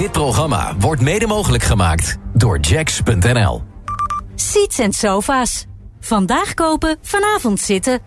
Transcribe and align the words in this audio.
Dit 0.00 0.12
programma 0.12 0.74
wordt 0.78 1.00
mede 1.00 1.26
mogelijk 1.26 1.62
gemaakt 1.62 2.16
door 2.32 2.58
Jacks.nl. 2.58 3.62
Seats 4.34 4.78
en 4.78 4.92
sofa's. 4.92 5.66
Vandaag 6.00 6.54
kopen, 6.54 6.98
vanavond 7.02 7.60
zitten. 7.60 8.00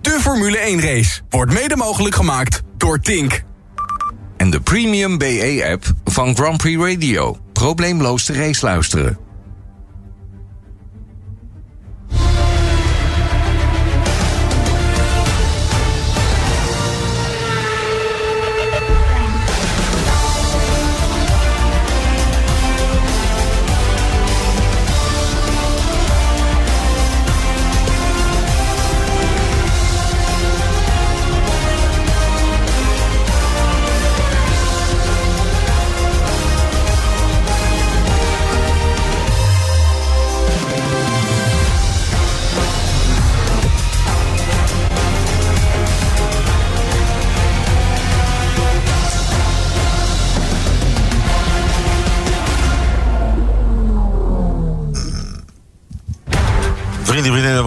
De 0.00 0.10
Formule 0.20 0.58
1 0.58 0.80
race 0.80 1.20
wordt 1.28 1.52
mede 1.52 1.76
mogelijk 1.76 2.14
gemaakt 2.14 2.62
door 2.76 3.00
Tink. 3.00 3.42
En 4.36 4.50
de 4.50 4.60
Premium 4.60 5.18
BE-app 5.18 5.84
van 6.04 6.36
Grand 6.36 6.56
Prix 6.56 6.82
Radio. 6.82 7.36
Probleemloos 7.52 8.26
de 8.26 8.32
race 8.32 8.64
luisteren. 8.66 9.18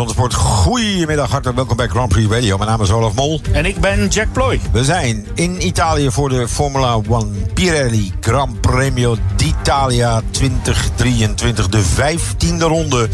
Van 0.04 0.12
de 0.12 0.20
sport, 0.20 0.34
goedemiddag, 0.34 1.30
hartelijk 1.30 1.58
welkom 1.58 1.78
bij 1.78 1.88
Grand 1.88 2.10
Prix 2.10 2.32
Radio. 2.32 2.58
Mijn 2.58 2.70
naam 2.70 2.82
is 2.82 2.92
Olaf 2.92 3.14
Mol. 3.14 3.42
En 3.52 3.66
ik 3.66 3.80
ben 3.80 4.08
Jack 4.08 4.32
Ploy. 4.32 4.60
We 4.72 4.84
zijn 4.84 5.28
in 5.34 5.66
Italië 5.66 6.12
voor 6.12 6.30
de 6.30 6.48
Formula 6.48 7.00
One 7.08 7.28
Pirelli 7.54 8.14
Gran 8.20 8.60
Premio 8.60 9.18
d'Italia 9.36 10.22
2023. 10.32 11.70
De 11.70 11.82
vijftiende 11.82 12.66
ronde 12.66 13.10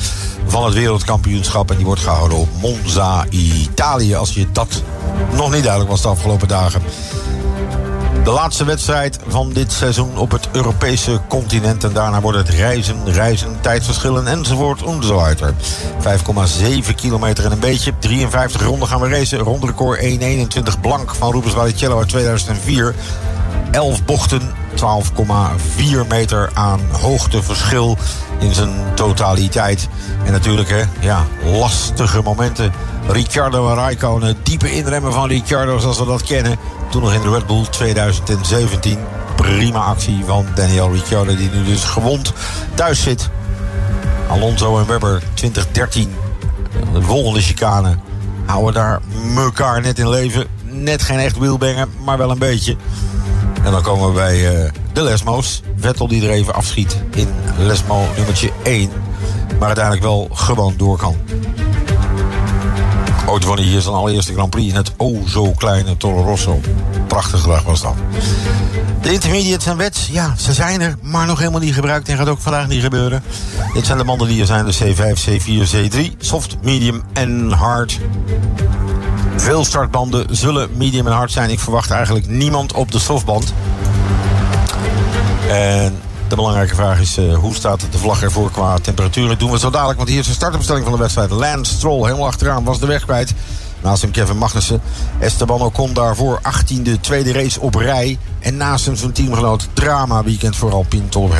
van 0.45 0.65
het 0.65 0.73
wereldkampioenschap. 0.73 1.69
En 1.69 1.75
die 1.75 1.85
wordt 1.85 2.01
gehouden 2.01 2.37
op 2.37 2.49
Monza, 2.61 3.25
Italië. 3.29 4.15
Als 4.15 4.33
je 4.33 4.45
dat 4.51 4.83
nog 5.35 5.51
niet 5.51 5.63
duidelijk 5.63 5.91
was 5.91 6.01
de 6.01 6.07
afgelopen 6.07 6.47
dagen. 6.47 6.81
De 8.23 8.31
laatste 8.31 8.65
wedstrijd 8.65 9.19
van 9.27 9.53
dit 9.53 9.71
seizoen 9.71 10.17
op 10.17 10.31
het 10.31 10.47
Europese 10.51 11.19
continent. 11.27 11.83
En 11.83 11.93
daarna 11.93 12.21
wordt 12.21 12.37
het 12.37 12.49
reizen, 12.49 13.11
reizen, 13.11 13.57
tijdverschillen 13.61 14.27
enzovoort 14.27 14.81
enzovoort. 14.81 15.53
5,7 16.01 16.95
kilometer 16.95 17.45
en 17.45 17.51
een 17.51 17.59
beetje. 17.59 17.93
53 17.99 18.63
ronden 18.63 18.87
gaan 18.87 19.01
we 19.01 19.09
racen. 19.09 19.39
Rondrecord 19.39 19.99
1,21 19.99 20.79
blank 20.81 21.15
van 21.15 21.31
Rubens 21.31 21.53
Barrichello 21.53 21.97
uit 21.97 22.09
2004. 22.09 22.95
11 23.71 24.05
bochten, 24.05 24.41
12,4 24.75 26.07
meter 26.07 26.49
aan 26.53 26.79
hoogteverschil 26.91 27.97
in 28.39 28.53
zijn 28.53 28.73
totaliteit. 28.95 29.87
En 30.25 30.31
natuurlijk, 30.31 30.69
hè, 30.69 30.83
ja, 30.99 31.25
lastige 31.43 32.21
momenten. 32.21 32.73
Ricciardo 33.07 33.69
en 33.69 33.75
Raikkonen, 33.75 34.37
diepe 34.43 34.71
inremmen 34.71 35.13
van 35.13 35.27
Ricciardo 35.27 35.77
zoals 35.77 35.99
we 35.99 36.05
dat 36.05 36.23
kennen. 36.23 36.57
Toen 36.89 37.01
nog 37.01 37.13
in 37.13 37.21
de 37.21 37.29
Red 37.29 37.47
Bull 37.47 37.65
2017. 37.69 38.97
Prima 39.35 39.79
actie 39.79 40.23
van 40.25 40.45
Daniel 40.55 40.91
Ricciardo, 40.91 41.35
die 41.35 41.49
nu 41.49 41.63
dus 41.63 41.83
gewond 41.83 42.33
thuis 42.73 43.01
zit. 43.01 43.29
Alonso 44.29 44.79
en 44.79 44.87
Webber 44.87 45.23
2013. 45.33 46.13
De 46.93 47.01
volgende 47.01 47.41
chicane. 47.41 47.97
Houden 48.45 48.73
daar 48.73 48.99
elkaar 49.35 49.81
net 49.81 49.99
in 49.99 50.09
leven. 50.09 50.47
Net 50.63 51.01
geen 51.01 51.19
echt 51.19 51.37
wielbanger, 51.37 51.87
maar 52.03 52.17
wel 52.17 52.31
een 52.31 52.39
beetje. 52.39 52.75
En 53.63 53.71
dan 53.71 53.81
komen 53.81 54.07
we 54.07 54.13
bij 54.13 54.63
uh, 54.63 54.71
de 54.93 55.01
Lesmo's. 55.01 55.61
Vettel 55.77 56.07
die 56.07 56.23
er 56.23 56.29
even 56.29 56.53
afschiet 56.53 57.01
in 57.15 57.27
Lesmo 57.57 58.07
nummertje 58.15 58.51
1. 58.63 58.89
Maar 59.59 59.67
uiteindelijk 59.67 60.05
wel 60.05 60.27
gewoon 60.31 60.73
door 60.77 60.97
kan. 60.97 61.15
Ooit 63.25 63.43
won 63.43 63.55
hij 63.55 63.65
hier 63.65 63.81
zijn 63.81 63.95
allereerste 63.95 64.33
Grand 64.33 64.49
Prix 64.49 64.69
in 64.69 64.75
het 64.75 64.91
oh 64.97 65.27
zo 65.27 65.51
kleine 65.51 65.97
Toro 65.97 66.21
Rosso. 66.21 66.61
Prachtige 67.07 67.47
dag 67.47 67.63
was 67.63 67.81
dat. 67.81 67.93
De 69.01 69.13
intermediates 69.13 69.65
en 69.65 69.77
wets, 69.77 70.07
ja, 70.11 70.35
ze 70.37 70.53
zijn 70.53 70.81
er, 70.81 70.97
maar 71.01 71.25
nog 71.25 71.39
helemaal 71.39 71.59
niet 71.59 71.73
gebruikt 71.73 72.09
en 72.09 72.17
gaat 72.17 72.27
ook 72.27 72.39
vandaag 72.39 72.67
niet 72.67 72.81
gebeuren. 72.81 73.23
Dit 73.73 73.85
zijn 73.85 73.97
de 73.97 74.03
banden 74.03 74.27
die 74.27 74.41
er 74.41 74.45
zijn, 74.45 74.65
de 74.65 74.75
C5, 74.75 75.29
C4, 75.29 75.75
C3, 75.75 76.17
soft, 76.19 76.57
medium 76.61 77.03
en 77.13 77.51
hard. 77.51 77.99
Veel 79.35 79.65
startbanden 79.65 80.35
zullen 80.35 80.69
medium 80.77 81.07
en 81.07 81.13
hard 81.13 81.31
zijn. 81.31 81.49
Ik 81.49 81.59
verwacht 81.59 81.91
eigenlijk 81.91 82.27
niemand 82.27 82.73
op 82.73 82.91
de 82.91 82.99
softband. 82.99 83.53
En 85.49 86.01
de 86.29 86.35
belangrijke 86.35 86.75
vraag 86.75 86.99
is, 86.99 87.17
uh, 87.17 87.35
hoe 87.35 87.53
staat 87.53 87.81
de 87.91 87.97
vlag 87.97 88.23
ervoor 88.23 88.51
qua 88.51 88.77
temperatuur? 88.77 89.27
Dat 89.27 89.39
doen 89.39 89.51
we 89.51 89.59
zo 89.59 89.69
dadelijk, 89.69 89.97
want 89.97 90.09
hier 90.09 90.19
is 90.19 90.27
de 90.27 90.33
startopstelling 90.33 90.83
van 90.83 90.93
de 90.93 90.99
wedstrijd. 90.99 91.29
Lance 91.29 91.73
Stroll, 91.73 92.03
helemaal 92.03 92.27
achteraan, 92.27 92.63
was 92.63 92.79
de 92.79 92.85
weg 92.85 93.05
kwijt. 93.05 93.33
Naast 93.81 94.01
hem 94.01 94.11
Kevin 94.11 94.37
Magnussen. 94.37 94.81
Esteban 95.19 95.61
Ocon 95.61 95.93
daarvoor 95.93 96.41
18e 96.41 96.99
tweede 97.01 97.33
race 97.33 97.59
op 97.59 97.75
rij. 97.75 98.17
En 98.39 98.57
naast 98.57 98.85
hem 98.85 98.95
zijn 98.95 99.11
teamgenoot 99.11 99.67
Drama 99.73 100.23
weekend 100.23 100.55
voor 100.55 100.71
Alpine 100.71 101.09
tot. 101.09 101.31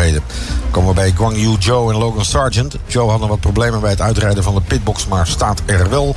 Komen 0.72 0.89
we 0.89 0.95
bij 0.95 1.11
Guang 1.11 1.38
Yu 1.38 1.56
Zhou 1.59 1.94
en 1.94 2.00
Logan 2.00 2.25
Sargent. 2.25 2.75
Joe 2.85 3.09
had 3.09 3.19
nog 3.19 3.29
wat 3.29 3.39
problemen 3.39 3.79
bij 3.79 3.89
het 3.89 4.01
uitrijden 4.01 4.44
van 4.44 4.56
de 4.56 4.61
pitbox, 4.61 5.07
maar 5.07 5.27
staat 5.27 5.61
er 5.66 5.89
wel. 5.89 6.16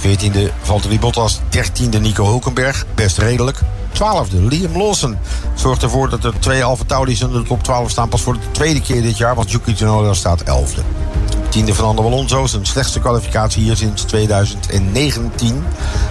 14e 0.00 0.50
Valtteri 0.62 0.98
Bottas, 0.98 1.40
13e 1.50 2.00
Nico 2.00 2.24
Hulkenberg, 2.24 2.86
best 2.94 3.18
redelijk. 3.18 3.60
12e 3.94 4.48
Liam 4.48 4.76
Lawson 4.76 5.18
zorgt 5.54 5.82
ervoor 5.82 6.08
dat 6.08 6.24
er 6.24 6.32
twee 6.38 6.64
Alfa 6.64 6.84
Tauris 6.86 7.20
in 7.20 7.32
de 7.32 7.42
top 7.42 7.62
12 7.62 7.90
staan. 7.90 8.08
Pas 8.08 8.20
voor 8.20 8.34
de 8.34 8.50
tweede 8.50 8.80
keer 8.80 9.02
dit 9.02 9.18
jaar, 9.18 9.34
want 9.34 9.50
Yuki 9.50 9.74
Tsunoda 9.74 10.14
staat 10.14 10.42
11e. 10.42 10.82
Tiende 11.54 11.74
Fernando 11.74 12.04
Alonso, 12.04 12.46
zijn 12.46 12.66
slechtste 12.66 13.00
kwalificatie 13.00 13.62
hier 13.62 13.76
sinds 13.76 14.02
2019. 14.02 15.64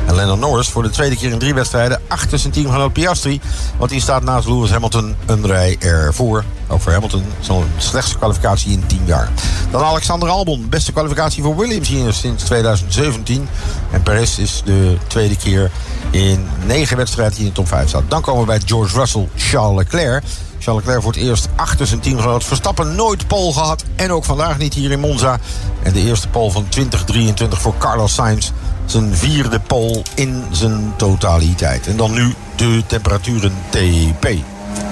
En 0.06 0.16
Lennon 0.16 0.40
Norris 0.40 0.68
voor 0.68 0.84
de 0.84 0.90
tweede 0.90 1.16
keer 1.16 1.32
in 1.32 1.40
drie 1.40 1.54
wedstrijden 1.54 2.02
achter 2.08 2.40
zijn 2.40 2.54
teamgenoot 2.54 2.94
Piastri. 2.94 3.42
Want 3.78 3.90
die 3.90 4.02
staat 4.02 4.24
naast 4.24 4.48
Lewis 4.48 4.72
Hamilton 4.72 5.16
een 5.26 5.46
rij 5.46 5.76
ervoor. 5.80 6.44
Ook 6.68 6.82
voor 6.82 6.92
Hamilton 6.92 7.24
zo'n 7.40 7.66
slechtste 7.78 8.18
kwalificatie 8.18 8.72
in 8.72 8.84
10 8.88 9.02
jaar. 9.06 9.30
Dan 9.72 9.84
Alexander 9.84 10.30
Albon, 10.30 10.70
beste 10.70 10.92
kwalificatie 10.92 11.44
voor 11.44 11.58
Williams 11.58 11.88
hier 11.88 12.14
sinds 12.14 12.44
2017. 12.44 13.48
En 13.92 14.02
Perez 14.02 14.38
is 14.38 14.62
de 14.66 14.98
tweede 15.08 15.36
keer 15.36 15.72
in 16.12 16.48
negen 16.66 16.98
wedstrijden 16.98 17.36
die 17.36 17.44
in 17.44 17.50
de 17.50 17.56
top 17.56 17.68
5 17.74 17.88
staat. 17.88 18.04
Dan 18.08 18.22
komen 18.22 18.42
we 18.42 18.48
bij 18.48 18.62
George 18.66 18.98
Russell, 18.98 19.28
Charles 19.36 19.78
Leclerc. 19.78 20.24
Charles 20.60 20.84
Leclerc 20.84 21.02
voor 21.02 21.12
het 21.12 21.22
eerst 21.22 21.48
achter 21.56 21.88
zijn 21.88 22.00
teamgenoot 22.00 22.44
Verstappen 22.44 22.96
nooit 22.96 23.28
pole 23.28 23.54
gehad. 23.54 23.84
En 23.96 24.12
ook 24.12 24.26
vandaag 24.26 24.58
niet 24.58 24.74
hier 24.74 24.92
in 24.92 25.00
Monza. 25.00 25.40
En 25.84 25.94
de 25.94 26.00
eerste 26.00 26.28
pole 26.28 26.52
van 26.52 26.66
2023 26.70 27.62
voor 27.62 27.74
Carlos 27.78 28.14
Sainz. 28.14 28.52
Zijn 28.86 29.16
vierde 29.16 29.60
pole 29.60 30.02
in 30.16 30.44
zijn 30.52 30.94
totaliteit. 30.98 31.88
En 31.88 31.98
dan 31.98 32.14
nu 32.14 32.34
de 32.56 32.84
temperaturen 32.88 33.54
TP. 33.70 34.28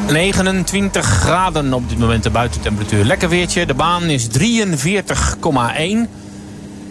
29 0.07 1.05
graden 1.05 1.73
op 1.73 1.89
dit 1.89 1.97
moment 1.97 2.23
de 2.23 2.29
buitentemperatuur. 2.29 3.05
Lekker 3.05 3.29
weertje. 3.29 3.65
De 3.65 3.73
baan 3.73 4.03
is 4.03 4.27
43,1. 4.27 6.09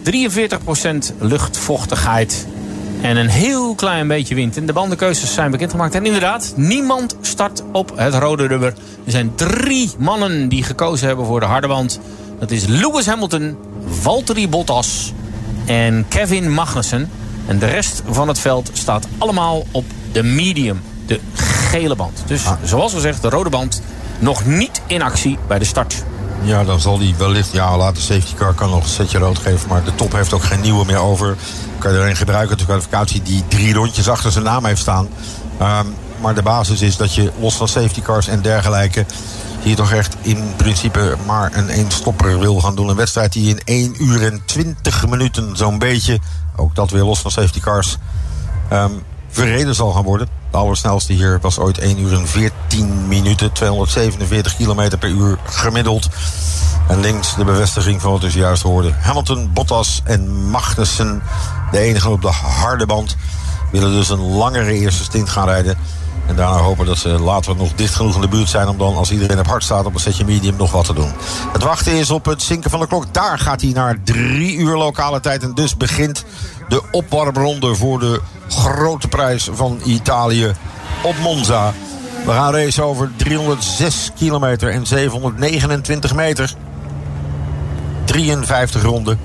43% 0.03 1.13
luchtvochtigheid. 1.19 2.47
En 3.01 3.17
een 3.17 3.29
heel 3.29 3.75
klein 3.75 4.07
beetje 4.07 4.35
wind. 4.35 4.57
En 4.57 4.65
de 4.65 4.73
bandenkeuzes 4.73 5.33
zijn 5.33 5.51
bekendgemaakt. 5.51 5.95
En 5.95 6.05
inderdaad, 6.05 6.53
niemand 6.55 7.15
start 7.21 7.63
op 7.71 7.91
het 7.95 8.13
rode 8.13 8.47
rubber. 8.47 8.73
Er 9.05 9.11
zijn 9.11 9.35
drie 9.35 9.91
mannen 9.97 10.49
die 10.49 10.63
gekozen 10.63 11.07
hebben 11.07 11.25
voor 11.25 11.39
de 11.39 11.45
harde 11.45 11.67
band. 11.67 11.99
Dat 12.39 12.51
is 12.51 12.65
Lewis 12.65 13.05
Hamilton, 13.05 13.57
Valtteri 14.01 14.49
Bottas 14.49 15.13
en 15.65 16.05
Kevin 16.07 16.53
Magnussen. 16.53 17.09
En 17.47 17.59
de 17.59 17.65
rest 17.65 18.01
van 18.09 18.27
het 18.27 18.39
veld 18.39 18.69
staat 18.73 19.07
allemaal 19.17 19.65
op 19.71 19.85
de 20.11 20.23
medium, 20.23 20.81
de 21.05 21.19
gele 21.33 21.95
band. 21.95 22.23
Dus 22.25 22.43
zoals 22.63 22.93
gezegd, 22.93 23.21
de 23.21 23.29
rode 23.29 23.49
band 23.49 23.81
nog 24.19 24.45
niet 24.45 24.81
in 24.87 25.01
actie 25.01 25.37
bij 25.47 25.59
de 25.59 25.65
start. 25.65 26.03
Ja, 26.43 26.63
dan 26.63 26.79
zal 26.79 26.97
die 26.97 27.15
wellicht... 27.15 27.51
Ja, 27.51 27.77
later 27.77 28.01
safety 28.01 28.33
car 28.33 28.53
kan 28.53 28.69
nog 28.69 28.83
een 28.83 28.89
setje 28.89 29.17
rood 29.17 29.37
geven... 29.37 29.69
maar 29.69 29.83
de 29.83 29.95
top 29.95 30.11
heeft 30.11 30.33
ook 30.33 30.43
geen 30.43 30.61
nieuwe 30.61 30.85
meer 30.85 30.97
over. 30.97 31.35
Kan 31.77 31.93
je 31.93 31.99
er 31.99 32.15
gebruiken, 32.15 32.57
de 32.57 32.65
kwalificatie... 32.65 33.21
die 33.21 33.43
drie 33.47 33.73
rondjes 33.73 34.09
achter 34.09 34.31
zijn 34.31 34.43
naam 34.43 34.65
heeft 34.65 34.81
staan. 34.81 35.07
Um, 35.61 35.95
maar 36.21 36.35
de 36.35 36.41
basis 36.41 36.81
is 36.81 36.97
dat 36.97 37.13
je 37.13 37.31
los 37.39 37.55
van 37.55 37.67
safety 37.67 38.01
cars 38.01 38.27
en 38.27 38.41
dergelijke... 38.41 39.05
hier 39.61 39.75
toch 39.75 39.91
echt 39.91 40.15
in 40.21 40.53
principe 40.55 41.15
maar 41.25 41.51
een 41.53 41.69
één 41.69 41.91
stopper 41.91 42.39
wil 42.39 42.59
gaan 42.59 42.75
doen. 42.75 42.89
Een 42.89 42.95
wedstrijd 42.95 43.33
die 43.33 43.49
in 43.49 43.61
1 43.63 44.03
uur 44.03 44.25
en 44.25 44.41
20 44.45 45.07
minuten 45.07 45.57
zo'n 45.57 45.79
beetje... 45.79 46.19
ook 46.55 46.75
dat 46.75 46.89
weer 46.89 47.03
los 47.03 47.19
van 47.19 47.31
safety 47.31 47.59
cars... 47.59 47.97
Um, 48.73 49.03
verreden 49.31 49.75
zal 49.75 49.91
gaan 49.91 50.03
worden. 50.03 50.27
De 50.51 50.57
allersnelste 50.57 51.13
hier 51.13 51.39
was 51.41 51.59
ooit 51.59 51.77
1 51.77 51.99
uur 51.99 52.13
en 52.13 52.27
14 52.27 53.07
minuten, 53.07 53.51
247 53.51 54.55
km 54.55 54.97
per 54.99 55.09
uur 55.09 55.37
gemiddeld. 55.45 56.07
En 56.87 56.99
links 56.99 57.35
de 57.35 57.43
bevestiging 57.43 58.01
van 58.01 58.11
wat 58.11 58.21
we 58.21 58.31
juist 58.31 58.63
hoorden. 58.63 58.95
Hamilton, 58.99 59.49
Bottas 59.53 60.01
en 60.03 60.49
Magnussen, 60.49 61.21
de 61.71 61.79
enige 61.79 62.09
op 62.09 62.21
de 62.21 62.27
harde 62.27 62.85
band, 62.85 63.15
willen 63.71 63.91
dus 63.91 64.09
een 64.09 64.21
langere 64.21 64.73
eerste 64.73 65.03
stint 65.03 65.29
gaan 65.29 65.47
rijden. 65.47 65.77
En 66.27 66.35
daarna 66.35 66.57
hopen 66.57 66.85
dat 66.85 66.97
ze 66.97 67.09
later 67.09 67.55
nog 67.55 67.73
dicht 67.75 67.95
genoeg 67.95 68.15
in 68.15 68.21
de 68.21 68.27
buurt 68.27 68.49
zijn... 68.49 68.67
om 68.67 68.77
dan, 68.77 68.95
als 68.95 69.11
iedereen 69.11 69.39
op 69.39 69.47
hard 69.47 69.63
staat, 69.63 69.85
op 69.85 69.93
een 69.93 69.99
setje 69.99 70.25
medium 70.25 70.55
nog 70.55 70.71
wat 70.71 70.85
te 70.85 70.93
doen. 70.93 71.11
Het 71.53 71.63
wachten 71.63 71.93
is 71.93 72.11
op 72.11 72.25
het 72.25 72.41
zinken 72.41 72.69
van 72.69 72.79
de 72.79 72.87
klok. 72.87 73.13
Daar 73.13 73.39
gaat 73.39 73.61
hij 73.61 73.71
naar 73.71 74.03
drie 74.03 74.55
uur 74.55 74.77
lokale 74.77 75.19
tijd. 75.19 75.43
En 75.43 75.53
dus 75.53 75.77
begint 75.77 76.25
de 76.71 76.81
opwarmronde 76.91 77.75
voor 77.75 77.99
de 77.99 78.21
grote 78.47 79.07
prijs 79.07 79.49
van 79.53 79.79
Italië 79.85 80.51
op 81.03 81.17
Monza. 81.17 81.73
We 82.25 82.31
gaan 82.31 82.53
racen 82.53 82.83
over 82.83 83.11
306 83.15 84.11
kilometer 84.17 84.69
en 84.69 84.87
729 84.87 86.15
meter. 86.15 86.53
53 88.05 88.81
ronden. 88.81 89.19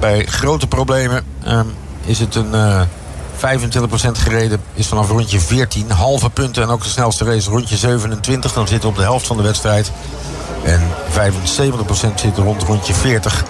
Bij 0.00 0.24
grote 0.24 0.66
problemen 0.66 1.24
um, 1.46 1.72
is 2.04 2.18
het 2.18 2.34
een... 2.34 2.54
Uh, 2.54 2.82
25% 3.34 3.36
gereden 4.12 4.60
is 4.74 4.86
vanaf 4.86 5.08
rondje 5.08 5.40
14. 5.40 5.90
Halve 5.90 6.30
punten 6.30 6.62
en 6.62 6.68
ook 6.68 6.82
de 6.82 6.88
snelste 6.88 7.24
race 7.24 7.50
rondje 7.50 7.76
27. 7.76 8.52
Dan 8.52 8.68
zitten 8.68 8.88
we 8.88 8.94
op 8.94 9.00
de 9.00 9.06
helft 9.06 9.26
van 9.26 9.36
de 9.36 9.42
wedstrijd. 9.42 9.92
En 10.62 10.80
75% 11.10 12.14
zit 12.14 12.36
rond 12.36 12.62
rondje 12.62 12.94
40. 12.94 13.44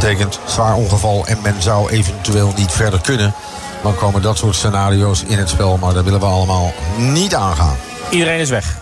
Betekent 0.00 0.40
zwaar 0.46 0.74
ongeval 0.74 1.26
en 1.26 1.38
men 1.42 1.62
zou 1.62 1.90
eventueel 1.90 2.52
niet 2.56 2.72
verder 2.72 3.00
kunnen. 3.00 3.34
Dan 3.82 3.94
komen 3.94 4.22
dat 4.22 4.38
soort 4.38 4.54
scenario's 4.54 5.22
in 5.22 5.38
het 5.38 5.48
spel. 5.48 5.76
Maar 5.76 5.94
dat 5.94 6.04
willen 6.04 6.20
we 6.20 6.26
allemaal 6.26 6.72
niet 6.96 7.34
aangaan. 7.34 7.76
Iedereen 8.10 8.40
is 8.40 8.50
weg. 8.50 8.76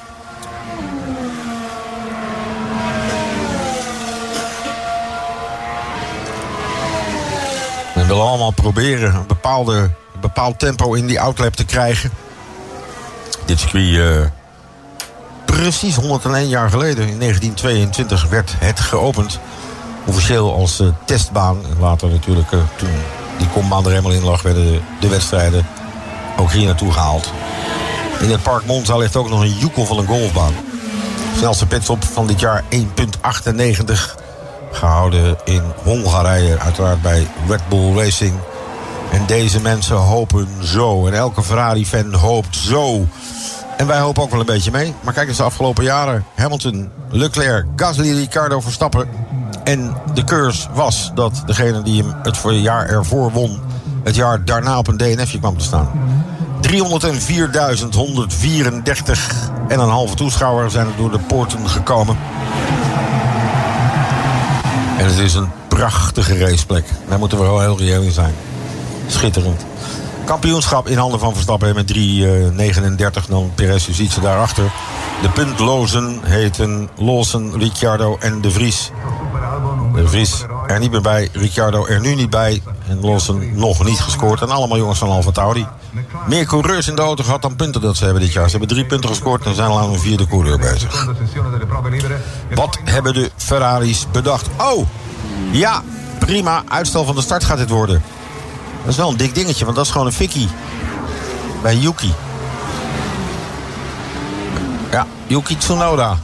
Men 7.94 8.06
wil 8.06 8.28
allemaal 8.28 8.50
proberen 8.50 9.14
een 9.14 9.26
bepaalde 9.26 9.90
bepaald 10.20 10.58
tempo 10.58 10.94
in 10.94 11.06
die 11.06 11.20
outlap 11.20 11.56
te 11.56 11.64
krijgen. 11.64 12.10
Dit 13.44 13.58
circuit, 13.58 13.84
uh, 13.84 14.20
precies 15.44 15.94
101 15.94 16.48
jaar 16.48 16.70
geleden, 16.70 17.08
in 17.08 17.18
1922, 17.18 18.28
werd 18.28 18.54
het 18.58 18.80
geopend. 18.80 19.40
Officieel 20.06 20.54
als 20.54 20.80
uh, 20.80 20.88
testbaan. 21.04 21.56
Later 21.80 22.08
natuurlijk, 22.08 22.50
uh, 22.50 22.60
toen 22.76 22.88
die 23.38 23.48
kombaan 23.48 23.84
er 23.84 23.90
helemaal 23.90 24.12
in 24.12 24.24
lag, 24.24 24.42
werden 24.42 24.64
de, 24.64 24.80
de, 25.00 25.08
wedstrijden 25.08 25.66
ook 26.36 26.52
hier 26.52 26.66
naartoe 26.66 26.92
gehaald. 26.92 27.32
In 28.20 28.30
het 28.30 28.42
park 28.42 28.66
Monza 28.66 28.96
ligt 28.96 29.16
ook 29.16 29.28
nog 29.28 29.40
een 29.40 29.58
joekel 29.58 29.84
van 29.84 29.98
een 29.98 30.06
golfbaan. 30.06 30.52
Snelste 31.36 31.66
pitstop 31.66 32.04
van 32.04 32.26
dit 32.26 32.40
jaar 32.40 32.64
1.98. 32.70 32.78
Gehouden 34.72 35.36
in 35.44 35.62
Hongarije, 35.82 36.58
uiteraard 36.58 37.02
bij 37.02 37.26
Red 37.48 37.68
Bull 37.68 37.96
Racing. 37.96 38.34
En 39.10 39.26
deze 39.26 39.60
mensen 39.60 39.96
hopen 39.96 40.48
zo. 40.62 41.06
En 41.06 41.14
elke 41.14 41.42
Ferrari-fan 41.42 42.14
hoopt 42.14 42.56
zo. 42.56 43.06
En 43.76 43.86
wij 43.86 43.98
hopen 43.98 44.22
ook 44.22 44.30
wel 44.30 44.40
een 44.40 44.46
beetje 44.46 44.70
mee. 44.70 44.94
Maar 45.00 45.14
kijk 45.14 45.28
eens 45.28 45.36
de 45.36 45.42
afgelopen 45.42 45.84
jaren. 45.84 46.24
Hamilton, 46.34 46.90
Leclerc, 47.10 47.66
Gasly, 47.76 48.12
Ricardo, 48.12 48.60
Verstappen. 48.60 49.08
En 49.66 49.94
de 50.14 50.24
curse 50.24 50.68
was 50.72 51.10
dat 51.14 51.42
degene 51.46 51.82
die 51.82 52.02
hem 52.02 52.14
het 52.22 52.36
voor 52.36 52.52
jaar 52.52 52.88
ervoor 52.88 53.32
won... 53.32 53.60
het 54.04 54.14
jaar 54.14 54.44
daarna 54.44 54.78
op 54.78 54.88
een 54.88 54.96
DNFje 54.96 55.38
kwam 55.38 55.58
te 55.58 55.64
staan. 55.64 55.90
304.134 56.62 56.70
en 59.68 59.80
een 59.80 59.88
halve 59.88 60.14
toeschouwer 60.14 60.70
zijn 60.70 60.86
er 60.86 60.96
door 60.96 61.10
de 61.10 61.18
poorten 61.18 61.68
gekomen. 61.68 62.16
En 64.98 65.04
het 65.04 65.18
is 65.18 65.34
een 65.34 65.50
prachtige 65.68 66.38
raceplek. 66.38 66.84
Daar 67.08 67.18
moeten 67.18 67.38
we 67.38 67.44
wel 67.44 67.60
heel 67.60 67.78
reëel 67.78 68.02
in 68.02 68.12
zijn. 68.12 68.34
Schitterend. 69.06 69.64
Kampioenschap 70.24 70.88
in 70.88 70.98
handen 70.98 71.20
van 71.20 71.32
Verstappen 71.32 71.74
met 71.74 71.94
3,39. 73.22 73.28
Dan 73.28 73.52
Perez, 73.54 73.88
u 73.88 73.92
ziet 73.92 74.12
ze 74.12 74.20
daarachter. 74.20 74.72
De 75.22 75.28
puntlozen 75.28 76.20
heten 76.22 76.88
Lawson, 76.96 77.58
Ricciardo 77.58 78.16
en 78.20 78.40
De 78.40 78.50
Vries. 78.50 78.90
De 79.96 80.08
Vries 80.08 80.44
er 80.66 80.78
niet 80.78 80.90
meer 80.90 81.00
bij, 81.00 81.28
Ricciardo 81.32 81.86
er 81.86 82.00
nu 82.00 82.14
niet 82.14 82.30
bij. 82.30 82.62
En 82.88 83.00
Lawson 83.00 83.50
nog 83.54 83.84
niet 83.84 84.00
gescoord. 84.00 84.40
En 84.40 84.50
allemaal 84.50 84.78
jongens 84.78 84.98
van 84.98 85.08
Alfa 85.08 85.30
Tauri. 85.30 85.66
Meer 86.28 86.46
coureurs 86.46 86.88
in 86.88 86.96
de 86.96 87.02
auto 87.02 87.24
gehad 87.24 87.42
dan 87.42 87.56
punten 87.56 87.80
dat 87.80 87.96
ze 87.96 88.04
hebben 88.04 88.22
dit 88.22 88.32
jaar. 88.32 88.44
Ze 88.44 88.50
hebben 88.50 88.68
drie 88.68 88.86
punten 88.86 89.08
gescoord 89.08 89.44
en 89.44 89.54
zijn 89.54 89.68
al 89.68 89.78
aan 89.78 89.92
een 89.92 89.98
vierde 89.98 90.26
coureur 90.26 90.58
bezig. 90.58 91.08
Wat 92.54 92.78
hebben 92.84 93.14
de 93.14 93.30
Ferraris 93.36 94.06
bedacht? 94.12 94.48
Oh, 94.58 94.86
ja, 95.50 95.82
prima. 96.18 96.62
Uitstel 96.68 97.04
van 97.04 97.14
de 97.14 97.22
start 97.22 97.44
gaat 97.44 97.58
dit 97.58 97.70
worden. 97.70 98.02
Dat 98.80 98.90
is 98.90 98.96
wel 98.96 99.10
een 99.10 99.16
dik 99.16 99.34
dingetje, 99.34 99.64
want 99.64 99.76
dat 99.76 99.86
is 99.86 99.92
gewoon 99.92 100.06
een 100.06 100.12
fikkie. 100.12 100.48
Bij 101.62 101.76
Yuki. 101.76 102.14
Ja, 104.90 105.06
Yuki 105.26 105.56
Tsunoda. 105.56 106.18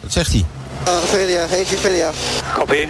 Wat 0.00 0.12
zegt 0.12 0.32
hij? 0.32 0.44
Uh, 0.90 0.96
failure, 0.96 1.46
engine 1.56 1.78
failure. 1.78 2.10
Copy. 2.54 2.88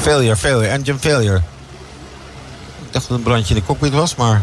Failure, 0.00 0.36
failure, 0.36 0.68
engine 0.68 0.98
failure. 0.98 1.36
Ik 1.36 2.92
dacht 2.92 2.92
dat 2.92 3.02
het 3.02 3.10
een 3.10 3.22
brandje 3.22 3.54
in 3.54 3.60
de 3.60 3.66
cockpit 3.66 3.92
was, 3.92 4.14
maar... 4.14 4.42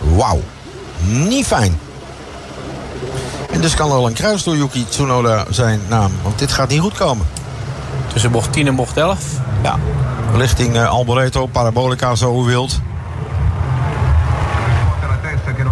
Wauw. 0.00 0.40
Niet 1.06 1.46
fijn. 1.46 1.78
En 3.50 3.60
dus 3.60 3.74
kan 3.74 3.90
er 3.90 3.96
al 3.96 4.06
een 4.06 4.12
kruis 4.12 4.42
door 4.42 4.56
Yuki 4.56 4.86
Tsunoda 4.88 5.44
zijn 5.50 5.80
naam. 5.88 6.12
Want 6.22 6.38
dit 6.38 6.52
gaat 6.52 6.68
niet 6.68 6.80
goed 6.80 6.94
komen. 6.94 7.26
Tussen 8.12 8.30
bocht 8.30 8.52
10 8.52 8.66
en 8.66 8.74
bocht 8.74 8.96
11? 8.96 9.18
Ja, 9.62 9.78
richting 10.36 10.76
uh, 10.76 10.88
Alboreto, 10.88 11.46
Parabolica, 11.46 12.14
zo 12.14 12.42
u 12.42 12.44
wilt. 12.44 12.80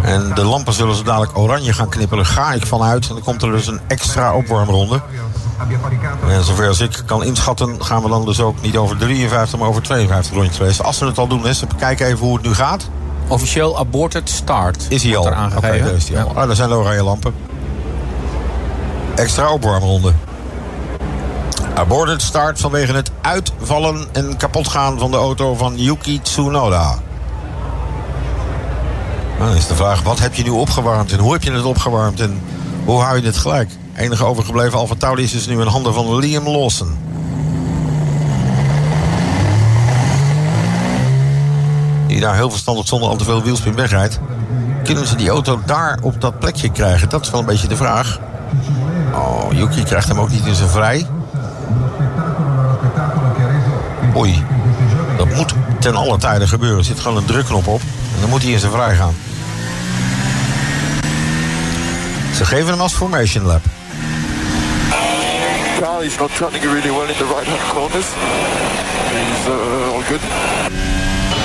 En 0.09 0.31
de 0.33 0.43
lampen 0.43 0.73
zullen 0.73 0.95
ze 0.95 1.03
dadelijk 1.03 1.37
oranje 1.37 1.73
gaan 1.73 1.89
knipperen. 1.89 2.25
Ga 2.25 2.53
ik 2.53 2.65
vanuit. 2.65 3.07
En 3.07 3.13
dan 3.13 3.23
komt 3.23 3.41
er 3.41 3.51
dus 3.51 3.67
een 3.67 3.79
extra 3.87 4.33
opwarmronde. 4.33 5.01
En 6.27 6.43
zover 6.43 6.67
als 6.67 6.79
ik 6.79 7.03
kan 7.05 7.23
inschatten, 7.23 7.85
gaan 7.85 8.01
we 8.01 8.09
dan 8.09 8.25
dus 8.25 8.39
ook 8.39 8.61
niet 8.61 8.77
over 8.77 8.97
53, 8.97 9.59
maar 9.59 9.67
over 9.67 9.81
52 9.81 10.33
rondjes 10.33 10.57
racen. 10.57 10.85
Als 10.85 10.99
we 10.99 11.05
het 11.05 11.17
al 11.17 11.27
doen, 11.27 11.47
is 11.47 11.63
kijken 11.77 12.05
even 12.05 12.19
hoe 12.19 12.37
het 12.37 12.45
nu 12.45 12.53
gaat. 12.53 12.89
Officieel 13.27 13.77
aborted 13.77 14.29
start. 14.29 14.85
Is 14.89 15.03
hij 15.03 15.17
al? 15.17 15.29
Aangegeven. 15.31 15.79
Okay, 15.79 15.95
is 15.95 16.09
hij 16.09 16.23
al. 16.23 16.29
Ah, 16.29 16.47
daar 16.47 16.55
zijn 16.55 16.69
de 16.69 16.75
oranje 16.75 17.03
lampen. 17.03 17.33
Extra 19.15 19.51
opwarmronde. 19.51 20.13
Aborted 21.75 22.21
start 22.21 22.59
vanwege 22.59 22.93
het 22.93 23.11
uitvallen 23.21 24.07
en 24.11 24.37
kapotgaan 24.37 24.99
van 24.99 25.11
de 25.11 25.17
auto 25.17 25.55
van 25.55 25.77
Yuki 25.77 26.21
Tsunoda. 26.21 26.97
Nou, 29.39 29.51
dan 29.51 29.59
is 29.59 29.67
de 29.67 29.75
vraag, 29.75 30.01
wat 30.01 30.19
heb 30.19 30.33
je 30.33 30.43
nu 30.43 30.49
opgewarmd 30.49 31.11
en 31.11 31.19
hoe 31.19 31.33
heb 31.33 31.43
je 31.43 31.51
het 31.51 31.63
opgewarmd 31.63 32.19
en 32.19 32.41
hoe 32.85 33.01
hou 33.01 33.15
je 33.15 33.21
dit 33.21 33.37
gelijk? 33.37 33.69
Enige 33.95 34.25
overgebleven 34.25 34.79
Alfa 34.79 34.95
Tauri 34.97 35.23
is 35.23 35.31
dus 35.31 35.47
nu 35.47 35.61
in 35.61 35.67
handen 35.67 35.93
van 35.93 36.15
Liam 36.15 36.47
Lawson. 36.47 36.97
Die 42.07 42.19
daar 42.19 42.35
heel 42.35 42.49
verstandig 42.49 42.87
zonder 42.87 43.09
al 43.09 43.15
te 43.15 43.23
veel 43.23 43.43
wielspin 43.43 43.75
wegrijdt. 43.75 44.19
Kunnen 44.83 45.07
ze 45.07 45.15
die 45.15 45.29
auto 45.29 45.59
daar 45.65 45.99
op 46.01 46.21
dat 46.21 46.39
plekje 46.39 46.71
krijgen? 46.71 47.09
Dat 47.09 47.21
is 47.21 47.29
wel 47.29 47.39
een 47.39 47.45
beetje 47.45 47.67
de 47.67 47.75
vraag. 47.75 48.19
Oh, 49.13 49.51
Yuki 49.51 49.83
krijgt 49.83 50.07
hem 50.07 50.19
ook 50.19 50.29
niet 50.29 50.45
in 50.45 50.55
zijn 50.55 50.69
vrij. 50.69 51.07
Oei, 54.15 54.45
dat 55.29 55.37
moet 55.37 55.53
ten 55.79 55.95
alle 55.95 56.17
tijden 56.17 56.47
gebeuren. 56.47 56.77
Er 56.77 56.85
zit 56.85 56.99
gewoon 56.99 57.17
een 57.17 57.25
drukknop 57.25 57.67
op. 57.67 57.81
En 58.15 58.19
dan 58.19 58.29
moet 58.29 58.41
hij 58.41 58.51
in 58.51 58.59
zijn 58.59 58.71
vrij 58.71 58.95
gaan. 58.95 59.15
Ze 62.35 62.45
geven 62.45 62.67
hem 62.67 62.81
als 62.81 62.93
formation 62.93 63.45
lap. 63.45 63.61
Charlie's 65.81 66.17
not 66.17 66.35
turning 66.35 66.63
really 66.63 66.91
well 66.91 67.07
in 67.07 67.15
the 67.17 67.25
right-hand 67.25 67.73
corners. 67.73 68.05
He's 69.11 69.47
uh, 69.47 69.93
all 69.93 70.03
good. 70.03 70.21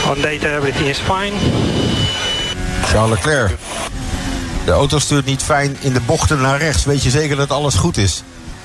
On 0.08 0.22
data, 0.22 0.56
everything 0.56 0.88
is 0.88 0.98
fine. 0.98 1.32
Charles 2.84 3.10
Leclerc. 3.10 3.56
De 4.64 4.70
auto 4.70 4.98
stuurt 4.98 5.24
niet 5.24 5.42
fijn 5.42 5.76
in 5.80 5.92
de 5.92 6.00
bochten 6.00 6.40
naar 6.40 6.58
rechts. 6.58 6.84
Weet 6.84 7.02
je 7.02 7.10
zeker 7.10 7.36
dat 7.36 7.50
alles 7.50 7.74
goed 7.74 7.96
is? 7.96 8.22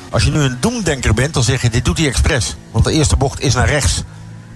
Als 0.09 0.23
je 0.23 0.31
nu 0.31 0.39
een 0.39 0.57
doemdenker 0.59 1.13
bent, 1.13 1.33
dan 1.33 1.43
zeg 1.43 1.61
je 1.61 1.69
dit 1.69 1.85
doet 1.85 1.97
hij 1.97 2.07
expres. 2.07 2.55
Want 2.71 2.85
de 2.85 2.91
eerste 2.91 3.15
bocht 3.15 3.41
is 3.41 3.53
naar 3.53 3.67
rechts. 3.67 4.03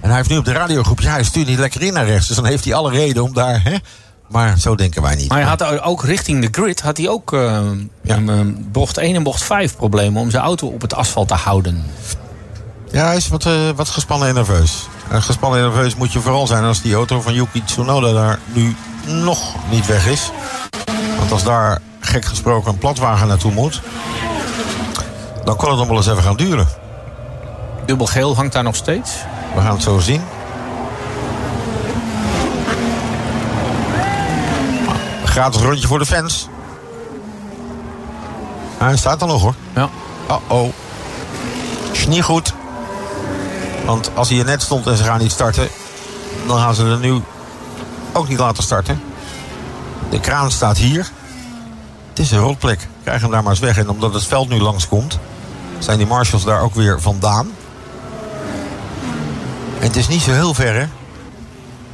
En 0.03 0.10
hij 0.10 0.17
heeft 0.17 0.29
nu 0.29 0.38
op 0.38 0.45
de 0.45 0.51
radiogroep, 0.51 1.01
ja, 1.01 1.12
hij 1.12 1.24
stuurt 1.24 1.48
niet 1.48 1.60
lekker 1.60 1.81
in 1.81 1.93
naar 1.93 2.05
rechts. 2.05 2.27
Dus 2.27 2.36
dan 2.36 2.45
heeft 2.45 2.63
hij 2.63 2.74
alle 2.74 2.91
reden 2.91 3.24
om 3.24 3.33
daar. 3.33 3.63
Hè? 3.63 3.75
Maar 4.27 4.60
zo 4.60 4.75
denken 4.75 5.01
wij 5.01 5.15
niet. 5.15 5.29
Maar 5.29 5.39
hij 5.39 5.48
had 5.48 5.81
ook 5.81 6.03
richting 6.03 6.41
de 6.41 6.62
grid 6.62 6.81
had 6.81 6.98
hij 6.98 7.10
ook 7.10 7.33
uh, 7.33 7.60
ja. 8.01 8.15
um, 8.15 8.67
bocht 8.72 8.98
1 8.98 9.15
en 9.15 9.24
bocht 9.24 9.43
5 9.43 9.75
problemen 9.75 10.22
om 10.22 10.29
zijn 10.29 10.43
auto 10.43 10.67
op 10.67 10.81
het 10.81 10.95
asfalt 10.95 11.27
te 11.27 11.33
houden. 11.33 11.83
Ja, 12.91 13.05
hij 13.05 13.15
is 13.15 13.27
wat, 13.27 13.45
uh, 13.45 13.69
wat 13.75 13.89
gespannen 13.89 14.27
en 14.27 14.33
nerveus. 14.33 14.88
En 15.10 15.22
gespannen 15.22 15.60
en 15.60 15.65
nerveus 15.65 15.95
moet 15.95 16.13
je 16.13 16.19
vooral 16.19 16.48
zijn 16.48 16.63
als 16.63 16.81
die 16.81 16.93
auto 16.93 17.22
van 17.22 17.33
Yuki 17.33 17.63
Tsunoda 17.63 18.12
daar 18.12 18.39
nu 18.53 18.75
nog 19.05 19.55
niet 19.69 19.86
weg 19.86 20.07
is. 20.07 20.31
Want 21.17 21.31
als 21.31 21.43
daar 21.43 21.81
gek 22.00 22.25
gesproken 22.25 22.72
een 22.72 22.77
platwagen 22.77 23.27
naartoe 23.27 23.51
moet, 23.51 23.81
dan 25.43 25.55
kan 25.55 25.69
het 25.69 25.77
nog 25.77 25.88
wel 25.88 25.98
eens 25.98 26.07
even 26.07 26.24
gaan 26.24 26.38
duren. 26.38 26.67
Dubbel 27.86 28.07
geel 28.07 28.36
hangt 28.36 28.53
daar 28.53 28.63
nog 28.63 28.75
steeds. 28.75 29.12
We 29.55 29.62
gaan 29.62 29.74
het 29.74 29.83
zo 29.83 30.00
zien. 30.00 30.22
Gratis 35.25 35.62
rondje 35.62 35.88
voor 35.88 36.00
de 36.00 36.05
fans. 36.05 36.48
Hij 38.77 38.98
staat 38.98 39.22
er 39.22 39.27
nog 39.27 39.41
hoor. 39.41 39.55
Ja. 39.75 39.89
Oh-oh. 40.27 40.74
Is 41.91 42.07
niet 42.07 42.24
goed. 42.24 42.53
Want 43.86 44.12
als 44.13 44.29
hij 44.29 44.39
er 44.39 44.45
net 44.45 44.62
stond 44.62 44.88
en 44.88 44.98
ze 44.98 45.03
gaan 45.03 45.19
niet 45.19 45.31
starten... 45.31 45.67
dan 46.48 46.57
gaan 46.57 46.75
ze 46.75 46.86
er 46.86 47.00
nu 47.00 47.22
ook 48.12 48.27
niet 48.27 48.39
laten 48.39 48.63
starten. 48.63 49.01
De 50.10 50.19
kraan 50.19 50.51
staat 50.51 50.77
hier. 50.77 51.10
Het 52.10 52.19
is 52.19 52.31
een 52.31 52.39
rotplek. 52.39 52.88
Krijg 53.03 53.22
hem 53.22 53.31
daar 53.31 53.43
maar 53.43 53.51
eens 53.51 53.62
weg. 53.62 53.77
En 53.77 53.89
omdat 53.89 54.13
het 54.13 54.25
veld 54.25 54.50
nu 54.50 54.60
langskomt... 54.60 55.19
zijn 55.79 55.98
die 55.98 56.07
marshals 56.07 56.43
daar 56.43 56.62
ook 56.62 56.75
weer 56.75 57.01
vandaan. 57.01 57.51
En 59.84 59.90
het 59.90 59.98
is 59.98 60.08
niet 60.08 60.22
zo 60.22 60.32
heel 60.32 60.54
ver, 60.54 60.75
hè? 60.75 60.86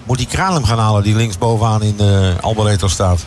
Moet 0.04 0.18
die 0.18 0.28
kraan 0.28 0.54
hem 0.54 0.64
gaan 0.64 0.80
halen 0.80 1.04
die 1.04 1.16
linksbovenaan 1.16 1.82
in 1.82 1.96
uh, 2.00 2.38
Alboreto 2.42 2.88
staat. 2.88 3.26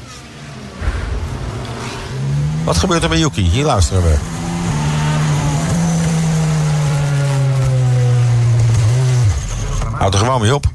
Wat 2.65 2.77
gebeurt 2.77 3.03
er 3.03 3.09
met 3.09 3.19
Yuki? 3.19 3.43
Hier 3.43 3.65
luisteren 3.65 4.03
we. 4.03 4.17
Houd 9.91 10.15
er 10.15 10.21
gewoon 10.21 10.41
mee 10.41 10.55
op. 10.55 10.67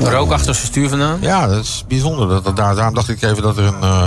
Rook 0.00 0.32
achter 0.32 0.54
zijn 0.54 0.66
stuur 0.66 0.88
vandaan? 0.88 1.18
Ja, 1.20 1.46
dat 1.46 1.64
is 1.64 1.84
bijzonder. 1.88 2.28
Dat, 2.28 2.44
dat, 2.44 2.56
daar, 2.56 2.74
daarom 2.74 2.94
dacht 2.94 3.08
ik 3.08 3.22
even 3.22 3.42
dat 3.42 3.56
er 3.56 3.64
een, 3.64 3.82
uh, 3.82 4.06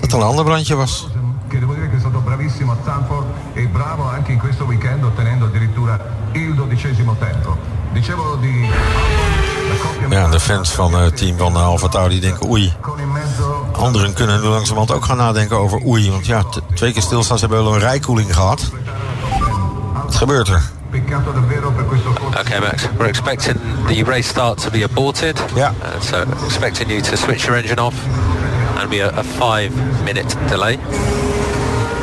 dat 0.00 0.12
er 0.12 0.18
een 0.18 0.22
ander 0.22 0.44
brandje 0.44 0.74
was. 0.74 1.06
Tempo. 7.18 7.56
Dicevo 7.92 8.36
di 8.40 8.68
ja, 10.10 10.28
de 10.28 10.40
fans 10.40 10.70
van 10.70 10.94
het 10.94 11.16
team 11.16 11.36
van 11.36 11.56
Alfa 11.56 11.88
Tauri 11.88 12.20
denken 12.20 12.48
oei. 12.48 12.72
Anderen 13.72 14.12
kunnen 14.12 14.40
nu 14.40 14.46
langzamerhand 14.46 14.92
ook 14.92 15.04
gaan 15.04 15.16
nadenken 15.16 15.56
over 15.56 15.80
oei. 15.86 16.10
Want 16.10 16.26
ja, 16.26 16.44
twee 16.74 16.92
keer 16.92 17.02
stilstaan, 17.02 17.38
ze 17.38 17.46
hebben 17.46 17.64
wel 17.64 17.74
een 17.74 17.80
rijkoeling 17.80 18.34
gehad. 18.34 18.70
Wat 20.04 20.14
gebeurt 20.14 20.48
er? 20.48 20.62
Okay, 22.38 22.60
Max. 22.60 22.88
We're 22.96 23.08
expecting 23.08 23.60
the 23.86 24.04
race 24.04 24.28
start 24.28 24.62
to 24.62 24.70
be 24.70 24.84
aborted. 24.84 25.42
Yeah. 25.54 25.72
Uh, 25.82 26.00
so 26.00 26.24
expecting 26.44 26.90
you 26.90 27.00
to 27.00 27.16
switch 27.16 27.44
your 27.44 27.56
engine 27.56 27.82
off 27.82 27.94
and 28.80 28.88
be 28.88 29.02
a, 29.02 29.18
a 29.18 29.22
five 29.22 29.70
minute 30.04 30.36
delay. 30.48 30.78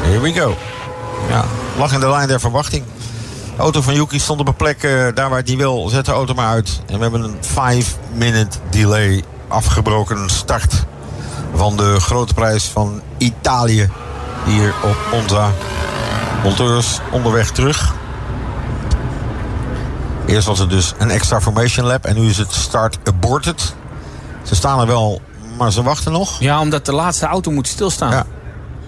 Here 0.04 0.22
we 0.22 0.34
go. 0.34 0.56
Ja, 1.30 1.46
lag 1.78 1.94
in 1.94 2.00
de 2.00 2.10
lijn 2.10 2.28
der 2.28 2.40
verwachting. 2.40 2.84
De 3.58 3.64
auto 3.64 3.82
van 3.82 3.94
Yuki 3.94 4.20
stond 4.20 4.40
op 4.40 4.48
een 4.48 4.56
plek 4.56 4.84
uh, 4.84 4.92
daar 4.92 5.14
waar 5.16 5.30
hij 5.30 5.42
niet 5.46 5.58
wil. 5.58 5.90
Zet 5.90 6.06
de 6.06 6.12
auto 6.12 6.34
maar 6.34 6.48
uit. 6.48 6.82
En 6.88 6.96
we 6.96 7.02
hebben 7.02 7.24
een 7.24 7.84
5-minute 7.84 8.58
delay. 8.70 9.24
Afgebroken 9.48 10.30
start 10.30 10.86
van 11.56 11.78
de 11.78 12.00
grote 12.00 12.34
prijs 12.34 12.66
van 12.66 13.02
Italië. 13.18 13.90
Hier 14.46 14.74
op 14.84 14.98
Monza. 15.12 15.52
Monteurs 16.44 17.00
onderweg 17.12 17.52
terug. 17.52 17.94
Eerst 20.26 20.48
was 20.48 20.60
het 20.60 20.70
dus 20.70 20.94
een 20.98 21.10
extra 21.10 21.42
formation 21.42 21.86
lap. 21.86 22.06
En 22.06 22.16
nu 22.16 22.30
is 22.30 22.38
het 22.38 22.54
start 22.54 22.98
aborted. 23.04 23.76
Ze 24.44 24.56
staan 24.56 24.80
er 24.80 24.88
wel, 24.88 25.22
maar 25.58 25.72
ze 25.72 25.84
wachten 25.84 26.12
nog. 26.12 26.40
Ja, 26.40 26.60
omdat 26.60 26.86
de 26.86 26.94
laatste 26.94 27.26
auto 27.26 27.52
moet 27.52 27.68
stilstaan. 27.68 28.12
Ja. 28.12 28.26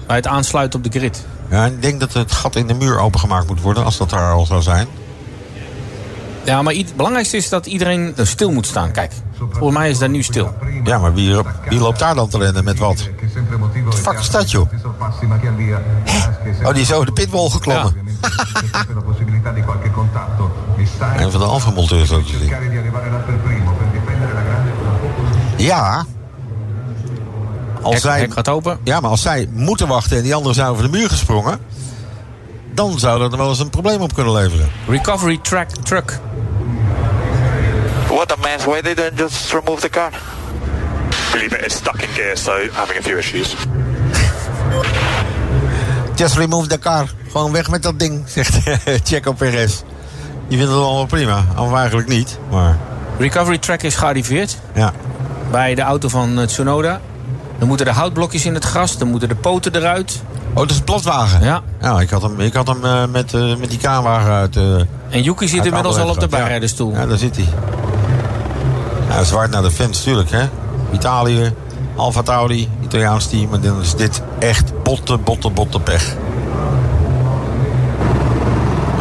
Bij 0.07 0.15
het 0.15 0.27
aansluiten 0.27 0.79
op 0.79 0.91
de 0.91 0.99
grid. 0.99 1.25
Ja, 1.49 1.65
ik 1.65 1.81
denk 1.81 1.99
dat 1.99 2.13
het 2.13 2.31
gat 2.31 2.55
in 2.55 2.67
de 2.67 2.73
muur 2.73 2.99
opengemaakt 2.99 3.47
moet 3.47 3.61
worden, 3.61 3.85
als 3.85 3.97
dat 3.97 4.09
daar 4.09 4.33
al 4.33 4.45
zou 4.45 4.61
zijn. 4.61 4.87
Ja, 6.43 6.61
maar 6.61 6.73
het 6.73 6.95
belangrijkste 6.95 7.37
is 7.37 7.49
dat 7.49 7.65
iedereen 7.65 8.13
er 8.17 8.27
stil 8.27 8.51
moet 8.51 8.65
staan. 8.65 8.91
Kijk, 8.91 9.11
volgens 9.37 9.77
mij 9.77 9.89
is 9.89 9.97
daar 9.97 10.09
nu 10.09 10.23
stil. 10.23 10.53
Ja, 10.83 10.97
maar 10.97 11.13
wie, 11.13 11.35
wie 11.69 11.79
loopt 11.79 11.99
daar 11.99 12.15
dan 12.15 12.29
te 12.29 12.37
rennen 12.37 12.63
met 12.63 12.79
wat? 12.79 13.09
Wat 13.85 13.99
fuck 13.99 14.19
is 14.19 14.29
dat, 14.29 14.51
joh? 14.51 14.69
Hè? 16.59 16.67
Oh, 16.67 16.73
die 16.73 16.81
is 16.81 16.93
over 16.93 17.05
de 17.05 17.11
pitwall 17.11 17.49
geklommen. 17.49 17.93
Ja. 20.99 21.15
Een 21.17 21.31
van 21.31 21.39
de 21.39 21.45
Alfa-monteurs 21.45 22.11
ook. 22.11 22.23
Ja, 25.57 26.05
als 27.81 27.93
hek, 27.93 28.03
zij, 28.03 28.19
hek 28.19 28.33
gaat 28.33 28.49
open. 28.49 28.79
Ja, 28.83 28.99
maar 28.99 29.09
als 29.09 29.21
zij 29.21 29.47
moeten 29.51 29.87
wachten 29.87 30.17
en 30.17 30.23
die 30.23 30.35
anderen 30.35 30.55
zijn 30.55 30.67
over 30.67 30.83
de 30.83 30.89
muur 30.89 31.09
gesprongen... 31.09 31.59
dan 32.73 32.99
zou 32.99 33.19
dat 33.19 33.31
er 33.31 33.37
wel 33.37 33.49
eens 33.49 33.59
een 33.59 33.69
probleem 33.69 34.01
op 34.01 34.13
kunnen 34.13 34.33
leveren. 34.33 34.71
Recovery 34.87 35.39
track 35.41 35.69
truck. 35.69 36.19
What 38.07 38.31
a 38.31 38.35
mess. 38.41 38.65
Why 38.65 38.81
they 38.81 38.93
don't 38.93 39.19
just 39.19 39.51
remove 39.51 39.81
the 39.81 39.89
car? 39.89 40.11
Believe 41.31 41.57
it, 41.57 41.65
it's 41.65 41.75
stuck 41.75 42.01
in 42.01 42.07
gear, 42.07 42.37
so 42.37 42.51
having 42.71 42.99
a 42.99 43.01
few 43.01 43.17
issues. 43.17 43.55
Just 46.15 46.37
remove 46.37 46.67
the 46.67 46.79
car. 46.79 47.05
Gewoon 47.31 47.51
weg 47.51 47.69
met 47.69 47.83
dat 47.83 47.99
ding, 47.99 48.23
zegt 48.35 48.57
Checo 49.03 49.33
Perez. 49.33 49.81
Die 50.47 50.57
vindt 50.57 50.73
het 50.73 50.81
allemaal 50.81 51.05
prima. 51.05 51.45
Of 51.57 51.73
eigenlijk 51.73 52.07
niet, 52.07 52.37
maar... 52.51 52.77
Recovery 53.17 53.57
track 53.57 53.81
is 53.81 53.95
gearriveerd. 53.95 54.57
Ja. 54.73 54.93
Bij 55.51 55.75
de 55.75 55.81
auto 55.81 56.07
van 56.07 56.45
Tsunoda. 56.45 57.01
Dan 57.59 57.67
moeten 57.67 57.85
de 57.85 57.91
houtblokjes 57.91 58.45
in 58.45 58.53
het 58.53 58.65
gras, 58.65 58.97
dan 58.97 59.07
moeten 59.07 59.29
de 59.29 59.35
poten 59.35 59.75
eruit. 59.75 60.21
Oh, 60.49 60.55
dat 60.55 60.69
is 60.69 60.77
een 60.77 60.83
platwagen? 60.83 61.43
Ja. 61.43 61.61
Ja, 61.81 61.99
ik 61.99 62.09
had 62.09 62.21
hem, 62.21 62.39
ik 62.39 62.53
had 62.53 62.67
hem 62.67 62.83
uh, 62.83 63.05
met, 63.05 63.33
uh, 63.33 63.55
met 63.55 63.69
die 63.69 63.79
kraanwagen 63.79 64.31
uit... 64.31 64.55
Uh, 64.55 64.79
en 65.09 65.23
Yuki 65.23 65.47
zit 65.47 65.65
inmiddels 65.65 65.97
al 65.97 66.09
op 66.09 66.19
de 66.19 66.27
bijrijderstoel. 66.27 66.91
Ja. 66.91 66.99
ja, 66.99 67.05
daar 67.05 67.17
zit 67.17 67.35
hij. 67.35 67.45
Ja, 69.09 69.23
zwaard 69.23 69.51
naar 69.51 69.61
de 69.61 69.71
fans, 69.71 69.97
natuurlijk, 69.97 70.31
hè. 70.31 70.49
Italië, 70.91 71.53
Alfa 71.95 72.21
Tauri, 72.21 72.69
Italiaans 72.83 73.27
team. 73.27 73.53
En 73.53 73.61
dan 73.61 73.81
is 73.81 73.95
dit 73.95 74.21
echt 74.39 74.83
botte, 74.83 75.17
botte, 75.17 75.49
botte 75.49 75.79
pech. 75.79 76.15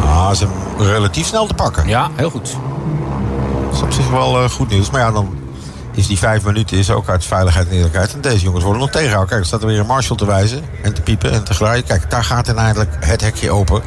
Ah, 0.05 0.29
is 0.31 0.39
hem 0.39 0.51
relatief 0.77 1.27
snel 1.27 1.45
te 1.45 1.53
pakken. 1.53 1.87
Ja, 1.87 2.09
heel 2.15 2.29
goed. 2.29 2.55
Dat 3.65 3.73
is 3.73 3.81
op 3.81 3.91
zich 3.91 4.09
wel 4.09 4.49
goed 4.49 4.69
nieuws. 4.69 4.89
Maar 4.89 5.01
ja, 5.01 5.11
dan 5.11 5.38
is 5.91 6.07
die 6.07 6.17
vijf 6.17 6.43
minuten 6.43 6.77
is 6.77 6.91
ook 6.91 7.09
uit 7.09 7.25
veiligheid 7.25 7.67
en 7.67 7.73
eerlijkheid. 7.73 8.13
En 8.13 8.21
deze 8.21 8.43
jongens 8.43 8.63
worden 8.63 8.81
nog 8.81 8.91
tegengehouden. 8.91 9.29
Kijk, 9.29 9.41
er 9.41 9.47
staat 9.47 9.61
er 9.61 9.67
weer 9.67 9.79
een 9.79 9.85
marshal 9.85 10.15
te 10.15 10.25
wijzen 10.25 10.63
en 10.83 10.93
te 10.93 11.01
piepen 11.01 11.31
en 11.31 11.43
te 11.43 11.53
graaien. 11.53 11.83
Kijk, 11.83 12.09
daar 12.09 12.23
gaat 12.23 12.47
uiteindelijk 12.47 12.95
het 12.99 13.21
hekje 13.21 13.51
open. 13.51 13.81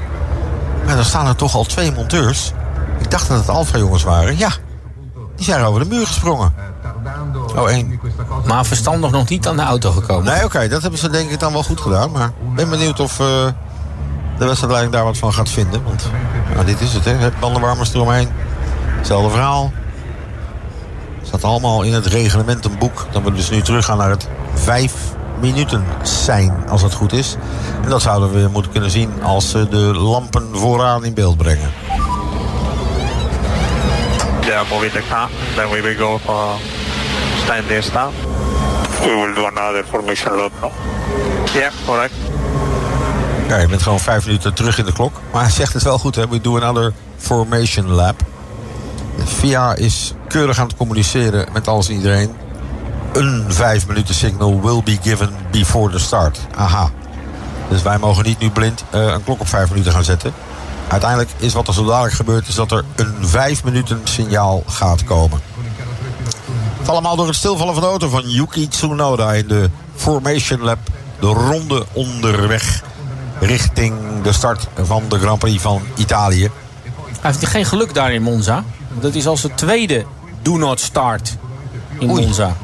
Maar 0.86 0.94
dan 0.94 1.04
staan 1.04 1.26
er 1.26 1.36
toch 1.36 1.54
al 1.54 1.64
twee 1.64 1.92
monteurs. 1.92 2.52
Ik 3.00 3.10
dacht 3.10 3.28
dat 3.28 3.38
het 3.38 3.48
Alfa-jongens 3.48 4.02
waren. 4.02 4.38
Ja, 4.38 4.50
die 5.36 5.44
zijn 5.44 5.64
over 5.64 5.80
de 5.80 5.86
muur 5.86 6.06
gesprongen. 6.06 6.54
Oh, 7.56 7.70
één. 7.70 8.00
Maar 8.46 8.64
verstandig 8.64 9.10
nog 9.10 9.28
niet 9.28 9.48
aan 9.48 9.56
de 9.56 9.62
auto 9.62 9.90
gekomen. 9.90 10.24
Nee, 10.24 10.34
oké, 10.34 10.44
okay, 10.44 10.68
dat 10.68 10.82
hebben 10.82 11.00
ze 11.00 11.10
denk 11.10 11.30
ik 11.30 11.40
dan 11.40 11.52
wel 11.52 11.62
goed 11.62 11.80
gedaan. 11.80 12.10
Maar 12.10 12.26
ik 12.26 12.54
ben 12.54 12.70
benieuwd 12.70 13.00
of 13.00 13.12
uh, 13.12 13.26
de 14.38 14.44
wedstrijdleiding 14.44 14.92
daar 14.94 15.04
wat 15.04 15.18
van 15.18 15.32
gaat 15.32 15.48
vinden. 15.48 15.84
Want 15.84 16.08
nou, 16.54 16.66
dit 16.66 16.80
is 16.80 16.92
het, 16.92 17.04
hè. 17.04 17.30
Bandenwarmers 17.40 17.94
eromheen. 17.94 18.28
Hetzelfde 18.84 19.30
verhaal 19.30 19.72
staat 21.38 21.50
allemaal 21.50 21.82
in 21.82 21.92
het 21.92 22.06
reglementenboek. 22.06 23.06
Dan 23.10 23.24
we 23.24 23.32
dus 23.32 23.50
nu 23.50 23.60
teruggaan 23.60 23.98
naar 23.98 24.10
het 24.10 24.28
vijf 24.54 24.92
minuten 25.40 25.84
zijn, 26.02 26.68
als 26.68 26.82
het 26.82 26.94
goed 26.94 27.12
is. 27.12 27.36
En 27.82 27.88
dat 27.88 28.02
zouden 28.02 28.32
we 28.32 28.48
moeten 28.48 28.72
kunnen 28.72 28.90
zien 28.90 29.22
als 29.22 29.50
ze 29.50 29.68
de 29.68 29.76
lampen 29.76 30.48
vooraan 30.52 31.04
in 31.04 31.14
beeld 31.14 31.36
brengen. 31.36 31.70
Yeah, 34.40 34.70
moving 34.70 34.92
the 34.92 35.02
car. 35.08 35.28
Then 35.54 35.70
we 35.70 35.80
will 35.80 35.96
go 35.96 36.18
for 36.18 36.48
standing 37.44 37.82
start. 37.82 38.12
We 39.00 39.06
will 39.06 39.34
do 39.34 39.46
another 39.46 39.84
formation 39.88 40.36
load, 40.36 40.50
no? 40.60 40.70
Yeah, 41.52 41.72
correct. 41.86 42.14
Ja, 43.48 43.56
je 43.56 43.66
bent 43.66 43.82
gewoon 43.82 44.00
vijf 44.00 44.24
minuten 44.24 44.54
terug 44.54 44.78
in 44.78 44.84
de 44.84 44.92
klok. 44.92 45.20
Maar 45.32 45.42
hij 45.42 45.50
zegt 45.50 45.72
het 45.72 45.82
wel 45.82 45.98
goed, 45.98 46.14
hè. 46.14 46.28
We 46.28 46.40
do 46.40 46.60
another 46.60 46.92
formation 47.16 47.86
lap. 47.86 48.31
De 49.16 49.26
FIA 49.26 49.74
is 49.74 50.14
keurig 50.28 50.58
aan 50.58 50.66
het 50.66 50.76
communiceren 50.76 51.46
met 51.52 51.68
alles 51.68 51.88
en 51.88 51.94
iedereen. 51.94 52.30
Een 53.12 53.44
vijf 53.48 53.86
minuten 53.86 54.14
signal 54.14 54.60
will 54.60 54.82
be 54.82 54.98
given 55.02 55.30
before 55.50 55.92
the 55.92 55.98
start. 55.98 56.38
Aha. 56.54 56.90
Dus 57.68 57.82
wij 57.82 57.98
mogen 57.98 58.24
niet 58.24 58.38
nu 58.38 58.50
blind 58.50 58.84
uh, 58.94 59.06
een 59.06 59.24
klok 59.24 59.40
op 59.40 59.48
vijf 59.48 59.68
minuten 59.70 59.92
gaan 59.92 60.04
zetten. 60.04 60.32
Uiteindelijk 60.88 61.30
is 61.36 61.52
wat 61.52 61.68
er 61.68 61.74
zo 61.74 61.84
dadelijk 61.84 62.14
gebeurt... 62.14 62.48
is 62.48 62.54
dat 62.54 62.70
er 62.70 62.84
een 62.96 63.14
vijf 63.20 63.64
minuten 63.64 64.00
signaal 64.04 64.62
gaat 64.66 65.04
komen. 65.04 65.40
Het 66.78 66.88
allemaal 66.88 67.16
door 67.16 67.26
het 67.26 67.36
stilvallen 67.36 67.74
van 67.74 67.82
de 67.82 67.88
auto 67.88 68.08
van 68.08 68.22
Yuki 68.28 68.68
Tsunoda... 68.68 69.32
in 69.32 69.48
de 69.48 69.70
Formation 69.94 70.60
Lab. 70.60 70.78
De 71.20 71.26
ronde 71.26 71.86
onderweg 71.92 72.82
richting 73.40 73.94
de 74.22 74.32
start 74.32 74.66
van 74.82 75.02
de 75.08 75.18
Grand 75.18 75.38
Prix 75.38 75.62
van 75.62 75.82
Italië. 75.96 76.50
Hij 77.20 77.30
heeft 77.30 77.46
geen 77.46 77.64
geluk 77.64 77.94
daar 77.94 78.12
in 78.12 78.22
Monza. 78.22 78.64
Dat 79.00 79.14
is 79.14 79.26
al 79.26 79.36
zijn 79.36 79.54
tweede 79.54 80.04
do 80.42 80.56
not 80.56 80.80
start 80.80 81.36
in 81.98 82.06
Monza. 82.06 82.56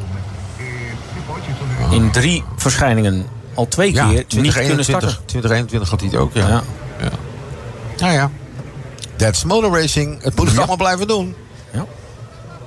In 1.90 2.11
drie 2.11 2.44
verschijningen. 2.56 3.26
Al 3.54 3.68
twee 3.68 3.92
Ja, 3.92 4.04
keer 4.06 4.14
niet 4.14 4.26
kunnen 4.26 4.50
2021, 4.52 5.11
starten. 5.11 5.26
2021 5.26 5.90
had 5.90 6.00
hij 6.00 6.08
het 6.08 6.18
ook, 6.18 6.32
ja. 6.35 6.49
Ja. 6.49 6.62
ja. 7.00 7.08
Nou 7.99 8.12
ja, 8.12 8.30
that's 9.16 9.44
motor 9.44 9.80
racing. 9.80 10.23
Het 10.23 10.37
moet 10.37 10.44
het 10.44 10.52
Ja. 10.54 10.58
allemaal 10.58 10.76
blijven 10.76 11.06
doen. 11.06 11.35
Ja. 11.73 11.85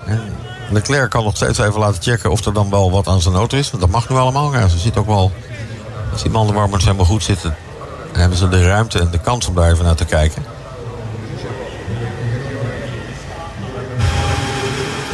En 0.06 0.22
Leclerc 0.70 1.10
kan 1.10 1.24
nog 1.24 1.36
steeds 1.36 1.58
even 1.60 1.80
laten 1.80 2.02
checken 2.02 2.32
of 2.32 2.46
er 2.46 2.54
dan 2.54 2.70
wel 2.70 2.92
wat 2.92 3.08
aan 3.08 3.22
zijn 3.22 3.36
auto 3.36 3.58
is. 3.58 3.70
Want 3.72 3.82
dat 3.84 3.92
mag 3.92 4.10
nu 4.10 4.16
allemaal. 4.16 4.54
Ja, 4.54 4.68
ze 4.68 4.78
ziet 4.78 4.98
ook 4.98 5.06
wel, 5.08 5.32
als 6.12 6.22
die 6.22 6.32
bandenwarmers 6.32 6.84
helemaal 6.84 7.06
goed 7.06 7.24
zitten... 7.24 7.56
dan 8.12 8.20
hebben 8.22 8.38
ze 8.38 8.50
de 8.50 8.66
ruimte 8.68 9.00
en 9.00 9.10
de 9.12 9.20
kans 9.20 9.48
om 9.48 9.56
daar 9.56 9.72
even 9.72 9.86
naar 9.86 9.96
te 9.96 10.06
kijken. 10.06 10.44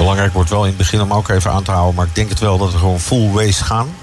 Belangrijk 0.08 0.36
wordt 0.36 0.50
wel 0.50 0.62
in 0.62 0.68
het 0.68 0.78
begin 0.78 1.02
om 1.02 1.14
ook 1.14 1.30
even 1.30 1.52
aan 1.52 1.64
te 1.64 1.72
houden. 1.72 1.96
Maar 1.96 2.06
ik 2.06 2.16
denk 2.16 2.30
het 2.30 2.40
wel 2.40 2.58
dat 2.58 2.72
we 2.72 2.78
gewoon 2.78 3.00
full 3.00 3.36
race 3.36 3.64
gaan. 3.64 3.96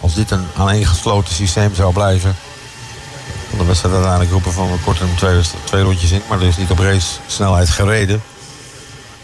Als 0.00 0.14
dit 0.14 0.30
een 0.30 0.46
aaneengesloten 0.56 1.34
systeem 1.34 1.74
zou 1.74 1.92
blijven... 1.92 2.36
van 3.48 3.58
de 3.58 3.64
wedstrijd 3.64 3.94
uiteindelijk 3.94 4.32
roepen 4.32 4.52
van 4.52 4.70
we 4.72 4.78
korten 4.84 5.06
hem 5.06 5.16
twee, 5.16 5.40
twee 5.64 5.82
rondjes 5.82 6.10
in. 6.10 6.22
Maar 6.28 6.40
er 6.40 6.46
is 6.46 6.56
niet 6.56 6.70
op 6.70 6.78
race 6.78 7.06
snelheid 7.26 7.68
gereden. 7.68 8.22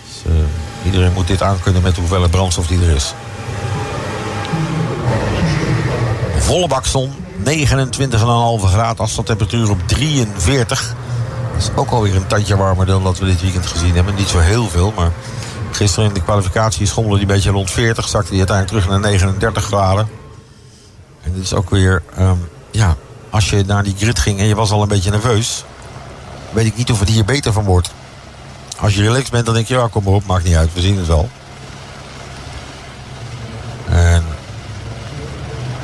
Dus, 0.06 0.32
eh, 0.32 0.84
iedereen 0.84 1.12
moet 1.12 1.26
dit 1.26 1.42
aankunnen 1.42 1.82
met 1.82 1.94
de 1.94 2.00
hoeveelheid 2.00 2.30
brandstof 2.30 2.66
die 2.66 2.80
er 2.82 2.94
is. 2.94 3.14
Volle 6.38 6.66
bak 6.66 6.86
zon, 6.86 7.12
29,5 7.36 8.64
graden, 8.64 9.04
afstandstemperatuur 9.04 9.70
op 9.70 9.88
43. 9.88 10.94
Dat 11.52 11.62
is 11.62 11.70
ook 11.74 11.90
alweer 11.90 12.16
een 12.16 12.26
tandje 12.26 12.56
warmer 12.56 12.86
dan 12.86 13.02
dat 13.02 13.18
we 13.18 13.24
dit 13.24 13.40
weekend 13.40 13.66
gezien 13.66 13.94
hebben. 13.94 14.14
Niet 14.14 14.28
zo 14.28 14.38
heel 14.38 14.68
veel, 14.68 14.92
maar 14.96 15.10
gisteren 15.82 16.08
in 16.08 16.14
de 16.14 16.22
kwalificatie 16.22 16.86
schommelde 16.86 17.18
die 17.18 17.28
een 17.28 17.34
beetje 17.34 17.50
rond 17.50 17.70
40. 17.70 18.08
Zakte 18.08 18.30
die 18.30 18.38
uiteindelijk 18.38 18.78
terug 18.78 19.00
naar 19.00 19.10
39 19.10 19.64
graden. 19.64 20.08
En 21.22 21.32
dit 21.32 21.42
is 21.42 21.54
ook 21.54 21.70
weer, 21.70 22.02
ehm, 22.16 22.36
ja, 22.70 22.96
als 23.30 23.50
je 23.50 23.64
naar 23.66 23.82
die 23.82 23.94
grid 23.96 24.18
ging 24.18 24.38
en 24.38 24.46
je 24.46 24.54
was 24.54 24.70
al 24.70 24.82
een 24.82 24.88
beetje 24.88 25.10
nerveus... 25.10 25.64
weet 26.50 26.66
ik 26.66 26.76
niet 26.76 26.90
of 26.90 27.00
het 27.00 27.08
hier 27.08 27.24
beter 27.24 27.52
van 27.52 27.64
wordt. 27.64 27.90
Als 28.80 28.94
je 28.94 29.02
relaxed 29.02 29.30
bent, 29.30 29.44
dan 29.44 29.54
denk 29.54 29.66
je, 29.66 29.74
ja, 29.74 29.88
kom 29.90 30.04
maar 30.04 30.12
op, 30.12 30.26
maakt 30.26 30.44
niet 30.44 30.56
uit, 30.56 30.74
we 30.74 30.80
zien 30.80 30.96
het 30.96 31.06
wel. 31.06 31.28
En 33.88 34.24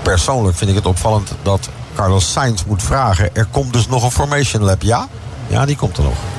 persoonlijk 0.03 0.57
vind 0.57 0.71
ik 0.71 0.77
het 0.77 0.87
opvallend 0.87 1.33
dat 1.43 1.69
Carlos 1.95 2.33
Sainz 2.33 2.65
moet 2.65 2.83
vragen... 2.83 3.37
er 3.37 3.47
komt 3.51 3.73
dus 3.73 3.87
nog 3.87 4.05
een 4.05 4.11
formation 4.11 4.63
lap, 4.63 4.83
ja? 4.83 5.09
Ja, 5.47 5.67
die 5.67 5.77
komt 5.77 5.97
er 5.97 6.03
nog. 6.03 6.38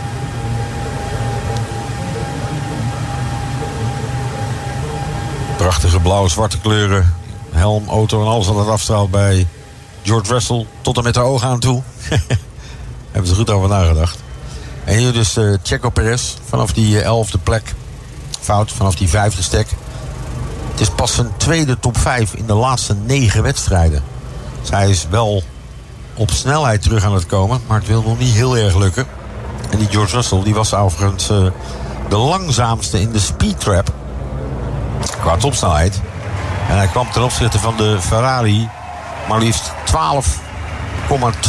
Prachtige 5.60 6.00
blauw-zwarte 6.00 6.60
kleuren. 6.60 7.13
Helm, 7.51 7.89
auto 7.89 8.22
en 8.22 8.28
alles 8.28 8.48
wat 8.48 8.58
het 8.58 8.68
afstraalt 8.68 9.12
bij 9.12 9.48
George 10.01 10.34
Russell. 10.34 10.66
Tot 10.82 10.98
en 10.98 11.04
met 11.04 11.13
de 11.13 11.20
ogen 11.20 11.48
aan 11.48 11.60
toe. 11.60 11.82
Hebben 13.12 13.30
ze 13.30 13.36
goed 13.36 13.50
over 13.50 13.70
nagedacht. 13.70 14.18
En 14.84 14.98
hier 14.98 15.13
dus 15.13 15.38
eh 15.38 15.54
Checo 15.63 15.89
Perez 15.89 16.36
vanaf 16.50 16.74
die 16.74 17.00
eh, 17.00 17.06
elfde 17.06 17.38
plek. 17.38 17.74
Fout, 18.39 18.72
vanaf 18.72 18.96
die 18.96 19.10
vijfde 19.10 19.44
stek. 19.44 19.68
Het 20.72 20.80
is 20.80 20.89
pas 20.89 21.13
zijn 21.13 21.30
tweede 21.38 21.80
top 21.80 21.98
5 21.98 22.34
in 22.34 22.46
de 22.46 22.54
laatste 22.54 22.96
negen 23.06 23.44
wedstrijden. 23.44 24.04
Zij 24.62 24.89
is 24.89 25.08
wel 25.10 25.44
op 26.13 26.32
snelheid 26.32 26.82
terug 26.82 27.04
aan 27.04 27.13
het 27.13 27.25
komen, 27.25 27.62
maar 27.68 27.80
het 27.80 27.88
wil 27.88 28.01
nog 28.01 28.20
niet 28.20 28.34
heel 28.34 28.58
erg 28.58 28.75
lukken. 28.75 29.08
En 29.70 29.78
die 29.78 29.88
George 29.88 30.16
Russell 30.16 30.44
die 30.44 30.54
was 30.54 30.74
overigens 30.74 31.30
eh, 31.30 31.46
de 32.10 32.18
langzaamste 32.18 33.01
in 33.01 33.12
de 33.12 33.20
speed 33.20 33.60
trap. 33.60 33.94
Qua 35.22 35.38
topsnelheid. 35.38 36.02
En 36.70 36.78
hij 36.78 36.88
kwam 36.88 37.12
ten 37.12 37.24
opzichte 37.24 37.60
van 37.60 37.78
de 37.78 37.98
Ferrari 38.02 38.70
maar 39.30 39.40
liefst 39.40 39.72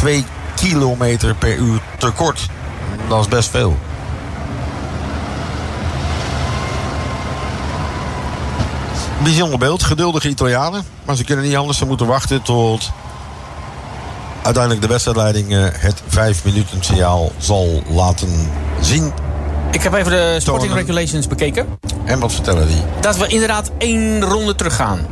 12,2 0.02 0.08
kilometer 0.54 1.34
per 1.34 1.56
uur 1.56 1.80
tekort. 1.98 2.46
Dat 3.08 3.20
is 3.20 3.28
best 3.28 3.50
veel. 3.50 3.78
Bijzonder 9.22 9.58
beeld, 9.58 9.82
geduldige 9.82 10.28
Italianen. 10.28 10.84
Maar 11.04 11.16
ze 11.16 11.24
kunnen 11.24 11.44
niet 11.44 11.56
anders, 11.56 11.78
ze 11.78 11.86
moeten 11.86 12.06
wachten 12.06 12.42
tot 12.42 12.90
uiteindelijk 14.42 14.82
de 14.82 14.88
wedstrijdleiding 14.88 15.52
eh, 15.52 15.64
het 15.72 16.02
vijf 16.06 16.44
minuten 16.44 16.84
signaal 16.84 17.32
zal 17.38 17.82
laten 17.88 18.50
zien. 18.80 19.12
Ik 19.70 19.82
heb 19.82 19.92
even 19.94 20.10
de 20.10 20.36
sporting 20.40 20.70
Tonen. 20.72 20.86
regulations 20.86 21.26
bekeken. 21.26 21.78
En 22.04 22.18
wat 22.18 22.32
vertellen 22.32 22.66
die? 22.66 22.82
Dat 23.00 23.16
we 23.16 23.26
inderdaad 23.26 23.70
één 23.78 24.22
ronde 24.24 24.54
teruggaan. 24.54 25.06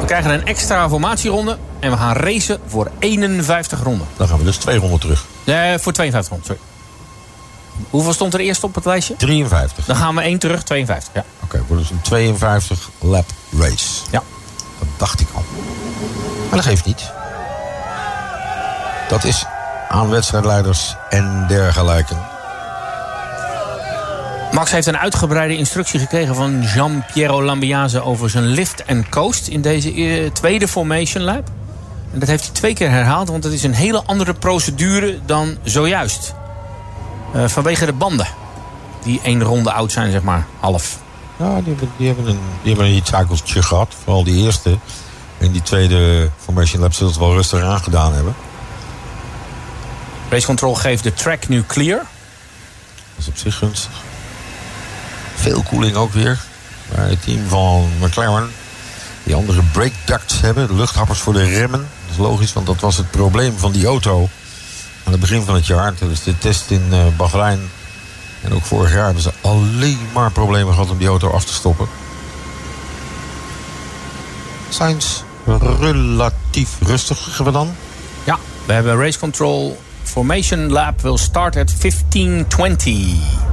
We 0.00 0.04
krijgen 0.06 0.30
een 0.30 0.46
extra 0.46 0.88
formatieronde. 0.88 1.58
En 1.80 1.90
we 1.90 1.96
gaan 1.96 2.16
racen 2.16 2.58
voor 2.66 2.90
51 2.98 3.82
ronden. 3.82 4.06
Dan 4.16 4.28
gaan 4.28 4.38
we 4.38 4.44
dus 4.44 4.56
twee 4.56 4.78
ronden 4.78 5.00
terug. 5.00 5.24
Nee, 5.44 5.78
voor 5.78 5.92
52 5.92 6.32
ronden, 6.32 6.46
sorry. 6.46 6.60
Hoeveel 7.90 8.12
stond 8.12 8.34
er 8.34 8.40
eerst 8.40 8.64
op 8.64 8.74
het 8.74 8.84
lijstje? 8.84 9.16
53. 9.16 9.84
Dan 9.84 9.96
gaan 9.96 10.14
we 10.14 10.20
één 10.20 10.38
terug, 10.38 10.62
52. 10.62 11.14
Ja. 11.14 11.24
Oké, 11.44 11.62
wordt 11.66 11.82
dus 11.82 11.90
een 11.90 12.00
52 12.00 12.90
lap 12.98 13.24
race. 13.58 14.00
Ja. 14.10 14.22
Dat 14.78 14.88
dacht 14.96 15.20
ik 15.20 15.26
al. 15.34 15.44
Maar 16.48 16.56
dat 16.58 16.64
geeft 16.64 16.84
niet. 16.84 17.10
Dat 19.08 19.24
is 19.24 19.44
aan 19.88 20.10
wedstrijdleiders 20.10 20.96
en 21.08 21.44
dergelijke. 21.48 22.14
Max 24.52 24.70
heeft 24.70 24.86
een 24.86 24.98
uitgebreide 24.98 25.56
instructie 25.56 26.00
gekregen 26.00 26.34
van 26.34 26.62
Jean-Piero 26.62 27.42
Lambiase 27.42 28.02
over 28.02 28.30
zijn 28.30 28.46
lift 28.46 28.84
en 28.84 29.08
coast 29.08 29.46
in 29.46 29.60
deze 29.60 29.92
eh, 29.92 30.30
tweede 30.30 30.68
formation 30.68 31.24
lap. 31.24 31.50
En 32.12 32.18
dat 32.18 32.28
heeft 32.28 32.44
hij 32.44 32.52
twee 32.52 32.74
keer 32.74 32.90
herhaald, 32.90 33.28
want 33.28 33.44
het 33.44 33.52
is 33.52 33.62
een 33.62 33.74
hele 33.74 34.02
andere 34.04 34.34
procedure 34.34 35.18
dan 35.26 35.56
zojuist. 35.62 36.34
Eh, 37.34 37.48
vanwege 37.48 37.86
de 37.86 37.92
banden, 37.92 38.26
die 39.02 39.20
één 39.22 39.42
ronde 39.42 39.72
oud 39.72 39.92
zijn, 39.92 40.10
zeg 40.10 40.22
maar, 40.22 40.46
half. 40.60 40.98
Ja, 41.36 41.60
die 41.60 41.64
hebben, 41.64 41.90
die 41.96 42.06
hebben 42.06 42.26
een, 42.26 42.40
die 42.62 42.74
hebben 42.74 42.90
een 42.92 42.96
iets 42.96 43.10
gehad. 43.44 43.94
Vooral 44.02 44.24
die 44.24 44.44
eerste. 44.44 44.78
En 45.38 45.52
die 45.52 45.62
tweede 45.62 46.30
formation 46.38 46.80
lap 46.80 46.92
zullen 46.92 47.12
het 47.12 47.20
wel 47.20 47.34
rustig 47.34 47.62
aangedaan 47.62 48.14
hebben. 48.14 48.34
Race 50.28 50.46
Control 50.46 50.74
geeft 50.74 51.02
de 51.02 51.14
track 51.14 51.48
nu 51.48 51.64
clear. 51.66 51.96
Dat 51.96 52.06
is 53.16 53.28
op 53.28 53.36
zich 53.36 53.58
gunstig. 53.58 54.09
Veel 55.40 55.62
koeling 55.62 55.96
ook 55.96 56.12
weer. 56.12 56.38
Bij 56.94 57.08
het 57.08 57.22
team 57.22 57.48
van 57.48 57.88
McLaren. 58.00 58.50
Die 59.24 59.34
andere 59.34 59.62
brake 59.72 59.92
ducts 60.04 60.40
hebben. 60.40 60.66
De 60.66 60.74
luchthappers 60.74 61.18
voor 61.18 61.32
de 61.32 61.44
remmen. 61.44 61.80
Dat 61.80 62.10
is 62.10 62.16
logisch, 62.16 62.52
want 62.52 62.66
dat 62.66 62.80
was 62.80 62.96
het 62.96 63.10
probleem 63.10 63.58
van 63.58 63.72
die 63.72 63.86
auto. 63.86 64.28
Aan 65.04 65.12
het 65.12 65.20
begin 65.20 65.42
van 65.42 65.54
het 65.54 65.66
jaar. 65.66 65.94
Tijdens 65.94 66.22
de 66.22 66.38
test 66.38 66.70
in 66.70 66.86
eh, 66.90 66.98
Bahrein. 67.16 67.60
En 68.42 68.54
ook 68.54 68.64
vorig 68.64 68.92
jaar 68.92 69.04
hebben 69.04 69.22
ze 69.22 69.32
alleen 69.40 69.98
maar 70.14 70.30
problemen 70.30 70.74
gehad 70.74 70.90
om 70.90 70.98
die 70.98 71.08
auto 71.08 71.30
af 71.30 71.44
te 71.44 71.52
stoppen. 71.52 71.88
Sainz 74.68 75.22
relatief 75.80 76.68
rustig 76.80 77.34
gaan 77.34 77.46
we 77.46 77.52
dan. 77.52 77.74
Ja, 78.24 78.38
we 78.66 78.72
hebben 78.72 78.96
Race 78.96 79.18
Control 79.18 79.80
Formation 80.02 80.72
Lab 80.72 81.00
will 81.00 81.18
start 81.18 81.56
at 81.56 81.72
1520. 81.80 83.49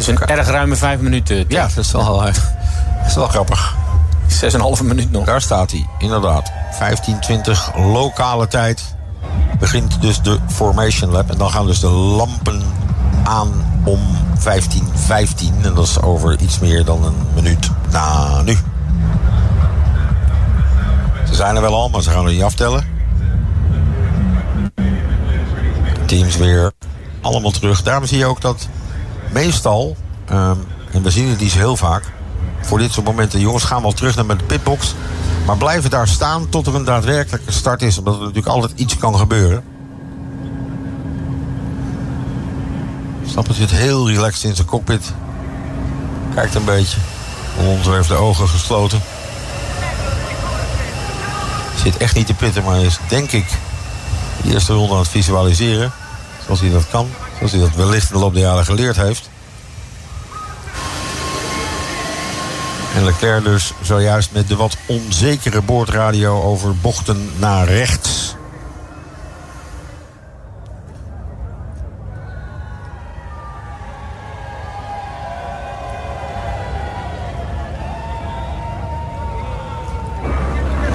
Dus 0.00 0.08
een 0.08 0.26
erg 0.26 0.48
ruime 0.48 0.76
vijf 0.76 1.00
minuten. 1.00 1.44
Ja, 1.48 1.62
dat 1.62 1.76
is 1.76 1.92
wel, 1.92 2.20
dat 2.20 2.36
is 3.06 3.14
wel 3.14 3.26
grappig. 3.26 3.76
Zes 4.26 4.52
en 4.52 4.58
een 4.58 4.64
halve 4.64 4.84
minuut 4.84 5.10
nog. 5.10 5.24
Daar 5.24 5.40
staat 5.40 5.70
hij, 5.70 5.86
inderdaad. 5.98 6.52
1520 6.78 7.76
lokale 7.76 8.48
tijd. 8.48 8.94
Begint 9.58 10.00
dus 10.00 10.22
de 10.22 10.38
Formation 10.48 11.10
Lab. 11.10 11.30
En 11.30 11.38
dan 11.38 11.50
gaan 11.50 11.66
dus 11.66 11.80
de 11.80 11.88
lampen 11.88 12.62
aan 13.24 13.48
om 13.84 14.00
1515. 14.44 15.54
En 15.62 15.74
dat 15.74 15.86
is 15.86 16.02
over 16.02 16.40
iets 16.40 16.58
meer 16.58 16.84
dan 16.84 17.04
een 17.04 17.16
minuut 17.34 17.70
na 17.90 18.42
nu. 18.42 18.56
Ze 21.26 21.34
zijn 21.34 21.56
er 21.56 21.62
wel 21.62 21.74
al, 21.74 21.88
maar 21.88 22.02
ze 22.02 22.10
gaan 22.10 22.26
er 22.26 22.32
niet 22.32 22.42
aftellen. 22.42 22.84
Teams 26.06 26.36
weer 26.36 26.72
allemaal 27.20 27.50
terug. 27.50 27.82
Daarom 27.82 28.06
zie 28.06 28.18
je 28.18 28.26
ook 28.26 28.40
dat 28.40 28.68
meestal, 29.32 29.96
ehm, 30.26 30.56
en 30.90 31.02
we 31.02 31.10
zien 31.10 31.28
het 31.28 31.40
niet 31.40 31.50
zo 31.50 31.58
heel 31.58 31.76
vaak... 31.76 32.04
voor 32.60 32.78
dit 32.78 32.92
soort 32.92 33.06
momenten, 33.06 33.40
jongens 33.40 33.64
gaan 33.64 33.82
wel 33.82 33.92
terug 33.92 34.16
naar 34.16 34.36
de 34.36 34.44
pitbox... 34.44 34.94
maar 35.46 35.56
blijven 35.56 35.90
daar 35.90 36.08
staan 36.08 36.48
tot 36.48 36.66
er 36.66 36.74
een 36.74 36.84
daadwerkelijke 36.84 37.52
start 37.52 37.82
is... 37.82 37.98
omdat 37.98 38.14
er 38.14 38.20
natuurlijk 38.20 38.54
altijd 38.54 38.72
iets 38.74 38.96
kan 38.98 39.16
gebeuren. 39.16 39.64
Stappen 43.26 43.54
zit 43.54 43.70
heel 43.70 44.10
relaxed 44.10 44.44
in 44.44 44.54
zijn 44.54 44.66
cockpit. 44.66 45.12
Kijkt 46.34 46.54
een 46.54 46.64
beetje. 46.64 46.98
Alonso 47.58 47.92
heeft 47.92 48.08
de 48.08 48.14
ogen 48.14 48.48
gesloten. 48.48 49.02
Zit 51.82 51.96
echt 51.96 52.14
niet 52.14 52.26
te 52.26 52.34
pitten, 52.34 52.64
maar 52.64 52.80
is 52.80 52.98
denk 53.08 53.32
ik 53.32 53.46
de 54.42 54.52
eerste 54.52 54.72
ronde 54.72 54.92
aan 54.92 54.98
het 54.98 55.08
visualiseren. 55.08 55.92
Zoals 56.44 56.60
hij 56.60 56.70
dat 56.70 56.88
kan. 56.90 57.08
Zoals 57.40 57.52
hij 57.52 57.60
dat 57.60 57.86
wellicht 57.86 58.10
in 58.10 58.14
de 58.16 58.22
loop 58.22 58.34
der 58.34 58.42
jaren 58.42 58.64
geleerd 58.64 58.96
heeft. 58.96 59.30
En 62.94 63.04
Leclerc 63.04 63.44
dus 63.44 63.72
zojuist 63.82 64.32
met 64.32 64.48
de 64.48 64.56
wat 64.56 64.76
onzekere 64.86 65.62
boordradio 65.62 66.42
over 66.42 66.76
bochten 66.76 67.30
naar 67.38 67.66
rechts. 67.66 68.34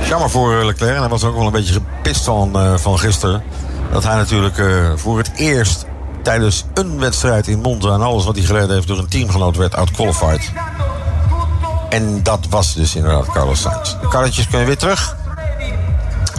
Jammer 0.08 0.30
voor 0.30 0.60
eh, 0.60 0.66
Leclerc. 0.66 0.94
En 0.96 1.00
hij 1.00 1.10
was 1.10 1.24
ook 1.24 1.36
wel 1.36 1.46
een 1.46 1.52
beetje 1.52 1.74
gepist 1.74 2.24
van, 2.24 2.52
uh, 2.56 2.78
van 2.78 3.00
gisteren. 3.00 3.44
Dat 3.92 4.04
hij 4.04 4.16
natuurlijk 4.16 4.58
uh, 4.58 4.92
voor 4.96 5.18
het 5.18 5.32
eerst 5.36 5.86
tijdens 6.26 6.64
een 6.74 7.00
wedstrijd 7.00 7.48
in 7.48 7.62
Monza... 7.62 7.94
en 7.94 8.02
alles 8.02 8.26
wat 8.26 8.36
hij 8.36 8.46
geleden 8.46 8.76
heeft 8.76 8.88
door 8.88 8.98
een 8.98 9.08
teamgenoot 9.08 9.58
werd 9.58 9.76
outqualified. 9.76 10.52
En 11.90 12.24
dat 12.24 12.48
was 12.50 12.74
dus 12.74 12.96
inderdaad 12.96 13.32
Carlos 13.32 13.62
Sainz. 13.62 13.96
De 14.02 14.08
karretjes 14.08 14.48
kunnen 14.48 14.68
weer 14.68 14.78
terug. 14.78 15.16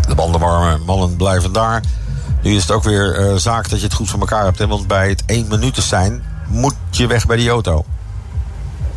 De 0.09 0.15
bandenwarme 0.15 0.79
mannen 0.79 1.17
blijven 1.17 1.53
daar. 1.53 1.83
Nu 2.43 2.55
is 2.55 2.63
het 2.63 2.71
ook 2.71 2.83
weer 2.83 3.21
uh, 3.21 3.37
zaak 3.37 3.69
dat 3.69 3.79
je 3.79 3.85
het 3.85 3.95
goed 3.95 4.11
voor 4.11 4.21
elkaar 4.21 4.45
hebt. 4.45 4.59
Want 4.59 4.87
bij 4.87 5.09
het 5.09 5.23
één 5.27 5.49
minuut 5.49 5.77
zijn 5.77 6.25
moet 6.49 6.75
je 6.91 7.07
weg 7.07 7.27
bij 7.27 7.37
die 7.37 7.49
auto. 7.49 7.85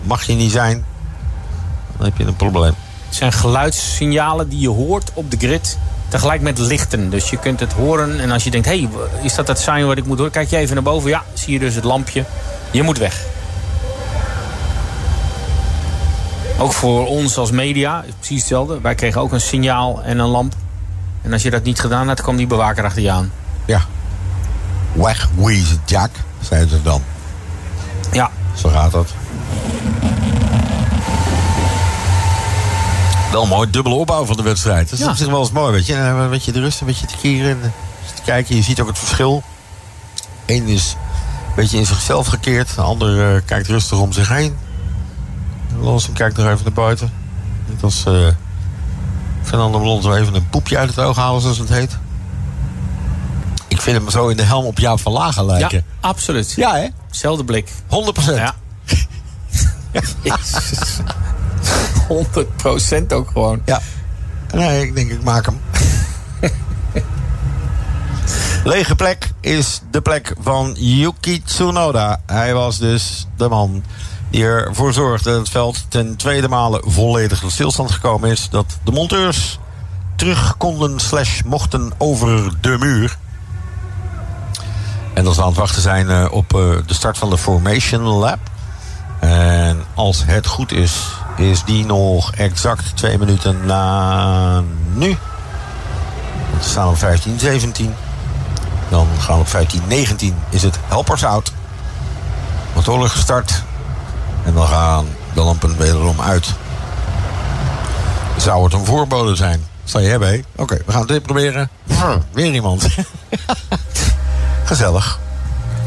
Mag 0.02 0.24
je 0.24 0.34
niet 0.34 0.52
zijn, 0.52 0.86
dan 1.98 2.06
heb 2.06 2.18
je 2.18 2.26
een 2.26 2.36
probleem. 2.36 2.74
Het 3.08 3.16
zijn 3.16 3.34
geluidssignalen 3.34 4.50
die 4.50 4.60
je 4.60 4.70
hoort 4.70 5.12
op 5.14 5.32
de 5.32 5.38
grid. 5.38 5.78
Tegelijk 6.10 6.42
met 6.42 6.58
lichten. 6.58 7.10
Dus 7.10 7.30
je 7.30 7.38
kunt 7.38 7.60
het 7.60 7.74
horen. 7.74 8.20
En 8.20 8.32
als 8.32 8.44
je 8.44 8.52
denkt, 8.52 8.68
hé, 8.68 8.80
hey, 8.80 8.90
is 9.22 9.36
dat 9.36 9.48
het 9.48 9.60
sign 9.60 9.86
wat 9.86 9.98
ik 9.98 10.06
moet 10.06 10.18
horen? 10.18 10.32
Kijk 10.32 10.50
je 10.50 10.58
even 10.58 10.74
naar 10.74 10.84
boven. 10.84 11.10
Ja, 11.10 11.24
zie 11.34 11.54
je 11.54 11.60
dus 11.60 11.76
het 11.76 11.84
lampje. 11.84 12.26
Je 12.72 12.84
moet 12.84 12.98
weg. 12.98 13.26
Ook 16.58 16.74
voor 16.74 17.08
ons 17.08 17.38
als 17.38 17.52
media, 17.52 18.04
precies 18.18 18.40
hetzelfde. 18.40 18.82
Wij 18.82 18.96
kregen 18.96 19.22
ook 19.22 19.32
een 19.32 19.42
signaal 19.42 20.02
en 20.04 20.20
een 20.20 20.28
lamp. 20.28 20.54
En 21.22 21.34
als 21.34 21.42
je 21.42 21.50
dat 21.50 21.64
niet 21.64 21.80
gedaan 21.80 22.08
had, 22.08 22.22
kwam 22.22 22.36
die 22.36 22.48
bewaker 22.48 22.84
achter 22.84 23.02
je 23.02 23.12
aan. 23.12 23.32
Ja. 23.66 23.82
Wegwezen, 24.94 25.82
Jack, 25.86 26.10
zeiden 26.42 26.70
ze 26.70 26.82
dan. 26.82 27.02
Ja. 28.12 28.32
Zo 28.54 28.70
gaat 28.70 28.92
dat. 28.92 29.14
Wel 33.32 33.46
mooi, 33.46 33.70
dubbele 33.70 33.96
opbouw 33.96 34.26
van 34.26 34.38
de 34.38 34.44
wedstrijd. 34.44 34.90
Dat 34.90 35.00
is 35.00 35.06
Ja. 35.06 35.12
op 35.12 35.18
zich 35.18 35.28
wel 35.28 35.40
eens 35.40 35.52
mooi, 35.52 35.72
weet 35.72 35.86
je. 35.86 35.94
En, 35.96 36.16
Een 36.16 36.30
beetje 36.30 36.52
de 36.52 36.60
rust, 36.60 36.80
een 36.82 36.88
beetje 36.88 37.06
te 37.06 37.16
keren. 37.22 37.50
En, 37.50 37.60
eh, 37.64 37.70
te 38.16 38.22
kijken, 38.22 38.56
je 38.56 38.62
ziet 38.64 38.80
ook 38.82 38.88
het 38.88 39.00
verschil. 39.00 39.44
Eén 40.46 40.68
is 40.68 40.96
een 41.48 41.56
beetje 41.56 41.78
in 41.78 41.86
zichzelf 41.86 42.28
gekeerd. 42.28 42.76
De 42.76 42.82
ander 42.82 43.36
eh, 43.36 43.42
kijkt 43.46 43.68
rustig 43.68 44.00
om 44.00 44.12
zich 44.12 44.28
heen. 44.30 44.58
Lawson 45.82 46.14
kijkt 46.14 46.38
nog 46.38 46.46
even 46.48 46.64
naar 46.64 46.74
buiten. 46.74 47.12
Net 47.68 47.84
als 47.84 48.06
eh 48.06 48.28
Fernando 49.44 49.80
Alonso 49.80 50.14
even 50.14 50.36
een 50.36 50.50
poepje 50.50 50.78
uit 50.78 50.90
het 50.90 51.00
oog 51.00 51.16
halen, 51.16 51.42
zoals 51.42 51.58
het 51.58 51.70
heet. 51.70 51.98
Ik 53.68 53.82
vind 53.82 53.98
hem 53.98 54.10
zo 54.10 54.28
in 54.28 54.38
de 54.38 54.44
helm 54.44 54.66
op 54.66 54.80
Jaap 54.80 55.00
van 55.00 55.12
Lagen 55.12 55.46
lijken. 55.46 55.78
Ja, 56.02 56.08
absoluut. 56.08 56.54
Ja, 56.56 56.76
hè? 56.76 56.88
Zelfde 57.12 57.44
blik. 57.44 57.72
100 57.88 58.14
procent. 58.14 58.38
Ja. 58.38 58.54
Jezus. 62.10 62.46
100% 63.02 63.14
ook 63.14 63.28
gewoon. 63.28 63.62
Ja. 63.66 63.82
Nee, 64.54 64.82
ik 64.82 64.96
denk 64.96 65.12
ik 65.12 65.24
maak 65.24 65.46
hem. 65.46 65.60
Lege 68.64 68.96
plek 68.96 69.32
is 69.42 69.82
de 69.92 70.02
plek 70.02 70.34
van 70.40 70.76
Yuki 70.78 71.44
Tsunoda. 71.44 72.22
Hij 72.26 72.54
was 72.54 72.78
dus 72.78 73.28
de 73.38 73.50
man 73.50 73.84
die 74.30 74.44
ervoor 74.44 74.94
zorgde 74.94 75.30
dat 75.30 75.40
het 75.40 75.50
veld 75.50 75.86
ten 75.88 76.16
tweede 76.16 76.48
male 76.48 76.84
volledig 76.86 77.40
tot 77.40 77.52
stilstand 77.52 77.92
gekomen 77.92 78.30
is. 78.30 78.50
Dat 78.50 78.78
de 78.84 78.92
monteurs 78.92 79.60
terug 80.16 80.58
konden 80.58 81.00
slash 81.00 81.42
mochten 81.42 81.92
over 81.98 82.54
de 82.62 82.78
muur. 82.80 83.18
En 85.14 85.24
dat 85.24 85.36
ze 85.36 85.42
aan 85.42 85.48
het 85.48 85.58
wachten 85.58 85.82
zijn 85.82 86.10
eh, 86.10 86.28
op 86.32 86.54
eh, 86.54 86.60
de 86.86 86.94
start 86.94 87.18
van 87.18 87.30
de 87.30 87.38
Formation 87.38 88.02
Lab. 88.02 88.40
En 89.20 89.84
als 89.94 90.24
het 90.26 90.48
goed 90.48 90.72
is, 90.72 91.08
is 91.40 91.64
die 91.64 91.86
nog 91.86 92.32
exact 92.32 92.98
twee 92.98 93.18
minuten 93.18 93.66
na 93.66 94.64
nu. 94.94 95.18
We 96.58 96.64
staan 96.66 96.88
op 96.88 96.98
15, 96.98 97.40
17. 97.40 97.94
Dan 98.90 99.08
gaan 99.20 99.36
we 99.36 99.42
op 99.42 99.48
15, 99.48 99.82
19 99.88 100.36
is 100.50 100.64
het 100.64 100.80
helpers 100.88 101.24
out. 101.24 101.52
Motoren 102.76 103.10
gestart. 103.10 103.64
En 104.46 104.54
dan 104.54 104.68
gaan 104.68 105.06
de 105.34 105.42
lampen 105.42 105.78
wederom 105.78 106.22
uit. 106.22 106.54
Zou 108.38 108.64
het 108.64 108.74
een 108.74 108.86
voorbode 108.86 109.36
zijn? 109.36 109.66
Zal 109.84 110.02
je 110.02 110.08
hebben? 110.08 110.46
Oké, 110.56 110.78
we 110.86 110.92
gaan 110.92 111.08
dit 111.08 111.24
proberen. 111.24 111.70
Brr, 111.84 112.18
Weer 112.32 112.54
iemand. 112.54 112.88
Gezellig. 114.64 115.20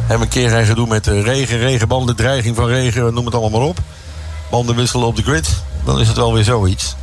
Hebben 0.07 0.27
een 0.27 0.33
keer 0.33 0.53
een 0.53 0.67
gedoe 0.67 0.87
met 0.87 1.07
regen, 1.07 1.59
regenbanden, 1.59 2.17
dreiging 2.17 2.57
van 2.57 2.67
regen, 2.67 3.15
noem 3.15 3.25
het 3.25 3.35
allemaal 3.35 3.61
maar 3.61 3.69
op. 3.69 3.79
Banden 4.53 4.77
wisselen 4.77 5.07
op 5.07 5.17
de 5.17 5.23
grid. 5.23 5.63
Dan 5.85 6.01
is 6.01 6.09
het 6.09 6.17
wel 6.17 6.33
weer 6.33 6.45
zoiets. 6.45 6.97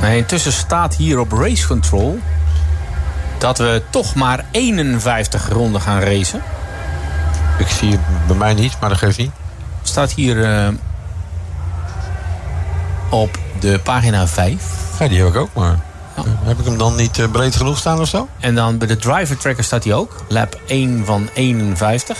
Nee, 0.00 0.16
intussen 0.16 0.52
staat 0.52 0.96
hier 0.96 1.18
op 1.18 1.32
race 1.32 1.66
control 1.66 2.18
dat 3.38 3.58
we 3.58 3.82
toch 3.90 4.14
maar 4.14 4.44
51 4.50 5.48
ronden 5.48 5.80
gaan 5.80 6.00
racen. 6.00 6.42
Ik 7.58 7.66
zie 7.68 7.90
het 7.90 8.26
bij 8.26 8.36
mij 8.36 8.54
niet, 8.54 8.76
maar 8.80 8.88
dat 8.88 8.98
geeft 8.98 9.18
niet. 9.18 9.32
Staat 9.82 10.12
hier 10.12 10.44
eh, 10.44 10.68
op 13.10 13.38
de 13.60 13.80
pagina 13.82 14.26
5. 14.26 14.64
Ja, 14.98 15.08
die 15.08 15.18
heb 15.18 15.28
ik 15.28 15.36
ook, 15.36 15.54
maar 15.54 15.78
heb 16.42 16.58
ik 16.58 16.64
hem 16.64 16.78
dan 16.78 16.96
niet 16.96 17.18
eh, 17.18 17.30
breed 17.30 17.56
genoeg 17.56 17.78
staan 17.78 18.00
of 18.00 18.08
zo? 18.08 18.28
En 18.40 18.54
dan 18.54 18.78
bij 18.78 18.86
de 18.86 18.96
driver 18.96 19.36
tracker 19.36 19.64
staat 19.64 19.84
hij 19.84 19.94
ook. 19.94 20.24
Lap 20.28 20.60
1 20.66 21.04
van 21.04 21.28
51. 21.34 22.18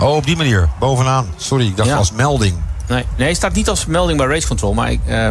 Oh, 0.00 0.14
op 0.16 0.24
die 0.26 0.36
manier, 0.36 0.68
bovenaan. 0.78 1.26
Sorry, 1.36 1.66
ik 1.66 1.76
dacht 1.76 1.88
Ja. 1.88 1.96
als 1.96 2.12
melding. 2.12 2.54
Nee, 2.88 3.04
nee, 3.16 3.28
het 3.28 3.36
staat 3.36 3.52
niet 3.54 3.68
als 3.68 3.86
melding 3.86 4.18
bij 4.18 4.26
race 4.26 4.46
control. 4.46 4.74
Maar 4.74 4.90
ik, 4.90 5.00
eh, 5.06 5.28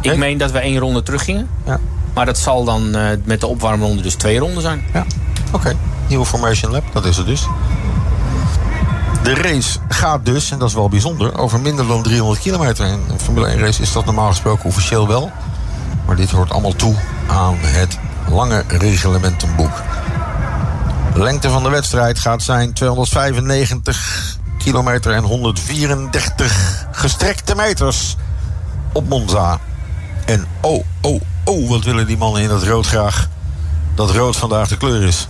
ik 0.00 0.16
meen 0.16 0.38
dat 0.38 0.50
we 0.50 0.58
één 0.58 0.78
ronde 0.78 1.02
teruggingen. 1.02 1.48
Ja. 1.66 1.78
Maar 2.14 2.26
dat 2.26 2.38
zal 2.38 2.64
dan 2.64 2.94
eh, 2.94 3.04
met 3.24 3.40
de 3.40 3.46
opwarmronde 3.46 4.02
dus 4.02 4.14
twee 4.14 4.38
ronden 4.38 4.62
zijn. 4.62 4.84
Ja, 4.92 5.04
oké. 5.52 5.76
Nieuwe 6.08 6.24
Formation 6.24 6.72
Lab, 6.72 6.82
dat 6.92 7.04
is 7.04 7.16
het 7.16 7.26
dus. 7.26 7.46
De 9.22 9.34
race 9.34 9.78
gaat 9.88 10.24
dus, 10.24 10.50
en 10.50 10.58
dat 10.58 10.68
is 10.68 10.74
wel 10.74 10.88
bijzonder, 10.88 11.38
over 11.38 11.60
minder 11.60 11.86
dan 11.86 12.02
300 12.02 12.40
kilometer. 12.40 12.86
In 12.86 13.00
een 13.08 13.20
Formule 13.20 13.46
1 13.46 13.58
race 13.58 13.82
is 13.82 13.92
dat 13.92 14.04
normaal 14.04 14.28
gesproken 14.28 14.64
officieel 14.64 15.08
wel. 15.08 15.30
Maar 16.06 16.16
dit 16.16 16.30
hoort 16.30 16.50
allemaal 16.50 16.76
toe 16.76 16.94
aan 17.26 17.54
het 17.60 17.98
lange 18.30 18.64
reglementenboek. 18.68 19.82
Lengte 21.14 21.50
van 21.50 21.62
de 21.62 21.70
wedstrijd 21.70 22.18
gaat 22.18 22.42
zijn 22.42 22.72
295 22.72 24.36
kilometer 24.58 25.12
en 25.12 25.22
134 25.22 26.86
gestrekte 26.92 27.54
meters 27.54 28.16
op 28.92 29.08
Monza. 29.08 29.60
En 30.26 30.46
oh, 30.60 30.84
oh, 31.00 31.20
oh, 31.44 31.68
wat 31.68 31.84
willen 31.84 32.06
die 32.06 32.16
mannen 32.16 32.42
in 32.42 32.48
dat 32.48 32.62
rood 32.62 32.86
graag. 32.86 33.28
Dat 33.94 34.10
rood 34.10 34.36
vandaag 34.36 34.68
de 34.68 34.76
kleur 34.76 35.02
is. 35.02 35.28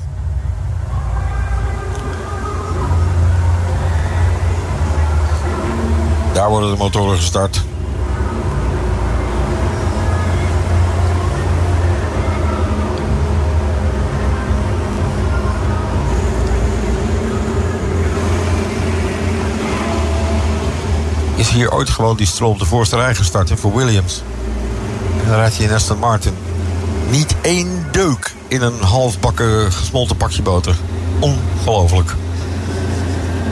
Daar 6.32 6.48
worden 6.48 6.70
de 6.70 6.76
motoren 6.76 7.16
gestart. 7.16 7.62
Is 21.42 21.48
hier 21.48 21.72
ooit 21.72 21.90
gewoon 21.90 22.16
die 22.16 22.26
stroom 22.26 22.58
de 22.58 22.64
voorste 22.64 22.96
rij 22.96 23.14
gestart 23.14 23.48
hè, 23.48 23.56
voor 23.56 23.74
Williams? 23.74 24.22
En 25.22 25.28
dan 25.28 25.36
rijdt 25.36 25.56
hij 25.56 25.66
in 25.66 25.72
Aston 25.72 25.98
Martin. 25.98 26.34
Niet 27.10 27.34
één 27.40 27.86
deuk 27.90 28.34
in 28.48 28.62
een 28.62 28.82
halfbakken 28.82 29.72
gesmolten 29.72 30.16
pakje 30.16 30.42
boter. 30.42 30.76
Ongelooflijk. 31.18 32.14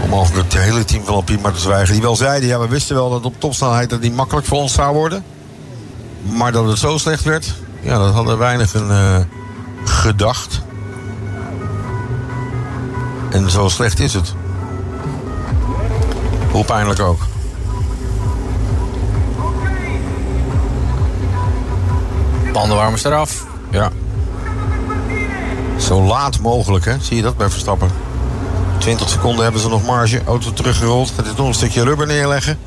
Om 0.05 0.14
over 0.14 0.37
het 0.37 0.59
hele 0.59 0.85
team 0.85 1.05
van 1.05 1.14
Alpine 1.14 1.53
te 1.53 1.61
zwijgen. 1.61 1.92
Die 1.92 2.03
wel 2.03 2.16
zeiden, 2.16 2.48
ja, 2.48 2.59
we 2.59 2.68
wisten 2.68 2.94
wel 2.96 3.11
dat 3.11 3.24
op 3.24 3.40
topsnelheid 3.40 3.90
dat 3.90 4.00
niet 4.00 4.14
makkelijk 4.14 4.46
voor 4.46 4.59
ons 4.59 4.72
zou 4.72 4.94
worden. 4.94 5.24
Maar 6.22 6.53
dat 6.53 6.66
het 6.66 6.79
zo 6.79 6.98
slecht 6.98 7.24
werd, 7.24 7.55
ja, 7.81 7.98
dat 7.98 8.14
hadden 8.14 8.38
weinigen 8.38 8.90
eh, 8.90 9.20
gedacht. 9.85 10.61
En 13.31 13.50
zo 13.50 13.68
slecht 13.68 14.00
is 14.00 14.14
het. 14.14 14.35
Hoe 16.50 16.64
pijnlijk 16.64 17.00
ook. 17.00 17.30
Bandenwarmers 22.61 23.05
eraf. 23.05 23.46
Ja. 23.70 23.90
Zo 25.79 26.03
laat 26.03 26.40
mogelijk, 26.40 26.85
hè? 26.85 26.96
Zie 27.01 27.16
je 27.16 27.23
dat 27.23 27.37
bij 27.37 27.51
Verstappen? 27.51 27.90
20 28.79 29.09
seconden 29.09 29.42
hebben 29.42 29.61
ze 29.61 29.68
nog 29.68 29.87
marge. 29.87 30.23
Auto 30.25 30.53
teruggerold. 30.53 31.12
Gaat 31.16 31.25
dit 31.25 31.37
nog 31.37 31.46
een 31.46 31.55
stukje 31.55 31.83
rubber 31.85 32.07
neerleggen. 32.07 32.59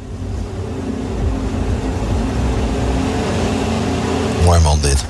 Mooi 4.45 4.60
man 4.60 4.79
dit. 4.82 5.06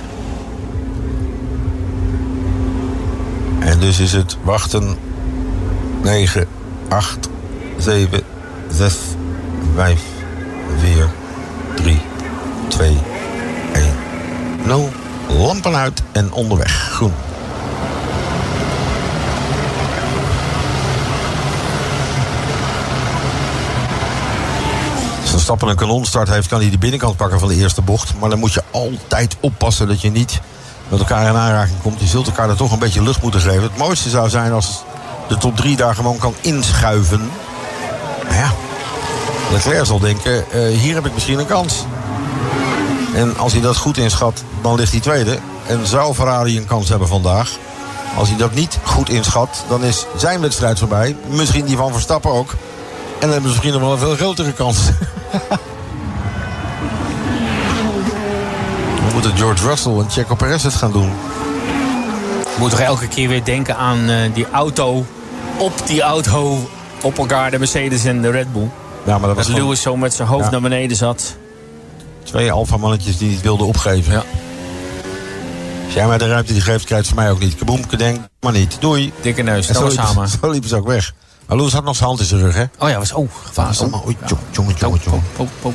En 3.59 3.79
dus 3.79 3.99
is 3.99 4.11
het 4.11 4.37
wachten. 4.41 4.97
9, 6.01 6.47
8, 6.89 7.29
7, 7.77 8.21
6, 8.69 8.97
5, 9.75 10.01
4, 10.79 11.09
3, 11.75 12.01
2, 12.67 12.87
1, 12.87 12.97
0. 14.65 14.91
Lampen 15.27 15.75
uit 15.75 16.01
en 16.11 16.31
onderweg. 16.31 16.71
Groen. 16.91 17.13
Als 25.21 25.29
Verstappen 25.29 25.67
een 25.67 25.75
kanonstart 25.75 26.29
heeft, 26.29 26.47
kan 26.47 26.61
hij 26.61 26.69
de 26.69 26.77
binnenkant 26.77 27.17
pakken 27.17 27.39
van 27.39 27.47
de 27.47 27.55
eerste 27.55 27.81
bocht. 27.81 28.13
Maar 28.19 28.29
dan 28.29 28.39
moet 28.39 28.53
je 28.53 28.63
altijd 28.71 29.35
oppassen 29.39 29.87
dat 29.87 30.01
je 30.01 30.11
niet 30.11 30.39
met 30.89 30.99
elkaar 30.99 31.29
in 31.29 31.35
aanraking 31.35 31.81
komt. 31.81 31.99
Je 31.99 32.07
zult 32.07 32.27
elkaar 32.27 32.49
er 32.49 32.55
toch 32.55 32.71
een 32.71 32.79
beetje 32.79 33.03
lucht 33.03 33.21
moeten 33.21 33.41
geven. 33.41 33.63
Het 33.63 33.77
mooiste 33.77 34.09
zou 34.09 34.29
zijn 34.29 34.51
als 34.51 34.83
de 35.27 35.37
top 35.37 35.55
3 35.55 35.75
daar 35.75 35.95
gewoon 35.95 36.17
kan 36.17 36.33
inschuiven. 36.41 37.31
Maar 38.23 38.37
ja, 38.37 38.51
Leclerc 39.51 39.85
zal 39.85 39.99
denken, 39.99 40.51
eh, 40.51 40.77
hier 40.77 40.93
heb 40.93 41.05
ik 41.05 41.13
misschien 41.13 41.39
een 41.39 41.45
kans. 41.45 41.85
En 43.15 43.37
als 43.37 43.53
hij 43.53 43.61
dat 43.61 43.77
goed 43.77 43.97
inschat, 43.97 44.43
dan 44.61 44.75
ligt 44.75 44.91
hij 44.91 44.99
tweede. 45.01 45.37
En 45.67 45.87
zou 45.87 46.13
Ferrari 46.13 46.57
een 46.57 46.65
kans 46.65 46.89
hebben 46.89 47.07
vandaag. 47.07 47.49
Als 48.17 48.29
hij 48.29 48.37
dat 48.37 48.53
niet 48.53 48.79
goed 48.83 49.09
inschat, 49.09 49.63
dan 49.69 49.83
is 49.83 50.05
zijn 50.17 50.41
wedstrijd 50.41 50.79
voorbij. 50.79 51.15
Misschien 51.27 51.65
die 51.65 51.77
van 51.77 51.91
Verstappen 51.91 52.31
ook. 52.31 52.51
En 52.51 53.19
dan 53.19 53.29
hebben 53.29 53.49
ze 53.51 53.55
misschien 53.57 53.71
nog 53.71 53.81
wel 53.81 53.91
een 53.91 53.97
veel 53.97 54.15
grotere 54.15 54.51
kans. 54.53 54.77
We 58.95 59.13
moeten 59.13 59.37
George 59.37 59.67
Russell 59.67 59.91
en 59.97 60.09
Checo 60.09 60.35
Perez 60.35 60.63
het 60.63 60.73
gaan 60.73 60.91
doen. 60.91 61.11
Je 62.43 62.59
moet 62.59 62.69
toch 62.69 62.79
elke 62.79 63.07
keer 63.07 63.27
weer 63.29 63.43
denken 63.43 63.75
aan 63.77 64.09
eh, 64.09 64.17
die 64.33 64.45
auto. 64.51 65.05
Op 65.57 65.73
die 65.87 66.01
auto, 66.01 66.69
op 67.01 67.17
elkaar 67.17 67.51
de 67.51 67.59
Mercedes 67.59 68.05
en 68.05 68.21
de 68.21 68.29
Red 68.29 68.53
Bull. 68.53 68.69
Ja, 69.03 69.17
maar 69.17 69.27
dat 69.27 69.37
was 69.37 69.47
Dat 69.47 69.55
Lewis 69.57 69.81
zo 69.81 69.95
met 69.97 70.13
zijn 70.13 70.27
hoofd 70.27 70.43
Ja. 70.43 70.49
naar 70.51 70.61
beneden 70.61 70.97
zat. 70.97 71.35
Twee 72.23 72.51
alfamannetjes 72.51 73.17
die 73.17 73.29
niet 73.29 73.41
wilden 73.41 73.67
opgeven. 73.67 74.13
Ja. 74.13 74.23
Als 75.85 75.93
jij 75.93 76.07
mij 76.07 76.17
de 76.17 76.27
ruimte 76.27 76.53
die 76.53 76.61
geeft, 76.61 76.85
krijgt 76.85 77.07
ze 77.07 77.15
mij 77.15 77.31
ook 77.31 77.39
niet. 77.39 77.55
Kaboemke 77.55 77.97
denk, 77.97 78.19
maar 78.39 78.51
niet. 78.51 78.77
Doei. 78.79 79.13
Dikke 79.21 79.41
neus, 79.41 79.67
zo, 79.71 79.83
liep, 79.83 79.91
samen. 79.91 80.27
zo 80.27 80.49
liepen 80.49 80.69
ze 80.69 80.75
ook 80.75 80.87
weg. 80.87 81.13
Maar 81.45 81.57
Lewis 81.57 81.73
had 81.73 81.83
nog 81.83 81.95
zijn 81.95 82.07
hand 82.07 82.19
in 82.19 82.25
zijn 82.25 82.41
rug, 82.41 82.55
hè? 82.55 82.63
Oh 82.79 82.89
ja, 82.89 82.97
was 82.97 83.13
oh, 83.13 83.29
gevaar. 83.43 83.77
allemaal, 83.79 84.03
oei, 84.05 84.17
jongen, 84.25 84.45
jongen, 84.51 84.75
jongen, 84.77 84.99
jongen. 85.03 85.23
Oh, 85.37 85.47
oh. 85.61 85.73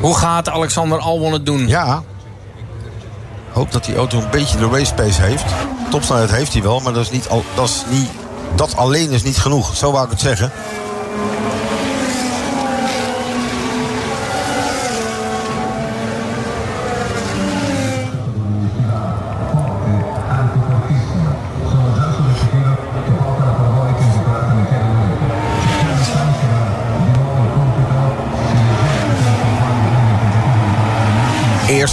Hoe 0.00 0.16
gaat 0.16 0.48
Alexander 0.48 0.98
Albon 0.98 1.32
het 1.32 1.46
doen? 1.46 1.68
Ja. 1.68 2.02
Hoop 3.52 3.72
dat 3.72 3.84
die 3.84 3.96
auto 3.96 4.18
een 4.18 4.30
beetje 4.30 4.58
de 4.58 4.68
race 4.68 4.94
pace 4.94 5.22
heeft. 5.22 5.44
Topsnelheid 5.90 6.30
heeft 6.30 6.52
hij 6.52 6.62
wel, 6.62 6.80
maar 6.80 6.92
dat 6.92 7.02
is 7.02 7.10
niet, 7.10 7.28
al, 7.28 7.44
dat 7.54 7.68
is 7.68 7.84
niet, 7.90 8.08
dat 8.54 8.76
alleen 8.76 9.10
is 9.10 9.22
niet 9.22 9.38
genoeg. 9.38 9.76
Zo 9.76 9.92
wou 9.92 10.04
ik 10.04 10.10
het 10.10 10.20
zeggen. 10.20 10.52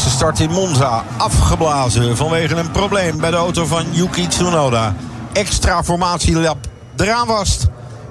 Eerste 0.01 0.17
start 0.17 0.39
in 0.39 0.51
Monza. 0.51 1.03
Afgeblazen 1.17 2.17
vanwege 2.17 2.55
een 2.55 2.71
probleem 2.71 3.17
bij 3.17 3.31
de 3.31 3.37
auto 3.37 3.65
van 3.65 3.85
Yuki 3.91 4.27
Tsunoda. 4.27 4.95
Extra 5.33 5.83
formatielap 5.83 6.57
eraan 6.95 7.27
vast. 7.27 7.67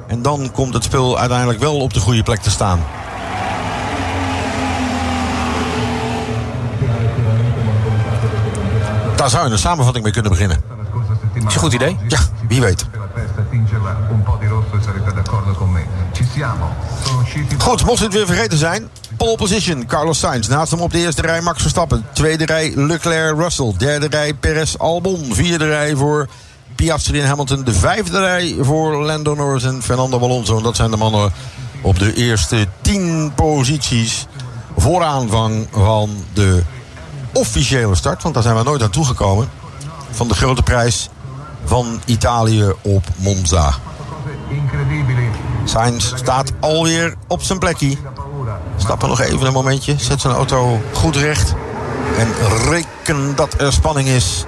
En 0.07 0.23
dan 0.23 0.51
komt 0.53 0.75
het 0.75 0.85
spul 0.85 1.19
uiteindelijk 1.19 1.59
wel 1.59 1.77
op 1.77 1.95
de 1.95 2.01
goede 2.01 2.23
plek 2.23 2.41
te 2.41 2.51
staan. 2.51 2.81
Daar 9.17 9.31
zou 9.31 9.47
je 9.47 9.53
een 9.53 9.59
samenvatting 9.59 10.05
mee 10.05 10.13
kunnen 10.13 10.31
beginnen. 10.31 10.63
Is 11.35 11.55
een 11.55 11.61
goed 11.61 11.73
idee. 11.73 11.97
Ja, 12.09 12.19
wie 12.49 12.61
weet. 12.61 12.87
Goed, 17.59 17.85
mocht 17.85 18.01
het 18.01 18.13
weer 18.13 18.27
vergeten 18.27 18.59
zijn. 18.59 18.89
Pole 19.21 19.37
position, 19.37 19.87
Carlos 19.87 20.19
Sainz. 20.19 20.49
Naast 20.49 20.71
hem 20.71 20.81
op 20.81 20.93
de 20.93 20.99
eerste 20.99 21.23
rij 21.23 21.41
Max 21.41 21.61
Verstappen. 21.61 22.07
Tweede 22.13 22.45
rij 22.45 22.73
Leclerc, 22.75 23.37
Russell. 23.37 23.75
Derde 23.77 24.07
rij 24.07 24.35
Perez, 24.35 24.77
Albon. 24.77 25.35
Vierde 25.35 25.67
rij 25.67 25.97
voor 25.97 26.29
Piastri 26.75 27.21
en 27.21 27.27
Hamilton. 27.27 27.65
De 27.65 27.73
vijfde 27.73 28.19
rij 28.19 28.57
voor 28.61 29.05
Lando 29.05 29.35
Norris 29.35 29.65
en 29.65 29.83
Fernando 29.83 30.19
Alonso. 30.19 30.57
En 30.57 30.63
dat 30.63 30.77
zijn 30.77 30.91
de 30.91 30.97
mannen 30.97 31.33
op 31.83 31.99
de 31.99 32.15
eerste 32.15 32.67
tien 32.81 33.33
posities. 33.35 34.27
Voor 34.77 35.03
aanvang 35.03 35.69
van 35.73 36.25
de 36.33 36.63
officiële 37.33 37.95
start. 37.95 38.23
Want 38.23 38.35
daar 38.35 38.43
zijn 38.43 38.57
we 38.57 38.63
nooit 38.63 38.83
aan 38.83 38.91
toegekomen. 38.91 39.51
Van 40.11 40.29
de 40.29 40.35
grote 40.35 40.63
prijs 40.63 41.09
van 41.65 42.01
Italië 42.05 42.73
op 42.83 43.05
Monza. 43.17 43.75
Sainz 45.65 46.13
staat 46.15 46.53
alweer 46.61 47.15
op 47.27 47.43
zijn 47.43 47.59
plekje. 47.59 47.97
Stappen 48.81 49.09
nog 49.09 49.21
even 49.21 49.47
een 49.47 49.53
momentje. 49.53 49.95
Zet 49.99 50.21
zijn 50.21 50.35
auto 50.35 50.81
goed 50.93 51.17
recht. 51.17 51.55
En 52.19 52.29
reken 52.71 53.37
dat 53.37 53.61
er 53.61 53.73
spanning 53.73 54.09
is 54.09 54.45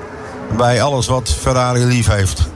bij 0.57 0.83
alles 0.83 1.07
wat 1.07 1.31
Ferrari 1.31 1.85
lief 1.85 2.07
heeft. 2.07 2.51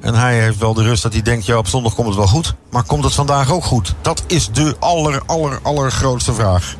En 0.00 0.14
hij 0.14 0.40
heeft 0.40 0.58
wel 0.58 0.74
de 0.74 0.82
rust 0.82 1.02
dat 1.02 1.12
hij 1.12 1.22
denkt, 1.22 1.46
ja, 1.46 1.58
op 1.58 1.66
zondag 1.66 1.94
komt 1.94 2.06
het 2.06 2.16
wel 2.16 2.26
goed. 2.26 2.54
Maar 2.70 2.82
komt 2.82 3.04
het 3.04 3.14
vandaag 3.14 3.52
ook 3.52 3.64
goed? 3.64 3.94
Dat 4.00 4.22
is 4.26 4.50
de 4.52 4.76
aller, 4.78 5.22
aller, 5.26 5.58
allergrootste 5.62 6.32
vraag. 6.32 6.74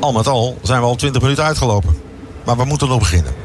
Al 0.00 0.12
met 0.12 0.26
al 0.26 0.58
zijn 0.62 0.80
we 0.80 0.86
al 0.86 0.96
20 0.96 1.22
minuten 1.22 1.44
uitgelopen. 1.44 1.96
Maar 2.44 2.56
we 2.56 2.64
moeten 2.64 2.88
nog 2.88 2.98
beginnen. 2.98 3.39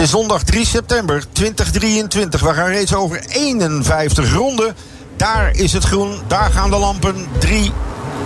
Is 0.00 0.10
zondag 0.10 0.42
3 0.42 0.66
september 0.66 1.24
2023. 1.32 2.40
We 2.40 2.54
gaan 2.54 2.66
reeds 2.66 2.94
over 2.94 3.20
51 3.28 4.32
ronden. 4.32 4.74
Daar 5.16 5.50
is 5.54 5.72
het 5.72 5.84
groen. 5.84 6.20
Daar 6.26 6.50
gaan 6.50 6.70
de 6.70 6.76
lampen. 6.76 7.26
3, 7.38 7.72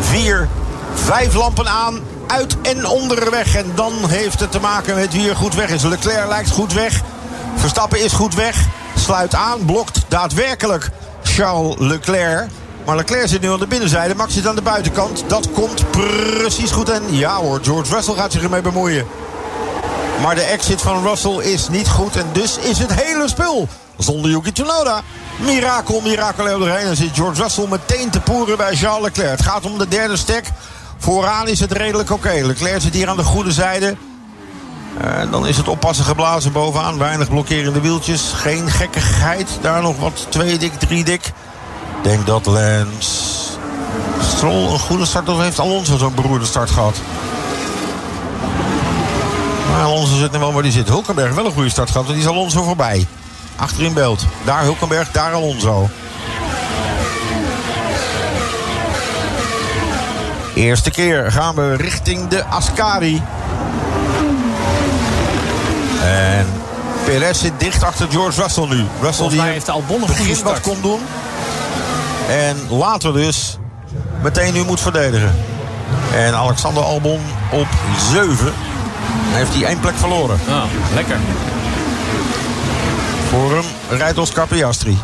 4, 0.01 0.49
5 0.95 1.35
lampen 1.35 1.69
aan. 1.69 2.01
Uit 2.27 2.57
en 2.63 2.87
onderweg. 2.87 3.57
En 3.57 3.73
dan 3.75 3.93
heeft 4.09 4.41
het 4.41 4.53
te 4.53 4.61
maken 4.61 4.95
met 4.95 5.13
wie 5.13 5.29
er 5.29 5.37
goed 5.37 5.55
weg 5.55 5.69
is. 5.69 5.83
Leclerc 5.83 6.29
lijkt 6.29 6.51
goed 6.51 6.73
weg. 6.73 7.01
Verstappen 7.55 8.05
is 8.05 8.13
goed 8.13 8.35
weg. 8.35 8.67
Sluit 8.97 9.35
aan. 9.35 9.65
Blokt 9.65 10.01
daadwerkelijk 10.09 10.91
Charles 11.23 11.75
Leclerc. 11.79 12.51
Maar 12.85 12.97
Leclerc 12.97 13.29
zit 13.29 13.41
nu 13.41 13.51
aan 13.51 13.59
de 13.59 13.67
binnenzijde. 13.67 14.15
Max 14.15 14.35
zit 14.35 14.47
aan 14.47 14.55
de 14.55 14.63
buitenkant. 14.63 15.25
Dat 15.27 15.53
komt 15.53 15.91
precies 15.91 16.71
goed. 16.71 16.89
En 16.89 17.03
ja 17.09 17.37
hoor, 17.37 17.61
George 17.63 17.95
Russell 17.95 18.15
gaat 18.15 18.33
zich 18.33 18.43
ermee 18.43 18.63
bemoeien. 18.63 19.07
Maar 20.23 20.35
de 20.35 20.43
exit 20.43 20.83
van 20.83 21.07
Russell 21.07 21.39
is 21.39 21.69
niet 21.69 21.89
goed. 21.89 22.17
En 22.17 22.27
dus 22.33 22.59
is 22.59 22.79
het 22.79 22.95
hele 22.95 23.29
spul 23.29 23.69
zonder 23.99 24.31
Yuki 24.31 24.53
Tsunoda. 24.53 25.03
Mirakel, 25.37 26.01
mirakel 26.01 26.49
er 26.49 26.59
doorheen. 26.59 26.87
En 26.87 26.97
zit 26.97 27.11
George 27.15 27.43
Russell 27.43 27.67
meteen 27.71 28.11
te 28.11 28.21
poeren 28.21 28.57
bij 28.57 28.77
Charles 28.77 29.03
Leclerc. 29.03 29.31
Het 29.31 29.43
gaat 29.43 29.65
om 29.65 29.79
de 29.79 29.89
derde 29.89 30.17
stek. 30.17 30.51
Vooraan 30.99 31.49
is 31.49 31.61
het 31.61 31.73
redelijk 31.73 32.11
oké. 32.11 32.33
Leclerc 32.33 32.81
zit 32.81 32.95
hier 32.95 33.09
aan 33.09 33.17
de 33.17 33.25
goede 33.25 33.53
zijde. 33.53 33.97
En 35.01 35.31
dan 35.31 35.47
is 35.47 35.57
het 35.57 35.69
oppassen 35.69 36.05
geblazen 36.05 36.53
bovenaan. 36.53 36.99
Weinig 36.99 37.29
blokkerende 37.29 37.81
wieltjes. 37.81 38.33
Geen 38.35 38.71
gekkigheid. 38.71 39.49
Daar 39.61 39.83
nog 39.83 39.99
wat 39.99 40.27
twee 40.29 40.59
dik, 40.59 40.73
drie 40.75 41.05
dik. 41.05 41.27
Ik 41.27 42.11
denk 42.11 42.27
dat 42.27 42.47
Lance 42.47 43.35
Stroll 44.21 44.73
een 44.73 44.79
goede 44.79 45.05
start 45.05 45.29
of 45.29 45.39
heeft 45.39 45.59
Alonso 45.59 45.97
zo'n 45.97 46.15
beroerde 46.15 46.45
start 46.45 46.71
gehad? 46.71 46.97
Maar 49.71 49.83
Alonso 49.83 50.17
zit 50.17 50.33
nu 50.33 50.39
wel 50.39 50.53
waar 50.53 50.63
hij 50.63 50.73
zit. 50.73 50.89
Hulkenberg 50.89 51.35
wel 51.35 51.47
een 51.47 51.53
goede 51.53 51.69
start 51.69 51.91
gehad, 51.91 52.07
want 52.07 52.19
die 52.19 52.29
is 52.29 52.33
Alonso 52.35 52.63
voorbij. 52.63 53.07
Achter 53.57 53.85
in 53.85 53.93
beeld. 53.93 54.27
Daar 54.45 54.63
Hulkenberg, 54.63 55.11
daar 55.11 55.33
Alonso. 55.33 55.89
Eerste 60.55 60.91
keer 60.91 61.33
gaan 61.33 61.55
we 61.55 61.75
richting 61.75 62.29
de 62.29 62.45
Ascari. 62.45 63.23
En 66.03 66.47
DRS 67.05 67.39
zit 67.39 67.53
dicht 67.59 67.83
achter 67.83 68.09
George 68.11 68.43
Russell 68.43 68.67
nu. 68.67 68.85
Russell 69.01 69.29
die 69.29 69.41
heeft 69.41 69.69
Albon 69.69 70.03
een 70.03 70.09
goede 70.09 70.23
begin 70.23 70.45
wat 70.45 70.57
start. 70.57 70.61
kon 70.61 70.81
doen. 70.83 71.01
En 72.29 72.57
later 72.69 73.13
dus 73.13 73.59
meteen 74.23 74.53
nu 74.53 74.65
moet 74.65 74.81
verdedigen. 74.81 75.35
En 76.15 76.35
Alexander 76.35 76.83
Albon 76.83 77.21
op 77.51 77.67
7. 78.13 78.53
Heeft 79.33 79.55
hij 79.55 79.65
één 79.65 79.81
plek 79.81 79.95
verloren. 79.97 80.41
Ah, 80.49 80.65
lekker. 80.95 81.17
Voor 83.29 83.51
hem 83.51 83.99
rijdt 83.99 84.19
Oscar 84.19 84.47
Piastri. 84.47 84.99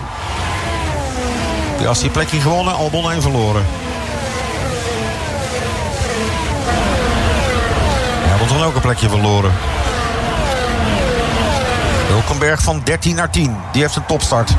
Piastri 1.79 2.11
plekje 2.11 2.41
gewonnen, 2.41 2.75
Albon 2.75 3.11
1 3.11 3.23
verloren. 3.23 3.65
Hamilton 8.29 8.63
ook 8.63 8.75
een 8.75 8.81
plekje 8.81 9.09
verloren. 9.09 9.53
Hulkenberg 12.09 12.63
van 12.63 12.81
13 12.85 13.15
naar 13.15 13.31
10. 13.31 13.57
Die 13.73 13.83
heeft 13.83 13.97
een 13.97 14.07
topstart. 14.07 14.51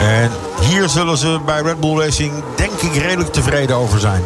En 0.00 0.30
hier 0.60 0.88
zullen 0.88 1.16
ze 1.16 1.40
bij 1.44 1.60
Red 1.60 1.80
Bull 1.80 1.98
Racing 1.98 2.32
denk 2.54 2.80
ik 2.80 2.94
redelijk 2.94 3.32
tevreden 3.32 3.76
over 3.76 4.00
zijn. 4.00 4.22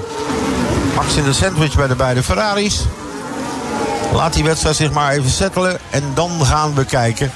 Max 0.95 1.17
in 1.17 1.25
de 1.25 1.33
sandwich 1.33 1.77
bij 1.77 1.87
de 1.87 1.95
beide 1.95 2.23
Ferraris. 2.23 2.85
Laat 4.15 4.33
die 4.33 4.45
wedstrijd 4.45 4.77
zich 4.77 4.91
maar 4.91 5.13
even 5.13 5.31
settelen. 5.31 5.79
En 5.91 6.03
dan 6.15 6.31
gaan 6.45 6.75
we 6.75 6.85
kijken. 6.85 7.33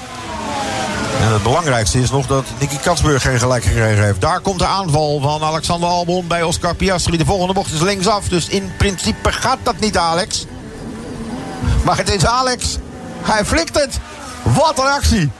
En 1.21 1.33
het 1.33 1.43
belangrijkste 1.43 1.99
is 1.99 2.11
nog 2.11 2.27
dat 2.27 2.45
Nicky 2.59 2.77
Katsburg 2.77 3.21
geen 3.21 3.39
gelijk 3.39 3.63
gekregen 3.63 4.03
heeft. 4.03 4.21
Daar 4.21 4.39
komt 4.39 4.59
de 4.59 4.65
aanval 4.65 5.19
van 5.21 5.43
Alexander 5.43 5.89
Albon 5.89 6.27
bij 6.27 6.43
Oscar 6.43 6.75
Piastri. 6.75 7.17
De 7.17 7.25
volgende 7.25 7.53
bocht 7.53 7.73
is 7.73 7.79
linksaf. 7.79 8.27
Dus 8.27 8.47
in 8.47 8.71
principe 8.77 9.31
gaat 9.31 9.57
dat 9.63 9.79
niet, 9.79 9.97
Alex. 9.97 10.45
Maar 11.83 11.97
het 11.97 12.13
is 12.13 12.25
Alex. 12.25 12.77
Hij 13.21 13.45
flikt 13.45 13.79
het. 13.79 13.99
Wat 14.43 14.79
een 14.79 14.91
actie. 14.91 15.31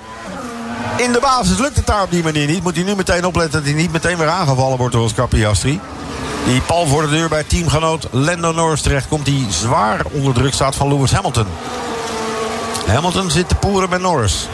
In 0.97 1.11
de 1.11 1.19
basis 1.19 1.57
lukt 1.57 1.75
het 1.75 1.85
daar 1.85 2.03
op 2.03 2.11
die 2.11 2.23
manier 2.23 2.47
niet. 2.47 2.63
Moet 2.63 2.75
hij 2.75 2.83
nu 2.83 2.95
meteen 2.95 3.25
opletten 3.25 3.59
dat 3.59 3.69
hij 3.69 3.81
niet 3.81 3.91
meteen 3.91 4.17
weer 4.17 4.29
aangevallen 4.29 4.77
wordt 4.77 4.93
door 4.93 5.03
Oscar 5.03 5.27
Piastri. 5.27 5.79
Die 6.45 6.61
pal 6.61 6.87
voor 6.87 7.01
de 7.01 7.09
deur 7.09 7.29
bij 7.29 7.43
teamgenoot 7.43 8.07
Lando 8.11 8.51
Norris 8.51 8.81
terecht 8.81 9.07
komt. 9.07 9.25
Die 9.25 9.45
zwaar 9.49 10.01
onder 10.11 10.33
druk 10.33 10.53
staat 10.53 10.75
van 10.75 10.87
Lewis 10.87 11.11
Hamilton. 11.11 11.47
Hamilton 12.87 13.31
zit 13.31 13.49
te 13.49 13.55
poeren 13.55 13.89
bij 13.89 13.99
Norris. 13.99 14.47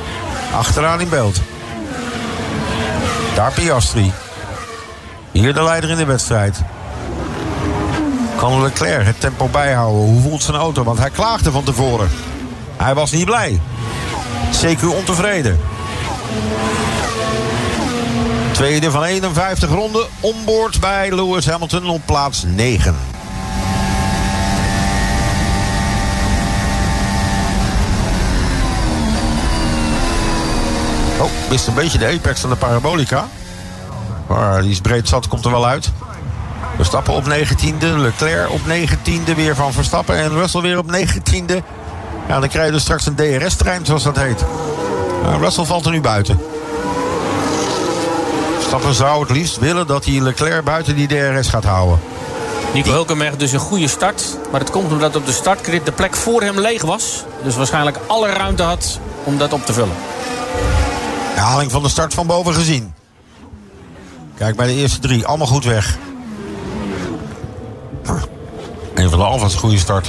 Achteraan 0.53 1.01
in 1.01 1.09
beeld. 1.09 1.39
Daar 3.35 3.51
Piastri. 3.51 4.11
Hier 5.31 5.53
de 5.53 5.63
leider 5.63 5.89
in 5.89 5.97
de 5.97 6.05
wedstrijd. 6.05 6.61
Kan 8.35 8.61
Leclerc 8.61 9.05
het 9.05 9.19
tempo 9.19 9.47
bijhouden? 9.47 10.01
Hoe 10.01 10.21
voelt 10.21 10.43
zijn 10.43 10.57
auto? 10.57 10.83
Want 10.83 10.99
hij 10.99 11.09
klaagde 11.09 11.51
van 11.51 11.63
tevoren. 11.63 12.09
Hij 12.77 12.93
was 12.93 13.11
niet 13.11 13.25
blij. 13.25 13.59
CQ 14.51 14.83
ontevreden. 14.83 15.59
Tweede 18.55 18.91
van 18.91 19.03
51 19.03 19.69
ronden. 19.69 20.07
Onboord 20.19 20.79
bij 20.79 21.15
Lewis 21.15 21.45
Hamilton 21.45 21.89
op 21.89 22.01
plaats 22.05 22.43
9. 22.43 22.95
Oh, 31.19 31.29
mist 31.49 31.67
een 31.67 31.73
beetje 31.73 31.97
de 31.97 32.05
apex 32.05 32.39
van 32.39 32.49
de 32.49 32.55
parabolica. 32.55 33.27
Maar 34.27 34.61
die 34.61 34.71
is 34.71 34.81
breed 34.81 35.07
zat, 35.07 35.27
komt 35.27 35.45
er 35.45 35.51
wel 35.51 35.65
uit. 35.65 35.91
Verstappen 36.75 37.13
op 37.13 37.23
19e, 37.23 37.95
Leclerc 37.95 38.51
op 38.51 38.61
19e 38.67 39.35
weer 39.35 39.55
van 39.55 39.73
Verstappen 39.73 40.17
en 40.17 40.29
Russell 40.29 40.61
weer 40.61 40.77
op 40.77 40.91
19e. 40.91 41.55
Ja, 42.27 42.39
dan 42.39 42.49
krijg 42.49 42.65
je 42.65 42.71
dus 42.71 42.81
straks 42.81 43.05
een 43.05 43.15
DRS-trein, 43.15 43.85
zoals 43.85 44.03
dat 44.03 44.17
heet. 44.17 44.45
Russell 45.39 45.65
valt 45.65 45.85
er 45.85 45.91
nu 45.91 46.01
buiten. 46.01 46.39
Verstappen 48.65 48.95
zou 48.95 49.21
het 49.21 49.29
liefst 49.29 49.59
willen 49.59 49.87
dat 49.87 50.05
hij 50.05 50.21
Leclerc 50.21 50.63
buiten 50.63 50.95
die 50.95 51.07
DRS 51.07 51.47
gaat 51.47 51.63
houden. 51.63 51.99
Nico 52.73 52.91
Hulkenberg 52.91 53.35
dus 53.35 53.51
een 53.51 53.59
goede 53.59 53.87
start. 53.87 54.37
Maar 54.51 54.59
het 54.59 54.69
komt 54.69 54.91
omdat 54.91 55.15
op 55.15 55.25
de 55.25 55.31
startgrid 55.31 55.85
de 55.85 55.91
plek 55.91 56.15
voor 56.15 56.41
hem 56.41 56.59
leeg 56.59 56.81
was. 56.81 57.23
Dus 57.43 57.55
waarschijnlijk 57.55 57.97
alle 58.07 58.29
ruimte 58.29 58.63
had 58.63 58.99
om 59.23 59.37
dat 59.37 59.53
op 59.53 59.65
te 59.65 59.73
vullen. 59.73 59.95
Herhaling 61.33 61.71
van 61.71 61.83
de 61.83 61.89
start 61.89 62.13
van 62.13 62.27
boven 62.27 62.53
gezien. 62.53 62.93
Kijk 64.37 64.55
bij 64.55 64.67
de 64.67 64.73
eerste 64.73 64.99
drie, 64.99 65.25
allemaal 65.25 65.47
goed 65.47 65.65
weg. 65.65 65.97
Een 68.93 69.09
van 69.09 69.19
de 69.19 69.25
Alfa's 69.25 69.53
een 69.53 69.59
goede 69.59 69.77
start. 69.77 70.07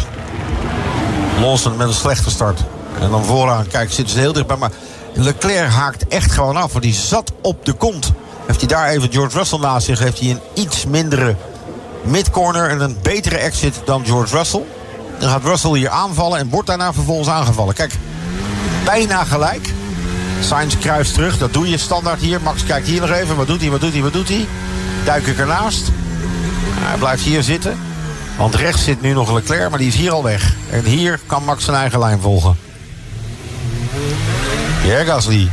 Lawson 1.40 1.76
met 1.76 1.88
een 1.88 1.94
slechte 1.94 2.30
start. 2.30 2.60
En 3.00 3.10
dan 3.10 3.24
vooraan, 3.24 3.66
kijk, 3.66 3.92
zitten 3.92 4.14
ze 4.14 4.20
heel 4.20 4.32
dichtbij. 4.32 4.56
Maar 4.56 4.72
Leclerc 5.12 5.70
haakt 5.70 6.08
echt 6.08 6.32
gewoon 6.32 6.56
af, 6.56 6.72
want 6.72 6.84
die 6.84 6.94
zat 6.94 7.32
op 7.42 7.64
de 7.64 7.72
kont. 7.72 8.12
Heeft 8.46 8.60
hij 8.60 8.68
daar 8.68 8.88
even 8.88 9.12
George 9.12 9.38
Russell 9.38 9.58
naast 9.58 9.86
zich, 9.86 9.98
heeft 9.98 10.18
hij 10.18 10.30
een 10.30 10.40
iets 10.54 10.86
mindere 10.86 11.36
midcorner 12.02 12.70
en 12.70 12.80
een 12.80 12.96
betere 13.02 13.36
exit 13.36 13.80
dan 13.84 14.06
George 14.06 14.36
Russell. 14.36 14.64
Dan 15.18 15.30
gaat 15.30 15.42
Russell 15.42 15.70
hier 15.70 15.90
aanvallen 15.90 16.38
en 16.38 16.48
wordt 16.48 16.66
daarna 16.66 16.92
vervolgens 16.92 17.28
aangevallen. 17.28 17.74
Kijk, 17.74 17.94
bijna 18.84 19.24
gelijk. 19.24 19.72
Sainz 20.40 20.78
kruist 20.78 21.14
terug, 21.14 21.38
dat 21.38 21.52
doe 21.52 21.68
je 21.68 21.78
standaard 21.78 22.20
hier. 22.20 22.40
Max 22.40 22.64
kijkt 22.64 22.86
hier 22.86 23.00
nog 23.00 23.10
even, 23.10 23.36
wat 23.36 23.46
doet 23.46 23.60
hij, 23.60 23.70
wat 23.70 23.80
doet 23.80 23.92
hij, 23.92 24.02
wat 24.02 24.12
doet 24.12 24.28
hij? 24.28 24.46
Duik 25.04 25.26
ik 25.26 25.38
ernaast. 25.38 25.88
Hij 26.70 26.98
blijft 26.98 27.22
hier 27.22 27.42
zitten. 27.42 27.78
Want 28.36 28.54
rechts 28.54 28.84
zit 28.84 29.00
nu 29.00 29.12
nog 29.12 29.32
Leclerc, 29.32 29.70
maar 29.70 29.78
die 29.78 29.88
is 29.88 29.94
hier 29.94 30.12
al 30.12 30.22
weg. 30.22 30.54
En 30.70 30.84
hier 30.84 31.20
kan 31.26 31.44
Max 31.44 31.64
zijn 31.64 31.76
eigen 31.76 31.98
lijn 31.98 32.20
volgen. 32.20 32.56
Pierre 34.82 35.04
Gasly. 35.04 35.50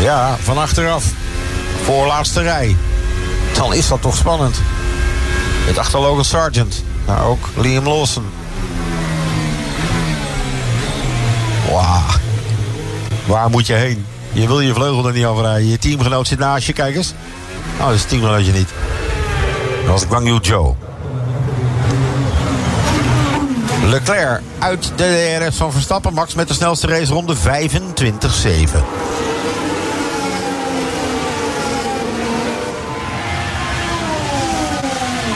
Ja, 0.00 0.36
van 0.42 0.58
achteraf. 0.58 1.04
Voorlaatste 1.86 2.42
rij. 2.42 2.76
Dan 3.54 3.74
is 3.74 3.88
dat 3.88 4.02
toch 4.02 4.16
spannend. 4.16 4.60
Met 5.66 5.78
achter 5.78 6.00
Logan 6.00 6.24
Sargent. 6.24 6.84
Maar 7.06 7.24
ook 7.24 7.48
Liam 7.56 7.88
Lawson. 7.88 8.24
Wauw. 11.70 12.00
Waar 13.26 13.50
moet 13.50 13.66
je 13.66 13.72
heen? 13.72 14.06
Je 14.32 14.46
wil 14.46 14.60
je 14.60 14.74
vleugel 14.74 15.06
er 15.06 15.12
niet 15.12 15.24
afrijden. 15.24 15.68
Je 15.68 15.78
teamgenoot 15.78 16.26
zit 16.26 16.38
naast 16.38 16.66
je. 16.66 16.72
Kijk 16.72 16.96
eens. 16.96 17.14
Nou, 17.78 17.90
dat 17.90 17.98
is 17.98 18.04
teamgenootje 18.04 18.52
niet. 18.52 18.68
Dat 19.84 19.90
was 19.90 20.04
Guang 20.08 20.28
Yu 20.28 20.38
Zhou. 20.42 20.74
Leclerc 23.84 24.40
uit 24.58 24.92
de 24.96 25.38
DRS 25.38 25.56
van 25.56 25.72
Verstappen. 25.72 26.14
Max 26.14 26.34
met 26.34 26.48
de 26.48 26.54
snelste 26.54 26.86
raceronde 26.86 27.34
25-7. 27.36 27.38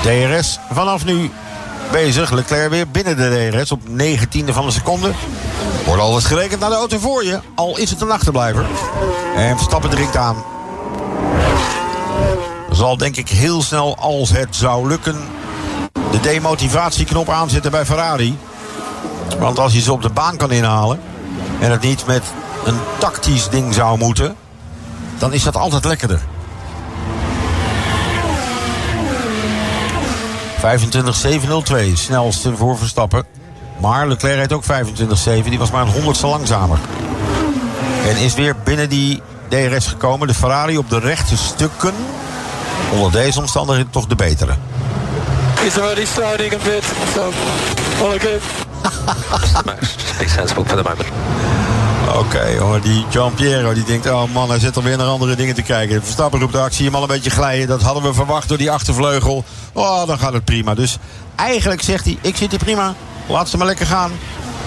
DRS 0.03 0.59
vanaf 0.71 1.05
nu 1.05 1.31
bezig. 1.93 2.31
Leclerc 2.31 2.71
weer 2.71 2.89
binnen 2.89 3.17
de 3.17 3.51
DRS 3.51 3.73
op 3.73 3.81
19e 3.89 4.45
van 4.53 4.67
de 4.67 4.73
seconde. 4.73 5.13
Wordt 5.87 6.03
al 6.03 6.15
eens 6.15 6.25
gerekend 6.25 6.61
naar 6.61 6.71
de 6.71 6.77
auto 6.77 6.99
voor 6.99 7.25
je. 7.25 7.41
Al 7.55 7.79
is 7.79 7.91
het 7.91 8.01
een 8.01 8.11
achterblijver. 8.11 8.65
En 9.37 9.57
Verstappen 9.57 9.91
dringt 9.91 10.17
aan. 10.17 10.45
Zal 12.71 12.97
denk 12.97 13.17
ik 13.17 13.29
heel 13.29 13.63
snel, 13.63 13.97
als 13.97 14.31
het 14.31 14.57
zou 14.57 14.89
lukken... 14.89 15.17
de 16.11 16.21
demotivatieknop 16.21 17.29
aanzetten 17.29 17.71
bij 17.71 17.85
Ferrari. 17.85 18.39
Want 19.39 19.59
als 19.59 19.73
je 19.73 19.81
ze 19.81 19.93
op 19.93 20.03
de 20.03 20.11
baan 20.11 20.37
kan 20.37 20.51
inhalen... 20.51 21.01
en 21.61 21.71
het 21.71 21.81
niet 21.81 22.07
met 22.07 22.23
een 22.65 22.79
tactisch 22.99 23.49
ding 23.49 23.75
zou 23.75 23.99
moeten... 23.99 24.37
dan 25.19 25.33
is 25.33 25.43
dat 25.43 25.57
altijd 25.57 25.85
lekkerder. 25.85 26.21
25-702, 30.61 31.93
snelste 31.95 32.57
voor 32.57 32.79
Verstappen. 32.79 33.25
Maar 33.81 34.09
Leclerc 34.09 34.35
rijdt 34.35 34.53
ook 34.53 34.65
25-7, 34.65 35.49
die 35.49 35.59
was 35.59 35.71
maar 35.71 35.83
een 35.83 35.93
honderdste 35.93 36.27
langzamer. 36.27 36.79
En 38.07 38.17
is 38.17 38.35
weer 38.35 38.57
binnen 38.65 38.89
die 38.89 39.23
DRS 39.49 39.87
gekomen. 39.87 40.29
De 40.29 40.35
Ferrari 40.35 40.79
op 40.79 40.91
de 40.91 40.99
rechte 40.99 41.37
stukken. 41.37 41.95
Onder 42.93 43.13
deze 43.13 43.41
omstandigheden 43.41 43.93
toch 43.93 44.07
de 44.07 44.15
betere. 44.15 44.53
He's 45.55 45.79
already 45.79 46.07
sliding 46.07 46.55
a 46.55 46.59
bit, 46.65 46.85
so 47.15 47.33
all 48.03 48.19
good. 48.19 48.43
Stay 50.15 50.29
sensible 50.29 50.65
for 50.65 50.77
the 50.77 50.83
moment. 50.83 51.09
Oké, 52.19 52.57
hoor, 52.59 52.81
die 52.81 53.05
Gian 53.11 53.35
Piero 53.35 53.75
die 53.75 53.85
denkt, 53.85 54.11
oh 54.11 54.33
man, 54.33 54.49
hij 54.49 54.59
zit 54.59 54.77
alweer 54.77 54.97
naar 54.97 55.07
andere 55.07 55.35
dingen 55.35 55.55
te 55.55 55.63
kijken. 55.63 56.03
Verstappen 56.03 56.41
roept 56.41 56.53
de 56.53 56.59
actie 56.59 56.85
hem 56.85 56.95
al 56.95 57.03
een 57.03 57.09
beetje 57.09 57.31
glijden. 57.31 57.69
Dat 57.69 57.83
hadden 57.83 58.03
we 58.03 58.15
verwacht 58.15 58.49
door 58.49 58.59
die 58.59 58.71
achtervleugel. 58.71 59.45
Oh, 59.73 60.07
dan 60.07 60.19
gaat 60.19 60.33
het 60.33 60.45
prima. 60.45 60.75
Dus 60.75 60.99
eigenlijk 61.37 61.83
zegt 61.83 62.05
hij, 62.05 62.19
ik 62.21 62.37
zit 62.37 62.51
hier 62.51 62.59
prima. 62.59 62.95
Laat 63.27 63.49
ze 63.49 63.57
maar 63.57 63.67
lekker 63.67 63.87
gaan. 63.87 64.11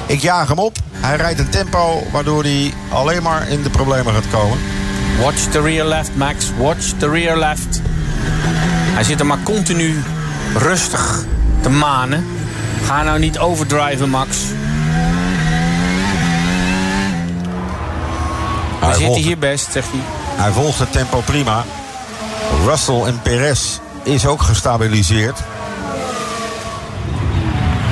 Ik 0.05 0.21
jaag 0.21 0.47
hem 0.47 0.59
op. 0.59 0.77
Hij 0.91 1.15
rijdt 1.15 1.39
een 1.39 1.49
tempo 1.49 2.03
waardoor 2.11 2.43
hij 2.43 2.73
alleen 2.89 3.23
maar 3.23 3.49
in 3.49 3.63
de 3.63 3.69
problemen 3.69 4.13
gaat 4.13 4.29
komen. 4.31 4.57
Watch 5.21 5.41
the 5.51 5.61
rear 5.61 5.87
left, 5.87 6.15
Max. 6.15 6.45
Watch 6.57 6.91
the 6.97 7.09
rear 7.09 7.37
left. 7.37 7.81
Hij 8.93 9.03
zit 9.03 9.19
er 9.19 9.25
maar 9.25 9.43
continu 9.43 10.03
rustig 10.57 11.25
te 11.61 11.69
manen. 11.69 12.25
Ga 12.85 13.03
nou 13.03 13.19
niet 13.19 13.39
overdriven, 13.39 14.09
Max. 14.09 14.37
We 18.87 18.93
zitten 18.93 19.05
volgt- 19.05 19.21
hier 19.21 19.37
best, 19.37 19.71
zegt 19.71 19.87
hij. 19.91 19.99
Hij 20.43 20.51
volgt 20.51 20.79
het 20.79 20.91
tempo 20.91 21.21
prima. 21.25 21.63
Russell 22.65 23.01
en 23.01 23.19
Perez 23.21 23.77
is 24.03 24.25
ook 24.25 24.41
gestabiliseerd. 24.41 25.39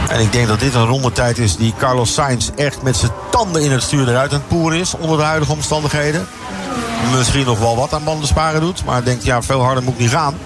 En 0.09 0.19
ik 0.19 0.31
denk 0.31 0.47
dat 0.47 0.59
dit 0.59 0.73
een 0.73 0.85
rondetijd 0.85 1.37
is 1.37 1.55
die 1.55 1.73
Carlos 1.77 2.13
Sainz 2.13 2.49
echt 2.55 2.81
met 2.81 2.97
zijn 2.97 3.11
tanden 3.31 3.61
in 3.61 3.71
het 3.71 3.83
stuur 3.83 4.09
eruit 4.09 4.33
aan 4.33 4.39
het 4.39 4.47
poeren 4.47 4.79
is. 4.79 4.93
Onder 4.97 5.17
de 5.17 5.23
huidige 5.23 5.51
omstandigheden. 5.51 6.27
Misschien 7.17 7.45
nog 7.45 7.59
wel 7.59 7.75
wat 7.75 7.93
aan 7.93 8.03
banden 8.03 8.27
sparen 8.27 8.61
doet. 8.61 8.85
Maar 8.85 9.03
denkt, 9.03 9.23
ja, 9.23 9.41
veel 9.41 9.61
harder 9.63 9.83
moet 9.83 9.93
ik 9.93 9.99
niet 9.99 10.09
gaan. 10.09 10.37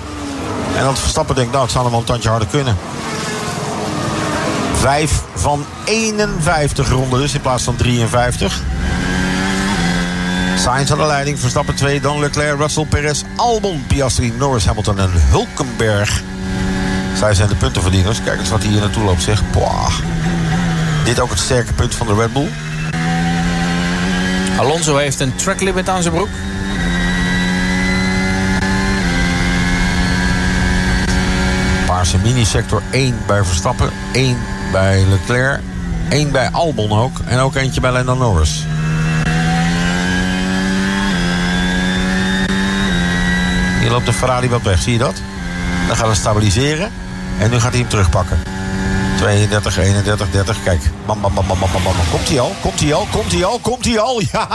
En 0.78 0.84
dat 0.84 1.00
Verstappen 1.00 1.36
denkt, 1.36 1.52
nou, 1.52 1.64
het 1.64 1.72
zou 1.72 1.84
nog 1.84 1.92
wel 1.94 2.02
een 2.02 2.08
tandje 2.08 2.30
harder 2.30 2.48
kunnen. 2.48 2.78
Vijf 4.80 5.22
van 5.36 5.66
51 5.84 6.90
ronden 6.90 7.20
dus 7.20 7.34
in 7.34 7.42
plaats 7.42 7.64
van 7.64 7.76
53. 7.76 8.62
Sainz 10.56 10.92
aan 10.92 10.98
de 10.98 11.06
leiding, 11.06 11.40
Verstappen 11.40 11.76
2, 11.76 12.02
dan 12.02 12.20
Leclerc, 12.20 12.58
Russell, 12.58 12.86
Perez, 12.86 13.24
Albon, 13.36 13.84
Piastri, 13.88 14.34
Norris, 14.38 14.66
Hamilton 14.66 15.00
en 15.00 15.12
Hulkenberg. 15.14 16.22
Zij 17.18 17.34
zijn 17.34 17.48
de 17.48 17.56
puntenverdieners. 17.56 18.24
Kijk 18.24 18.40
eens 18.40 18.50
wat 18.50 18.64
hij 18.64 18.72
hier 18.72 18.80
naartoe 18.80 19.04
loopt, 19.04 19.22
zeg. 19.22 19.42
Boah. 19.52 19.94
Dit 21.04 21.20
ook 21.20 21.30
het 21.30 21.40
sterke 21.40 21.74
punt 21.74 21.96
van 21.96 22.08
de 22.08 22.14
Red 22.14 22.34
Bull. 22.34 22.50
Alonso 24.58 24.98
heeft 24.98 25.20
een 25.20 25.36
track 25.36 25.62
limit 25.62 25.90
aan 25.90 26.02
zijn 26.02 26.14
broek. 26.14 26.30
Paarse 31.86 32.18
mini-sector 32.18 32.82
1 32.92 33.18
bij 33.28 33.44
Verstappen, 33.44 33.90
1 34.12 34.38
bij 34.72 35.06
Leclerc, 35.06 35.62
1 36.10 36.32
bij 36.32 36.50
Albon 36.52 36.92
ook 36.92 37.20
en 37.26 37.40
ook 37.40 37.56
eentje 37.56 37.82
bij 37.82 37.92
Lando 37.92 38.16
Norris. 38.16 38.66
Hier 43.86 43.94
loopt 43.94 44.06
de 44.06 44.14
Ferrari 44.14 44.50
wat 44.50 44.62
weg, 44.62 44.82
zie 44.82 44.94
je 44.94 45.00
dat? 45.00 45.16
Dan 45.88 45.96
gaat 45.96 46.06
hij 46.06 46.16
stabiliseren 46.16 46.92
en 47.40 47.50
nu 47.50 47.60
gaat 47.60 47.72
hij 47.72 47.80
hem 47.80 47.90
terugpakken. 47.90 48.44
32, 49.18 49.78
31, 49.78 50.32
30, 50.32 50.64
kijk. 50.64 50.82
Bam, 51.06 51.22
bam, 51.22 51.34
bam, 51.34 51.48
bam, 51.48 51.60
bam, 51.60 51.84
bam. 51.84 51.94
Komt 52.12 52.28
hij 52.30 52.40
al? 52.40 52.56
Komt 52.62 52.80
hij 52.80 52.94
al? 52.94 53.08
Komt 53.12 53.32
hij 53.32 53.46
al? 53.46 53.60
Komt 53.60 53.86
hij 53.86 54.00
al? 54.00 54.22
Ja, 54.32 54.48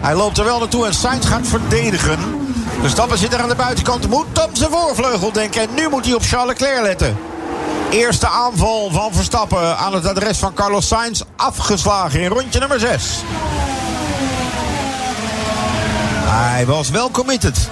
hij 0.00 0.14
loopt 0.14 0.38
er 0.38 0.44
wel 0.44 0.58
naartoe 0.58 0.86
en 0.86 0.94
Sainz 0.94 1.26
gaat 1.26 1.46
verdedigen. 1.46 2.18
Verstappen 2.80 3.18
zit 3.18 3.32
er 3.32 3.40
aan 3.40 3.48
de 3.48 3.54
buitenkant, 3.54 4.08
moet 4.08 4.44
op 4.44 4.50
zijn 4.52 4.70
voorvleugel 4.70 5.32
denken. 5.32 5.60
En 5.60 5.68
nu 5.74 5.88
moet 5.88 6.04
hij 6.04 6.14
op 6.14 6.22
Charles 6.22 6.58
Leclerc 6.58 6.82
letten. 6.82 7.16
Eerste 7.90 8.28
aanval 8.28 8.90
van 8.90 9.12
Verstappen 9.12 9.78
aan 9.78 9.94
het 9.94 10.06
adres 10.06 10.38
van 10.38 10.54
Carlos 10.54 10.86
Sainz. 10.86 11.22
Afgeslagen 11.36 12.20
in 12.20 12.28
rondje 12.28 12.58
nummer 12.58 12.80
6. 12.80 13.22
Hij 16.24 16.66
was 16.66 16.90
wel 16.90 17.10
committed. 17.10 17.68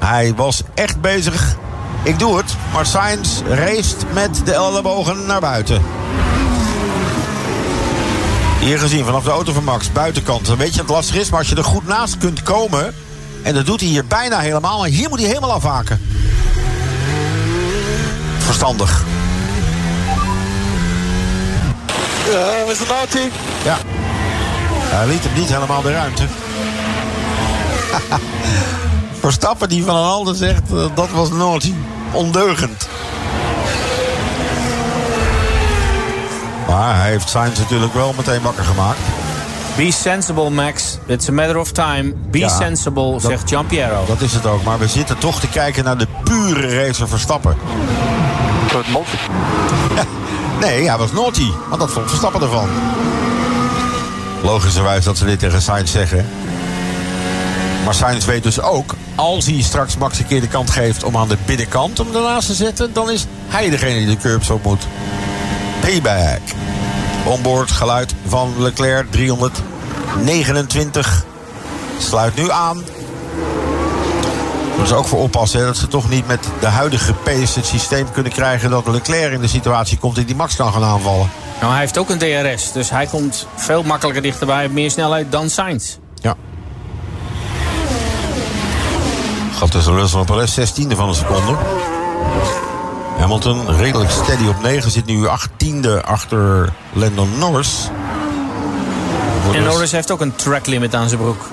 Hij 0.00 0.34
was 0.34 0.62
echt 0.74 1.00
bezig. 1.00 1.56
Ik 2.02 2.18
doe 2.18 2.36
het, 2.36 2.54
maar 2.72 2.86
Sainz 2.86 3.40
race 3.48 3.94
met 4.12 4.42
de 4.44 4.52
ellebogen 4.52 5.26
naar 5.26 5.40
buiten. 5.40 5.82
Hier 8.60 8.78
gezien 8.78 9.04
vanaf 9.04 9.24
de 9.24 9.30
auto 9.30 9.52
van 9.52 9.64
Max, 9.64 9.92
buitenkant. 9.92 10.48
Weet 10.48 10.58
je 10.58 10.64
dat 10.64 10.86
het 10.86 10.88
lastig 10.88 11.16
is, 11.16 11.30
maar 11.30 11.38
als 11.38 11.48
je 11.48 11.56
er 11.56 11.64
goed 11.64 11.86
naast 11.86 12.18
kunt 12.18 12.42
komen... 12.42 12.94
en 13.42 13.54
dat 13.54 13.66
doet 13.66 13.80
hij 13.80 13.88
hier 13.88 14.06
bijna 14.06 14.38
helemaal, 14.38 14.78
maar 14.78 14.88
hier 14.88 15.08
moet 15.08 15.18
hij 15.18 15.28
helemaal 15.28 15.52
afhaken. 15.52 16.00
Verstandig. 18.38 19.04
Ja, 22.30 22.64
Mr. 22.66 22.86
Naughty. 22.88 23.28
Ja. 23.64 23.78
Hij 24.82 25.06
liet 25.06 25.24
hem 25.24 25.34
niet 25.34 25.48
helemaal 25.48 25.82
de 25.82 25.92
ruimte. 25.92 26.24
Verstappen 29.20 29.68
die 29.68 29.84
van 29.84 29.96
een 29.96 30.10
ander 30.10 30.34
zegt, 30.34 30.62
eh, 30.72 30.84
dat 30.94 31.10
was 31.10 31.30
naughty. 31.30 31.74
Ondeugend. 32.12 32.88
Maar 36.68 36.96
hij 37.00 37.10
heeft 37.10 37.28
Sainz 37.28 37.58
natuurlijk 37.58 37.94
wel 37.94 38.14
meteen 38.16 38.42
wakker 38.42 38.64
gemaakt. 38.64 38.98
Be 39.76 39.92
sensible, 39.92 40.50
Max. 40.50 40.98
It's 41.06 41.28
a 41.28 41.32
matter 41.32 41.58
of 41.58 41.72
time. 41.72 42.12
Be 42.30 42.38
Ja, 42.38 42.48
sensible, 42.48 43.12
dat- 43.12 43.22
zegt 43.22 43.48
Giampiero. 43.48 44.04
Dat 44.06 44.20
is 44.20 44.32
het 44.32 44.46
ook. 44.46 44.62
Maar 44.62 44.78
we 44.78 44.88
zitten 44.88 45.18
toch 45.18 45.40
te 45.40 45.48
kijken 45.48 45.84
naar 45.84 45.98
de 45.98 46.06
pure 46.24 46.84
racer 46.86 47.08
Verstappen. 47.08 47.56
Nee, 50.60 50.88
hij 50.88 50.98
was 50.98 51.12
naughty. 51.12 51.50
Want 51.68 51.80
dat 51.80 51.90
vond 51.90 52.08
Verstappen 52.08 52.42
ervan. 52.42 52.68
Logischerwijs 54.42 55.04
dat 55.04 55.18
ze 55.18 55.24
dit 55.24 55.38
tegen 55.38 55.62
Sainz 55.62 55.92
zeggen. 55.92 56.26
Maar 57.84 57.94
Sainz 57.94 58.24
weet 58.24 58.42
dus 58.42 58.60
ook... 58.60 58.94
als 59.14 59.46
hij 59.46 59.62
straks 59.62 59.96
Max 59.96 60.18
een 60.18 60.26
keer 60.26 60.40
de 60.40 60.48
kant 60.48 60.70
geeft 60.70 61.04
om 61.04 61.16
aan 61.16 61.28
de 61.28 61.36
binnenkant 61.46 61.98
hem 61.98 62.14
ernaast 62.14 62.46
te 62.46 62.54
zetten... 62.54 62.92
dan 62.92 63.10
is 63.10 63.26
hij 63.48 63.70
degene 63.70 63.98
die 63.98 64.06
de 64.06 64.16
curbs 64.16 64.50
op 64.50 64.64
moet. 64.64 64.86
Payback. 65.80 66.40
Onboard 67.24 67.70
geluid 67.70 68.14
van 68.26 68.54
Leclerc 68.58 69.10
329. 69.10 71.24
Sluit 71.98 72.36
nu 72.36 72.50
aan. 72.50 72.82
Moeten 74.66 74.86
ze 74.86 74.94
ook 74.94 75.06
voor 75.06 75.20
oppassen 75.20 75.60
hè, 75.60 75.66
dat 75.66 75.76
ze 75.76 75.88
toch 75.88 76.08
niet 76.08 76.26
met 76.26 76.48
de 76.60 76.66
huidige 76.66 77.12
pace 77.12 77.58
het 77.58 77.66
systeem 77.66 78.12
kunnen 78.12 78.32
krijgen... 78.32 78.70
dat 78.70 78.86
Leclerc 78.86 79.32
in 79.32 79.40
de 79.40 79.48
situatie 79.48 79.98
komt 79.98 80.14
die 80.14 80.24
die 80.24 80.36
Max 80.36 80.56
kan 80.56 80.72
gaan 80.72 80.84
aanvallen. 80.84 81.30
Nou, 81.60 81.72
hij 81.72 81.80
heeft 81.80 81.98
ook 81.98 82.10
een 82.10 82.18
DRS, 82.18 82.72
dus 82.72 82.90
hij 82.90 83.06
komt 83.06 83.46
veel 83.54 83.82
makkelijker 83.82 84.22
dichterbij. 84.22 84.68
Meer 84.68 84.90
snelheid 84.90 85.32
dan 85.32 85.50
Sainz. 85.50 85.96
Ja. 86.14 86.36
Gaat 89.60 89.70
tussen 89.70 89.94
Russell 89.94 90.20
en 90.20 90.26
Perez 90.26 90.58
16e 90.58 90.96
van 90.96 91.08
een 91.08 91.14
seconde. 91.14 91.56
Hamilton 93.18 93.76
redelijk 93.76 94.10
steady 94.10 94.46
op 94.46 94.62
9. 94.62 94.90
Zit 94.90 95.06
nu 95.06 95.26
18e 95.26 96.04
achter 96.04 96.72
Landon 96.92 97.38
Norris. 97.38 97.88
Voor 99.44 99.54
En 99.54 99.62
Norris 99.62 99.92
heeft 99.92 100.10
ook 100.10 100.20
een 100.20 100.34
track 100.34 100.66
limit 100.66 100.94
aan 100.94 101.08
zijn 101.08 101.20
broek. 101.20 101.48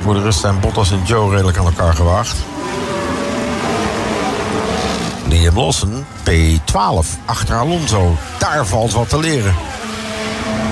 Voor 0.00 0.14
de 0.14 0.22
rest 0.22 0.40
zijn 0.40 0.60
Bottas 0.60 0.90
en 0.90 1.02
Joe 1.04 1.30
redelijk 1.30 1.58
aan 1.58 1.64
elkaar 1.64 1.94
gewaagd. 1.94 2.36
Liam 5.28 5.56
Lawson, 5.56 6.04
P12, 6.30 7.06
achter 7.24 7.56
Alonso. 7.56 8.16
Daar 8.38 8.66
valt 8.66 8.92
wat 8.92 9.08
te 9.08 9.18
leren. 9.18 9.54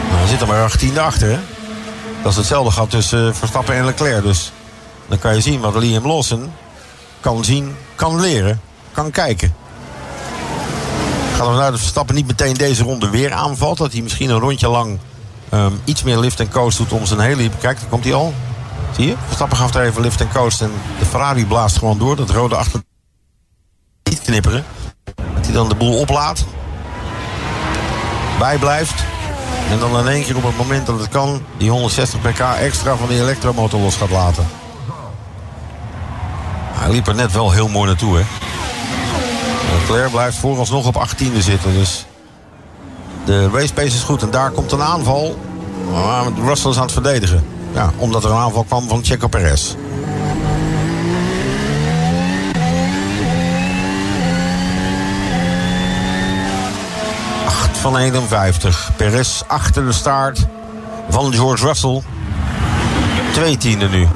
Nou, 0.09 0.19
hij 0.19 0.29
zit 0.29 0.41
er 0.41 0.47
maar 0.47 0.71
18e 0.71 0.99
achter, 0.99 1.29
hè? 1.29 1.39
Dat 2.23 2.33
is 2.33 2.39
hetzelfde 2.39 2.71
gat 2.71 2.91
tussen 2.91 3.29
eh, 3.29 3.35
Verstappen 3.35 3.75
en 3.75 3.85
Leclerc. 3.85 4.23
Dus 4.23 4.53
dan 5.09 5.19
kan 5.19 5.35
je 5.35 5.41
zien 5.41 5.61
wat 5.61 5.75
Liam 5.75 6.07
Lawson 6.07 6.53
kan 7.21 7.45
zien, 7.45 7.77
kan 7.95 8.21
leren, 8.21 8.61
kan 8.93 9.11
kijken. 9.11 9.55
Gaat 11.31 11.47
ervan 11.47 11.61
uit 11.61 11.71
dat 11.71 11.81
Verstappen 11.81 12.15
niet 12.15 12.27
meteen 12.27 12.55
deze 12.55 12.83
ronde 12.83 13.11
weer 13.11 13.33
aanvalt. 13.33 13.79
Dat 13.79 13.93
hij 13.93 14.03
misschien 14.03 14.31
een 14.31 14.39
rondje 14.39 14.69
lang 14.69 14.99
ehm, 15.49 15.73
iets 15.85 16.03
meer 16.03 16.19
lift 16.19 16.41
en 16.41 16.51
coast 16.51 16.79
doet 16.79 16.93
om 16.93 17.07
zijn 17.07 17.21
hele... 17.21 17.49
Kijk, 17.49 17.81
daar 17.81 17.89
komt 17.89 18.05
hij 18.05 18.15
al. 18.15 18.35
Zie 18.97 19.07
je? 19.07 19.15
Verstappen 19.25 19.57
gaf 19.57 19.71
daar 19.71 19.85
even 19.85 20.03
lift 20.03 20.21
en 20.21 20.33
coast. 20.33 20.61
En 20.61 20.71
de 20.99 21.05
Ferrari 21.05 21.47
blaast 21.47 21.79
gewoon 21.79 21.99
door. 21.99 22.17
Dat 22.17 22.31
rode 22.31 22.57
achter... 22.57 22.83
Niet 24.03 24.23
knipperen. 24.23 24.65
Dat 25.15 25.45
hij 25.45 25.55
dan 25.55 25.69
de 25.69 25.75
boel 25.75 25.99
oplaat. 25.99 26.45
Bijblijft. 28.39 29.05
En 29.71 29.79
dan 29.79 29.99
in 29.99 30.09
één 30.09 30.25
keer 30.25 30.37
op 30.37 30.45
het 30.45 30.57
moment 30.57 30.87
dat 30.87 30.99
het 30.99 31.09
kan... 31.09 31.43
die 31.59 31.71
160 31.71 32.21
pk 32.21 32.41
extra 32.41 32.97
van 32.97 33.09
die 33.09 33.21
elektromotor 33.21 33.81
los 33.81 33.97
gaat 33.97 34.11
laten. 34.11 34.47
Hij 36.85 36.93
liep 36.93 37.07
er 37.07 37.15
net 37.15 37.33
wel 37.33 37.53
heel 37.53 37.69
mooi 37.69 37.87
naartoe, 37.87 38.17
hè. 38.17 38.25
Leclerc 39.79 40.11
blijft 40.11 40.37
vooralsnog 40.37 40.87
op 40.87 41.09
18e 41.09 41.39
zitten. 41.39 41.73
Dus 41.73 42.07
de 43.25 43.49
race 43.49 43.73
pace 43.73 43.87
is 43.87 44.03
goed. 44.03 44.23
En 44.23 44.31
daar 44.31 44.51
komt 44.51 44.73
een 44.73 44.83
aanval. 44.83 45.39
Russell 46.45 46.71
is 46.71 46.77
aan 46.77 46.83
het 46.83 46.93
verdedigen. 46.93 47.45
Ja, 47.75 47.93
omdat 47.97 48.25
er 48.25 48.31
een 48.31 48.37
aanval 48.37 48.65
kwam 48.65 48.89
van 48.89 49.05
Checo 49.05 49.27
Perez. 49.27 49.75
Van 57.73 57.97
51. 57.97 58.91
Perez 58.97 59.43
achter 59.47 59.87
de 59.87 59.93
staart 59.93 60.47
van 61.09 61.33
George 61.33 61.67
Russell. 61.67 62.03
Twee 63.33 63.57
tienden 63.57 63.91
nu. 63.91 64.09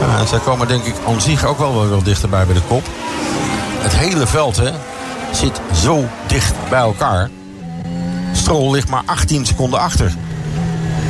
Ja, 0.00 0.26
zij 0.26 0.38
komen 0.38 0.68
denk 0.68 0.84
ik 0.84 0.94
aan 1.06 1.20
zich 1.20 1.44
ook 1.44 1.58
wel 1.58 1.88
wel 1.88 2.02
dichterbij 2.02 2.46
bij 2.46 2.54
de 2.54 2.62
kop. 2.68 2.86
Het 3.78 3.96
hele 3.96 4.26
veld 4.26 4.56
hè, 4.56 4.70
zit 5.32 5.60
zo 5.74 6.04
dicht 6.26 6.54
bij 6.68 6.78
elkaar. 6.78 7.30
Stroll 8.32 8.70
ligt 8.70 8.88
maar 8.88 9.02
18 9.06 9.46
seconden 9.46 9.80
achter. 9.80 10.12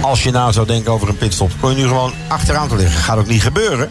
Als 0.01 0.23
je 0.23 0.31
nou 0.31 0.53
zou 0.53 0.67
denken 0.67 0.93
over 0.93 1.09
een 1.09 1.17
pitstop, 1.17 1.51
kon 1.61 1.71
je 1.71 1.77
nu 1.77 1.89
gewoon 1.89 2.13
achteraan 2.29 2.69
te 2.69 2.77
liggen. 2.77 3.01
Gaat 3.01 3.19
ook 3.19 3.27
niet 3.27 3.43
gebeuren. 3.43 3.91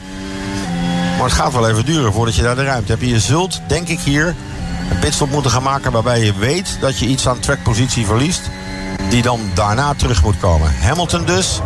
Maar 1.18 1.28
het 1.28 1.38
gaat 1.38 1.54
wel 1.54 1.70
even 1.70 1.86
duren 1.86 2.14
voordat 2.14 2.36
je 2.36 2.42
daar 2.42 2.56
de 2.56 2.64
ruimte 2.64 2.92
hebt. 2.92 3.06
Je 3.06 3.20
zult, 3.20 3.62
denk 3.68 3.88
ik, 3.88 4.00
hier 4.00 4.36
een 4.92 5.00
pitstop 5.00 5.32
moeten 5.32 5.52
gaan 5.52 5.64
maken 5.64 5.92
waarbij 5.92 6.26
je 6.26 6.34
weet 6.34 6.78
dat 6.80 7.00
je 7.00 7.06
iets 7.06 7.28
aan 7.28 7.40
trackpositie 7.40 8.06
verliest. 8.06 8.42
Die 9.10 9.22
dan 9.22 9.40
daarna 9.54 9.94
terug 9.94 10.24
moet 10.24 10.40
komen. 10.40 10.74
Hamilton 10.82 11.26
dus 11.26 11.62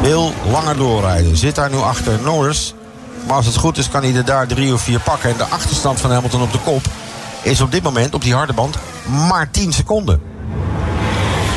Wil 0.00 0.32
langer 0.50 0.76
doorrijden. 0.76 1.36
Zit 1.36 1.54
daar 1.54 1.70
nu 1.70 1.76
achter 1.76 2.18
Norris. 2.22 2.74
Maar 3.26 3.36
als 3.36 3.46
het 3.46 3.56
goed 3.56 3.78
is 3.78 3.88
kan 3.88 4.02
hij 4.02 4.14
er 4.14 4.24
daar 4.24 4.46
drie 4.46 4.72
of 4.72 4.80
vier 4.80 5.00
pakken. 5.00 5.30
En 5.30 5.36
de 5.36 5.44
achterstand 5.44 6.00
van 6.00 6.10
Hamilton 6.10 6.42
op 6.42 6.52
de 6.52 6.58
kop 6.64 6.82
is 7.42 7.60
op 7.60 7.70
dit 7.70 7.82
moment 7.82 8.14
op 8.14 8.22
die 8.22 8.34
harde 8.34 8.52
band 8.52 8.76
maar 9.28 9.50
10 9.50 9.72
seconden. 9.72 10.20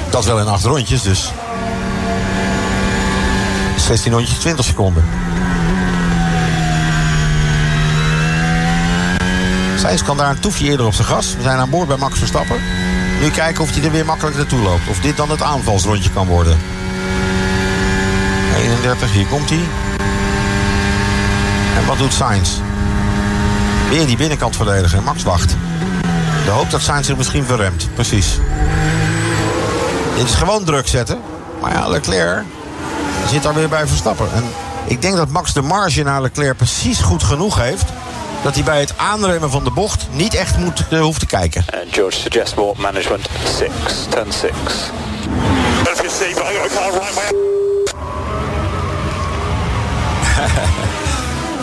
Dat 0.09 0.25
wel 0.25 0.39
in 0.39 0.47
acht 0.47 0.63
rondjes, 0.63 1.01
dus 1.01 1.31
16 3.77 4.11
rondjes, 4.11 4.37
20 4.37 4.65
seconden. 4.65 5.03
Sainz 9.77 10.03
kan 10.03 10.17
daar 10.17 10.29
een 10.29 10.39
toefje 10.39 10.65
eerder 10.65 10.85
op 10.85 10.93
zijn 10.93 11.07
gas. 11.07 11.35
We 11.35 11.41
zijn 11.41 11.59
aan 11.59 11.69
boord 11.69 11.87
bij 11.87 11.97
Max 11.97 12.17
Verstappen. 12.17 12.61
Nu 13.21 13.29
kijken 13.29 13.63
of 13.63 13.73
hij 13.75 13.83
er 13.83 13.91
weer 13.91 14.05
makkelijk 14.05 14.35
naartoe 14.37 14.61
loopt. 14.61 14.87
Of 14.89 14.99
dit 14.99 15.17
dan 15.17 15.29
het 15.29 15.41
aanvalsrondje 15.41 16.09
kan 16.09 16.27
worden. 16.27 16.57
31, 18.55 19.11
hier 19.11 19.25
komt 19.25 19.49
hij. 19.49 19.63
En 21.77 21.85
wat 21.85 21.97
doet 21.97 22.13
Sainz? 22.13 22.49
Weer 23.89 24.05
die 24.05 24.17
binnenkant 24.17 24.55
verdedigen. 24.55 25.03
Max 25.03 25.23
wacht. 25.23 25.55
De 26.45 26.51
hoop 26.51 26.71
dat 26.71 26.81
Sainz 26.81 27.07
zich 27.07 27.17
misschien 27.17 27.45
verremt. 27.45 27.89
Precies. 27.93 28.37
Dit 30.15 30.27
is 30.27 30.33
gewoon 30.33 30.63
druk 30.63 30.87
zetten. 30.87 31.19
Maar 31.61 31.71
ja, 31.71 31.87
Leclerc 31.87 32.43
zit 33.29 33.43
daar 33.43 33.53
weer 33.53 33.69
bij 33.69 33.87
Verstappen. 33.87 34.27
En 34.33 34.43
ik 34.85 35.01
denk 35.01 35.15
dat 35.15 35.29
Max 35.29 35.53
de 35.53 35.61
marge 35.61 36.03
naar 36.03 36.21
Leclerc 36.21 36.57
precies 36.57 36.99
goed 36.99 37.23
genoeg 37.23 37.57
heeft. 37.57 37.85
Dat 38.43 38.55
hij 38.55 38.63
bij 38.63 38.79
het 38.79 38.93
aanremmen 38.97 39.51
van 39.51 39.63
de 39.63 39.71
bocht 39.71 40.07
niet 40.11 40.33
echt 40.33 40.57
moet, 40.57 40.85
uh, 40.89 41.01
hoeft 41.01 41.19
te 41.19 41.25
kijken. 41.25 41.65
And 41.73 41.93
George 41.93 42.17
suggests 42.19 42.55
more 42.55 42.73
management 42.77 43.29
6, 43.57 43.69
turn 44.09 44.31
6. 44.31 44.51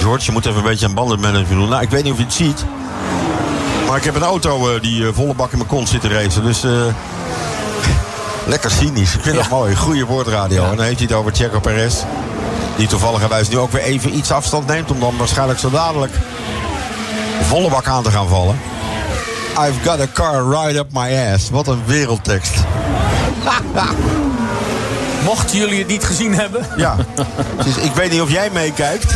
George, 0.06 0.24
je 0.24 0.32
moet 0.32 0.46
even 0.46 0.58
een 0.58 0.64
beetje 0.64 0.86
aan 0.86 0.94
bandenmanagement 0.94 1.60
doen. 1.60 1.68
Nou, 1.68 1.82
ik 1.82 1.90
weet 1.90 2.02
niet 2.02 2.12
of 2.12 2.18
je 2.18 2.24
het 2.24 2.32
ziet. 2.32 2.64
Maar 3.86 3.96
ik 3.96 4.04
heb 4.04 4.14
een 4.14 4.22
auto 4.22 4.74
uh, 4.74 4.80
die 4.80 5.00
uh, 5.00 5.08
volle 5.12 5.34
bak 5.34 5.50
in 5.50 5.58
mijn 5.58 5.68
kont 5.68 5.88
zit 5.88 6.00
te 6.00 6.08
racen. 6.08 6.42
Dus 6.42 6.64
uh, 6.64 6.70
lekker 8.54 8.70
cynisch. 8.70 9.14
Ik 9.14 9.20
vind 9.20 9.36
ja. 9.36 9.42
dat 9.42 9.50
mooi. 9.50 9.76
Goede 9.76 10.04
woordradio. 10.04 10.62
Ja. 10.62 10.70
En 10.70 10.76
dan 10.76 10.84
heeft 10.84 10.98
hij 10.98 11.06
het 11.08 11.16
over 11.16 11.32
Checo 11.34 11.60
Perez. 11.60 11.94
Die 12.76 12.86
toevallig 12.86 13.48
nu 13.50 13.58
ook 13.58 13.72
weer 13.72 13.82
even 13.82 14.16
iets 14.16 14.30
afstand 14.30 14.66
neemt. 14.66 14.90
Om 14.90 15.00
dan 15.00 15.16
waarschijnlijk 15.16 15.58
zo 15.58 15.70
dadelijk 15.70 16.12
volle 17.42 17.70
bak 17.70 17.86
aan 17.86 18.02
te 18.02 18.10
gaan 18.10 18.28
vallen. 18.28 18.58
I've 19.58 19.90
got 19.90 20.00
a 20.00 20.06
car 20.12 20.48
right 20.48 20.76
up 20.76 20.92
my 20.92 21.32
ass. 21.32 21.50
Wat 21.50 21.68
een 21.68 21.82
wereldtekst. 21.86 22.54
Mochten 25.26 25.58
jullie 25.58 25.78
het 25.78 25.88
niet 25.88 26.04
gezien 26.04 26.34
hebben. 26.34 26.66
Ja. 26.76 26.96
Dus 27.64 27.76
ik 27.76 27.92
weet 27.92 28.10
niet 28.10 28.20
of 28.20 28.30
jij 28.30 28.50
meekijkt. 28.52 29.14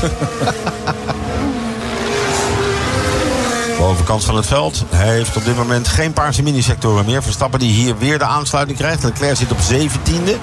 Bovenkant 3.79 4.25
van 4.25 4.37
het 4.37 4.47
veld 4.47 4.85
heeft 4.91 5.37
op 5.37 5.45
dit 5.45 5.57
moment 5.57 5.89
geen 5.89 6.13
paarse 6.13 6.43
minisectoren 6.43 7.05
meer. 7.05 7.23
Verstappen 7.23 7.59
die 7.59 7.73
hier 7.73 7.99
weer 7.99 8.19
de 8.19 8.25
aansluiting 8.25 8.79
krijgt. 8.79 9.03
Leclerc 9.03 9.37
zit 9.37 9.53
op 9.53 9.59
17e. 9.59 10.37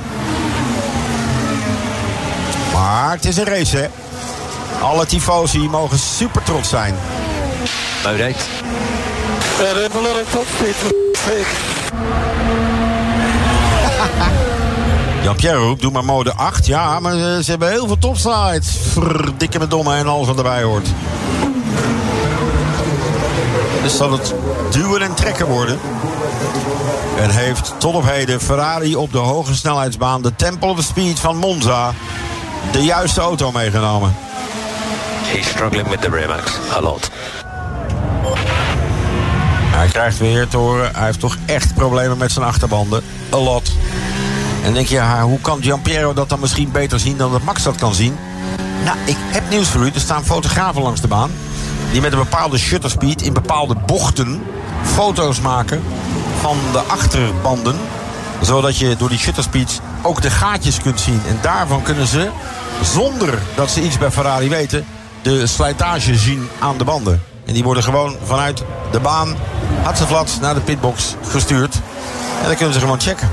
Maar 2.74 3.12
het 3.12 3.26
is 3.26 3.38
een 3.38 3.46
race, 3.46 3.78
hè. 3.78 3.88
Alle 4.82 5.06
tifosi 5.06 5.60
mogen 5.60 6.00
super 6.00 6.44
trots 6.44 6.70
zijn. 6.70 6.96
Mode 8.04 8.24
8. 8.24 8.48
Jan-Pierre 15.28 15.58
roept, 15.58 15.82
doe 15.82 15.92
maar 15.92 16.06
mode 16.06 16.34
8. 16.34 16.66
Ja, 16.66 17.00
maar 17.00 17.14
ze 17.44 17.50
hebben 17.50 17.70
heel 17.70 17.88
veel 17.88 17.98
topsides. 17.98 18.78
Dikke 19.38 19.60
met 19.60 19.70
domme 19.70 19.96
en 19.96 20.08
alles 20.08 20.28
wat 20.28 20.38
erbij 20.38 20.64
hoort. 20.64 20.88
Dus 23.82 23.98
zal 23.98 24.12
het 24.12 24.34
duwen 24.72 25.02
en 25.02 25.14
trekken 25.14 25.48
worden. 25.48 25.80
En 27.20 27.30
heeft 27.30 27.74
tot 27.78 27.96
op 27.96 28.04
heden 28.06 28.42
Ferrari 28.42 28.96
op 28.96 29.12
de 29.12 29.18
hoge 29.18 29.56
snelheidsbaan... 29.56 30.22
de 30.22 30.36
Temple 30.36 30.70
of 30.70 30.82
Speed 30.82 31.20
van 31.20 31.38
Monza... 31.38 31.94
de 32.72 32.84
juiste 32.84 33.22
auto 33.22 33.52
meegenomen. 33.52 34.16
He's 35.24 35.48
struggling 35.48 35.88
with 35.88 36.02
the 36.02 36.10
rear 36.10 36.28
max. 36.28 36.52
A 36.74 36.82
lot. 36.82 37.10
Hij 39.60 39.88
krijgt 39.88 40.18
weer 40.18 40.48
te 40.48 40.58
horen... 40.58 40.92
hij 40.96 41.06
heeft 41.06 41.20
toch 41.20 41.38
echt 41.46 41.74
problemen 41.74 42.18
met 42.18 42.32
zijn 42.32 42.46
achterbanden. 42.46 43.04
A 43.34 43.38
lot. 43.38 43.72
En 44.64 44.74
denk 44.74 44.88
je, 44.88 45.02
hoe 45.22 45.40
kan 45.42 45.62
Giampiero 45.62 46.14
dat 46.14 46.30
dan 46.30 46.40
misschien 46.40 46.72
beter 46.72 47.00
zien... 47.00 47.18
dan 47.18 47.32
dat 47.32 47.44
Max 47.44 47.64
dat 47.64 47.76
kan 47.76 47.94
zien? 47.94 48.18
Nou, 48.84 48.98
ik 49.06 49.18
heb 49.20 49.50
nieuws 49.50 49.68
voor 49.68 49.82
u. 49.82 49.92
Er 49.94 50.00
staan 50.00 50.26
fotografen 50.26 50.82
langs 50.82 51.02
de 51.02 51.08
baan 51.08 51.32
die 51.92 52.02
met 52.02 52.12
een 52.12 52.20
bepaalde 52.20 52.58
shutter 52.58 52.90
speed 52.90 53.22
in 53.22 53.34
bepaalde 53.34 53.76
bochten 53.86 54.44
foto's 54.84 55.42
maken 55.42 55.84
van 56.40 56.58
de 56.72 56.80
achterbanden. 56.80 57.76
Zodat 58.42 58.78
je 58.78 58.96
door 58.98 59.10
die 59.10 59.18
shutter 59.18 59.44
speeds 59.44 59.80
ook 60.02 60.22
de 60.22 60.30
gaatjes 60.30 60.82
kunt 60.82 61.00
zien. 61.00 61.22
En 61.28 61.40
daarvan 61.42 61.82
kunnen 61.82 62.08
ze, 62.08 62.30
zonder 62.82 63.40
dat 63.56 63.72
ze 63.72 63.82
iets 63.82 63.98
bij 63.98 64.12
Ferrari 64.12 64.50
weten, 64.50 64.86
de 65.22 65.48
slijtage 65.48 66.16
zien 66.16 66.50
aan 66.60 66.78
de 66.78 66.84
banden. 66.84 67.24
En 67.46 67.54
die 67.54 67.64
worden 67.64 67.84
gewoon 67.84 68.16
vanuit 68.24 68.64
de 68.92 69.00
baan, 69.00 69.36
hatseflats, 69.84 70.40
naar 70.40 70.54
de 70.54 70.62
pitbox 70.62 71.16
gestuurd. 71.30 71.76
En 72.42 72.48
dan 72.48 72.56
kunnen 72.56 72.74
ze 72.74 72.80
gewoon 72.80 73.02
checken. 73.02 73.30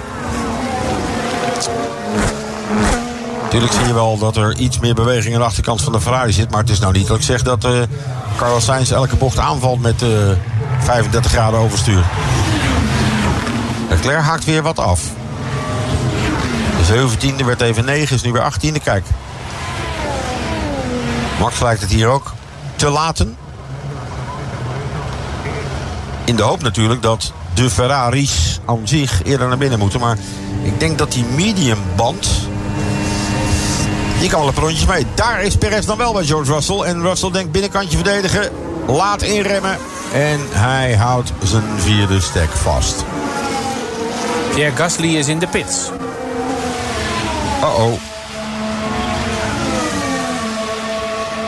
Natuurlijk 3.42 3.72
zie 3.72 3.86
je 3.86 3.94
wel 3.94 4.18
dat 4.18 4.36
er 4.36 4.57
iets 4.57 4.78
meer 4.78 4.94
beweging 4.94 5.34
aan 5.34 5.40
de 5.40 5.46
achterkant 5.46 5.82
van 5.82 5.92
de 5.92 6.00
Ferrari 6.00 6.32
zit. 6.32 6.50
Maar 6.50 6.61
het 6.61 6.70
is 6.70 6.78
nou 6.78 6.92
niet 6.92 7.07
dat 7.07 7.16
ik 7.16 7.22
zeg 7.22 7.42
dat 7.42 7.64
uh, 7.64 7.82
Carlos 8.36 8.64
Sainz 8.64 8.90
elke 8.90 9.16
bocht 9.16 9.38
aanvalt 9.38 9.80
met 9.80 10.02
uh, 10.02 10.09
35 10.78 11.30
graden 11.32 11.59
overstuur. 11.59 12.05
Leclerc 13.88 14.22
haakt 14.22 14.44
weer 14.44 14.62
wat 14.62 14.78
af. 14.78 15.02
De 16.86 17.09
17e 17.09 17.44
werd 17.44 17.61
even 17.61 17.84
9, 17.84 18.16
is 18.16 18.22
nu 18.22 18.32
weer 18.32 18.52
18e. 18.52 18.82
Kijk. 18.82 19.05
Max 21.40 21.61
lijkt 21.61 21.80
het 21.80 21.90
hier 21.90 22.09
ook 22.09 22.32
te 22.76 22.88
laten. 22.88 23.36
In 26.24 26.36
de 26.36 26.42
hoop 26.42 26.62
natuurlijk 26.62 27.02
dat 27.02 27.32
de 27.55 27.70
Ferraris 27.70 28.61
aan 28.64 28.80
zich 28.84 29.20
eerder 29.24 29.48
naar 29.48 29.59
binnen 29.59 29.78
moeten. 29.78 30.00
Maar 30.00 30.18
ik 30.62 30.80
denk 30.80 30.98
dat 30.98 31.12
die 31.12 31.24
medium 31.24 31.78
band 31.96 32.28
die 34.18 34.28
kan 34.28 34.40
wel 34.40 34.48
een 34.48 34.62
rondjes 34.62 34.86
mee. 34.86 35.07
Daar 35.14 35.42
is 35.42 35.57
Perez 35.57 35.86
dan 35.86 35.96
wel 35.96 36.12
bij 36.12 36.24
George 36.24 36.52
Russell. 36.52 36.80
En 36.80 37.02
Russell 37.02 37.30
denkt 37.30 37.52
binnenkantje 37.52 37.96
verdedigen. 37.96 38.50
Laat 38.86 39.22
inremmen. 39.22 39.78
En 40.12 40.40
hij 40.50 40.94
houdt 40.94 41.32
zijn 41.42 41.62
vierde 41.76 42.20
stek 42.20 42.50
vast. 42.50 43.05
Pierre 44.55 44.76
Gasly 44.76 45.16
is 45.16 45.28
in 45.28 45.38
de 45.38 45.46
pits. 45.46 45.90
Uh-oh. 47.61 47.92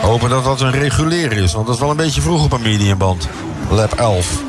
Hopen 0.01 0.29
dat 0.29 0.43
dat 0.43 0.61
een 0.61 0.71
regulier 0.71 1.31
is. 1.31 1.53
Want 1.53 1.65
dat 1.65 1.75
is 1.75 1.81
wel 1.81 1.89
een 1.89 1.97
beetje 1.97 2.21
vroeg 2.21 2.43
op 2.43 2.51
een 2.51 2.61
mediumband. 2.61 3.27
Lap 3.69 3.93
11. 3.93 4.46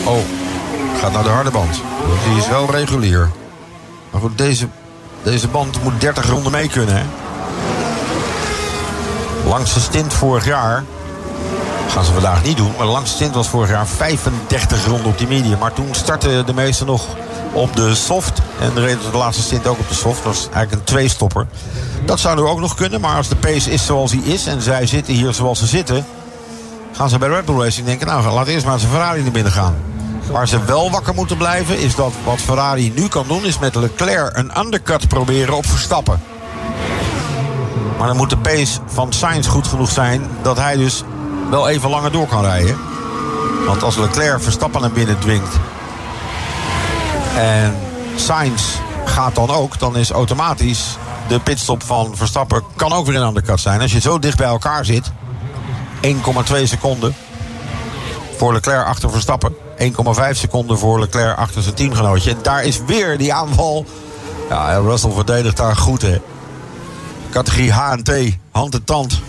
Uh-oh. 0.00 0.18
Gaat 1.00 1.12
naar 1.12 1.22
de 1.22 1.28
harde 1.28 1.50
band. 1.50 1.80
Die 2.28 2.36
is 2.36 2.48
wel 2.48 2.70
regulier. 2.70 3.30
Maar 4.10 4.20
goed, 4.20 4.38
deze, 4.38 4.68
deze 5.22 5.48
band 5.48 5.82
moet 5.82 6.00
30 6.00 6.28
ronden 6.30 6.52
mee 6.52 6.68
kunnen. 6.68 6.94
Hè? 6.94 7.02
Langste 9.48 9.80
stint 9.80 10.12
vorig 10.12 10.44
jaar. 10.44 10.84
Gaan 11.88 12.04
ze 12.04 12.12
vandaag 12.12 12.44
niet 12.44 12.56
doen. 12.56 12.72
Maar 12.76 12.86
de 12.86 12.92
langste 12.92 13.14
stint 13.14 13.34
was 13.34 13.48
vorig 13.48 13.70
jaar 13.70 13.86
35 13.86 14.86
ronden 14.86 15.06
op 15.06 15.18
die 15.18 15.26
medium. 15.26 15.58
Maar 15.58 15.72
toen 15.72 15.88
startten 15.90 16.46
de 16.46 16.54
meesten 16.54 16.86
nog 16.86 17.06
op 17.52 17.76
de 17.76 17.94
soft. 17.94 18.40
En 18.60 18.74
de 18.74 18.80
reden 18.80 19.10
de 19.10 19.16
laatste 19.16 19.42
stint 19.42 19.66
ook 19.66 19.78
op 19.78 19.88
de 19.88 19.94
soft. 19.94 20.24
Dat 20.24 20.34
was 20.34 20.48
eigenlijk 20.52 20.72
een 20.72 20.84
tweestopper. 20.84 21.46
Dat 22.04 22.20
zou 22.20 22.36
nu 22.36 22.42
ook 22.42 22.60
nog 22.60 22.74
kunnen. 22.74 23.00
Maar 23.00 23.16
als 23.16 23.28
de 23.28 23.36
pace 23.36 23.70
is 23.70 23.86
zoals 23.86 24.12
hij 24.12 24.20
is. 24.20 24.46
En 24.46 24.62
zij 24.62 24.86
zitten 24.86 25.14
hier 25.14 25.32
zoals 25.32 25.58
ze 25.58 25.66
zitten. 25.66 26.06
Gaan 26.92 27.08
ze 27.08 27.18
bij 27.18 27.28
Red 27.28 27.44
Bull 27.44 27.58
Racing 27.58 27.86
denken. 27.86 28.06
Nou, 28.06 28.32
laat 28.32 28.46
eerst 28.46 28.66
maar 28.66 28.78
zijn 28.78 28.92
Ferrari 28.92 29.22
naar 29.22 29.32
binnen 29.32 29.52
gaan. 29.52 29.87
Waar 30.30 30.48
ze 30.48 30.64
wel 30.64 30.90
wakker 30.90 31.14
moeten 31.14 31.36
blijven 31.36 31.78
is 31.78 31.94
dat 31.94 32.12
wat 32.24 32.40
Ferrari 32.40 32.92
nu 32.94 33.08
kan 33.08 33.24
doen... 33.26 33.44
is 33.44 33.58
met 33.58 33.74
Leclerc 33.74 34.36
een 34.36 34.58
undercut 34.58 35.08
proberen 35.08 35.56
op 35.56 35.66
Verstappen. 35.66 36.20
Maar 37.98 38.06
dan 38.06 38.16
moet 38.16 38.30
de 38.30 38.38
pace 38.38 38.80
van 38.86 39.12
Sainz 39.12 39.48
goed 39.48 39.66
genoeg 39.66 39.90
zijn... 39.90 40.30
dat 40.42 40.56
hij 40.56 40.76
dus 40.76 41.04
wel 41.50 41.68
even 41.68 41.90
langer 41.90 42.12
door 42.12 42.26
kan 42.26 42.42
rijden. 42.42 42.76
Want 43.66 43.82
als 43.82 43.96
Leclerc 43.96 44.42
Verstappen 44.42 44.80
naar 44.80 44.92
binnen 44.92 45.18
dwingt... 45.18 45.54
en 47.36 47.76
Sainz 48.16 48.62
gaat 49.04 49.34
dan 49.34 49.50
ook... 49.50 49.78
dan 49.78 49.96
is 49.96 50.10
automatisch 50.10 50.96
de 51.28 51.40
pitstop 51.40 51.82
van 51.82 52.16
Verstappen... 52.16 52.62
kan 52.76 52.92
ook 52.92 53.06
weer 53.06 53.16
een 53.16 53.26
undercut 53.26 53.60
zijn. 53.60 53.80
Als 53.80 53.92
je 53.92 54.00
zo 54.00 54.18
dicht 54.18 54.36
bij 54.36 54.46
elkaar 54.46 54.84
zit... 54.84 55.10
1,2 56.02 56.12
seconden 56.62 57.14
voor 58.36 58.52
Leclerc 58.52 58.86
achter 58.86 59.10
Verstappen... 59.10 59.67
1,5 59.78 60.30
seconden 60.30 60.78
voor 60.78 61.00
Leclerc 61.00 61.36
achter 61.36 61.62
zijn 61.62 61.74
teamgenootje. 61.74 62.30
En 62.30 62.38
daar 62.42 62.64
is 62.64 62.80
weer 62.86 63.18
die 63.18 63.34
aanval 63.34 63.86
Ja, 64.48 64.76
Russell 64.76 65.10
verdedigt 65.10 65.56
daar 65.56 65.76
goed, 65.76 66.02
hè. 66.02 66.20
Categorie 67.30 67.72
H 67.72 67.92
en 67.92 68.02
T, 68.02 68.10
hand 68.50 68.74
en 68.74 68.84
tand. 68.84 69.20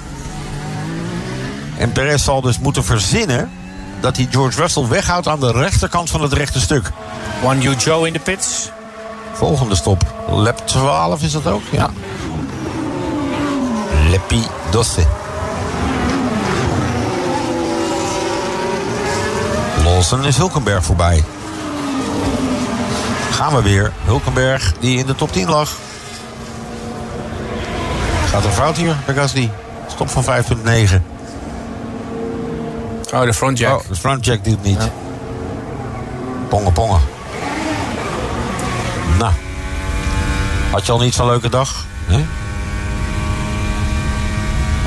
En 1.78 1.92
Perez 1.92 2.24
zal 2.24 2.42
dus 2.42 2.60
moeten 2.60 2.84
verzinnen 2.84 3.52
dat 4.00 4.16
hij 4.16 4.28
George 4.32 4.62
Russell 4.62 4.88
weghoudt 4.88 5.28
aan 5.28 5.40
de 5.40 5.52
rechterkant 5.52 6.10
van 6.10 6.22
het 6.22 6.34
rechte 6.34 6.60
stuk. 6.60 6.92
One 7.44 7.60
You 7.60 7.76
Joe 7.76 8.08
in 8.08 8.14
de 8.14 8.20
pits. 8.20 8.70
Volgende 9.34 9.76
stop. 9.76 10.04
Lap 10.30 10.68
12 10.68 11.22
is 11.22 11.32
dat 11.32 11.48
ook? 11.48 11.62
Ja. 11.72 11.90
Leppi 14.10 14.42
Dosse. 14.70 15.02
Lawson 20.00 20.26
is 20.26 20.38
Hulkenberg 20.38 20.84
voorbij. 20.84 21.24
Gaan 23.32 23.56
we 23.56 23.62
weer. 23.62 23.92
Hulkenberg 24.04 24.74
die 24.80 24.98
in 24.98 25.06
de 25.06 25.16
top 25.16 25.32
10 25.32 25.50
lag. 25.50 25.72
Gaat 28.30 28.44
er 28.44 28.52
fout 28.52 28.78
hier 28.78 28.96
bij 29.06 29.16
Gasly. 29.16 29.52
Stop 29.88 30.10
van 30.10 30.24
5.9. 30.24 30.30
Oh, 33.14 33.22
de 33.22 33.34
frontjack. 33.34 33.80
Oh, 33.80 33.88
de 33.88 33.96
frontjack 33.96 34.44
doet 34.44 34.64
niet. 34.64 34.82
Ja. 34.82 34.90
Pongen, 36.48 36.74
pongen. 36.74 37.02
Nou. 39.18 39.34
Had 40.72 40.86
je 40.86 40.92
al 40.92 41.00
niet 41.00 41.14
zo'n 41.14 41.28
leuke 41.28 41.50
dag? 41.50 41.86
Hè? 42.06 42.26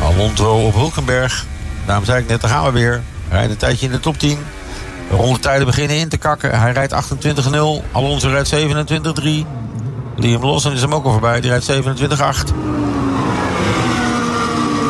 Alonso 0.03 0.67
op 0.67 0.75
Hulkenberg. 0.75 1.47
Daarom 1.87 2.05
zei 2.05 2.23
ik 2.23 2.29
net, 2.29 2.41
daar 2.41 2.51
gaan 2.51 2.65
we 2.65 2.71
weer. 2.71 3.03
Rijden 3.31 3.51
een 3.51 3.57
tijdje 3.57 3.87
in 3.87 3.93
de 3.93 4.01
top 4.01 4.19
10. 4.19 4.39
De 5.13 5.19
rondetijden 5.19 5.67
beginnen 5.67 5.97
in 5.97 6.09
te 6.09 6.17
kakken. 6.17 6.61
Hij 6.61 6.73
rijdt 6.73 6.95
28-0. 6.95 7.93
Alonso 7.93 8.29
rijdt 8.29 8.55
27-3. 8.55 9.29
Liam 10.17 10.45
Lawson 10.45 10.73
is 10.73 10.81
hem 10.81 10.95
ook 10.95 11.05
al 11.05 11.11
voorbij. 11.13 11.41
Die 11.41 11.51
rijdt 11.51 11.73
27-8. 11.73 11.75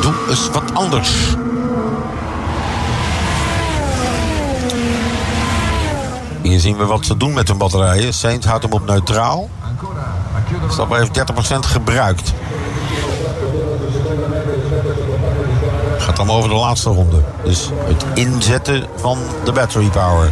Doe 0.01 0.15
eens 0.29 0.51
wat 0.51 0.75
anders. 0.75 1.11
Hier 6.43 6.61
zien 6.61 6.77
we 6.77 6.85
wat 6.85 7.05
ze 7.05 7.17
doen 7.17 7.33
met 7.33 7.49
hun 7.49 7.59
batterijen. 7.59 8.15
Sainz 8.15 8.47
houdt 8.47 8.63
hem 8.63 8.73
op 8.73 8.87
neutraal. 8.87 9.51
Stappen 10.69 10.99
heeft 10.99 11.19
30% 11.19 11.59
gebruikt. 11.59 12.33
Gaat 16.13 16.27
dan 16.27 16.37
over 16.37 16.51
de 16.51 16.57
laatste 16.57 16.89
ronde. 16.89 17.23
Dus 17.45 17.69
het 17.85 18.05
inzetten 18.15 18.87
van 18.97 19.19
de 19.45 19.53
battery 19.53 19.89
power. 19.89 20.31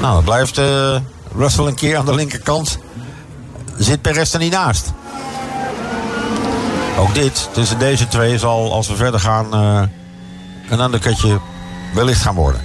Nou, 0.00 0.14
dat 0.14 0.24
blijft 0.24 0.58
uh, 0.58 0.96
Russell 1.36 1.64
een 1.64 1.74
keer 1.74 1.96
aan 1.96 2.04
de 2.04 2.14
linkerkant. 2.14 2.78
Zit 3.76 4.02
Perez 4.02 4.32
er 4.32 4.38
niet 4.38 4.52
naast. 4.52 4.92
Ook 6.98 7.14
dit, 7.14 7.48
tussen 7.52 7.78
deze 7.78 8.08
twee, 8.08 8.38
zal 8.38 8.72
als 8.72 8.88
we 8.88 8.96
verder 8.96 9.20
gaan... 9.20 9.46
Uh, 9.52 9.82
een 10.68 10.80
undercutje 10.80 11.38
wellicht 11.94 12.22
gaan 12.22 12.34
worden. 12.34 12.60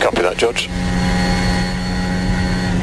Copy 0.00 0.20
that, 0.20 0.34
George. 0.36 0.68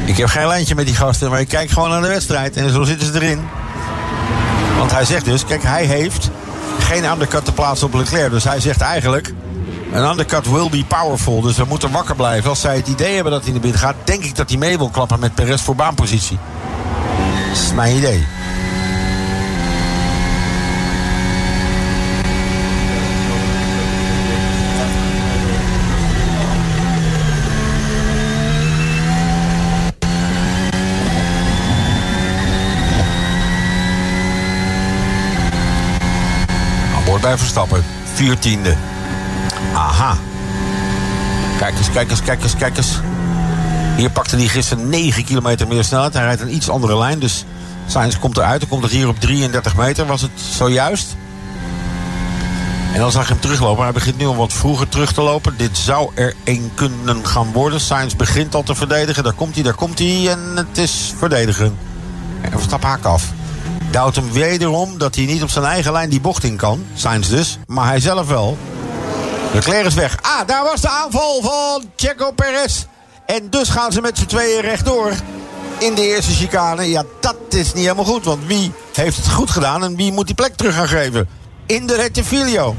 Ik 0.06 0.18
heb 0.18 0.28
geen 0.28 0.48
lijntje 0.48 0.76
met 0.76 0.86
die 0.86 0.96
gasten, 0.96 1.30
maar 1.30 1.40
ik 1.40 1.48
kijk 1.48 1.70
gewoon 1.70 1.90
naar 1.90 2.02
de 2.02 2.08
wedstrijd. 2.08 2.58
En 2.58 2.70
zo 2.70 2.84
zitten 2.84 3.08
ze 3.08 3.22
erin. 3.22 3.48
Want 4.84 4.96
hij 4.96 5.06
zegt 5.06 5.26
dus, 5.26 5.46
kijk, 5.46 5.64
hij 5.64 5.86
heeft 5.86 6.30
geen 6.80 7.04
undercut 7.04 7.46
te 7.46 7.52
plaatsen 7.52 7.88
op 7.88 7.94
Leclerc. 7.94 8.32
Dus 8.32 8.44
hij 8.44 8.60
zegt 8.60 8.82
eigenlijk, 8.82 9.34
een 9.92 10.04
undercut 10.04 10.52
will 10.52 10.70
be 10.70 10.84
powerful. 10.88 11.42
Dus 11.42 11.58
we 11.58 11.66
moeten 11.68 11.92
wakker 11.92 12.16
blijven. 12.16 12.50
Als 12.50 12.62
zij 12.62 12.76
het 12.76 12.88
idee 12.88 13.14
hebben 13.14 13.32
dat 13.32 13.44
hij 13.44 13.52
naar 13.52 13.62
binnen 13.62 13.80
gaat, 13.80 13.96
denk 14.04 14.24
ik 14.24 14.36
dat 14.36 14.50
hij 14.50 14.58
mee 14.58 14.78
wil 14.78 14.90
klappen 14.90 15.20
met 15.20 15.36
Perez 15.36 15.62
voor 15.62 15.76
baanpositie. 15.76 16.38
Dat 17.48 17.58
is 17.58 17.74
mijn 17.74 17.96
idee. 17.96 18.26
Bij 37.34 37.42
Verstappen. 37.42 37.84
Viertiende. 38.14 38.76
Aha. 39.74 40.18
Kijk 41.58 41.78
eens, 41.78 41.92
kijk 41.92 42.10
eens, 42.10 42.22
kijk 42.22 42.44
eens, 42.44 42.56
kijk 42.56 42.78
eens. 42.78 43.00
Hier 43.96 44.10
pakte 44.10 44.36
hij 44.36 44.48
gisteren 44.48 44.90
9 44.90 45.24
kilometer 45.24 45.68
meer 45.68 45.84
snelheid. 45.84 46.14
Hij 46.14 46.24
rijdt 46.24 46.42
een 46.42 46.56
iets 46.56 46.70
andere 46.70 46.98
lijn. 46.98 47.20
Dus 47.20 47.46
Sainz 47.88 48.20
komt 48.20 48.38
eruit. 48.38 48.60
Dan 48.60 48.70
komt 48.70 48.84
het 48.84 48.92
hier 48.92 49.08
op 49.08 49.20
33 49.20 49.76
meter. 49.76 50.06
Was 50.06 50.22
het 50.22 50.32
zojuist. 50.36 51.16
En 52.94 53.00
dan 53.00 53.12
zag 53.12 53.28
hem 53.28 53.40
teruglopen. 53.40 53.84
Hij 53.84 53.94
begint 53.94 54.18
nu 54.18 54.26
al 54.26 54.36
wat 54.36 54.54
vroeger 54.54 54.90
terug 54.90 55.14
te 55.14 55.22
lopen. 55.22 55.58
Dit 55.58 55.78
zou 55.78 56.12
er 56.16 56.34
één 56.44 56.72
kunnen 56.74 57.28
gaan 57.28 57.52
worden. 57.52 57.80
Sainz 57.80 58.16
begint 58.16 58.56
al 58.56 58.64
te 58.64 58.76
verdedigen. 58.76 59.24
Daar 59.24 59.34
komt 59.34 59.54
hij, 59.54 59.64
daar 59.64 59.74
komt 59.74 60.00
hij. 60.00 60.30
En 60.30 60.40
het 60.56 60.78
is 60.78 61.14
verdedigen. 61.18 61.78
En 62.42 62.52
Verstappen 62.52 62.90
haakt 62.90 63.06
af 63.06 63.32
duwt 63.94 64.16
hem 64.16 64.32
wederom 64.32 64.98
dat 64.98 65.16
hij 65.16 65.26
niet 65.26 65.44
op 65.44 65.50
zijn 65.50 65.66
eigen 65.66 65.92
lijn 65.92 66.10
die 66.10 66.22
bocht 66.22 66.44
in 66.44 66.56
kan. 66.56 66.86
Sainz 66.94 67.30
dus, 67.30 67.58
maar 67.68 67.88
hij 67.88 68.00
zelf 68.00 68.28
wel. 68.28 68.58
Leclerc 69.54 69.86
is 69.86 69.94
weg. 69.94 70.18
Ah, 70.22 70.48
daar 70.48 70.64
was 70.64 70.82
de 70.82 70.90
aanval 70.90 71.42
van 71.42 71.84
Checo 71.96 72.32
Perez. 72.32 72.86
En 73.26 73.50
dus 73.50 73.70
gaan 73.70 73.92
ze 73.92 74.02
met 74.02 74.18
z'n 74.18 74.26
tweeën 74.26 74.62
rechtdoor 74.62 75.12
in 75.80 75.94
de 75.94 76.02
eerste 76.02 76.32
chicane. 76.32 76.90
Ja, 76.90 77.04
dat 77.20 77.36
is 77.50 77.74
niet 77.74 77.84
helemaal 77.84 78.06
goed. 78.06 78.26
Want 78.26 78.46
wie 78.46 78.72
heeft 78.94 79.18
het 79.18 79.30
goed 79.30 79.50
gedaan 79.50 79.84
en 79.84 79.96
wie 79.96 80.12
moet 80.12 80.26
die 80.26 80.36
plek 80.36 80.56
terug 80.56 80.76
gaan 80.76 80.88
geven? 80.88 81.28
In 81.66 81.88
de 81.88 81.96
Rettifilio. 81.96 82.76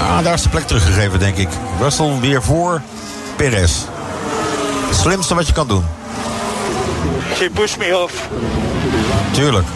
Ah, 0.00 0.24
daar 0.24 0.34
is 0.34 0.42
de 0.42 0.48
plek 0.48 0.66
teruggegeven, 0.66 1.18
denk 1.18 1.36
ik. 1.36 1.48
Russell 1.80 2.18
weer 2.20 2.42
voor 2.42 2.82
Perez. 3.36 3.84
Het 4.96 5.04
slimste 5.04 5.34
wat 5.34 5.46
je 5.46 5.52
kan 5.52 5.68
doen. 5.68 5.84
She 7.34 7.50
pushed 7.50 7.78
me 7.78 7.98
off. 7.98 8.28
Tuurlijk. 9.32 9.66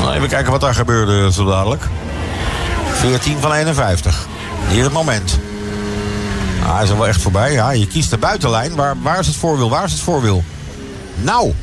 Nou, 0.00 0.14
even 0.14 0.28
kijken 0.28 0.50
wat 0.50 0.60
daar 0.60 0.74
gebeurde 0.74 1.32
zo 1.32 1.44
dadelijk. 1.44 1.82
14 2.92 3.38
van 3.38 3.52
51. 3.52 4.26
Hier 4.68 4.84
het 4.84 4.92
moment. 4.92 5.38
Ah, 6.62 6.74
hij 6.74 6.82
is 6.82 6.90
er 6.90 6.96
wel 6.96 7.06
echt 7.06 7.22
voorbij. 7.22 7.52
Ja, 7.52 7.70
je 7.70 7.86
kiest 7.86 8.10
de 8.10 8.18
buitenlijn. 8.18 8.74
Waar, 8.74 8.94
waar 9.02 9.18
is 9.18 9.26
het 9.26 9.36
voorwiel? 9.36 9.70
Waar 9.70 9.84
is 9.84 9.92
het 9.92 10.00
voorwiel? 10.00 10.44
Nou. 11.14 11.54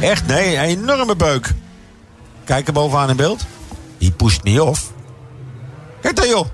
Echt, 0.00 0.26
nee, 0.26 0.56
een 0.56 0.62
enorme 0.62 1.16
beuk. 1.16 1.52
Kijk 2.44 2.66
er 2.66 2.72
bovenaan 2.72 3.10
in 3.10 3.16
beeld. 3.16 3.44
Die 3.98 4.10
pusht 4.10 4.42
niet 4.42 4.60
off. 4.60 4.92
Kijk 6.00 6.16
daar, 6.16 6.28
joh. 6.28 6.46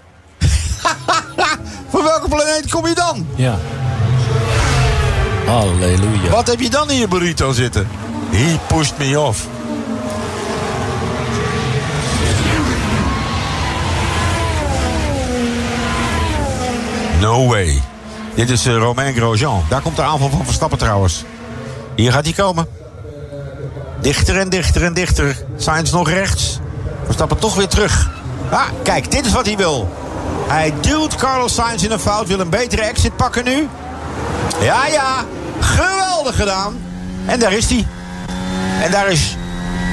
Van 2.01 2.09
welke 2.09 2.29
planeet 2.29 2.71
kom 2.71 2.87
je 2.87 2.95
dan? 2.95 3.27
Ja. 3.35 3.59
Halleluja. 5.47 6.31
Wat 6.31 6.47
heb 6.47 6.61
je 6.61 6.71
dan 6.71 6.91
in 6.91 6.97
je 6.97 7.09
burrito 7.09 7.53
zitten? 7.53 7.89
He 8.31 8.57
pushed 8.67 8.99
me 8.99 9.21
off. 9.21 9.47
No 17.21 17.47
way. 17.47 17.83
Dit 18.35 18.51
is 18.51 18.67
uh, 18.67 18.77
Romain 18.77 19.15
Grosjean. 19.15 19.65
Daar 19.69 19.81
komt 19.81 19.97
de 19.97 20.03
aanval 20.03 20.29
van 20.29 20.45
Verstappen 20.45 20.79
trouwens. 20.79 21.25
Hier 21.95 22.13
gaat 22.13 22.25
hij 22.25 22.33
komen. 22.35 22.67
Dichter 24.01 24.39
en 24.39 24.49
dichter 24.49 24.85
en 24.85 24.95
dichter. 24.95 25.45
Sainz 25.57 25.93
nog 25.93 26.11
rechts. 26.11 26.59
Verstappen 27.05 27.39
toch 27.39 27.55
weer 27.55 27.69
terug. 27.69 28.11
Ah, 28.51 28.69
kijk, 28.83 29.11
dit 29.11 29.27
is 29.27 29.33
wat 29.33 29.47
hij 29.47 29.57
wil. 29.57 29.89
Hij 30.51 30.75
duwt 30.81 31.15
Carlos 31.15 31.55
Sainz 31.55 31.83
in 31.83 31.91
een 31.91 32.01
fout. 32.01 32.29
Wil 32.29 32.41
een 32.41 32.49
betere 32.49 32.83
exit 32.83 33.17
pakken 33.17 33.45
nu. 33.45 33.69
Ja, 34.61 34.87
ja. 34.87 35.25
Geweldig 35.61 36.37
gedaan. 36.37 36.79
En 37.27 37.39
daar 37.39 37.53
is 37.53 37.71
hij. 37.71 37.87
En 38.83 38.91
daar 38.91 39.09
is 39.09 39.37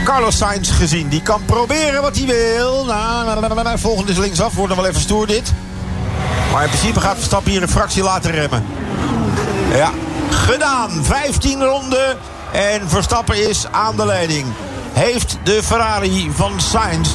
Carlos 0.03 0.38
Sainz 0.38 0.78
gezien. 0.78 1.10
Die 1.10 1.22
kan 1.22 1.45
proberen 1.45 2.01
wat 2.01 2.18
hij 2.18 2.26
wil. 2.26 2.86
Nou, 2.86 3.80
volgende 3.80 4.12
is 4.12 4.18
linksaf. 4.18 4.53
Wordt 4.53 4.74
nog 4.74 4.82
wel 4.82 4.89
even 4.89 5.01
stoer 5.01 5.28
dit. 5.28 5.53
Maar 6.51 6.64
in 6.64 6.70
principe 6.70 6.99
gaat 6.99 7.16
Verstappen 7.16 7.51
hier 7.51 7.62
een 7.62 7.70
fractie 7.70 8.03
laten 8.03 8.32
remmen. 8.32 8.66
Ja, 9.74 9.91
gedaan. 10.30 10.89
15 11.03 11.64
ronden. 11.64 12.18
En 12.51 12.89
Verstappen 12.89 13.49
is 13.49 13.66
aan 13.72 13.95
de 13.95 14.05
leiding. 14.05 14.45
Heeft 14.93 15.38
de 15.43 15.64
Ferrari 15.64 16.32
van 16.36 16.62
Sainz 16.62 17.10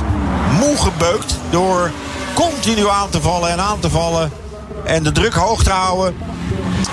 moe 0.59 0.77
gebeukt 0.77 1.37
door 1.51 1.91
continu 2.35 2.89
aan 2.89 3.11
te 3.11 3.21
vallen 3.21 3.51
en 3.51 3.61
aan 3.61 3.79
te 3.81 3.91
vallen. 3.91 4.33
En 4.85 5.03
de 5.03 5.13
druk 5.13 5.35
hoog 5.35 5.63
te 5.63 5.71
houden. 5.71 6.17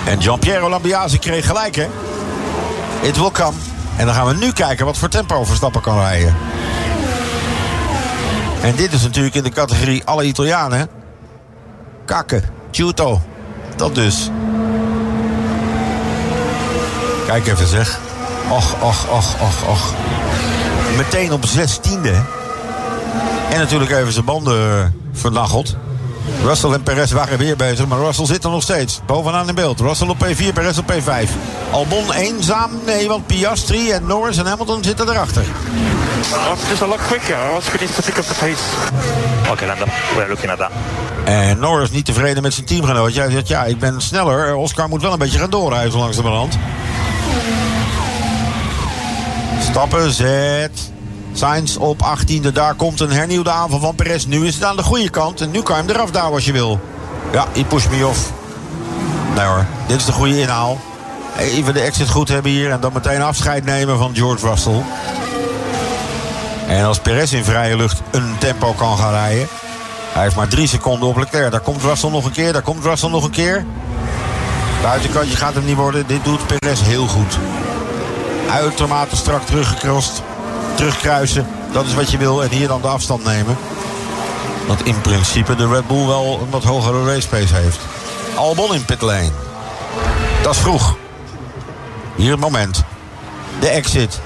En 0.04 0.18
Jean-Pierre 0.18 0.68
Lambiase 0.68 1.18
kreeg 1.18 1.46
gelijk, 1.46 1.76
hè? 1.76 1.86
It 3.02 3.16
will 3.16 3.30
come. 3.30 3.56
En 3.96 4.06
dan 4.06 4.14
gaan 4.14 4.26
we 4.26 4.34
nu 4.34 4.52
kijken 4.52 4.84
wat 4.86 4.98
voor 4.98 5.08
tempo 5.08 5.44
Verstappen 5.44 5.80
kan 5.80 5.98
rijden. 5.98 6.36
En 8.62 8.76
dit 8.76 8.92
is 8.92 9.02
natuurlijk 9.02 9.34
in 9.34 9.42
de 9.42 9.50
categorie 9.50 10.04
alle 10.04 10.24
Italianen. 10.24 10.88
Kakken, 12.04 12.44
Ciuto. 12.70 13.20
Dat 13.76 13.94
dus. 13.94 14.30
Kijk 17.26 17.46
even 17.46 17.66
zeg. 17.66 17.98
Och, 18.48 18.74
och, 18.80 19.08
och, 19.08 19.34
och, 19.40 19.68
och. 19.68 19.94
Meteen 20.96 21.32
op 21.32 21.44
zestiende. 21.44 22.14
En 23.50 23.58
natuurlijk 23.58 23.90
even 23.90 24.12
zijn 24.12 24.24
banden 24.24 24.94
vernacheld. 25.12 25.76
Russell 26.44 26.70
en 26.70 26.82
Perez 26.82 27.12
waren 27.12 27.38
weer 27.38 27.56
bezig, 27.56 27.86
maar 27.86 27.98
Russell 27.98 28.26
zit 28.26 28.44
er 28.44 28.50
nog 28.50 28.62
steeds. 28.62 29.00
Bovenaan 29.06 29.48
in 29.48 29.54
beeld. 29.54 29.80
Russell 29.80 30.08
op 30.08 30.16
P4, 30.24 30.52
Perez 30.54 30.78
op 30.78 30.92
P5. 30.92 31.30
Albon 31.70 32.12
eenzaam, 32.12 32.70
nee, 32.86 33.08
want 33.08 33.26
Piastri 33.26 33.90
en 33.90 34.06
Norris 34.06 34.36
en 34.36 34.46
Hamilton 34.46 34.84
zitten 34.84 35.08
erachter. 35.08 35.44
Just 36.68 36.82
a 36.82 36.86
lot 36.86 36.98
quicker. 37.06 37.36
I 37.36 37.52
was 37.54 37.64
finished 37.64 37.94
to 37.94 38.02
pick 38.02 38.16
up 38.18 38.24
the 38.24 38.34
pace. 38.34 38.62
Okay, 39.50 39.68
Lando, 39.68 39.84
we're 40.16 40.28
looking 40.28 40.50
at 40.50 40.58
that. 40.58 40.70
En 41.24 41.58
Norris 41.58 41.90
niet 41.90 42.04
tevreden 42.04 42.42
met 42.42 42.54
zijn 42.54 42.66
teamgenoot. 42.66 43.14
Jij 43.14 43.30
zegt, 43.30 43.48
ja, 43.48 43.64
ik 43.64 43.78
ben 43.78 44.00
sneller. 44.00 44.54
Oscar 44.54 44.88
moet 44.88 45.02
wel 45.02 45.12
een 45.12 45.18
beetje 45.18 45.38
gaan 45.38 45.50
doorrijden 45.50 45.92
zo 45.92 45.98
langzamerhand. 45.98 46.58
Stappen, 49.60 50.12
zet. 50.12 50.90
Sainz 51.40 51.76
op 51.76 52.00
18e. 52.04 52.52
Daar 52.52 52.74
komt 52.74 53.00
een 53.00 53.12
hernieuwde 53.12 53.50
aanval 53.50 53.78
van 53.78 53.94
Perez. 53.94 54.24
Nu 54.24 54.46
is 54.46 54.54
het 54.54 54.64
aan 54.64 54.76
de 54.76 54.82
goede 54.82 55.10
kant. 55.10 55.40
En 55.40 55.50
nu 55.50 55.62
kan 55.62 55.76
je 55.76 55.82
hem 55.82 55.90
eraf 55.90 56.10
daar 56.10 56.22
als 56.22 56.44
je 56.44 56.52
wil. 56.52 56.80
Ja, 57.32 57.46
he 57.52 57.64
push 57.64 57.88
me 57.88 58.06
off. 58.06 58.32
Nee 59.34 59.44
hoor, 59.44 59.66
dit 59.86 59.96
is 59.96 60.04
de 60.04 60.12
goede 60.12 60.40
inhaal. 60.40 60.78
Even 61.38 61.74
de 61.74 61.80
exit 61.80 62.08
goed 62.08 62.28
hebben 62.28 62.50
hier. 62.50 62.70
En 62.70 62.80
dan 62.80 62.92
meteen 62.92 63.22
afscheid 63.22 63.64
nemen 63.64 63.98
van 63.98 64.14
George 64.14 64.48
Russell. 64.48 64.82
En 66.66 66.84
als 66.84 66.98
Perez 66.98 67.32
in 67.32 67.44
vrije 67.44 67.76
lucht 67.76 68.00
een 68.10 68.34
tempo 68.38 68.72
kan 68.72 68.98
gaan 68.98 69.12
rijden. 69.12 69.46
Hij 70.12 70.22
heeft 70.22 70.36
maar 70.36 70.48
drie 70.48 70.66
seconden 70.66 71.08
op 71.08 71.16
Leclerc. 71.16 71.50
Daar 71.50 71.60
komt 71.60 71.82
Russell 71.82 72.10
nog 72.10 72.24
een 72.24 72.32
keer. 72.32 72.52
Daar 72.52 72.62
komt 72.62 72.84
Russell 72.84 73.10
nog 73.10 73.24
een 73.24 73.30
keer. 73.30 73.64
Buitenkantje 74.82 75.36
gaat 75.36 75.54
hem 75.54 75.64
niet 75.64 75.76
worden. 75.76 76.06
Dit 76.06 76.24
doet 76.24 76.46
Perez 76.46 76.80
heel 76.82 77.06
goed. 77.06 77.38
Uitermate 78.50 79.16
strak 79.16 79.46
teruggekrost. 79.46 80.22
Terugkruisen. 80.74 81.46
Dat 81.72 81.86
is 81.86 81.94
wat 81.94 82.10
je 82.10 82.18
wil. 82.18 82.42
En 82.42 82.50
hier 82.50 82.68
dan 82.68 82.80
de 82.80 82.88
afstand 82.88 83.24
nemen. 83.24 83.56
Want 84.66 84.84
in 84.84 85.00
principe 85.00 85.56
de 85.56 85.68
Red 85.68 85.86
Bull 85.86 86.06
wel 86.06 86.38
een 86.42 86.50
wat 86.50 86.64
hogere 86.64 87.14
race 87.14 87.28
pace 87.28 87.54
heeft. 87.54 87.78
Albon 88.34 88.74
in 88.74 88.84
pit 88.84 89.00
lane. 89.00 89.30
Dat 90.42 90.54
is 90.54 90.60
vroeg. 90.60 90.96
Hier 92.16 92.30
het 92.30 92.40
moment. 92.40 92.82
De 93.60 93.68
exit. 93.68 94.20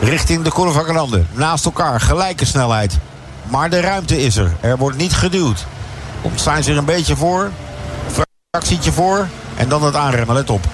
Richting 0.00 0.44
de 0.44 0.50
Curva 0.50 0.82
Grande. 0.82 1.24
Naast 1.32 1.64
elkaar. 1.64 2.00
Gelijke 2.00 2.44
snelheid. 2.44 2.98
Maar 3.48 3.70
de 3.70 3.80
ruimte 3.80 4.22
is 4.22 4.36
er. 4.36 4.52
Er 4.60 4.76
wordt 4.76 4.96
niet 4.96 5.12
geduwd. 5.12 5.66
Komt 6.22 6.40
Sainz 6.40 6.68
er 6.68 6.76
een 6.76 6.84
beetje 6.84 7.16
voor. 7.16 7.50
Fractietje 8.50 8.92
voor. 8.92 9.28
En 9.56 9.68
dan 9.68 9.82
het 9.82 9.96
aanremmen. 9.96 10.34
Let 10.34 10.50
op. 10.50 10.64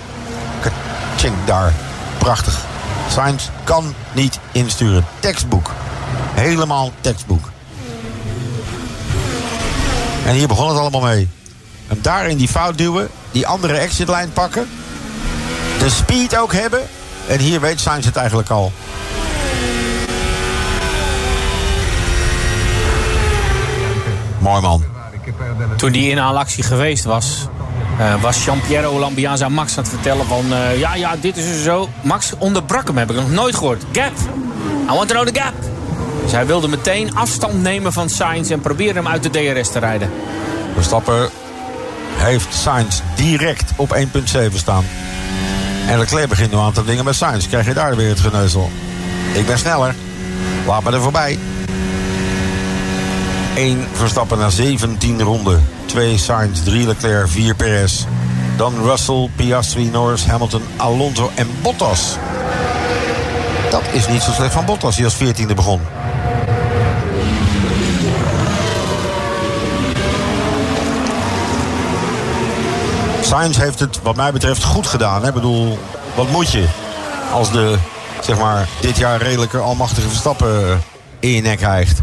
Kaching 0.60 1.34
daar. 1.44 1.72
Prachtig. 2.18 2.69
Sainz 3.10 3.48
kan 3.64 3.94
niet 4.12 4.38
insturen. 4.52 5.04
Tekstboek. 5.20 5.70
Helemaal 6.34 6.92
tekstboek. 7.00 7.50
En 10.26 10.34
hier 10.34 10.48
begon 10.48 10.68
het 10.68 10.78
allemaal 10.78 11.00
mee. 11.00 11.28
En 11.88 11.98
daar 12.02 12.28
in 12.28 12.36
die 12.36 12.48
fout 12.48 12.78
duwen. 12.78 13.08
Die 13.30 13.46
andere 13.46 13.74
exitlijn 13.74 14.32
pakken. 14.32 14.68
De 15.78 15.90
speed 15.90 16.36
ook 16.36 16.52
hebben. 16.52 16.80
En 17.26 17.38
hier 17.38 17.60
weet 17.60 17.80
Sainz 17.80 18.06
het 18.06 18.16
eigenlijk 18.16 18.50
al. 18.50 18.72
Mooi 24.38 24.60
man. 24.60 24.84
Toen 25.76 25.92
die 25.92 26.10
inhaalactie 26.10 26.62
geweest 26.62 27.04
was, 27.04 27.46
uh, 28.00 28.22
was 28.22 28.44
Jean-Pierre 28.44 29.44
aan 29.44 29.52
Max 29.52 29.76
aan 29.76 29.82
het 29.82 29.92
vertellen 29.92 30.26
van... 30.26 30.44
Uh, 30.52 30.78
ja, 30.78 30.94
ja, 30.94 31.16
dit 31.20 31.36
is 31.36 31.62
zo. 31.62 31.88
Max 32.02 32.32
onderbrak 32.38 32.86
hem, 32.86 32.96
heb 32.96 33.10
ik 33.10 33.16
nog 33.16 33.30
nooit 33.30 33.56
gehoord. 33.56 33.82
Gap. 33.92 34.12
I 34.90 34.92
want 34.94 35.08
to 35.08 35.14
know 35.14 35.26
the 35.26 35.40
gap. 35.40 35.54
Dus 36.22 36.32
hij 36.32 36.46
wilde 36.46 36.68
meteen 36.68 37.14
afstand 37.14 37.62
nemen 37.62 37.92
van 37.92 38.08
Sainz 38.08 38.50
en 38.50 38.60
probeerde 38.60 38.98
hem 38.98 39.08
uit 39.08 39.22
de 39.22 39.30
DRS 39.30 39.70
te 39.70 39.78
rijden. 39.78 40.10
Verstappen 40.74 41.28
heeft 42.14 42.54
Sainz 42.54 43.00
direct 43.16 43.72
op 43.76 43.96
1.7 43.96 44.54
staan. 44.54 44.84
En 45.86 45.98
Leclerc 45.98 46.28
begint 46.28 46.52
nu 46.52 46.58
aan 46.58 46.72
te 46.72 46.84
dingen 46.84 47.04
met 47.04 47.14
Sainz. 47.14 47.48
Krijg 47.48 47.66
je 47.66 47.74
daar 47.74 47.96
weer 47.96 48.08
het 48.08 48.20
geneuzel. 48.20 48.70
Ik 49.32 49.46
ben 49.46 49.58
sneller. 49.58 49.94
Laat 50.66 50.84
me 50.84 50.90
er 50.90 51.00
voorbij. 51.00 51.38
1 53.54 53.86
Verstappen 53.92 54.38
na 54.38 54.50
17 54.50 55.22
ronden. 55.22 55.79
2 55.90 56.18
Sainz, 56.18 56.60
3 56.64 56.86
Leclerc, 56.86 57.28
4 57.28 57.54
Perez. 57.54 58.04
Dan 58.56 58.74
Russell, 58.82 59.28
Piastri, 59.36 59.84
Norris, 59.84 60.24
Hamilton, 60.24 60.62
Alonso 60.76 61.30
en 61.34 61.48
Bottas. 61.62 62.16
Dat 63.70 63.82
is 63.92 64.08
niet 64.08 64.22
zo 64.22 64.32
slecht 64.32 64.52
van 64.52 64.64
Bottas, 64.64 64.96
die 64.96 65.04
als 65.04 65.14
14e 65.14 65.54
begon. 65.54 65.80
Sainz 73.20 73.56
heeft 73.56 73.80
het 73.80 74.02
wat 74.02 74.16
mij 74.16 74.32
betreft 74.32 74.64
goed 74.64 74.86
gedaan. 74.86 75.26
Ik 75.26 75.34
bedoel, 75.34 75.78
wat 76.14 76.30
moet 76.30 76.52
je 76.52 76.66
als 77.32 77.52
de, 77.52 77.76
zeg 78.20 78.38
maar, 78.38 78.68
dit 78.80 78.96
jaar 78.96 79.22
redelijke 79.22 79.58
almachtige 79.58 80.08
Verstappen 80.08 80.82
in 81.20 81.30
je 81.30 81.42
nek 81.42 81.58
krijgt? 81.58 82.02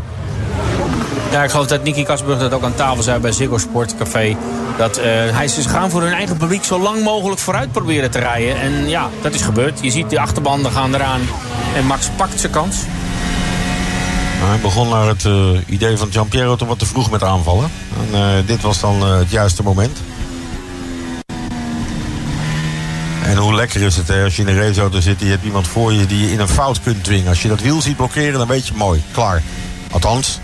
Ja, 1.32 1.44
ik 1.44 1.50
geloof 1.50 1.68
dat 1.68 1.84
Nicky 1.84 2.04
Kasburg 2.04 2.40
dat 2.40 2.54
ook 2.54 2.64
aan 2.64 2.76
tafel 2.76 3.04
zei 3.04 3.20
bij 3.20 3.32
Ziggo 3.32 3.58
Sport 3.58 3.96
Café. 3.98 4.38
Dat 4.78 4.98
uh, 4.98 5.04
hij 5.06 5.48
ze 5.48 5.70
gaan 5.70 5.90
voor 5.90 6.02
hun 6.02 6.14
eigen 6.14 6.38
publiek 6.38 6.64
zo 6.64 6.80
lang 6.80 7.04
mogelijk 7.04 7.40
vooruit 7.40 7.72
proberen 7.72 8.12
te 8.12 8.20
rijden. 8.20 8.60
En 8.60 8.90
ja, 8.90 9.10
dat 9.22 9.34
is 9.34 9.42
gebeurd. 9.42 9.80
Je 9.82 9.92
ziet 9.92 10.10
de 10.10 10.20
achterbanden 10.20 10.72
gaan 10.72 10.96
eraan. 10.96 11.22
En 11.76 11.86
Max 11.86 12.10
pakt 12.16 12.40
zijn 12.40 12.52
kans. 12.52 12.78
Nou, 14.38 14.50
hij 14.50 14.60
begon 14.60 14.90
naar 14.90 15.08
het 15.08 15.24
uh, 15.24 15.50
idee 15.66 15.98
van 15.98 16.12
Giampiero 16.12 16.56
toch 16.56 16.68
wat 16.68 16.80
te 16.80 16.86
vroeg 16.86 17.12
met 17.12 17.24
aanvallen. 17.24 17.72
En 18.00 18.20
uh, 18.20 18.48
dit 18.48 18.62
was 18.62 18.80
dan 18.80 19.04
het 19.04 19.30
juiste 19.30 19.64
moment. 19.64 19.98
En 23.24 23.38
hoe 23.38 23.54
lekker 23.54 23.82
is 23.82 23.96
het 23.96 24.08
hè, 24.08 24.24
als 24.24 24.36
je 24.36 24.42
in 24.42 24.48
een 24.48 24.62
raceauto 24.62 25.00
zit... 25.00 25.20
je 25.20 25.26
hebt 25.26 25.44
iemand 25.44 25.68
voor 25.68 25.94
je 25.94 26.06
die 26.06 26.22
je 26.22 26.32
in 26.32 26.40
een 26.40 26.48
fout 26.48 26.82
kunt 26.82 27.04
dwingen. 27.04 27.28
Als 27.28 27.42
je 27.42 27.48
dat 27.48 27.62
wiel 27.62 27.82
ziet 27.82 27.96
blokkeren, 27.96 28.38
dan 28.38 28.48
weet 28.48 28.68
je 28.68 28.74
mooi. 28.76 29.04
Klaar. 29.12 29.44
Althans, 29.92 30.40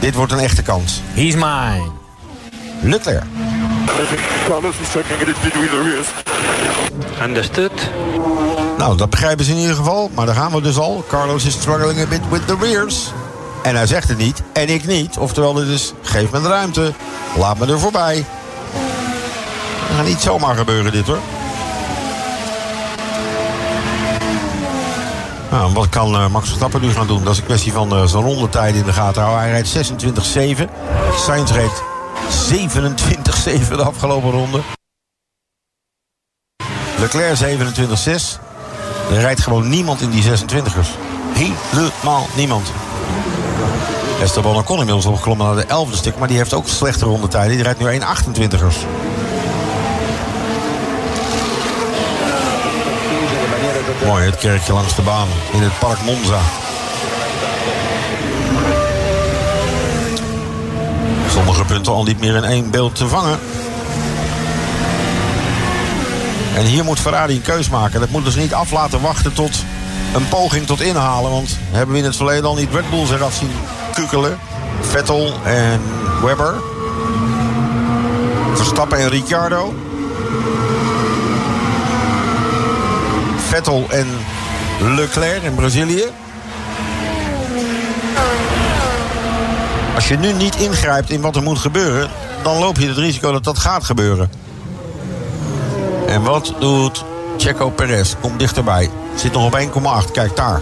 dit 0.00 0.14
wordt 0.14 0.32
een 0.32 0.38
echte 0.38 0.62
kans. 0.62 1.00
He's 1.12 1.34
mine. 1.34 1.90
Leclerc. 2.82 3.24
Carlos 4.46 4.74
is 4.80 4.88
checking 4.88 5.20
it 5.20 5.42
between 5.42 5.68
the 5.68 5.82
rears. 5.82 6.06
Understood. 7.22 7.72
Nou, 8.78 8.96
dat 8.96 9.10
begrijpen 9.10 9.44
ze 9.44 9.50
in 9.50 9.58
ieder 9.58 9.76
geval. 9.76 10.10
Maar 10.14 10.26
daar 10.26 10.34
gaan 10.34 10.52
we 10.52 10.60
dus 10.60 10.76
al. 10.76 11.04
Carlos 11.08 11.44
is 11.44 11.52
struggling 11.52 12.00
a 12.00 12.06
bit 12.06 12.20
with 12.30 12.46
the 12.46 12.56
rears. 12.60 13.12
En 13.62 13.74
hij 13.74 13.86
zegt 13.86 14.08
het 14.08 14.18
niet. 14.18 14.42
En 14.52 14.68
ik 14.68 14.86
niet. 14.86 15.18
Oftewel, 15.18 15.52
dit 15.52 15.68
is 15.68 15.92
geef 16.02 16.30
me 16.30 16.40
de 16.40 16.48
ruimte. 16.48 16.92
Laat 17.38 17.58
me 17.58 17.66
er 17.66 17.80
voorbij. 17.80 18.24
Dat 19.88 19.96
gaat 19.96 20.06
niet 20.06 20.20
zomaar 20.20 20.56
gebeuren 20.56 20.92
dit 20.92 21.06
hoor. 21.06 21.18
Nou, 25.50 25.72
wat 25.72 25.88
kan 25.88 26.14
uh, 26.14 26.28
Max 26.28 26.46
Verstappen 26.46 26.80
nu 26.80 26.90
gaan 26.90 27.06
doen? 27.06 27.24
Dat 27.24 27.32
is 27.32 27.38
een 27.38 27.44
kwestie 27.44 27.72
van 27.72 27.96
uh, 27.96 28.06
zijn 28.06 28.22
rondetijd 28.22 28.74
in 28.74 28.84
de 28.84 28.92
gaten 28.92 29.22
houden. 29.22 29.42
Hij 29.42 29.50
rijdt 29.50 29.92
26-7. 29.92 30.70
Sainz 31.16 31.50
reed 31.50 31.82
27-7 33.68 33.68
de 33.68 33.82
afgelopen 33.84 34.30
ronde. 34.30 34.60
Leclerc 36.98 37.38
27-6. 37.38 37.40
Er 39.10 39.20
rijdt 39.20 39.40
gewoon 39.40 39.68
niemand 39.68 40.00
in 40.00 40.10
die 40.10 40.22
26ers. 40.22 40.88
Helemaal 41.32 42.26
niemand. 42.36 42.72
Esteban 44.22 44.56
Ocon 44.56 44.78
inmiddels 44.78 45.06
opgeklommen 45.06 45.46
naar 45.46 45.66
de 45.66 45.86
11e 45.86 45.96
stuk. 45.96 46.18
Maar 46.18 46.28
die 46.28 46.36
heeft 46.36 46.54
ook 46.54 46.68
slechte 46.68 47.04
rondetijden. 47.04 47.54
Die 47.54 47.62
rijdt 47.62 47.78
nu 47.78 48.00
1,28ers. 48.00 48.76
Mooi, 54.04 54.24
het 54.24 54.36
kerkje 54.36 54.72
langs 54.72 54.94
de 54.94 55.02
baan 55.02 55.28
in 55.52 55.62
het 55.62 55.78
park 55.78 56.02
Monza. 56.02 56.38
Sommige 61.30 61.64
punten 61.64 61.92
al 61.92 62.02
niet 62.02 62.20
meer 62.20 62.34
in 62.34 62.44
één 62.44 62.70
beeld 62.70 62.94
te 62.94 63.08
vangen. 63.08 63.38
En 66.54 66.64
hier 66.64 66.84
moet 66.84 67.00
Ferrari 67.00 67.34
een 67.34 67.42
keus 67.42 67.68
maken. 67.68 68.00
Dat 68.00 68.08
moet 68.08 68.24
dus 68.24 68.34
niet 68.34 68.54
af 68.54 68.70
laten 68.70 69.00
wachten 69.00 69.32
tot 69.32 69.64
een 70.14 70.28
poging 70.28 70.66
tot 70.66 70.80
inhalen. 70.80 71.30
Want 71.30 71.58
hebben 71.70 71.94
we 71.94 72.00
in 72.00 72.06
het 72.06 72.16
verleden 72.16 72.44
al 72.44 72.54
niet 72.54 72.72
Red 72.72 72.90
Bulls 72.90 73.10
eraf 73.10 73.34
zien 73.34 73.52
kukelen. 73.94 74.38
Vettel 74.80 75.32
en 75.44 75.80
Webber. 76.22 76.54
Verstappen 78.54 78.98
en 78.98 79.08
Ricciardo. 79.08 79.74
Vettel 83.50 83.86
en 83.88 84.06
Leclerc 84.80 85.42
in 85.42 85.54
Brazilië. 85.54 86.04
Als 89.94 90.08
je 90.08 90.16
nu 90.16 90.32
niet 90.32 90.56
ingrijpt 90.56 91.10
in 91.10 91.20
wat 91.20 91.36
er 91.36 91.42
moet 91.42 91.58
gebeuren, 91.58 92.10
dan 92.42 92.58
loop 92.58 92.78
je 92.78 92.88
het 92.88 92.96
risico 92.96 93.32
dat 93.32 93.44
dat 93.44 93.58
gaat 93.58 93.84
gebeuren. 93.84 94.30
En 96.06 96.22
wat 96.22 96.54
doet 96.58 97.04
Checo 97.36 97.70
Perez? 97.70 98.14
Komt 98.20 98.38
dichterbij. 98.38 98.90
Zit 99.14 99.32
nog 99.32 99.44
op 99.44 99.58
1,8. 100.06 100.12
Kijk 100.12 100.36
daar. 100.36 100.60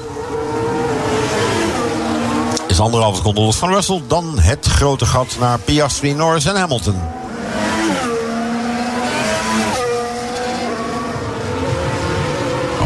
Is 2.69 2.81
anderhalve 2.81 3.17
seconde 3.17 3.41
los 3.41 3.57
van 3.57 3.73
Russell. 3.73 4.03
Dan 4.07 4.39
het 4.39 4.67
grote 4.67 5.07
gat 5.07 5.37
naar 5.41 5.59
Piastri, 5.59 6.15
Norris 6.15 6.45
en 6.45 6.57
Hamilton. 6.57 7.18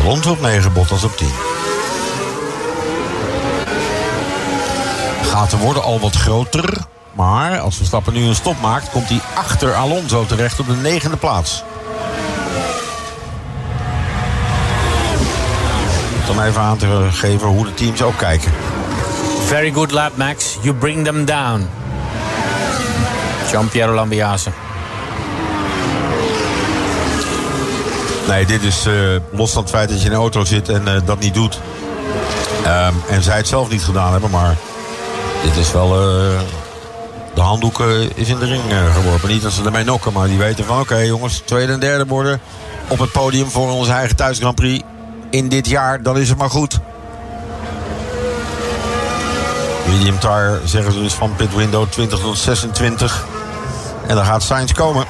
Alonso 0.02 0.30
op 0.30 0.40
9, 0.40 0.72
Bottas 0.72 1.04
op 1.04 1.16
10. 1.16 1.28
Gaten 5.22 5.58
worden 5.58 5.82
al 5.82 6.00
wat 6.00 6.14
groter. 6.14 6.78
Maar 7.12 7.58
als 7.58 7.76
Verstappen 7.76 8.12
nu 8.12 8.24
een 8.24 8.34
stop 8.34 8.60
maakt, 8.60 8.90
komt 8.90 9.08
hij 9.08 9.20
achter 9.34 9.74
Alonso 9.74 10.26
terecht 10.26 10.60
op 10.60 10.66
de 10.66 10.74
negende 10.74 11.16
plaats. 11.16 11.62
Om 16.30 16.40
even 16.40 16.60
aan 16.60 16.76
te 16.76 17.08
geven 17.10 17.48
hoe 17.48 17.64
de 17.64 17.74
teams 17.74 18.02
ook 18.02 18.18
kijken. 18.18 18.52
Very 19.44 19.72
good 19.72 19.90
lap, 19.90 20.16
Max. 20.16 20.58
You 20.60 20.74
bring 20.74 21.04
them 21.04 21.24
down. 21.24 21.68
Jean-Pierre 23.50 23.92
Lambiase. 23.92 24.50
Nee, 28.28 28.46
dit 28.46 28.62
is 28.62 28.86
uh, 28.86 28.94
los 29.30 29.52
van 29.52 29.62
het 29.62 29.70
feit 29.70 29.88
dat 29.88 30.00
je 30.00 30.06
in 30.06 30.12
een 30.12 30.18
auto 30.18 30.44
zit 30.44 30.68
en 30.68 30.82
uh, 30.88 30.96
dat 31.04 31.20
niet 31.20 31.34
doet. 31.34 31.60
Um, 32.66 33.02
en 33.08 33.22
zij 33.22 33.36
het 33.36 33.48
zelf 33.48 33.70
niet 33.70 33.84
gedaan 33.84 34.12
hebben, 34.12 34.30
maar 34.30 34.56
dit 35.42 35.56
is 35.56 35.72
wel. 35.72 35.86
Uh, 35.86 36.40
de 37.34 37.40
handdoek 37.40 37.80
is 38.14 38.28
in 38.28 38.38
de 38.38 38.46
ring 38.46 38.62
geworpen. 38.92 39.28
Niet 39.28 39.42
dat 39.42 39.52
ze 39.52 39.64
ermee 39.64 39.84
nokken, 39.84 40.12
maar 40.12 40.26
die 40.26 40.38
weten 40.38 40.64
van: 40.64 40.80
oké, 40.80 40.96
jongens, 40.96 41.42
tweede 41.44 41.72
en 41.72 41.80
derde 41.80 42.06
worden 42.06 42.40
op 42.88 42.98
het 42.98 43.12
podium 43.12 43.50
voor 43.50 43.70
onze 43.70 43.92
eigen 43.92 44.16
thuis 44.16 44.38
Grand 44.38 44.54
Prix 44.54 44.84
in 45.30 45.48
dit 45.48 45.68
jaar, 45.68 46.02
dan 46.02 46.18
is 46.18 46.28
het 46.28 46.38
maar 46.38 46.50
goed. 46.50 46.78
Medium 49.88 50.18
tire 50.18 50.60
zeggen 50.64 50.92
ze 50.92 50.98
dus 51.02 51.12
van 51.12 51.36
pit 51.36 51.54
window 51.54 51.88
20 51.88 52.18
tot 52.18 52.38
26. 52.38 53.24
En 54.06 54.14
dan 54.14 54.24
gaat 54.24 54.42
Sainz 54.42 54.72
komen. 54.72 55.06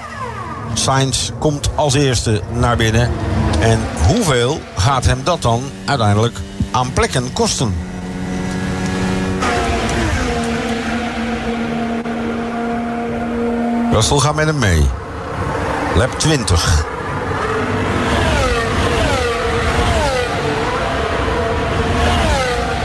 Sainz 0.75 1.31
komt 1.39 1.70
als 1.75 1.95
eerste 1.95 2.41
naar 2.53 2.77
binnen. 2.77 3.11
En 3.61 3.81
hoeveel 4.07 4.61
gaat 4.77 5.05
hem 5.05 5.20
dat 5.25 5.43
dan 5.43 5.62
uiteindelijk 5.85 6.37
aan 6.70 6.93
plekken 6.93 7.33
kosten? 7.33 7.75
Russell 13.93 14.18
gaat 14.18 14.35
met 14.35 14.47
hem 14.47 14.59
mee. 14.59 14.87
Lap 15.97 16.18
20. 16.18 16.85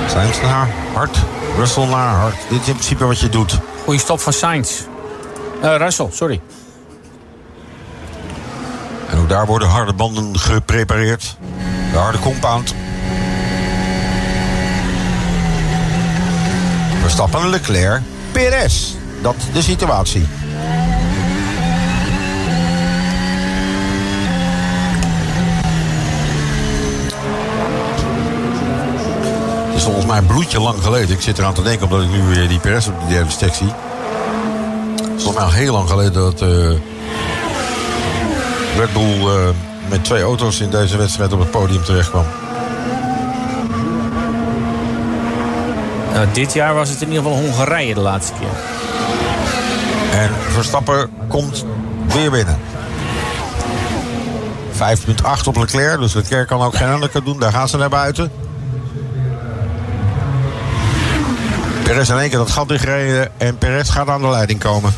Sainz 0.07 0.41
naar 0.41 0.69
hard. 0.93 1.17
Russell 1.57 1.85
naar 1.85 2.15
hard. 2.15 2.35
Dit 2.49 2.61
is 2.61 2.67
in 2.67 2.73
principe 2.73 3.05
wat 3.05 3.19
je 3.19 3.29
doet. 3.29 3.59
Goeie 3.83 3.99
stop 3.99 4.19
van 4.19 4.33
Sainz. 4.33 4.81
Uh, 5.63 5.75
Russell, 5.75 6.07
sorry. 6.11 6.41
Daar 9.27 9.45
worden 9.45 9.67
harde 9.67 9.93
banden 9.93 10.39
geprepareerd. 10.39 11.37
De 11.91 11.97
harde 11.97 12.19
compound. 12.19 12.73
Verstappen, 17.01 17.49
Leclerc, 17.49 18.01
Perez. 18.31 18.93
Dat 19.21 19.35
de 19.53 19.61
situatie. 19.61 20.25
Het 29.67 29.75
is 29.75 29.83
volgens 29.83 30.05
mij 30.05 30.21
bloedje 30.21 30.59
lang 30.59 30.83
geleden. 30.83 31.15
Ik 31.15 31.21
zit 31.21 31.37
eraan 31.37 31.53
te 31.53 31.61
denken 31.61 31.89
omdat 31.89 32.05
ik 32.05 32.11
nu 32.11 32.21
weer 32.21 32.47
die 32.47 32.59
Perez 32.59 32.87
op 32.87 32.99
de 32.99 33.07
derde 33.07 33.31
stek 33.31 33.53
zie. 33.53 33.73
Het 35.01 35.15
is 35.15 35.23
volgens 35.23 35.35
mij 35.35 35.43
al 35.43 35.51
heel 35.51 35.73
lang 35.73 35.89
geleden 35.89 36.13
dat... 36.13 36.41
Uh, 36.41 36.79
Red 38.77 38.93
Bull 38.93 39.17
uh, 39.17 39.49
met 39.89 40.03
twee 40.03 40.21
auto's 40.21 40.59
in 40.59 40.69
deze 40.69 40.97
wedstrijd 40.97 41.33
op 41.33 41.39
het 41.39 41.51
podium 41.51 41.83
terecht 41.83 42.09
kwam. 42.09 42.25
Nou, 46.13 46.27
dit 46.33 46.53
jaar 46.53 46.73
was 46.73 46.89
het 46.89 47.01
in 47.01 47.07
ieder 47.07 47.23
geval 47.23 47.39
Hongarije 47.39 47.93
de 47.93 47.99
laatste 47.99 48.33
keer. 48.39 48.47
En 50.19 50.29
Verstappen 50.51 51.09
komt 51.27 51.65
weer 52.07 52.31
binnen. 52.31 52.57
5.8 54.73 55.47
op 55.47 55.57
Leclerc, 55.57 55.99
dus 55.99 56.13
Leclerc 56.13 56.47
kan 56.47 56.61
ook 56.61 56.75
geen 56.75 56.89
undercut 56.89 57.25
doen. 57.25 57.39
Daar 57.39 57.51
gaan 57.51 57.69
ze 57.69 57.77
naar 57.77 57.89
buiten. 57.89 58.31
Perez 61.83 62.09
in 62.09 62.17
één 62.17 62.29
keer 62.29 62.37
dat 62.37 62.51
gat 62.51 62.67
dichtgereden 62.67 63.29
en 63.37 63.57
Perez 63.57 63.91
gaat 63.91 64.07
aan 64.07 64.21
de 64.21 64.27
leiding 64.27 64.59
komen. 64.59 64.93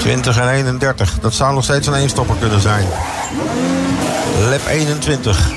20 0.00 0.38
en 0.38 0.48
31. 0.48 1.18
Dat 1.20 1.34
zou 1.34 1.54
nog 1.54 1.64
steeds 1.64 1.86
een 1.86 1.94
eenstopper 1.94 2.36
kunnen 2.36 2.60
zijn. 2.60 2.86
Lap 4.48 4.66
21. 4.68 5.50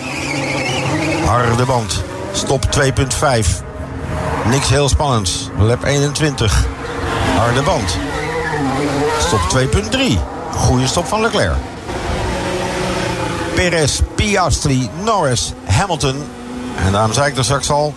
Harde 1.26 1.66
band. 1.66 2.04
Stop 2.32 2.66
2.5. 2.80 3.64
Niks 4.46 4.70
heel 4.70 4.89
spannends. 4.89 5.50
Lap 5.58 5.84
21. 5.84 6.66
Harde 7.38 7.62
band. 7.62 7.98
Stop 9.20 9.39
2.3. 9.58 9.98
Goede 10.56 10.88
stop 10.88 11.06
van 11.06 11.22
Leclerc. 11.22 11.56
Perez, 13.56 14.00
Piastri, 14.16 14.89
Norris, 15.04 15.54
Hamilton. 15.66 16.24
En 16.86 16.91
daarom 16.91 17.14
zei 17.14 17.32
ik 17.32 17.38
er 17.38 17.44
straks 17.44 17.70
al. 17.70 17.94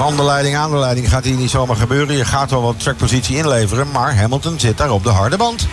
Van 0.00 0.16
de 0.16 0.22
leiding 0.22 0.56
aan 0.56 0.70
de 0.70 0.76
leiding 0.76 1.08
gaat 1.08 1.24
hier 1.24 1.36
niet 1.36 1.50
zomaar 1.50 1.76
gebeuren. 1.76 2.16
Je 2.16 2.24
gaat 2.24 2.50
wel 2.50 2.62
wat 2.62 2.80
trackpositie 2.80 3.36
inleveren. 3.36 3.90
Maar 3.90 4.16
Hamilton 4.16 4.60
zit 4.60 4.78
daar 4.78 4.90
op 4.90 5.02
de 5.02 5.08
harde 5.08 5.36
band. 5.36 5.66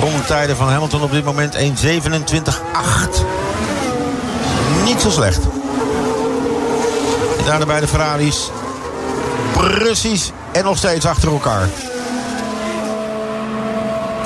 Rondetijden 0.00 0.56
van 0.56 0.68
Hamilton 0.68 1.02
op 1.02 1.10
dit 1.10 1.24
moment 1.24 1.56
1.27.8. 1.56 1.62
Niet 4.84 5.00
zo 5.00 5.10
slecht. 5.10 5.42
En 7.38 7.44
daar 7.44 7.66
bij 7.66 7.80
de 7.80 7.88
Ferraris. 7.88 8.50
Precies 9.52 10.30
en 10.52 10.64
nog 10.64 10.76
steeds 10.76 11.06
achter 11.06 11.28
elkaar. 11.28 11.68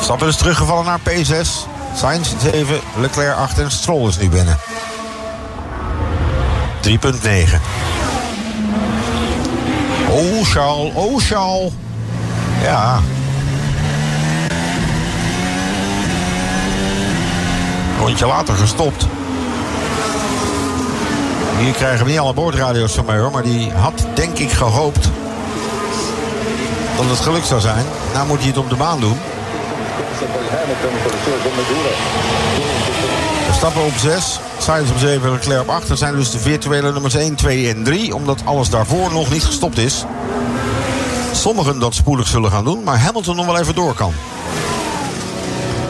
Stappen 0.01 0.29
is 0.29 0.37
teruggevallen 0.37 0.85
naar 0.85 1.01
P6. 1.01 1.49
Sainz 1.97 2.29
7, 2.43 2.81
Leclerc 2.97 3.37
8 3.37 3.59
en 3.59 3.71
Stroll 3.71 4.09
is 4.09 4.19
nu 4.19 4.29
binnen. 4.29 4.59
3.9. 6.83 7.94
Oh, 10.15 10.45
Charles, 10.45 10.95
oh, 10.95 11.19
Charles. 11.19 11.73
Ja. 12.63 13.01
Rondje 17.99 18.27
later 18.27 18.55
gestopt. 18.55 19.07
Hier 21.59 21.73
krijgen 21.73 22.05
we 22.05 22.11
niet 22.11 22.21
alle 22.21 22.33
boordradio's 22.33 22.93
van 22.93 23.05
mij 23.05 23.19
hoor. 23.19 23.31
Maar 23.31 23.43
die 23.43 23.73
had 23.73 24.07
denk 24.15 24.39
ik 24.39 24.51
gehoopt 24.51 25.09
dat 26.97 27.07
het 27.09 27.21
geluk 27.21 27.45
zou 27.45 27.61
zijn. 27.61 27.85
Nou 28.13 28.27
moet 28.27 28.39
hij 28.39 28.49
het 28.49 28.57
op 28.57 28.69
de 28.69 28.77
baan 28.77 29.01
doen. 29.01 29.19
Verstappen 33.45 33.85
op 33.85 33.93
6, 33.97 34.41
Sainz 34.59 34.91
op 34.91 34.99
7 34.99 35.27
en 35.27 35.33
Leclerc 35.33 35.61
op 35.61 35.69
8. 35.69 35.89
Dat 35.89 35.99
zijn 35.99 36.15
dus 36.15 36.31
de 36.31 36.39
virtuele 36.39 36.93
nummers 36.93 37.15
1, 37.15 37.35
2 37.35 37.69
en 37.69 37.85
3. 37.85 38.15
Omdat 38.15 38.43
alles 38.45 38.69
daarvoor 38.71 39.13
nog 39.13 39.31
niet 39.31 39.45
gestopt 39.45 39.79
is. 39.79 40.05
Sommigen 41.33 41.79
dat 41.79 41.95
spoedig 41.95 42.27
zullen 42.27 42.51
gaan 42.51 42.65
doen, 42.65 42.83
maar 42.83 42.99
Hamilton 42.99 43.37
nog 43.37 43.47
wel 43.47 43.59
even 43.59 43.75
door 43.75 43.95
kan. 43.95 44.13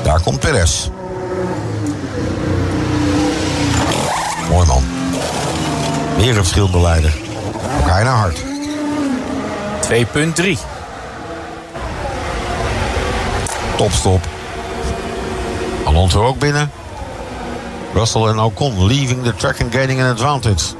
Daar 0.02 0.20
komt 0.20 0.40
Perez. 0.40 0.88
Mooi 4.50 4.66
man. 4.66 4.84
Weer 6.16 6.28
een 6.28 6.34
verschillende 6.34 6.80
leider. 6.80 7.14
Ook 7.80 7.88
hij 7.88 8.02
naar 8.02 8.16
hard. 8.16 8.42
2.3. 9.80 10.58
Topstop. 13.76 14.26
Alonso 15.84 16.24
ook 16.24 16.38
binnen. 16.38 16.70
Russell 17.94 18.26
en 18.28 18.38
Ocon 18.38 18.86
leaving 18.86 19.22
the 19.22 19.34
track 19.34 19.60
and 19.60 19.72
gaining 19.72 20.00
an 20.00 20.10
advantage. 20.10 20.74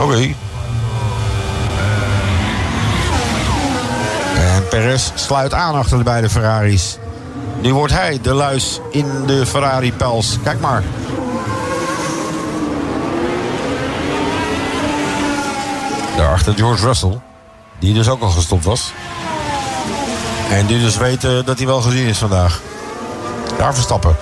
Oké. 0.00 0.34
En 4.36 4.68
Perez 4.68 5.10
sluit 5.14 5.54
aan 5.54 5.74
achter 5.74 5.98
de 5.98 6.04
beide 6.04 6.30
Ferraris. 6.30 6.98
Nu 7.60 7.74
wordt 7.74 7.92
hij 7.92 8.18
de 8.22 8.32
luis 8.34 8.80
in 8.90 9.26
de 9.26 9.46
Ferrari-pels. 9.46 10.38
Kijk 10.42 10.60
maar. 10.60 10.82
Daarachter 16.16 16.54
George 16.54 16.86
Russell. 16.86 17.18
Die 17.78 17.94
dus 17.94 18.08
ook 18.08 18.22
al 18.22 18.30
gestopt 18.30 18.64
was. 18.64 18.92
En 20.50 20.66
die 20.66 20.80
dus 20.80 20.96
weet 20.96 21.24
eh, 21.24 21.44
dat 21.44 21.58
hij 21.58 21.66
wel 21.66 21.80
gezien 21.80 22.06
is 22.06 22.18
vandaag. 22.18 22.60
Daar 23.58 23.74
Verstappen. 23.74 24.16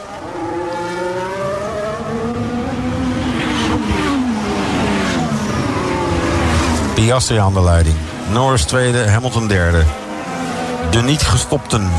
Piastri 7.00 7.36
aan 7.36 7.52
de 7.54 7.62
leiding. 7.62 7.96
Norris 8.32 8.62
tweede, 8.62 9.08
Hamilton 9.08 9.48
derde. 9.48 9.84
De 10.90 11.02
niet 11.02 11.22
gestopten. 11.22 11.90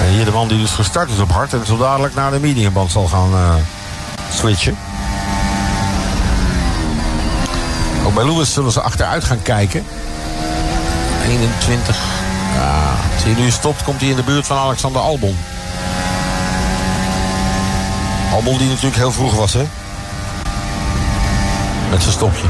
En 0.00 0.08
hier 0.08 0.24
de 0.24 0.30
man 0.30 0.48
die 0.48 0.58
dus 0.58 0.70
gestart 0.70 1.10
is 1.10 1.18
op 1.18 1.30
hard 1.30 1.52
en 1.52 1.66
zo 1.66 1.76
dadelijk 1.76 2.14
naar 2.14 2.30
de 2.30 2.40
mediumband 2.40 2.90
zal 2.90 3.06
gaan 3.06 3.32
eh, 3.32 3.54
switchen. 4.32 4.76
Ook 8.06 8.14
bij 8.14 8.24
Lewis 8.24 8.52
zullen 8.52 8.72
ze 8.72 8.80
achteruit 8.80 9.24
gaan 9.24 9.42
kijken. 9.42 9.84
21. 11.26 11.96
Ja, 12.54 12.94
als 13.14 13.24
hij 13.24 13.34
nu 13.42 13.50
stopt, 13.50 13.84
komt 13.84 14.00
hij 14.00 14.10
in 14.10 14.16
de 14.16 14.22
buurt 14.22 14.46
van 14.46 14.56
Alexander 14.56 15.00
Albon. 15.00 15.36
Albon 18.32 18.58
die 18.58 18.68
natuurlijk 18.68 18.96
heel 18.96 19.12
vroeg 19.12 19.34
was, 19.34 19.52
hè? 19.52 19.64
Met 21.90 22.02
zijn 22.02 22.12
stopje. 22.12 22.46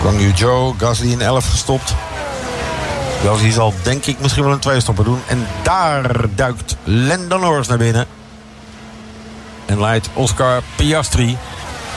Guang 0.00 0.20
Yu 0.20 0.32
Zhou, 0.34 0.74
Gasly 0.78 1.10
in 1.10 1.20
11 1.20 1.50
gestopt. 1.50 1.94
Gasly 3.24 3.50
zal 3.50 3.72
denk 3.82 4.06
ik 4.06 4.20
misschien 4.20 4.44
wel 4.44 4.52
een 4.52 4.58
twee 4.58 4.80
stoppen 4.80 5.04
doen. 5.04 5.20
En 5.26 5.46
daar 5.62 6.26
duikt 6.34 6.76
Lando 6.84 7.38
Norris 7.38 7.68
naar 7.68 7.78
binnen. 7.78 8.06
En 9.66 9.80
leidt 9.80 10.08
Oscar 10.14 10.62
Piastri 10.76 11.36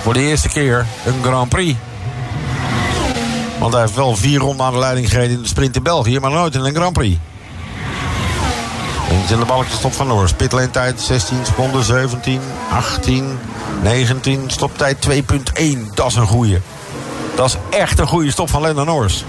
voor 0.01 0.13
de 0.13 0.20
eerste 0.20 0.49
keer 0.49 0.86
een 1.05 1.24
Grand 1.24 1.49
Prix. 1.49 1.78
Want 3.59 3.74
hij 3.74 3.82
heeft 3.82 3.95
wel 3.95 4.15
vier 4.15 4.39
ronden 4.39 4.65
aan 4.65 4.74
de 4.74 4.80
leiding 4.80 5.09
gereden 5.09 5.36
in 5.36 5.41
de 5.41 5.47
sprint 5.47 5.76
in 5.76 5.84
België, 5.84 6.20
maar 6.20 6.32
nooit 6.32 6.55
in 6.55 6.65
een 6.65 6.76
Grand 6.76 6.93
Prix. 6.93 7.18
In 9.30 9.39
de 9.39 9.45
balkje 9.45 9.75
stop 9.75 9.93
van 9.93 10.07
Norris. 10.07 10.34
Pitlane 10.34 10.71
tijd 10.71 11.01
16 11.01 11.45
seconden, 11.45 11.84
17, 11.84 12.41
18, 12.71 13.39
19. 13.82 14.43
Stoptijd 14.47 15.07
2.1. 15.09 15.93
Dat 15.93 16.07
is 16.07 16.15
een 16.15 16.28
goeie. 16.28 16.61
Dat 17.36 17.45
is 17.45 17.78
echt 17.78 17.99
een 17.99 18.07
goede 18.07 18.32
stop 18.32 18.49
van 18.49 18.61
Lando 18.61 18.84
Norris. 18.84 19.25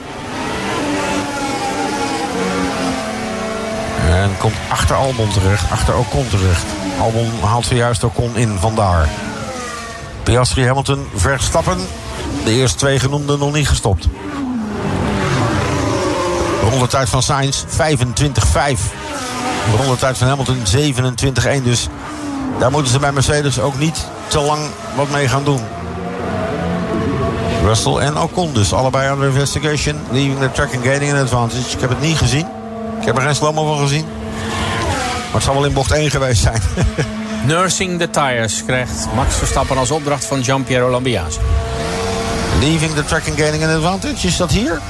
En 4.08 4.30
komt 4.38 4.54
achter 4.68 4.96
Albon 4.96 5.30
terecht, 5.30 5.70
achter 5.70 5.96
Ocon 5.96 6.28
terecht. 6.28 6.64
Albon 7.00 7.30
haalt 7.40 7.66
zojuist 7.66 8.04
Ocon 8.04 8.36
in, 8.36 8.56
vandaar. 8.58 9.08
Piastri, 10.22 10.66
Hamilton, 10.66 11.06
Verstappen. 11.14 11.78
De 12.44 12.50
eerste 12.50 12.78
twee 12.78 12.98
genoemden 12.98 13.38
nog 13.38 13.52
niet 13.52 13.68
gestopt. 13.68 14.08
Rondetijd 16.70 17.08
van 17.08 17.22
Sainz 17.22 17.64
25-5. 17.64 19.07
Rondetijd 19.76 20.18
van 20.18 20.28
Hamilton 20.28 20.58
27-1. 21.60 21.62
Dus 21.62 21.88
daar 22.58 22.70
moeten 22.70 22.92
ze 22.92 22.98
bij 22.98 23.12
Mercedes 23.12 23.60
ook 23.60 23.78
niet 23.78 24.06
te 24.26 24.40
lang 24.40 24.60
wat 24.96 25.10
mee 25.10 25.28
gaan 25.28 25.44
doen. 25.44 25.60
Russell 27.64 27.94
en 27.94 28.18
Ocon 28.18 28.52
dus. 28.52 28.72
Allebei 28.72 29.10
under 29.12 29.28
investigation. 29.28 29.96
Leaving 30.10 30.38
the 30.38 30.50
track 30.52 30.74
and 30.74 30.84
gaining 30.84 31.12
an 31.12 31.18
advantage. 31.18 31.70
Ik 31.70 31.80
heb 31.80 31.90
het 31.90 32.00
niet 32.00 32.16
gezien. 32.16 32.46
Ik 33.00 33.06
heb 33.06 33.16
er 33.16 33.22
geen 33.22 33.34
slow 33.34 33.54
van 33.54 33.78
gezien. 33.78 34.04
Maar 34.04 35.32
het 35.32 35.42
zal 35.42 35.54
wel 35.54 35.64
in 35.64 35.72
bocht 35.72 35.90
1 35.90 36.10
geweest 36.10 36.42
zijn. 36.42 36.62
Nursing 37.46 37.98
the 37.98 38.10
tires 38.10 38.64
krijgt 38.64 39.06
Max 39.14 39.34
Verstappen 39.34 39.78
als 39.78 39.90
opdracht 39.90 40.24
van 40.24 40.44
Giampiero 40.44 40.90
Lambiase. 40.90 41.38
Leaving 42.60 42.94
the 42.94 43.04
track 43.04 43.28
and 43.28 43.38
gaining 43.40 43.64
an 43.64 43.74
advantage. 43.74 44.26
Is 44.26 44.36
dat 44.36 44.50
hier? 44.50 44.80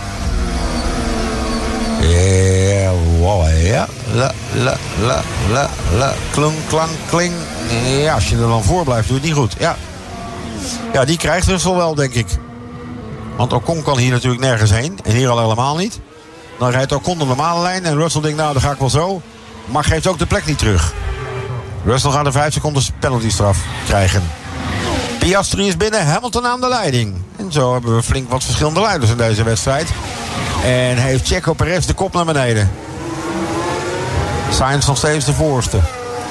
Ja, 2.01 2.91
wow, 3.19 3.47
ja. 3.63 3.87
La, 4.13 4.33
la, 4.55 4.77
la, 5.01 5.23
la, 5.53 5.69
la. 5.97 6.15
Klunk, 6.31 6.57
klank, 6.69 6.91
kling. 7.11 7.33
Ja, 8.01 8.15
als 8.15 8.29
je 8.29 8.37
er 8.37 8.49
dan 8.49 8.65
voor 8.65 8.85
blijft, 8.85 9.09
doe 9.09 9.21
je 9.21 9.27
het 9.27 9.31
niet 9.31 9.41
goed. 9.41 9.57
Ja, 9.59 9.77
ja 10.93 11.05
die 11.05 11.17
krijgt 11.17 11.47
Russell 11.47 11.75
wel, 11.75 11.95
denk 11.95 12.15
ik. 12.15 12.27
Want 13.37 13.53
Ocon 13.53 13.83
kan 13.83 13.99
hier 13.99 14.11
natuurlijk 14.11 14.43
nergens 14.43 14.71
heen. 14.71 14.99
En 15.05 15.13
hier 15.13 15.29
al 15.29 15.41
helemaal 15.41 15.77
niet. 15.77 16.01
Dan 16.59 16.71
rijdt 16.71 16.93
Ocon 16.93 17.19
de 17.19 17.25
normale 17.25 17.63
lijn. 17.63 17.85
En 17.85 17.97
Russell 17.97 18.21
denkt, 18.21 18.37
nou, 18.37 18.53
dan 18.53 18.63
ga 18.63 18.71
ik 18.73 18.79
wel 18.79 18.91
zo. 18.91 19.23
Maar 19.65 19.85
geeft 19.85 20.07
ook 20.07 20.19
de 20.19 20.27
plek 20.27 20.47
niet 20.47 20.59
terug. 20.59 20.93
Russell 21.85 22.11
gaat 22.11 22.27
een 22.27 22.33
5 22.33 22.53
seconden 22.53 22.83
penaltystraf 22.99 23.59
krijgen. 23.87 24.23
Piastri 25.19 25.67
is 25.67 25.77
binnen, 25.77 26.07
Hamilton 26.07 26.47
aan 26.47 26.61
de 26.61 26.69
leiding. 26.69 27.15
En 27.37 27.53
zo 27.53 27.73
hebben 27.73 27.97
we 27.97 28.03
flink 28.03 28.31
wat 28.31 28.45
verschillende 28.45 28.81
leiders 28.81 29.11
in 29.11 29.17
deze 29.17 29.43
wedstrijd. 29.43 29.89
En 30.65 30.97
heeft 30.97 31.27
Checo 31.27 31.53
Perez 31.53 31.87
de 31.87 31.95
kop 31.95 32.13
naar 32.13 32.25
beneden. 32.25 32.71
Sainz 34.51 34.87
nog 34.87 34.97
steeds 34.97 35.25
de 35.25 35.33
voorste. 35.33 35.79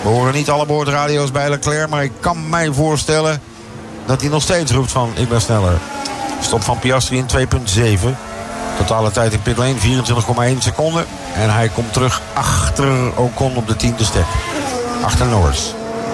We 0.02 0.10
horen 0.10 0.34
niet 0.34 0.50
alle 0.50 0.66
boordradio's 0.66 1.32
bij 1.32 1.50
Leclerc, 1.50 1.90
maar 1.90 2.04
ik 2.04 2.12
kan 2.20 2.50
mij 2.50 2.72
voorstellen 2.72 3.42
dat 4.06 4.22
hij 4.22 4.30
nog 4.30 4.42
steeds 4.42 4.72
roept 4.72 4.92
van 4.92 5.12
ik 5.16 5.30
ben 5.30 5.42
sneller. 5.42 5.78
Stop 6.42 6.64
van 6.64 6.80
Piastri 6.80 7.18
in 7.18 7.28
2.7. 8.04 8.10
Totale 8.78 9.12
tijd 9.12 9.34
in 9.34 9.42
pitlane 9.42 9.76
24,1 10.54 10.58
seconden. 10.58 11.06
En 11.36 11.54
hij 11.54 11.70
komt 11.70 11.94
terug 11.94 12.22
achter 12.34 13.18
Ocon 13.18 13.56
op 13.56 13.68
de 13.68 13.76
tiende 13.76 14.04
step. 14.04 14.26
Achter 15.04 15.26
Norris. 15.26 15.74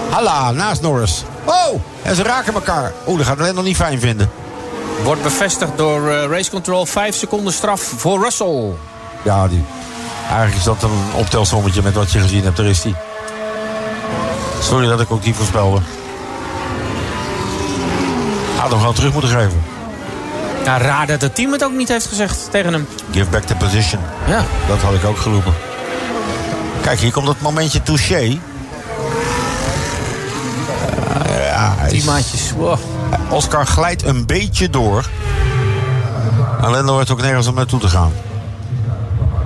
Halla, 0.10 0.51
naast 0.51 0.82
Norris. 0.82 1.24
Oh, 1.45 1.82
en 2.01 2.16
ze 2.16 2.24
raken 2.24 2.54
elkaar. 2.54 2.91
Oeh, 3.08 3.18
dat 3.18 3.28
gaat 3.28 3.39
alleen 3.39 3.56
nog 3.56 3.64
niet 3.64 3.76
fijn 3.76 3.99
vinden. 3.99 4.32
Wordt 5.04 5.24
bevestigd 5.24 5.72
door 5.78 6.01
uh, 6.01 6.24
Race 6.26 6.51
Control. 6.51 6.86
5 6.86 7.16
seconden 7.16 7.54
straf 7.54 7.82
voor 7.82 8.24
Russell. 8.24 8.72
Ja, 9.24 9.47
die. 9.47 9.64
Eigenlijk 10.34 10.55
is 10.55 10.63
dat 10.63 10.84
een 10.84 11.13
optelsommetje 11.13 11.81
met 11.81 11.93
wat 11.93 12.11
je 12.11 12.19
gezien 12.19 12.43
hebt. 12.43 12.57
Daar 12.57 12.65
is 12.65 12.81
die. 12.81 12.95
Sorry 14.59 14.88
dat 14.88 15.01
ik 15.01 15.11
ook 15.11 15.23
die 15.23 15.34
voorspelde. 15.34 15.81
Had 18.57 18.69
hem 18.69 18.79
gewoon 18.79 18.93
terug 18.93 19.11
moeten 19.13 19.31
geven. 19.31 19.63
Ja, 20.63 20.77
raar 20.77 21.07
dat 21.07 21.21
het 21.21 21.36
team 21.36 21.51
het 21.51 21.63
ook 21.63 21.71
niet 21.71 21.88
heeft 21.88 22.05
gezegd 22.05 22.51
tegen 22.51 22.73
hem. 22.73 22.88
Give 23.11 23.29
back 23.29 23.43
the 23.43 23.55
position. 23.55 24.01
Ja. 24.27 24.43
Dat 24.67 24.81
had 24.81 24.93
ik 24.93 25.03
ook 25.03 25.17
geroepen. 25.17 25.53
Kijk, 26.81 26.99
hier 26.99 27.11
komt 27.11 27.27
het 27.27 27.41
momentje 27.41 27.84
touché. 27.84 28.21
Uh, 28.21 28.39
ja, 31.45 31.75
Die 31.89 32.03
maatjes. 32.03 32.51
Wow. 32.51 32.77
Oscar 33.29 33.65
glijdt 33.65 34.03
een 34.03 34.25
beetje 34.25 34.69
door. 34.69 35.09
En 36.61 36.69
Lando 36.69 36.97
heeft 36.97 37.11
ook 37.11 37.21
nergens 37.21 37.47
om 37.47 37.55
naartoe 37.55 37.79
te 37.79 37.88
gaan. 37.88 38.11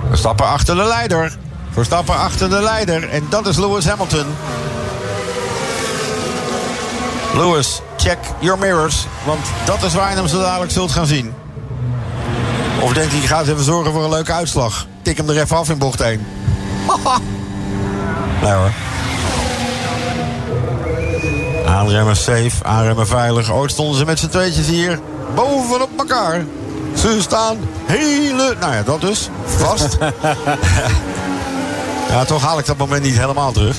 Verstappen 0.08 0.46
achter 0.46 0.76
de 0.76 0.84
leider. 0.84 1.38
Verstappen 1.72 2.16
achter 2.16 2.50
de 2.50 2.62
leider. 2.62 3.08
En 3.08 3.26
dat 3.30 3.46
is 3.46 3.56
Lewis 3.56 3.86
Hamilton. 3.86 4.26
Lewis, 7.34 7.80
check 7.96 8.18
your 8.38 8.58
mirrors. 8.58 9.06
Want 9.24 9.46
dat 9.64 9.82
is 9.82 9.94
waar 9.94 10.10
je 10.10 10.16
hem 10.16 10.28
zo 10.28 10.40
dadelijk 10.40 10.72
zult 10.72 10.92
gaan 10.92 11.06
zien. 11.06 11.34
Of 12.80 12.92
denkt 12.92 13.12
hij, 13.12 13.20
gaat 13.20 13.46
even 13.46 13.64
zorgen 13.64 13.92
voor 13.92 14.04
een 14.04 14.10
leuke 14.10 14.32
uitslag. 14.32 14.86
Tik 15.02 15.16
hem 15.16 15.28
er 15.28 15.40
even 15.40 15.56
af 15.56 15.68
in 15.68 15.78
bocht 15.78 16.00
1. 16.00 16.26
nee 18.42 18.52
hoor. 18.52 18.72
Aanremmen 21.66 22.16
safe, 22.16 22.64
aanremmen 22.64 23.06
veilig. 23.06 23.52
Ooit 23.52 23.70
stonden 23.70 23.96
ze 23.98 24.04
met 24.04 24.18
z'n 24.18 24.28
tweetjes 24.28 24.66
hier 24.66 25.00
bovenop 25.34 25.90
elkaar. 25.98 26.44
Ze 27.00 27.16
staan 27.20 27.56
hele... 27.86 28.56
Nou 28.60 28.74
ja, 28.74 28.82
dat 28.82 29.00
dus. 29.00 29.28
Vast. 29.44 29.98
ja, 32.10 32.24
toch 32.24 32.42
haal 32.42 32.58
ik 32.58 32.66
dat 32.66 32.76
moment 32.76 33.02
niet 33.02 33.18
helemaal 33.18 33.52
terug. 33.52 33.76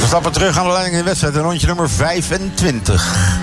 We 0.00 0.06
stappen 0.06 0.32
terug 0.32 0.58
aan 0.58 0.64
de 0.64 0.72
leiding 0.72 0.96
in 0.96 1.02
de 1.02 1.08
wedstrijd. 1.08 1.36
Rondje 1.36 1.66
nummer 1.66 1.90
25. 1.90 3.36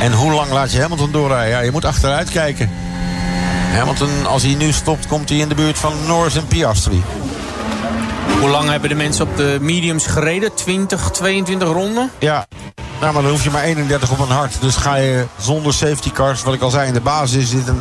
En 0.00 0.12
hoe 0.12 0.32
lang 0.32 0.50
laat 0.50 0.72
je 0.72 0.80
Hamilton 0.80 1.12
doorrijden? 1.12 1.50
Ja, 1.50 1.60
je 1.60 1.70
moet 1.70 1.84
achteruit 1.84 2.30
kijken. 2.30 2.70
Hamilton, 3.72 4.26
als 4.26 4.42
hij 4.42 4.54
nu 4.54 4.72
stopt, 4.72 5.06
komt 5.06 5.28
hij 5.28 5.38
in 5.38 5.48
de 5.48 5.54
buurt 5.54 5.78
van 5.78 5.92
Norris 6.06 6.36
en 6.36 6.46
Piastri. 6.46 7.02
Hoe 8.40 8.48
lang 8.48 8.68
hebben 8.68 8.88
de 8.88 8.94
mensen 8.94 9.28
op 9.28 9.36
de 9.36 9.58
mediums 9.60 10.06
gereden? 10.06 10.54
20, 10.54 11.10
22 11.10 11.68
ronden? 11.68 12.10
Ja, 12.18 12.46
nou, 13.00 13.12
maar 13.12 13.22
dan 13.22 13.30
hoef 13.30 13.44
je 13.44 13.50
maar 13.50 13.62
31 13.62 14.10
op 14.10 14.18
een 14.18 14.30
hart. 14.30 14.56
Dus 14.60 14.76
ga 14.76 14.94
je 14.94 15.26
zonder 15.38 15.74
safety 15.74 16.10
cars, 16.10 16.42
wat 16.42 16.54
ik 16.54 16.60
al 16.60 16.70
zei, 16.70 16.86
in 16.86 16.92
de 16.92 17.00
basis 17.00 17.50
zit 17.50 17.68
een, 17.68 17.80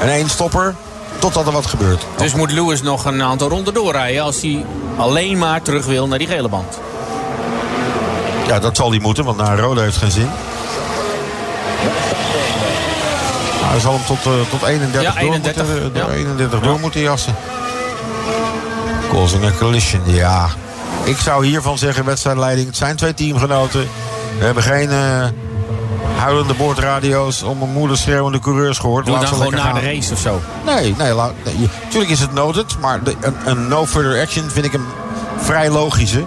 een 0.00 0.08
eenstopper. 0.08 0.74
Totdat 1.18 1.46
er 1.46 1.52
wat 1.52 1.66
gebeurt. 1.66 2.06
Dus 2.16 2.34
moet 2.34 2.50
Lewis 2.52 2.82
nog 2.82 3.04
een 3.04 3.22
aantal 3.22 3.48
ronden 3.48 3.74
doorrijden 3.74 4.22
als 4.22 4.40
hij 4.40 4.64
alleen 4.96 5.38
maar 5.38 5.62
terug 5.62 5.86
wil 5.86 6.08
naar 6.08 6.18
die 6.18 6.26
gele 6.26 6.48
band? 6.48 6.78
Ja, 8.46 8.58
dat 8.58 8.76
zal 8.76 8.90
hij 8.90 8.98
moeten, 8.98 9.24
want 9.24 9.36
naar 9.36 9.58
rode 9.58 9.80
heeft 9.80 9.96
geen 9.96 10.10
zin. 10.10 10.30
Nou, 13.60 13.72
hij 13.72 13.80
zal 13.80 13.92
hem 13.92 14.04
tot, 14.04 14.26
uh, 14.26 14.32
tot 14.50 14.62
31, 14.62 15.14
ja, 15.14 15.20
31 15.20 15.66
door 15.66 15.80
moeten, 15.80 16.00
ja. 16.00 16.06
door, 16.06 16.14
31 16.14 16.60
door 16.60 16.80
moeten 16.80 17.00
jassen. 17.00 17.34
Causing 19.10 19.44
a 19.44 19.50
collision, 19.58 20.02
ja. 20.04 20.48
Ik 21.04 21.16
zou 21.16 21.46
hiervan 21.46 21.78
zeggen, 21.78 22.04
wedstrijdleiding. 22.04 22.66
Het 22.66 22.76
zijn 22.76 22.96
twee 22.96 23.14
teamgenoten. 23.14 23.88
We 24.38 24.44
hebben 24.44 24.62
geen 24.62 24.90
uh, 24.90 25.26
huilende 26.16 26.54
boordradio's 26.54 27.42
om 27.42 27.62
een 27.62 27.72
moeder 27.72 27.96
schreeuwende 27.96 28.38
coureurs 28.38 28.78
gehoord. 28.78 29.06
Doe 29.06 29.14
Laat 29.14 29.24
dan 29.24 29.34
ze 29.34 29.44
gewoon 29.44 29.64
naar 29.64 29.74
de 29.74 29.80
race 29.80 30.12
of 30.12 30.18
zo. 30.18 30.40
Nee, 30.66 30.94
nee, 30.98 31.12
laat, 31.12 31.32
nee, 31.44 31.68
tuurlijk 31.88 32.12
is 32.12 32.20
het 32.20 32.32
noted. 32.32 32.78
Maar 32.80 33.02
de, 33.02 33.14
een, 33.20 33.34
een 33.44 33.68
no 33.68 33.86
further 33.86 34.20
action 34.20 34.50
vind 34.50 34.66
ik 34.66 34.72
een 34.72 34.86
vrij 35.36 35.70
logische. 35.70 36.24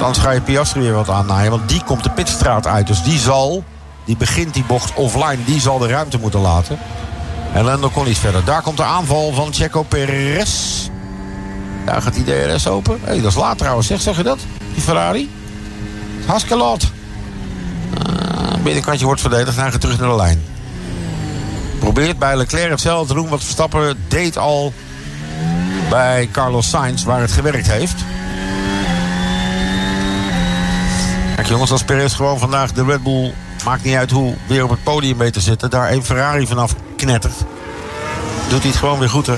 Anders 0.00 0.18
ga 0.18 0.30
je 0.30 0.40
Piastri 0.40 0.80
weer 0.80 0.92
wat 0.92 1.08
aannaaien. 1.08 1.50
Want 1.50 1.68
die 1.68 1.82
komt 1.84 2.04
de 2.04 2.10
pitstraat 2.10 2.66
uit. 2.66 2.86
Dus 2.86 3.02
die 3.02 3.18
zal, 3.18 3.64
die 4.04 4.16
begint 4.16 4.54
die 4.54 4.64
bocht 4.64 4.94
offline. 4.94 5.44
Die 5.44 5.60
zal 5.60 5.78
de 5.78 5.88
ruimte 5.88 6.18
moeten 6.18 6.40
laten. 6.40 6.78
En 7.52 7.64
Lando 7.64 7.88
kon 7.88 8.08
iets 8.08 8.18
verder. 8.18 8.44
Daar 8.44 8.62
komt 8.62 8.76
de 8.76 8.82
aanval 8.82 9.32
van 9.32 9.52
Checo 9.52 9.82
Perez. 9.82 10.88
Daar 11.84 12.02
gaat 12.02 12.14
die 12.14 12.24
DRS 12.24 12.66
open. 12.66 13.00
Hé, 13.04 13.20
dat 13.20 13.30
is 13.30 13.36
laat 13.36 13.58
trouwens. 13.58 13.86
Zeg, 13.86 14.00
zeg 14.00 14.16
je 14.16 14.22
dat? 14.22 14.38
Die 14.74 14.82
Ferrari? 14.82 15.30
Hartstikke 16.26 16.56
laat. 16.64 16.90
Binnenkantje 18.62 19.04
wordt 19.04 19.20
verdedigd. 19.20 19.58
En 19.58 19.72
gaat 19.72 19.80
terug 19.80 19.98
naar 19.98 20.08
de 20.08 20.16
lijn. 20.16 20.42
Probeert 21.78 22.18
bij 22.18 22.36
Leclerc 22.36 22.70
hetzelfde 22.70 23.06
te 23.06 23.20
doen 23.20 23.28
wat 23.28 23.42
Verstappen 23.42 23.96
deed 24.08 24.38
al 24.38 24.72
bij 25.90 26.28
Carlos 26.32 26.68
Sainz, 26.68 27.04
waar 27.04 27.20
het 27.20 27.32
gewerkt 27.32 27.70
heeft. 27.70 27.94
Kijk 31.34 31.48
jongens, 31.48 31.70
als 31.70 31.84
Perez 31.84 32.16
gewoon 32.16 32.38
vandaag 32.38 32.72
de 32.72 32.84
Red 32.84 33.02
Bull, 33.02 33.32
maakt 33.64 33.84
niet 33.84 33.94
uit 33.94 34.10
hoe, 34.10 34.34
weer 34.46 34.64
op 34.64 34.70
het 34.70 34.82
podium 34.82 35.16
mee 35.16 35.30
te 35.30 35.40
zitten, 35.40 35.70
daar 35.70 35.92
een 35.92 36.04
Ferrari 36.04 36.46
vanaf 36.46 36.74
knettert, 36.96 37.36
doet 38.48 38.60
hij 38.60 38.70
het 38.70 38.78
gewoon 38.78 38.98
weer 38.98 39.10
goed 39.10 39.26
hè. 39.26 39.36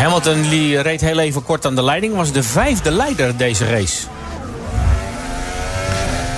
Hamilton 0.00 0.42
die 0.42 0.80
reed 0.80 1.00
heel 1.00 1.18
even 1.18 1.44
kort 1.44 1.66
aan 1.66 1.74
de 1.74 1.82
leiding. 1.82 2.14
Was 2.14 2.32
de 2.32 2.42
vijfde 2.42 2.90
leider 2.90 3.36
deze 3.36 3.66
race. 3.66 4.06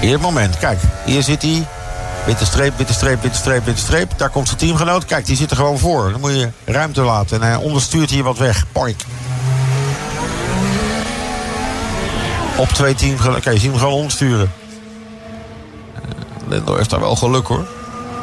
Hier 0.03 0.21
moment, 0.21 0.59
kijk, 0.59 0.79
hier 1.05 1.23
zit 1.23 1.43
hij. 1.43 1.67
Witte 2.27 2.45
streep, 2.45 2.77
witte 2.77 2.93
streep, 2.93 3.23
witte 3.23 3.39
streep, 3.39 3.65
witte 3.65 3.81
streep. 3.81 4.13
Daar 4.17 4.31
komt 4.31 4.47
zijn 4.47 4.59
teamgenoot. 4.59 5.05
Kijk, 5.05 5.27
die 5.27 5.37
zit 5.37 5.51
er 5.51 5.57
gewoon 5.57 5.79
voor. 5.79 6.11
Dan 6.11 6.21
moet 6.21 6.35
je 6.35 6.49
ruimte 6.65 7.03
laten. 7.03 7.41
En 7.41 7.47
hij 7.47 7.57
onderstuurt 7.57 8.11
hier 8.11 8.23
wat 8.23 8.39
weg. 8.39 8.65
Poink. 8.73 9.01
Op 12.57 12.69
twee 12.69 12.95
teamgenoten. 12.95 13.43
Kijk, 13.43 13.55
je 13.55 13.61
ziet 13.61 13.71
hem 13.71 13.79
gewoon 13.79 13.95
ondersturen. 13.95 14.53
Eh, 15.95 16.01
Lando 16.49 16.77
heeft 16.77 16.91
daar 16.91 17.01
wel 17.01 17.17
geluk 17.17 17.47
hoor. 17.47 17.67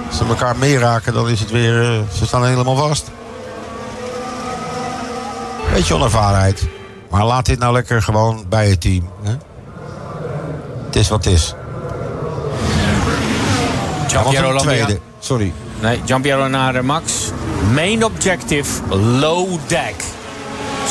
Als 0.07 0.17
ze 0.17 0.25
elkaar 0.25 0.57
meeraken, 0.57 1.13
dan 1.13 1.29
is 1.29 1.39
het 1.39 1.51
weer... 1.51 1.81
eh, 1.83 1.99
ze 2.17 2.25
staan 2.25 2.45
helemaal 2.45 2.75
vast. 2.75 3.11
Beetje 5.73 5.93
onervarenheid. 5.93 6.67
Maar 7.09 7.25
laat 7.25 7.45
dit 7.45 7.59
nou 7.59 7.73
lekker 7.73 8.01
gewoon 8.01 8.45
bij 8.49 8.69
het 8.69 8.81
team. 8.81 9.09
Hè? 9.23 9.35
Het 10.85 10.95
is 10.95 11.09
wat 11.09 11.23
het 11.23 11.33
is. 11.33 11.53
Giampiero 14.09 14.57
tweede. 14.57 14.99
Sorry. 15.19 15.53
Nee, 15.81 16.01
Giampiero 16.05 16.47
naar 16.47 16.85
Max. 16.85 17.31
Main 17.73 18.05
objective, 18.05 18.95
low 18.95 19.59
deck. 19.67 19.95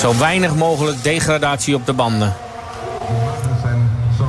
Zo 0.00 0.18
weinig 0.18 0.54
mogelijk 0.54 1.02
degradatie 1.02 1.74
op 1.74 1.86
de 1.86 1.92
banden. 1.92 2.36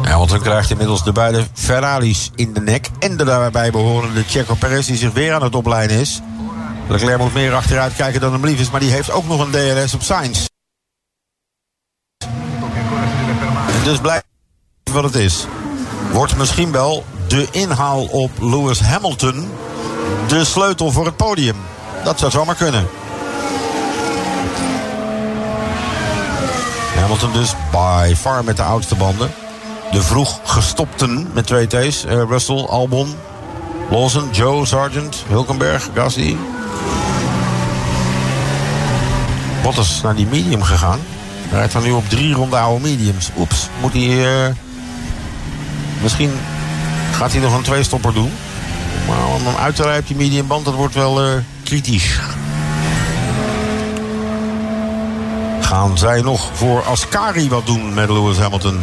Ja, 0.04 0.18
want 0.18 0.30
dan 0.30 0.42
krijgt 0.42 0.72
inmiddels 0.72 1.04
de 1.04 1.12
beide 1.12 1.44
Ferraris 1.54 2.32
in 2.36 2.54
de 2.54 2.62
nek. 2.62 2.90
En 3.00 3.18
de 3.18 3.24
daarbij 3.24 3.72
behorende 3.72 4.24
Checo 4.24 4.54
Perez 4.56 4.86
die 4.86 4.98
zich 4.98 5.14
weer 5.14 5.34
aan 5.34 5.44
het 5.44 5.56
opleiden 5.56 5.98
is. 5.98 6.22
Leclerc 6.88 7.18
moet 7.18 7.34
meer 7.34 7.54
achteruit 7.54 7.96
kijken 7.96 8.22
dan 8.22 8.32
hem 8.32 8.46
lief 8.46 8.60
is. 8.60 8.70
Maar 8.70 8.80
die 8.80 8.92
heeft 8.92 9.12
ook 9.12 9.28
nog 9.28 9.40
een 9.40 9.52
DRS 9.52 9.94
op 9.94 10.02
Sainz. 10.02 10.46
Dus 13.84 14.00
blijft 14.00 14.26
wat 14.92 15.04
het 15.04 15.16
is. 15.16 15.46
Wordt 16.12 16.38
misschien 16.38 16.72
wel 16.72 17.04
de 17.30 17.48
inhaal 17.52 18.06
op 18.06 18.32
Lewis 18.40 18.80
Hamilton 18.80 19.50
de 20.28 20.46
sleutel 20.46 20.92
voor 20.92 21.06
het 21.06 21.16
podium. 21.16 21.56
Dat 22.04 22.20
zou 22.20 22.32
zomaar 22.32 22.56
kunnen. 22.56 22.88
Hamilton 26.96 27.32
dus 27.34 27.54
by 27.72 28.14
far 28.18 28.44
met 28.44 28.58
de 28.58 28.64
oudste 28.64 28.96
banden. 28.96 29.32
De 29.92 30.02
vroeg 30.02 30.40
gestopten 30.44 31.30
met 31.34 31.46
twee 31.46 31.68
T's. 31.68 32.06
Eh, 32.06 32.22
Russell, 32.30 32.66
Albon, 32.66 33.16
Lawson, 33.90 34.30
Joe, 34.32 34.66
Sargent, 34.66 35.24
Hulkenberg, 35.28 35.90
Gasly. 35.94 36.38
Bottas 39.64 40.02
naar 40.02 40.16
die 40.16 40.28
medium 40.28 40.64
gegaan. 40.64 41.00
Hij 41.48 41.58
rijdt 41.58 41.74
dan 41.74 41.84
nu 41.84 41.92
op 41.92 42.10
drie 42.10 42.34
ronde 42.34 42.58
oude 42.58 42.82
mediums. 42.82 43.30
Oeps, 43.38 43.68
moet 43.82 43.94
hij... 43.94 44.46
eh, 44.46 44.56
misschien 46.02 46.32
gaat 47.20 47.32
hij 47.32 47.42
nog 47.42 47.54
een 47.54 47.64
tweestopper 47.64 48.14
doen. 48.14 48.32
Maar 49.08 49.28
om 49.28 49.46
hem 49.46 49.56
uit 49.56 49.76
te 49.76 49.84
rijden 49.84 50.02
op 50.02 50.08
die 50.08 50.44
dat 50.64 50.74
wordt 50.74 50.94
wel 50.94 51.24
eh, 51.24 51.32
kritisch. 51.64 52.20
Gaan 55.62 55.98
zij 55.98 56.22
nog 56.22 56.50
voor 56.54 56.84
Ascari 56.84 57.50
wat 57.50 57.66
doen 57.66 57.94
met 57.94 58.10
Lewis 58.10 58.38
Hamilton? 58.38 58.80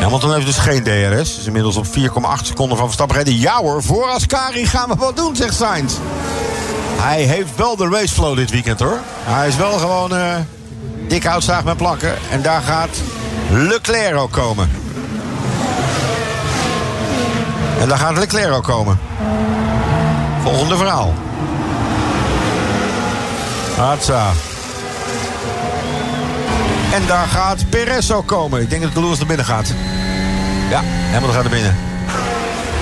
Hamilton 0.00 0.34
heeft 0.34 0.46
dus 0.46 0.56
geen 0.56 0.82
DRS. 0.82 1.38
Is 1.38 1.46
inmiddels 1.46 1.76
op 1.76 1.86
4,8 1.86 1.92
seconden 2.42 2.76
van 2.76 2.86
Verstappen 2.86 3.16
gereden. 3.16 3.40
Ja 3.40 3.56
hoor, 3.56 3.82
voor 3.82 4.04
Ascari 4.04 4.66
gaan 4.66 4.88
we 4.88 4.94
wat 4.94 5.16
doen, 5.16 5.36
zegt 5.36 5.54
Sainz. 5.54 5.94
Hij 6.96 7.22
heeft 7.22 7.56
wel 7.56 7.76
de 7.76 7.88
raceflow 7.88 8.36
dit 8.36 8.50
weekend 8.50 8.80
hoor. 8.80 8.98
Hij 9.22 9.48
is 9.48 9.56
wel 9.56 9.78
gewoon 9.78 10.16
eh 10.16 10.34
dik 11.08 11.24
houtzaag 11.24 11.64
met 11.64 11.76
plakken. 11.76 12.14
En 12.30 12.42
daar 12.42 12.62
gaat 12.62 12.96
Leclerc 13.50 14.16
ook 14.16 14.30
komen. 14.32 14.81
En 17.82 17.88
daar 17.88 17.98
gaat 17.98 18.18
Leclerc 18.18 18.52
ook 18.52 18.64
komen. 18.64 18.98
Volgende 20.42 20.76
verhaal. 20.76 21.12
Hatsa. 23.76 24.30
En 26.92 27.06
daar 27.06 27.26
gaat 27.26 27.68
Perez 27.68 28.10
ook 28.10 28.26
komen. 28.26 28.60
Ik 28.60 28.70
denk 28.70 28.82
dat 28.82 28.94
de 28.94 29.00
Lewis 29.00 29.18
naar 29.18 29.26
binnen 29.26 29.46
gaat. 29.46 29.72
Ja, 30.70 30.82
Hamilton 30.84 31.32
gaat 31.32 31.42
naar 31.42 31.52
binnen. 31.52 31.76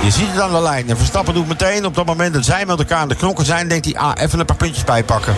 Je 0.02 0.10
ziet 0.10 0.28
het 0.30 0.40
aan 0.40 0.52
de 0.52 0.60
lijn. 0.60 0.88
En 0.88 0.96
Verstappen 0.96 1.34
doet 1.34 1.48
meteen 1.48 1.84
op 1.84 1.94
dat 1.94 2.06
moment 2.06 2.34
dat 2.34 2.44
zij 2.44 2.66
met 2.66 2.78
elkaar 2.78 2.98
aan 2.98 3.08
de 3.08 3.14
knokken 3.14 3.44
zijn... 3.44 3.68
denkt 3.68 3.84
hij, 3.84 3.96
ah, 3.96 4.12
even 4.14 4.38
een 4.38 4.46
paar 4.46 4.56
puntjes 4.56 4.84
bijpakken. 4.84 5.36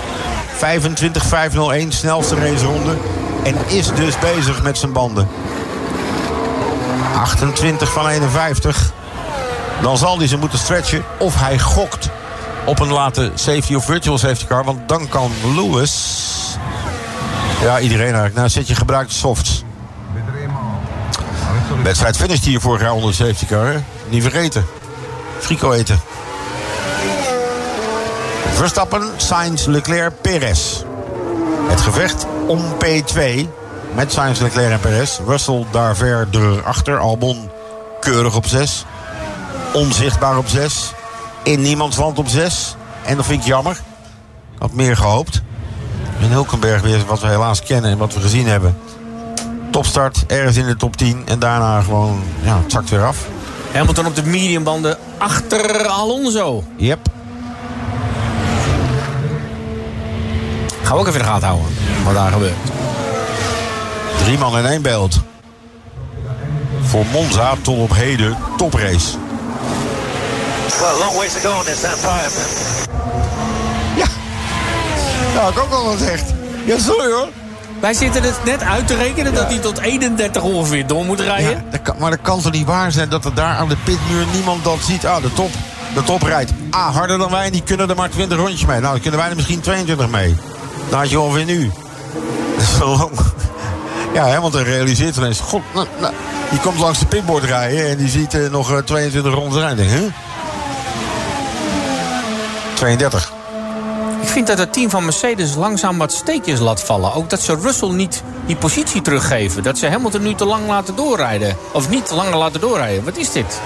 25-501, 0.56 1.88
snelste 1.88 2.34
raceronde. 2.34 2.96
En 3.42 3.54
is 3.66 3.92
dus 3.94 4.18
bezig 4.18 4.62
met 4.62 4.78
zijn 4.78 4.92
banden. 4.92 5.28
28 7.14 7.92
van 7.92 8.08
51. 8.08 8.92
Dan 9.82 9.98
zal 9.98 10.18
hij 10.18 10.26
ze 10.26 10.36
moeten 10.36 10.58
stretchen. 10.58 11.04
Of 11.18 11.40
hij 11.40 11.58
gokt 11.58 12.08
op 12.64 12.78
een 12.78 12.92
late 12.92 13.30
safety 13.34 13.74
of 13.74 13.84
virtual 13.84 14.18
safety 14.18 14.46
car. 14.46 14.64
Want 14.64 14.88
dan 14.88 15.08
kan 15.08 15.30
Lewis... 15.54 16.20
Ja, 17.62 17.78
iedereen 17.78 18.04
eigenlijk. 18.04 18.34
Nou, 18.34 18.48
zet 18.48 18.68
je 18.68 18.74
gebruikte 18.74 19.14
softs. 19.14 19.64
Wedstrijd 21.82 22.16
finished 22.16 22.44
hier 22.44 22.60
vorig 22.60 22.80
jaar 22.80 22.92
onder 22.92 23.10
de 23.10 23.16
safety 23.16 23.46
car. 23.46 23.66
Hè? 23.66 23.78
Niet 24.08 24.22
vergeten. 24.22 24.66
Frico 25.38 25.72
eten. 25.72 26.00
Verstappen, 28.52 29.10
Sainz, 29.16 29.64
Leclerc, 29.64 30.12
Perez. 30.20 30.82
Het 31.68 31.80
gevecht 31.80 32.26
om 32.46 32.60
P2 32.84 33.46
met 33.94 34.12
Sainz, 34.12 34.40
Leclerc 34.40 34.72
en 34.72 34.80
Perez. 34.80 35.18
Russell 35.26 35.66
daar 35.70 35.96
verder 35.96 36.62
achter. 36.62 36.98
Albon 36.98 37.50
keurig 38.00 38.36
op 38.36 38.46
6. 38.46 38.84
Onzichtbaar 39.72 40.38
op 40.38 40.48
6. 40.48 40.92
In 41.42 41.62
niemands 41.62 41.96
land 41.96 42.18
op 42.18 42.28
6. 42.28 42.76
En 43.04 43.16
dat 43.16 43.26
vind 43.26 43.40
ik 43.40 43.46
jammer. 43.46 43.80
Ik 44.54 44.58
had 44.58 44.72
meer 44.72 44.96
gehoopt. 44.96 45.42
En 46.20 46.30
Hulkenberg 46.30 46.82
weer 46.82 47.04
wat 47.06 47.20
we 47.20 47.26
helaas 47.26 47.62
kennen 47.62 47.90
en 47.90 47.98
wat 47.98 48.14
we 48.14 48.20
gezien 48.20 48.46
hebben. 48.46 48.76
Topstart, 49.70 50.24
ergens 50.26 50.56
in 50.56 50.66
de 50.66 50.76
top 50.76 50.96
10. 50.96 51.22
En 51.24 51.38
daarna 51.38 51.80
gewoon, 51.80 52.22
ja, 52.42 52.58
het 52.62 52.72
zakt 52.72 52.90
weer 52.90 53.04
af. 53.04 53.26
Hamilton 53.72 54.06
op 54.06 54.14
de 54.14 54.22
mediumbanden 54.22 54.98
achter 55.18 55.86
Alonso. 55.86 56.64
Yep. 56.76 57.08
Gaan 60.82 60.94
we 60.94 61.00
ook 61.00 61.06
even 61.06 61.20
in 61.20 61.26
de 61.26 61.32
gaten 61.32 61.48
houden 61.48 61.68
wat 62.04 62.14
daar 62.14 62.32
gebeurt. 62.32 62.56
Drie 64.24 64.38
man 64.38 64.58
in 64.58 64.66
één 64.66 64.82
beeld. 64.82 65.20
Voor 66.82 67.04
Monza 67.12 67.54
tot 67.62 67.78
op 67.78 67.94
heden 67.94 68.36
toprace. 68.56 69.16
Well, 70.80 70.98
long 70.98 71.16
ways 71.16 71.32
to 71.32 71.40
go 71.48 71.58
on 71.58 71.64
this 71.64 71.80
that 71.80 72.00
time. 72.00 72.30
Ja. 73.96 74.06
Nou, 75.34 75.52
ik 75.52 75.58
ook 75.58 75.70
al 75.72 75.84
gezegd. 75.84 76.24
Ja, 76.64 76.78
sorry 76.78 77.12
hoor. 77.12 77.28
Wij 77.80 77.94
zitten 77.94 78.22
het 78.22 78.44
net 78.44 78.62
uit 78.62 78.86
te 78.86 78.94
rekenen 78.94 79.34
dat 79.34 79.48
hij 79.48 79.58
tot 79.58 79.78
31 79.78 80.42
ongeveer 80.42 80.86
door 80.86 81.04
moet 81.04 81.20
rijden. 81.20 81.50
Ja, 81.50 81.64
dat 81.70 81.82
kan, 81.82 81.96
maar 81.98 82.10
dat 82.10 82.20
kan 82.22 82.40
toch 82.40 82.52
niet 82.52 82.66
waar 82.66 82.92
zijn 82.92 83.08
dat 83.08 83.24
er 83.24 83.34
daar 83.34 83.56
aan 83.56 83.68
de 83.68 83.76
pitmuur 83.84 84.26
niemand 84.32 84.64
dat 84.64 84.78
ziet. 84.80 85.06
Ah, 85.06 85.22
de 85.22 85.32
top. 85.32 85.50
De 85.94 86.02
top 86.02 86.22
rijdt. 86.22 86.52
Ah, 86.70 86.94
harder 86.94 87.18
dan 87.18 87.30
wij. 87.30 87.50
Die 87.50 87.62
kunnen 87.62 87.88
er 87.88 87.96
maar 87.96 88.10
20 88.10 88.38
rondjes 88.38 88.64
mee. 88.66 88.80
Nou, 88.80 88.92
dan 88.92 89.00
kunnen 89.00 89.20
wij 89.20 89.28
er 89.28 89.36
misschien 89.36 89.60
22 89.60 90.08
mee. 90.08 90.36
Dan 90.88 90.98
had 90.98 91.10
je 91.10 91.20
ongeveer 91.20 91.44
nu. 91.44 91.70
Dat 92.56 92.64
is 92.64 92.78
lang. 92.78 93.10
Ja, 94.12 94.26
hè, 94.26 94.40
want 94.40 94.54
hij 94.54 94.62
realiseert 94.62 95.16
ineens... 95.16 95.40
God, 95.40 95.62
nou, 95.74 95.86
nou, 96.00 96.14
die 96.50 96.60
komt 96.60 96.78
langs 96.78 96.98
de 96.98 97.06
pitboard 97.06 97.44
rijden... 97.44 97.88
en 97.88 97.96
die 97.96 98.08
ziet 98.08 98.34
eh, 98.34 98.50
nog 98.50 98.72
eh, 98.72 98.78
22 98.78 99.34
rondes 99.34 99.58
rijden. 99.58 99.86
Huh? 99.86 100.12
32. 102.82 103.32
Ik 104.22 104.28
vind 104.28 104.46
dat 104.46 104.58
het 104.58 104.72
team 104.72 104.90
van 104.90 105.04
Mercedes 105.04 105.54
langzaam 105.54 105.98
wat 105.98 106.12
steekjes 106.12 106.60
laat 106.60 106.82
vallen. 106.82 107.14
Ook 107.14 107.30
dat 107.30 107.40
ze 107.40 107.56
Russell 107.62 107.88
niet 107.88 108.22
die 108.46 108.56
positie 108.56 109.02
teruggeven. 109.02 109.62
Dat 109.62 109.78
ze 109.78 109.88
Hamilton 109.88 110.22
nu 110.22 110.34
te 110.34 110.44
lang 110.44 110.66
laten 110.68 110.96
doorrijden. 110.96 111.56
Of 111.72 111.88
niet 111.88 112.06
te 112.06 112.14
lang 112.14 112.34
laten 112.34 112.60
doorrijden. 112.60 113.04
Wat 113.04 113.16
is 113.16 113.32
dit? 113.32 113.60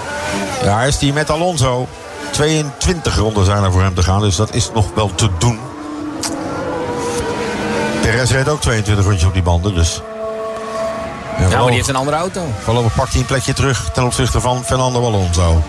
Ja, 0.63 0.83
is 0.83 0.99
die 0.99 1.13
met 1.13 1.31
Alonso. 1.31 1.89
22 2.31 3.17
ronden 3.17 3.45
zijn 3.45 3.65
er 3.65 3.73
voor 3.73 3.83
hem 3.83 3.95
te 3.95 4.03
gaan, 4.03 4.21
dus 4.21 4.37
dat 4.37 4.55
is 4.55 4.71
nog 4.75 4.87
wel 4.95 5.15
te 5.15 5.29
doen. 5.39 5.59
Perez 8.01 8.31
reed 8.31 8.49
ook 8.49 8.61
22 8.61 9.05
rondjes 9.05 9.27
op 9.27 9.33
die 9.33 9.43
banden, 9.43 9.75
dus... 9.75 10.01
Ja, 11.39 11.49
maar 11.49 11.67
die 11.67 11.75
heeft 11.75 11.89
een 11.89 11.97
andere 11.97 12.17
auto. 12.17 12.41
Voorlopig 12.63 12.95
pakt 12.95 13.11
hij 13.11 13.21
een 13.21 13.27
plekje 13.27 13.53
terug 13.53 13.91
ten 13.93 14.05
opzichte 14.05 14.41
van 14.41 14.65
Fernando 14.65 15.05
Alonso. 15.05 15.63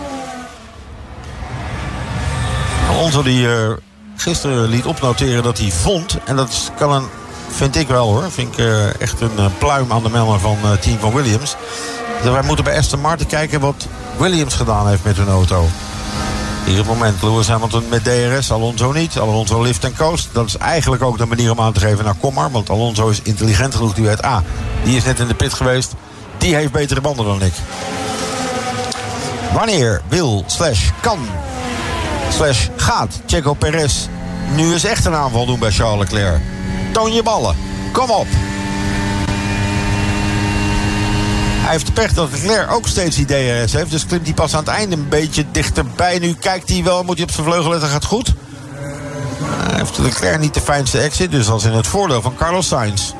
Alonso 3.08 3.30
die 3.30 3.48
eh, 3.48 3.70
gisteren 4.16 4.68
liet 4.68 4.84
opnoteren 4.84 5.42
dat 5.42 5.58
hij 5.58 5.70
vond... 5.70 6.18
en 6.24 6.36
dat 6.36 6.70
kan 6.76 6.92
een, 6.92 7.06
vind 7.48 7.76
ik 7.76 7.88
wel 7.88 8.06
hoor... 8.06 8.30
vind 8.30 8.52
ik 8.52 8.58
eh, 8.58 9.00
echt 9.00 9.20
een 9.20 9.38
eh, 9.38 9.46
pluim 9.58 9.92
aan 9.92 10.02
de 10.02 10.10
melder 10.10 10.40
van 10.40 10.56
het 10.60 10.82
team 10.82 10.98
van 10.98 11.14
Williams... 11.14 11.56
dat 12.22 12.32
wij 12.32 12.42
moeten 12.42 12.64
bij 12.64 12.78
Aston 12.78 13.00
Martin 13.00 13.26
kijken 13.26 13.60
wat 13.60 13.86
Williams 14.16 14.54
gedaan 14.54 14.88
heeft 14.88 15.04
met 15.04 15.16
hun 15.16 15.28
auto. 15.28 15.66
Hier 16.64 16.76
het 16.76 16.86
moment, 16.86 17.22
Lewis 17.22 17.48
Hamilton 17.48 17.84
met 17.88 18.04
DRS, 18.04 18.52
Alonso 18.52 18.92
niet. 18.92 19.18
Alonso 19.18 19.62
lift 19.62 19.84
en 19.84 19.96
coast. 19.96 20.28
Dat 20.32 20.46
is 20.46 20.56
eigenlijk 20.56 21.02
ook 21.02 21.18
de 21.18 21.26
manier 21.26 21.50
om 21.50 21.60
aan 21.60 21.72
te 21.72 21.80
geven 21.80 22.04
naar 22.04 22.14
kom 22.20 22.34
maar. 22.34 22.50
Want 22.50 22.70
Alonso 22.70 23.08
is 23.08 23.22
intelligent 23.22 23.74
genoeg, 23.74 23.94
die 23.94 24.04
weet... 24.04 24.24
A, 24.24 24.42
die 24.84 24.96
is 24.96 25.04
net 25.04 25.20
in 25.20 25.28
de 25.28 25.34
pit 25.34 25.54
geweest. 25.54 25.94
Die 26.38 26.54
heeft 26.54 26.72
betere 26.72 27.00
banden 27.00 27.24
dan 27.24 27.42
ik. 27.42 27.54
Wanneer 29.52 30.02
wil, 30.08 30.44
slash 30.46 30.90
kan, 31.00 31.18
slash 32.32 32.68
gaat 32.76 33.20
Checo 33.26 33.54
Perez 33.54 34.06
nu 34.54 34.72
eens 34.72 34.84
echt 34.84 35.04
een 35.04 35.14
aanval 35.14 35.46
doen 35.46 35.58
bij 35.58 35.70
Charles 35.70 35.98
Leclerc? 35.98 36.40
Toon 36.92 37.12
je 37.12 37.22
ballen. 37.22 37.56
Kom 37.92 38.10
op. 38.10 38.26
Hij 41.60 41.76
heeft 41.76 41.86
de 41.86 41.92
pech 41.92 42.12
dat 42.12 42.30
Leclerc 42.30 42.72
ook 42.72 42.88
steeds 42.88 43.16
DRS 43.16 43.72
heeft. 43.72 43.90
Dus 43.90 44.06
klimt 44.06 44.24
hij 44.24 44.34
pas 44.34 44.54
aan 44.54 44.64
het 44.64 44.68
einde 44.68 44.96
een 44.96 45.08
beetje 45.08 45.44
dichterbij. 45.52 46.18
Nu 46.18 46.34
kijkt 46.34 46.68
hij 46.68 46.84
wel, 46.84 47.02
moet 47.02 47.16
hij 47.16 47.24
op 47.24 47.32
zijn 47.32 47.46
vleugel 47.46 47.70
letten, 47.70 47.88
gaat 47.88 48.04
goed. 48.04 48.34
Hij 49.42 49.78
heeft 49.78 49.98
Leclerc 49.98 50.40
niet 50.40 50.54
de 50.54 50.60
fijnste 50.60 50.98
exit, 50.98 51.30
dus 51.30 51.46
dat 51.46 51.58
is 51.58 51.64
in 51.64 51.72
het 51.72 51.86
voordeel 51.86 52.22
van 52.22 52.34
Carlos 52.36 52.68
Sainz. 52.68 53.12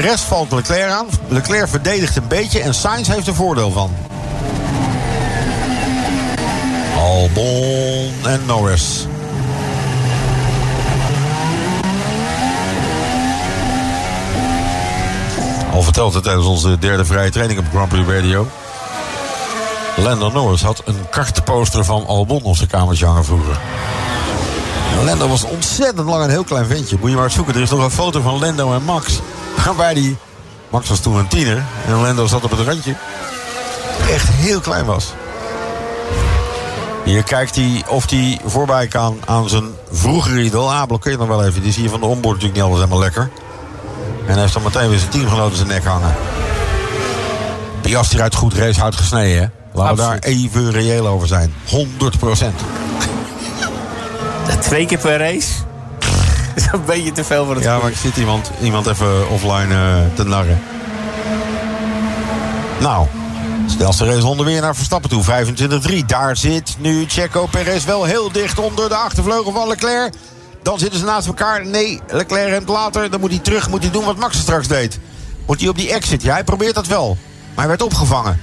Perez 0.00 0.20
valt 0.20 0.52
Leclerc 0.52 0.90
aan. 0.90 1.06
Leclerc 1.28 1.68
verdedigt 1.68 2.16
een 2.16 2.28
beetje 2.28 2.60
en 2.60 2.74
Sainz 2.74 3.08
heeft 3.08 3.26
er 3.26 3.34
voordeel 3.34 3.70
van. 3.70 3.90
Albon 6.96 8.12
en 8.24 8.40
Norris. 8.46 9.06
Al 15.72 15.82
verteld 15.82 16.14
het 16.14 16.22
tijdens 16.22 16.46
onze 16.46 16.78
derde 16.78 17.04
vrije 17.04 17.30
training 17.30 17.58
op 17.58 17.64
Grand 17.70 17.88
Prix 17.88 18.08
Radio. 18.08 18.48
Lando 19.96 20.30
Norris 20.30 20.62
had 20.62 20.82
een 20.84 21.08
kartposter 21.10 21.84
van 21.84 22.06
Albon 22.06 22.42
op 22.42 22.56
zijn 22.56 22.68
kamertje 22.68 23.06
hangen 23.06 23.24
vroeger. 23.24 23.58
Lando 25.04 25.28
was 25.28 25.44
ontzettend 25.44 26.08
lang 26.08 26.24
een 26.24 26.30
heel 26.30 26.44
klein 26.44 26.66
ventje. 26.66 26.96
Moet 27.00 27.10
je 27.10 27.16
maar 27.16 27.30
zoeken. 27.30 27.54
Er 27.54 27.62
is 27.62 27.70
nog 27.70 27.82
een 27.82 27.90
foto 27.90 28.20
van 28.20 28.38
Lando 28.38 28.74
en 28.74 28.82
Max. 28.82 29.20
Waarbij 29.64 29.94
die... 29.94 30.16
Max 30.70 30.88
was 30.88 31.00
toen 31.00 31.16
een 31.16 31.28
tiener. 31.28 31.64
En 31.86 31.94
Lando 31.94 32.26
zat 32.26 32.44
op 32.44 32.50
het 32.50 32.60
randje. 32.60 32.94
Echt 34.10 34.28
heel 34.28 34.60
klein 34.60 34.84
was. 34.84 35.12
Hier 37.04 37.22
kijkt 37.22 37.56
hij 37.56 37.82
of 37.88 38.10
hij 38.10 38.40
voorbij 38.44 38.86
kan 38.86 39.20
aan 39.24 39.48
zijn 39.48 39.64
vroegere 39.90 40.42
idool. 40.42 40.72
Ah, 40.72 40.86
blokkeert 40.86 41.18
nog 41.18 41.28
wel 41.28 41.44
even. 41.44 41.62
Die 41.62 41.72
zie 41.72 41.82
je 41.82 41.88
van 41.88 42.00
de 42.00 42.06
onboard 42.06 42.34
natuurlijk 42.34 42.54
niet 42.54 42.62
altijd 42.62 42.80
helemaal 42.80 43.04
lekker. 43.04 43.30
En 44.26 44.32
hij 44.32 44.40
heeft 44.40 44.52
dan 44.52 44.62
meteen 44.62 44.88
weer 44.88 44.98
zijn 44.98 45.10
teamgenoot 45.10 45.50
in 45.50 45.56
zijn 45.56 45.68
nek 45.68 45.84
hangen. 45.84 46.14
Piastri 47.80 48.20
uit 48.20 48.34
goed 48.34 48.54
racehout 48.54 48.96
gesneden, 48.96 49.42
hè? 49.42 49.48
Laten 49.72 49.96
we 49.96 50.02
daar 50.02 50.18
even 50.18 50.70
reëel 50.70 51.06
over 51.06 51.26
zijn. 51.26 51.54
100 51.68 52.18
procent. 52.18 52.60
Twee 54.60 54.86
keer 54.86 54.98
per 54.98 55.18
race? 55.18 55.52
Is 56.64 56.68
een 56.72 56.84
beetje 56.84 57.12
te 57.12 57.24
veel 57.24 57.44
voor 57.44 57.54
het 57.54 57.64
Ja, 57.64 57.78
maar 57.78 57.90
ik 57.90 57.96
zit 57.96 58.16
iemand, 58.16 58.50
iemand 58.62 58.86
even 58.86 59.30
offline 59.30 59.74
eh, 59.74 60.14
te 60.14 60.24
narren. 60.24 60.62
Nou, 62.80 63.06
snelste 63.66 64.04
raceronde 64.04 64.44
weer 64.44 64.60
naar 64.60 64.76
Verstappen 64.76 65.10
toe. 65.10 65.24
25-3. 66.02 66.04
Daar 66.06 66.36
zit 66.36 66.76
nu 66.78 67.04
Checo 67.08 67.46
Perez 67.46 67.84
wel 67.84 68.04
heel 68.04 68.32
dicht 68.32 68.58
onder 68.58 68.88
de 68.88 68.94
achtervleugel 68.94 69.52
van 69.52 69.68
Leclerc. 69.68 70.14
Dan 70.62 70.78
zitten 70.78 70.98
ze 70.98 71.04
naast 71.04 71.26
elkaar. 71.26 71.66
Nee, 71.66 72.00
Leclerc 72.08 72.48
remt 72.48 72.68
later. 72.68 73.10
Dan 73.10 73.20
moet 73.20 73.30
hij 73.30 73.38
terug, 73.38 73.68
moet 73.68 73.82
hij 73.82 73.92
doen 73.92 74.04
wat 74.04 74.16
Max 74.16 74.38
straks 74.38 74.68
deed. 74.68 74.98
Moet 75.46 75.60
hij 75.60 75.68
op 75.68 75.76
die 75.76 75.92
exit. 75.92 76.22
Ja, 76.22 76.32
hij 76.32 76.44
probeert 76.44 76.74
dat 76.74 76.86
wel. 76.86 77.16
Maar 77.54 77.66
hij 77.66 77.68
werd 77.68 77.82
opgevangen. 77.82 78.40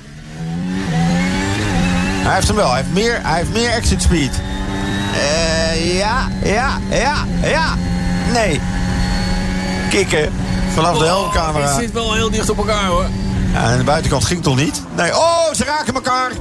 Hij 2.23 2.33
heeft 2.33 2.47
hem 2.47 2.55
wel. 2.55 2.69
Hij 2.71 2.81
heeft 2.81 2.93
meer, 2.93 3.19
hij 3.23 3.37
heeft 3.37 3.53
meer 3.53 3.69
exit 3.69 4.01
speed. 4.01 4.31
Eh, 5.13 5.97
ja, 5.97 6.27
ja, 6.43 6.77
ja, 6.89 7.25
ja. 7.41 7.75
Nee. 8.33 8.61
Kikken. 9.89 10.33
Vanaf 10.73 10.97
de 10.97 11.05
helmcamera. 11.05 11.67
Het 11.67 11.79
zit 11.79 11.91
wel 11.91 12.13
heel 12.13 12.29
dicht 12.29 12.49
op 12.49 12.57
elkaar 12.57 12.85
hoor. 12.85 13.05
Ja, 13.53 13.71
en 13.71 13.77
de 13.77 13.83
buitenkant 13.83 14.25
ging 14.25 14.43
toch 14.43 14.55
niet? 14.55 14.81
Nee. 14.95 15.17
Oh, 15.17 15.53
ze 15.53 15.63
raken 15.63 15.93
elkaar. 15.93 16.31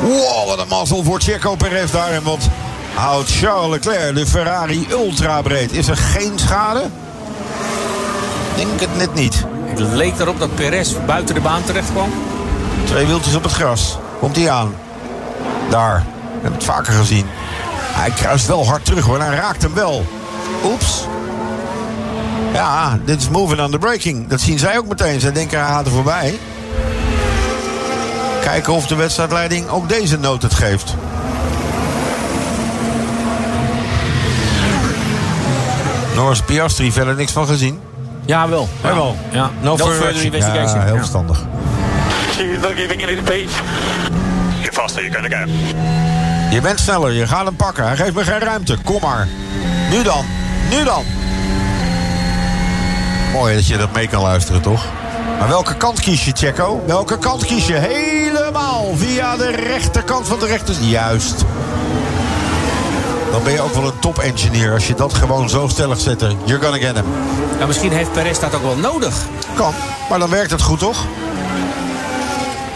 Wow, 0.00 0.46
wat 0.48 0.58
een 0.58 0.68
mazzel 0.68 1.04
voor 1.04 1.20
Checo 1.20 1.54
Perez 1.54 1.90
daar. 1.90 2.10
En 2.10 2.22
wat 2.22 2.48
houdt 2.94 3.30
Charles 3.30 3.70
Leclerc 3.70 4.14
de 4.14 4.26
Ferrari 4.26 4.86
ultra 4.90 5.42
breed. 5.42 5.72
Is 5.72 5.88
er 5.88 5.96
geen 5.96 6.32
schade? 6.38 6.82
Denk 8.56 8.80
het 8.80 8.96
net 8.96 9.14
niet. 9.14 9.44
Het 9.66 9.78
leek 9.78 10.18
erop 10.18 10.38
dat 10.38 10.54
Perez 10.54 10.94
buiten 11.06 11.34
de 11.34 11.40
baan 11.40 11.64
terecht 11.64 11.92
kwam. 11.92 12.12
Twee 12.84 13.06
wieltjes 13.06 13.34
op 13.34 13.42
het 13.42 13.52
gras. 13.52 13.98
Komt 14.20 14.36
hij 14.36 14.50
aan. 14.50 14.74
Daar. 15.70 16.04
We 16.04 16.32
hebben 16.32 16.52
het 16.52 16.64
vaker 16.64 16.92
gezien. 16.92 17.26
Hij 17.92 18.10
kruist 18.10 18.46
wel 18.46 18.66
hard 18.66 18.84
terug 18.84 19.04
hoor. 19.04 19.20
Hij 19.20 19.36
raakt 19.36 19.62
hem 19.62 19.74
wel. 19.74 20.04
Oeps. 20.64 21.06
Ja, 22.52 22.98
dit 23.04 23.20
is 23.20 23.28
moving 23.28 23.60
on 23.60 23.70
the 23.70 23.78
braking. 23.78 24.28
Dat 24.28 24.40
zien 24.40 24.58
zij 24.58 24.78
ook 24.78 24.88
meteen. 24.88 25.20
Zij 25.20 25.32
denken 25.32 25.58
hij 25.58 25.68
gaat 25.68 25.86
er 25.86 25.92
voorbij. 25.92 26.38
Kijken 28.42 28.72
of 28.72 28.86
de 28.86 28.94
wedstrijdleiding 28.94 29.68
ook 29.68 29.88
deze 29.88 30.18
noot 30.18 30.42
het 30.42 30.54
geeft. 30.54 30.94
Norris 36.14 36.42
Piastri 36.42 36.92
verder 36.92 37.14
niks 37.14 37.32
van 37.32 37.46
gezien. 37.46 37.80
Ja, 38.24 38.48
wel. 38.48 38.68
Ja, 38.82 38.94
wel. 38.94 39.16
Ja. 39.30 39.50
No, 39.60 39.76
further 39.76 39.94
further 39.94 40.24
investigation. 40.24 40.80
Ja, 40.80 40.84
heel 40.84 40.96
verstandig. 40.96 41.44
Je 46.50 46.60
bent 46.60 46.80
sneller, 46.80 47.12
je 47.12 47.26
gaat 47.26 47.44
hem 47.44 47.56
pakken. 47.56 47.86
Hij 47.86 47.96
geeft 47.96 48.14
me 48.14 48.24
geen 48.24 48.38
ruimte. 48.38 48.76
Kom 48.84 49.00
maar. 49.00 49.28
Nu 49.90 50.02
dan. 50.02 50.24
Nu 50.70 50.84
dan. 50.84 51.04
Mooi 53.32 53.54
dat 53.54 53.66
je 53.66 53.76
dat 53.76 53.92
mee 53.92 54.08
kan 54.08 54.22
luisteren, 54.22 54.62
toch? 54.62 54.84
Maar 55.38 55.48
welke 55.48 55.76
kant 55.76 56.00
kies 56.00 56.24
je, 56.24 56.32
Checo? 56.34 56.82
Welke 56.86 57.18
kant 57.18 57.44
kies 57.44 57.66
je? 57.66 57.74
Helemaal 57.74 58.84
via 58.94 59.36
de 59.36 59.50
rechterkant 59.50 60.28
van 60.28 60.38
de 60.38 60.46
rechter. 60.46 60.74
Juist. 60.80 61.44
Dan 63.30 63.42
ben 63.42 63.52
je 63.52 63.60
ook 63.60 63.74
wel 63.74 63.84
een 63.84 63.98
top-engineer 63.98 64.72
als 64.72 64.86
je 64.86 64.94
dat 64.94 65.14
gewoon 65.14 65.48
zo 65.48 65.68
stellig 65.68 66.00
zet. 66.00 66.20
You're 66.20 66.64
gonna 66.64 66.78
get 66.78 66.94
him. 66.94 67.04
Ja, 67.58 67.66
misschien 67.66 67.92
heeft 67.92 68.12
Perez 68.12 68.38
dat 68.38 68.54
ook 68.54 68.62
wel 68.62 68.76
nodig. 68.76 69.14
Kan, 69.54 69.72
maar 70.08 70.18
dan 70.18 70.30
werkt 70.30 70.50
het 70.50 70.62
goed, 70.62 70.78
toch? 70.78 71.04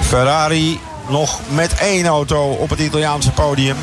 Ferrari 0.00 0.80
nog 1.08 1.38
met 1.48 1.74
één 1.74 2.06
auto 2.06 2.50
op 2.50 2.70
het 2.70 2.78
Italiaanse 2.78 3.30
podium. 3.30 3.76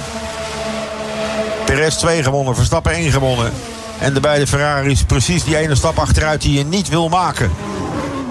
Perez 1.68 1.96
2 1.96 2.24
gewonnen, 2.24 2.56
Verstappen 2.56 2.92
1 2.92 3.12
gewonnen. 3.12 3.52
En 4.00 4.14
de 4.14 4.20
beide 4.20 4.48
Ferraris 4.48 5.04
precies 5.04 5.44
die 5.44 5.58
ene 5.58 5.76
stap 5.76 6.00
achteruit 6.00 6.42
die 6.42 6.58
je 6.58 6.66
niet 6.66 6.90
wil 6.90 7.10
maken. 7.10 7.52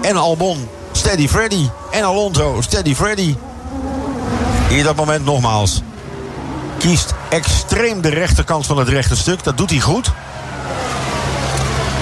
En 0.01 0.15
Albon, 0.15 0.67
Steady 0.91 1.27
Freddy. 1.27 1.69
En 1.91 2.03
Alonso, 2.03 2.61
Steady 2.61 2.95
Freddy. 2.95 3.35
Hier 4.69 4.83
dat 4.83 4.95
moment 4.95 5.25
nogmaals. 5.25 5.81
Kiest 6.77 7.13
extreem 7.29 8.01
de 8.01 8.09
rechterkant 8.09 8.65
van 8.65 8.77
het 8.77 8.89
rechte 8.89 9.15
stuk. 9.15 9.43
Dat 9.43 9.57
doet 9.57 9.69
hij 9.69 9.79
goed. 9.79 10.11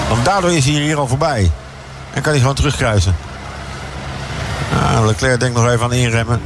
Want 0.08 0.24
daardoor 0.24 0.52
is 0.52 0.64
hij 0.64 0.74
hier 0.74 0.98
al 0.98 1.06
voorbij. 1.06 1.50
En 2.12 2.22
kan 2.22 2.30
hij 2.30 2.40
gewoon 2.40 2.54
terugkruisen. 2.54 3.16
Ah, 4.72 5.06
Leclerc 5.06 5.40
denkt 5.40 5.56
nog 5.56 5.68
even 5.68 5.84
aan 5.84 5.92
inremmen. 5.92 6.40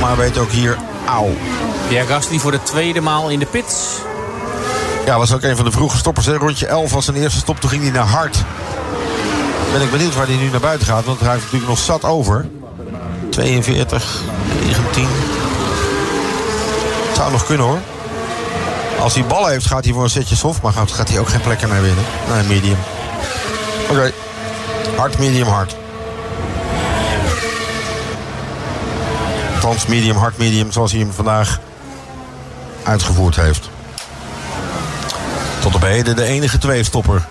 Maar 0.00 0.16
weet 0.16 0.38
ook 0.38 0.50
hier, 0.50 0.76
auw. 1.06 1.30
Pierre 1.88 2.06
Gasly 2.06 2.38
voor 2.38 2.50
de 2.50 2.62
tweede 2.62 3.00
maal 3.00 3.28
in 3.28 3.38
de 3.38 3.46
pits. 3.46 4.00
Ja, 5.06 5.18
was 5.18 5.32
ook 5.32 5.42
een 5.42 5.56
van 5.56 5.64
de 5.64 5.70
vroege 5.70 5.96
stoppers. 5.96 6.26
Hè. 6.26 6.36
Rondje 6.36 6.66
11 6.66 6.92
was 6.92 7.04
zijn 7.04 7.16
eerste 7.16 7.38
stop. 7.38 7.60
Toen 7.60 7.70
ging 7.70 7.82
hij 7.82 7.90
naar 7.90 8.06
hard. 8.06 8.44
Ben 9.72 9.82
ik 9.82 9.90
benieuwd 9.90 10.14
waar 10.14 10.26
hij 10.26 10.36
nu 10.36 10.50
naar 10.50 10.60
buiten 10.60 10.86
gaat. 10.86 11.04
Want 11.04 11.20
hij 11.20 11.30
heeft 11.30 11.42
natuurlijk 11.42 11.70
nog 11.70 11.78
zat 11.78 12.04
over. 12.04 12.46
42, 13.30 14.20
19. 14.62 15.06
Het 17.06 17.16
zou 17.16 17.32
nog 17.32 17.46
kunnen 17.46 17.66
hoor. 17.66 17.78
Als 19.00 19.14
hij 19.14 19.24
ballen 19.24 19.50
heeft, 19.50 19.66
gaat 19.66 19.84
hij 19.84 19.92
voor 19.92 20.02
een 20.02 20.10
setje 20.10 20.36
soft. 20.36 20.62
Maar 20.62 20.72
gaat, 20.72 20.92
gaat 20.92 21.08
hij 21.08 21.18
ook 21.18 21.28
geen 21.28 21.40
plekken 21.40 21.68
naar 21.68 21.82
winnen. 21.82 22.04
Nee, 22.32 22.42
medium. 22.42 22.78
Oké. 23.90 24.12
Hard, 24.96 25.18
medium, 25.18 25.46
hard. 25.46 25.76
Althans, 29.54 29.86
medium, 29.86 30.16
hard, 30.16 30.38
medium. 30.38 30.72
Zoals 30.72 30.92
hij 30.92 31.00
hem 31.00 31.12
vandaag 31.12 31.60
uitgevoerd 32.82 33.36
heeft. 33.36 33.70
Tot 35.66 35.74
op 35.74 35.82
heden 35.82 36.16
de 36.16 36.24
enige 36.24 36.58
twee-stopper. 36.58 37.26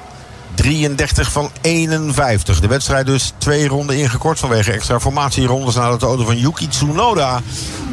33 0.56 1.32
van 1.32 1.50
51. 1.62 2.60
De 2.60 2.68
wedstrijd 2.68 3.06
dus 3.06 3.34
twee 3.38 3.68
ronden 3.68 3.98
ingekort 3.98 4.40
vanwege 4.40 4.72
extra 4.72 5.00
formatierondes 5.00 5.76
nadat 5.76 6.00
de 6.00 6.06
auto 6.06 6.24
van 6.24 6.38
Yuki 6.38 6.68
Tsunoda 6.68 7.42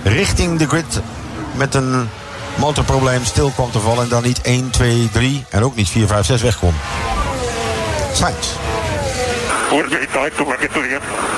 richting 0.03 0.59
de 0.59 0.69
grid 0.69 1.01
met 1.55 1.75
een 1.75 2.09
motorprobleem 2.55 3.25
stil 3.25 3.51
kwam 3.51 3.71
te 3.71 3.79
vallen 3.79 4.03
en 4.03 4.09
dan 4.09 4.23
niet 4.23 4.41
1, 4.41 4.71
2, 4.71 5.09
3 5.13 5.45
en 5.51 5.63
ook 5.63 5.77
niet 5.77 5.89
4, 5.89 6.07
5, 6.07 6.27
6 6.27 6.43
weg 6.43 6.59
kon. 6.59 6.75
Sainz. 8.13 8.49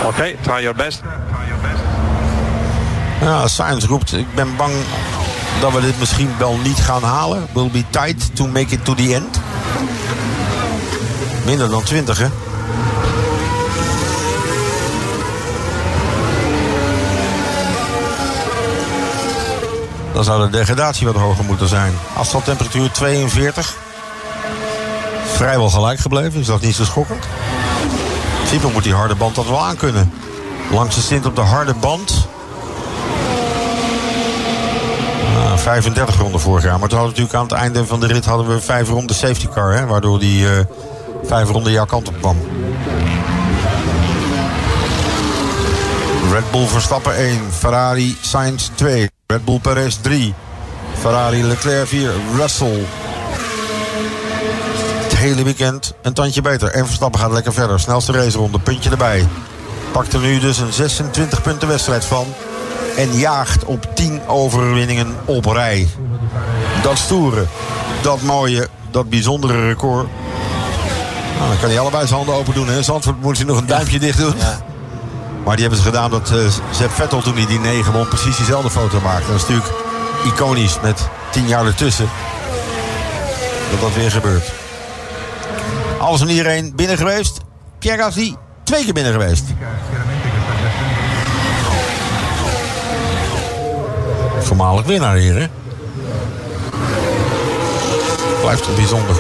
Okay, 0.04 0.36
try 0.40 0.60
your 0.62 0.74
best. 0.74 1.00
Ja, 3.20 3.48
Sainz 3.48 3.84
roept, 3.84 4.12
ik 4.12 4.34
ben 4.34 4.56
bang 4.56 4.72
dat 5.60 5.72
we 5.72 5.80
dit 5.80 5.98
misschien 5.98 6.30
wel 6.38 6.58
niet 6.62 6.78
gaan 6.78 7.02
halen. 7.02 7.46
Will 7.52 7.70
be 7.70 7.84
tight 7.90 8.36
to 8.36 8.46
make 8.46 8.74
it 8.74 8.84
to 8.84 8.94
the 8.94 9.14
end. 9.14 9.40
Minder 11.44 11.70
dan 11.70 11.82
20, 11.82 12.18
hè? 12.18 12.26
Dan 20.12 20.24
zou 20.24 20.44
de 20.44 20.50
degradatie 20.50 21.06
wat 21.06 21.16
hoger 21.16 21.44
moeten 21.44 21.68
zijn. 21.68 21.92
Afstandtemperatuur 22.16 22.90
42. 22.90 23.76
Vrijwel 25.26 25.70
gelijk 25.70 25.98
gebleven, 25.98 26.40
is 26.40 26.46
dat 26.46 26.60
niet 26.60 26.74
zo 26.74 26.84
schokkend? 26.84 27.24
In 28.62 28.72
moet 28.72 28.82
die 28.82 28.94
harde 28.94 29.14
band 29.14 29.34
dat 29.34 29.46
wel 29.46 29.64
aankunnen. 29.64 30.12
Langste 30.70 31.00
stint 31.00 31.26
op 31.26 31.36
de 31.36 31.40
harde 31.40 31.74
band. 31.74 32.26
Ah, 35.36 35.52
35 35.64 36.18
ronden 36.18 36.40
vorig 36.40 36.64
jaar. 36.64 36.78
Maar 36.78 36.88
toen 36.88 36.98
hadden 36.98 37.16
we 37.16 37.20
natuurlijk 37.20 37.52
aan 37.52 37.58
het 37.58 37.66
einde 37.66 37.86
van 37.86 38.00
de 38.00 38.06
rit 38.06 38.24
hadden 38.24 38.48
we 38.48 38.60
vijf 38.60 38.88
ronden 38.88 39.16
safety 39.16 39.48
car. 39.48 39.74
Hè, 39.74 39.86
waardoor 39.86 40.18
die 40.18 40.44
uh, 40.44 40.50
vijf 41.22 41.48
ronden 41.48 41.72
jouw 41.72 41.84
kant 41.84 42.08
op 42.08 42.14
kwam. 42.20 42.36
Red 46.32 46.50
Bull 46.50 46.66
Verstappen 46.66 47.16
1. 47.16 47.40
Ferrari 47.52 48.16
Sainz 48.20 48.68
2. 48.74 49.10
Red 49.26 49.44
Bull 49.44 49.58
Perez 49.58 49.94
3. 49.94 50.34
Ferrari 50.98 51.44
Leclerc 51.44 51.86
4. 51.86 52.10
Russell. 52.36 52.84
Het 55.02 55.16
hele 55.16 55.42
weekend 55.42 55.94
een 56.02 56.12
tandje 56.12 56.42
beter. 56.42 56.68
En 56.68 56.86
Verstappen 56.86 57.20
gaat 57.20 57.32
lekker 57.32 57.52
verder. 57.52 57.80
Snelste 57.80 58.12
raceronde. 58.12 58.58
Puntje 58.58 58.90
erbij. 58.90 59.26
Pakt 59.92 60.12
er 60.12 60.20
nu 60.20 60.38
dus 60.38 60.58
een 60.58 60.72
26 60.72 61.42
punten 61.42 61.68
wedstrijd 61.68 62.04
van. 62.04 62.26
En 62.96 63.18
jaagt 63.18 63.64
op 63.64 63.86
10 63.94 64.20
overwinningen 64.26 65.14
op 65.24 65.44
rij. 65.44 65.88
Dat 66.82 66.98
stoere, 66.98 67.44
dat 68.02 68.22
mooie, 68.22 68.68
dat 68.90 69.08
bijzondere 69.08 69.66
record. 69.66 70.08
Nou, 71.38 71.48
dan 71.48 71.58
kan 71.58 71.68
hij 71.68 71.78
allebei 71.78 72.06
zijn 72.06 72.18
handen 72.18 72.34
open 72.34 72.54
doen. 72.54 72.68
Hè. 72.68 72.82
Zandvoort 72.82 73.20
moet 73.20 73.36
hij 73.36 73.46
nog 73.46 73.58
een 73.58 73.66
duimpje 73.66 73.98
dicht 73.98 74.18
doen. 74.18 74.34
Ja. 74.38 74.60
Maar 75.44 75.56
die 75.56 75.64
hebben 75.64 75.82
ze 75.82 75.88
gedaan 75.88 76.10
dat 76.10 76.30
uh, 76.30 76.88
Vettel 76.88 77.22
toen 77.22 77.36
hij 77.36 77.46
die 77.46 77.58
9 77.58 77.92
won 77.92 78.08
precies 78.08 78.36
diezelfde 78.36 78.70
foto 78.70 79.00
maakte. 79.00 79.26
Dat 79.26 79.36
is 79.36 79.46
natuurlijk 79.48 79.72
iconisch 80.24 80.80
met 80.82 81.08
10 81.30 81.48
jaar 81.48 81.66
ertussen. 81.66 82.08
Dat 83.70 83.80
dat 83.80 83.94
weer 83.94 84.10
gebeurt. 84.10 84.52
Alles 85.98 86.20
en 86.20 86.28
iedereen 86.28 86.72
binnen 86.76 86.96
geweest. 86.96 87.40
Pierre 87.78 88.02
Gasly 88.02 88.36
twee 88.62 88.84
keer 88.84 88.92
binnen 88.92 89.12
geweest. 89.12 89.44
Voormalig 94.44 94.84
winnaar 94.84 95.16
hier, 95.16 95.34
hè? 95.40 95.46
Blijft 98.40 98.66
het 98.66 98.74
bijzonder. 98.74 99.16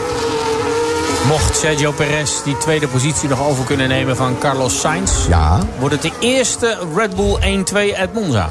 Mocht 1.28 1.56
Sergio 1.56 1.92
Perez 1.92 2.42
die 2.42 2.56
tweede 2.58 2.88
positie 2.88 3.28
nog 3.28 3.40
over 3.40 3.64
kunnen 3.64 3.88
nemen 3.88 4.16
van 4.16 4.38
Carlos 4.38 4.80
Sainz... 4.80 5.26
Ja. 5.28 5.58
wordt 5.78 5.94
het 5.94 6.02
de 6.02 6.12
eerste 6.20 6.78
Red 6.96 7.16
Bull 7.16 7.64
1-2 7.92 7.96
uit 7.96 8.14
Monza. 8.14 8.50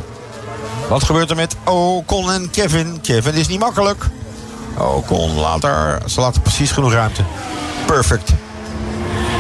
Wat 0.90 1.04
gebeurt 1.04 1.30
er 1.30 1.36
met 1.36 1.56
Ocon 1.66 2.32
en 2.32 2.50
Kevin? 2.50 3.02
Kevin 3.02 3.34
is 3.34 3.48
niet 3.48 3.60
makkelijk. 3.60 4.06
Ocon 4.78 5.36
laat 5.36 5.64
er, 5.64 6.02
ze 6.06 6.20
laten 6.20 6.42
precies 6.42 6.72
genoeg 6.72 6.94
ruimte. 6.94 7.22
Perfect. 7.86 8.32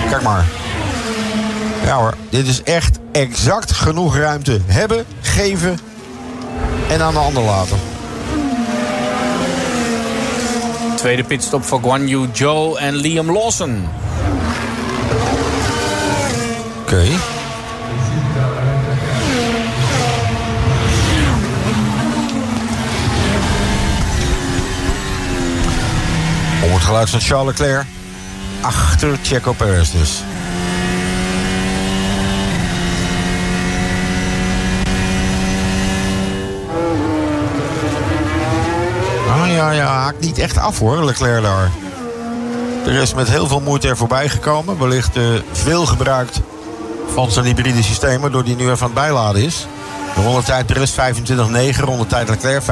Kijk 0.10 0.22
maar. 0.22 0.45
Ja 1.85 1.95
hoor, 1.97 2.14
dit 2.30 2.47
is 2.47 2.64
echt 2.64 2.99
exact 3.11 3.72
genoeg 3.72 4.15
ruimte. 4.15 4.60
Hebben, 4.65 5.05
geven 5.22 5.80
en 6.94 7.02
aan 7.02 7.14
de 7.14 7.20
ander 7.20 7.44
laten. 7.44 7.78
Tweede 10.95 11.24
pitstop 11.24 11.64
voor 11.64 11.80
Guan 11.80 12.07
Yu 12.07 12.30
Zhou 12.34 12.78
en 12.80 12.95
Liam 12.95 13.32
Lawson. 13.32 13.88
Oké. 16.82 16.94
Okay. 16.94 17.10
Om 26.64 26.74
het 26.74 26.82
geluid 26.82 27.10
van 27.10 27.20
Charles 27.20 27.57
Leclerc. 27.57 27.86
Achter 28.61 29.18
Checo 29.24 29.53
Perez 29.53 29.91
dus. 29.91 30.24
Ja, 39.53 39.71
ja, 39.71 39.85
haakt 39.85 40.19
niet 40.19 40.38
echt 40.38 40.57
af 40.57 40.80
hoor, 40.80 41.05
Leclerc 41.05 41.43
daar. 41.43 41.71
Er 42.85 42.93
is 42.93 43.13
met 43.13 43.30
heel 43.30 43.47
veel 43.47 43.59
moeite 43.59 43.88
er 43.88 43.97
voorbij 43.97 44.30
gekomen. 44.30 44.80
Wellicht 44.80 45.17
uh, 45.17 45.39
veel 45.51 45.85
gebruikt 45.85 46.39
van 47.13 47.31
zijn 47.31 47.45
hybride 47.45 47.84
systeem, 47.84 48.21
waardoor 48.21 48.43
die 48.43 48.55
nu 48.55 48.63
even 48.63 48.77
aan 48.77 48.84
het 48.84 48.93
bijladen 48.93 49.41
is. 49.41 49.67
De 50.15 50.21
rondetijd 50.21 50.65
Perez 50.65 50.95
25-9, 51.77 51.80
rondetijd 51.80 52.30
Leclerc 52.30 52.63
25-8. 52.63 52.67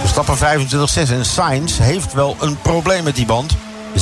Verstappen 0.00 0.36
25-6 0.36 1.12
en 1.12 1.24
Sainz 1.24 1.78
heeft 1.78 2.12
wel 2.12 2.36
een 2.40 2.58
probleem 2.62 3.04
met 3.04 3.14
die 3.14 3.26
band. 3.26 3.56
26-1. 3.96 4.00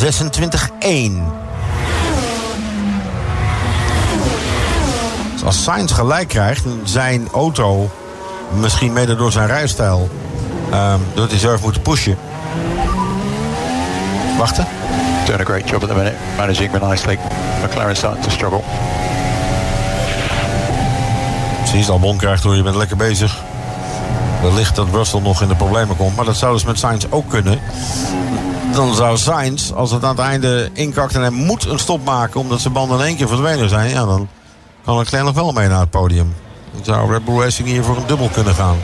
Dus 5.33 5.45
als 5.45 5.63
Sainz 5.63 5.95
gelijk 5.95 6.29
krijgt 6.29 6.65
zijn 6.85 7.29
auto, 7.33 7.91
misschien 8.61 8.93
mede 8.93 9.17
door 9.17 9.33
zijn 9.33 9.47
rijstijl, 9.47 10.11
Um, 10.73 11.01
dat 11.15 11.31
hij 11.31 11.39
zelf 11.39 11.63
moeten 11.63 11.83
pushen. 11.83 12.19
Wachten. 14.39 14.67
Doing 15.27 15.41
a 15.41 15.45
great 15.45 15.69
job 15.69 15.83
at 15.83 15.89
the 15.89 15.95
minute, 15.95 16.17
managing 16.37 16.73
nicely. 16.81 17.19
McLaren 17.63 17.97
starting 17.97 18.25
to 18.25 18.31
struggle. 18.31 18.61
Precies, 21.61 21.91
Albon 21.91 22.17
krijgt 22.17 22.43
hoor, 22.43 22.57
je 22.57 22.63
bent 22.63 22.77
lekker 22.77 22.97
bezig. 22.97 23.37
Wellicht 24.43 24.77
dat 24.77 24.87
Russell 24.93 25.21
nog 25.21 25.43
in 25.43 25.49
de 25.49 25.55
problemen 25.55 25.97
komt. 25.97 26.17
Maar 26.17 26.25
dat 26.25 26.37
zou 26.37 26.53
dus 26.53 26.65
met 26.65 26.79
Sainz 26.79 27.07
ook 27.11 27.29
kunnen. 27.29 27.61
Dan 28.73 28.95
zou 28.95 29.17
Sainz, 29.17 29.73
als 29.73 29.91
het 29.91 30.05
aan 30.05 30.17
het 30.17 30.19
einde 30.19 30.71
inkakt 30.73 31.15
en 31.15 31.21
hij 31.21 31.31
moet 31.31 31.65
een 31.65 31.79
stop 31.79 32.05
maken... 32.05 32.41
omdat 32.41 32.61
zijn 32.61 32.73
banden 32.73 32.99
in 32.99 33.05
één 33.05 33.17
keer 33.17 33.29
verdwenen 33.29 33.69
zijn... 33.69 33.91
Ja, 33.91 34.05
dan 34.05 34.29
kan 34.85 34.99
Leclerc 34.99 35.25
nog 35.25 35.35
wel 35.35 35.53
mee 35.53 35.69
naar 35.69 35.81
het 35.81 35.91
podium. 35.91 36.35
Dan 36.75 36.85
zou 36.85 37.13
Red 37.13 37.25
Bull 37.25 37.41
Racing 37.41 37.69
hier 37.69 37.85
voor 37.85 37.97
een 37.97 38.07
dubbel 38.07 38.29
kunnen 38.29 38.55
gaan. 38.55 38.77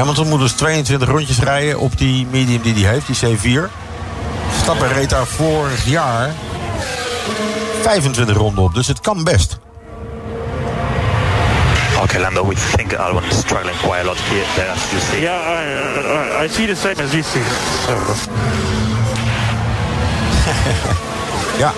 Hamilton 0.00 0.28
moet 0.28 0.40
dus 0.40 0.52
22 0.52 1.08
rondjes 1.08 1.38
rijden 1.38 1.78
op 1.78 1.98
die 1.98 2.26
medium 2.30 2.62
die 2.62 2.84
hij 2.84 2.92
heeft, 2.92 3.20
die 3.20 3.36
C4. 3.38 3.70
Stappen 4.62 4.92
reed 4.92 5.10
daar 5.10 5.26
vorig 5.26 5.84
jaar 5.84 6.30
25 7.82 8.36
ronden 8.36 8.64
op, 8.64 8.74
dus 8.74 8.86
het 8.86 9.00
kan 9.00 9.24
best. 9.24 9.58
Okay, 12.02 12.20
Lando, 12.20 12.48
we 12.48 12.54
think 12.76 12.94
Albon 12.94 13.22
is 13.30 13.38
struggling 13.38 13.78
quite 13.78 14.00
a 14.00 14.04
lot 14.04 14.16
here. 14.18 14.44
There, 14.54 14.70
as 14.70 14.90
you 14.90 15.02
see. 15.10 15.20
Yeah, 15.20 15.34
I, 15.36 16.42
I, 16.42 16.44
I 16.44 16.48
see 16.48 16.66
the 16.66 16.74
same 16.74 17.02
as 17.02 17.10
you 17.10 17.22
see. 17.22 17.42
ja, 21.64 21.72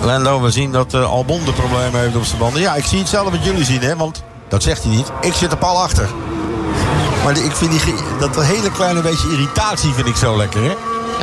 Lando, 0.00 0.40
we 0.40 0.50
zien 0.50 0.72
dat 0.72 0.94
uh, 0.94 1.10
Albon 1.10 1.44
de 1.44 1.52
problemen 1.52 2.00
heeft 2.00 2.16
op 2.16 2.24
zijn 2.24 2.38
banden. 2.38 2.60
Ja, 2.60 2.74
ik 2.74 2.84
zie 2.84 2.98
hetzelfde 2.98 3.30
wat 3.30 3.44
jullie 3.44 3.64
zien, 3.64 3.80
hè, 3.80 3.96
want 3.96 4.22
Dat 4.52 4.62
zegt 4.62 4.82
hij 4.82 4.92
niet. 4.92 5.12
Ik 5.20 5.32
zit 5.32 5.52
er 5.52 5.58
pal 5.58 5.82
achter. 5.82 6.08
Maar 7.24 7.36
ik 7.36 7.52
vind 7.52 7.70
die, 7.70 7.94
dat 8.18 8.44
hele 8.44 8.70
kleine 8.70 9.00
beetje 9.00 9.30
irritatie 9.30 9.92
vind 9.92 10.06
ik 10.06 10.16
zo 10.16 10.36
lekker, 10.36 10.62
hè? 10.62 10.74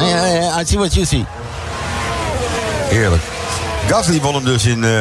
Ja, 0.04 0.26
ja, 0.26 0.26
ja, 0.26 0.60
I 0.60 0.66
see 0.66 0.78
what 0.78 0.94
you 0.94 1.06
see. 1.06 1.26
Heerlijk. 2.90 3.22
Gasly 3.88 4.22
won 4.22 4.34
hem 4.34 4.44
dus 4.44 4.66
in 4.66 4.84
uh, 4.84 4.92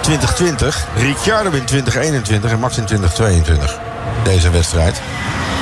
2020. 0.00 0.86
Ricciardo 0.96 1.50
in 1.50 1.64
2021 1.64 2.50
en 2.50 2.58
Max 2.58 2.78
in 2.78 2.84
2022. 2.84 3.78
Deze 4.24 4.50
wedstrijd. 4.50 5.00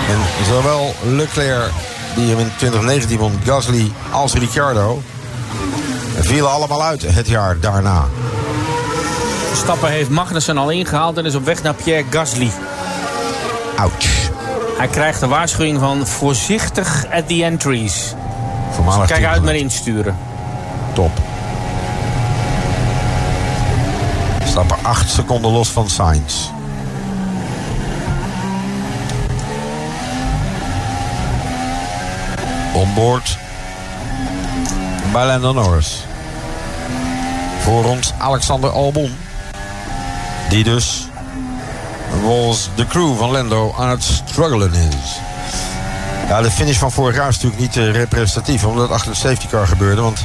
En 0.08 0.44
zowel 0.46 0.94
Leclerc, 1.02 1.70
die 2.14 2.28
hem 2.28 2.38
in 2.38 2.50
2019 2.56 3.18
won, 3.18 3.40
Gasly 3.44 3.92
als 4.10 4.32
Ricciardo... 4.34 5.02
vielen 6.18 6.50
allemaal 6.50 6.82
uit 6.82 7.02
het 7.14 7.28
jaar 7.28 7.60
daarna. 7.60 8.04
Stappen 9.56 9.90
heeft 9.90 10.10
Magnussen 10.10 10.58
al 10.58 10.70
ingehaald 10.70 11.18
en 11.18 11.26
is 11.26 11.34
op 11.34 11.44
weg 11.44 11.62
naar 11.62 11.74
Pierre 11.74 12.04
Gasly. 12.10 12.50
Ouch. 13.76 14.21
Hij 14.82 14.90
krijgt 14.90 15.20
de 15.20 15.26
waarschuwing 15.26 15.78
van 15.78 16.06
voorzichtig 16.06 17.06
at 17.12 17.28
the 17.28 17.44
entries. 17.44 18.14
Dus 18.84 19.06
kijk 19.06 19.24
uit 19.24 19.42
met 19.42 19.54
insturen. 19.54 20.16
Top. 20.92 21.10
Stappen 24.44 24.76
8 24.82 25.10
seconden 25.10 25.50
los 25.50 25.68
van 25.68 25.90
Sainz. 25.90 26.48
Onboard. 32.72 33.38
Bij 35.12 35.26
Lando 35.26 35.52
Norris. 35.52 36.04
Voor 37.60 37.84
ons 37.84 38.12
Alexander 38.18 38.70
Albon. 38.70 39.16
Die 40.48 40.64
dus 40.64 41.08
volgens 42.22 42.68
de 42.74 42.86
crew 42.86 43.16
van 43.16 43.30
Lando 43.30 43.74
aan 43.78 43.88
het 43.88 44.02
struggelen 44.02 44.72
is. 44.72 45.20
Ja, 46.28 46.42
de 46.42 46.50
finish 46.50 46.78
van 46.78 46.92
vorig 46.92 47.16
jaar 47.16 47.28
is 47.28 47.40
natuurlijk 47.40 47.62
niet 47.62 47.76
eh, 47.76 47.92
representatief, 47.92 48.64
omdat 48.64 48.82
het 48.82 48.92
achter 48.92 49.10
de 49.10 49.18
safety 49.18 49.46
car 49.46 49.66
gebeurde. 49.66 50.00
Want 50.00 50.24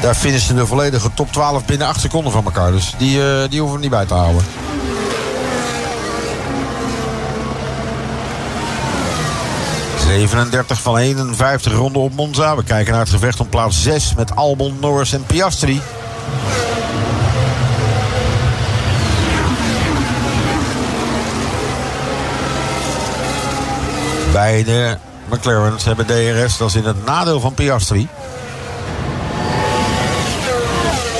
daar 0.00 0.14
finishten 0.14 0.56
de 0.56 0.66
volledige 0.66 1.10
top 1.14 1.32
12 1.32 1.64
binnen 1.64 1.86
8 1.86 2.00
seconden 2.00 2.32
van 2.32 2.44
elkaar. 2.44 2.72
Dus 2.72 2.94
die, 2.98 3.22
eh, 3.22 3.48
die 3.50 3.60
hoeven 3.60 3.76
we 3.76 3.82
niet 3.82 3.90
bij 3.90 4.06
te 4.06 4.14
houden. 4.14 4.42
...37 10.08 10.82
van 10.82 10.98
51 10.98 11.72
ronden 11.72 12.02
op 12.02 12.14
Monza. 12.14 12.56
We 12.56 12.64
kijken 12.64 12.92
naar 12.92 13.00
het 13.00 13.10
gevecht 13.10 13.40
om 13.40 13.48
plaats 13.48 13.82
6 13.82 14.14
met 14.16 14.36
Albon, 14.36 14.76
Norris 14.80 15.12
en 15.12 15.24
Piastri. 15.26 15.80
Beide 24.34 24.98
McLaren's 25.28 25.84
hebben 25.84 26.06
DRS. 26.06 26.56
Dat 26.56 26.68
is 26.68 26.74
in 26.74 26.84
het 26.84 27.04
nadeel 27.04 27.40
van 27.40 27.54
Piastri. 27.54 28.08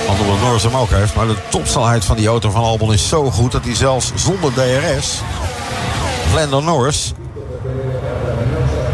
Omdat 0.09 0.41
Norris 0.41 0.63
hem 0.63 0.77
ook 0.77 0.91
heeft. 0.91 1.15
Maar 1.15 1.27
de 1.27 1.37
topsnelheid 1.51 2.05
van 2.05 2.17
die 2.17 2.29
auto 2.29 2.51
van 2.51 2.63
Albon 2.63 2.93
is 2.93 3.09
zo 3.09 3.31
goed... 3.31 3.53
dat 3.53 3.65
hij 3.65 3.75
zelfs 3.75 4.13
zonder 4.15 4.53
DRS... 4.53 5.21
Lando 6.35 6.61
Norris... 6.61 7.13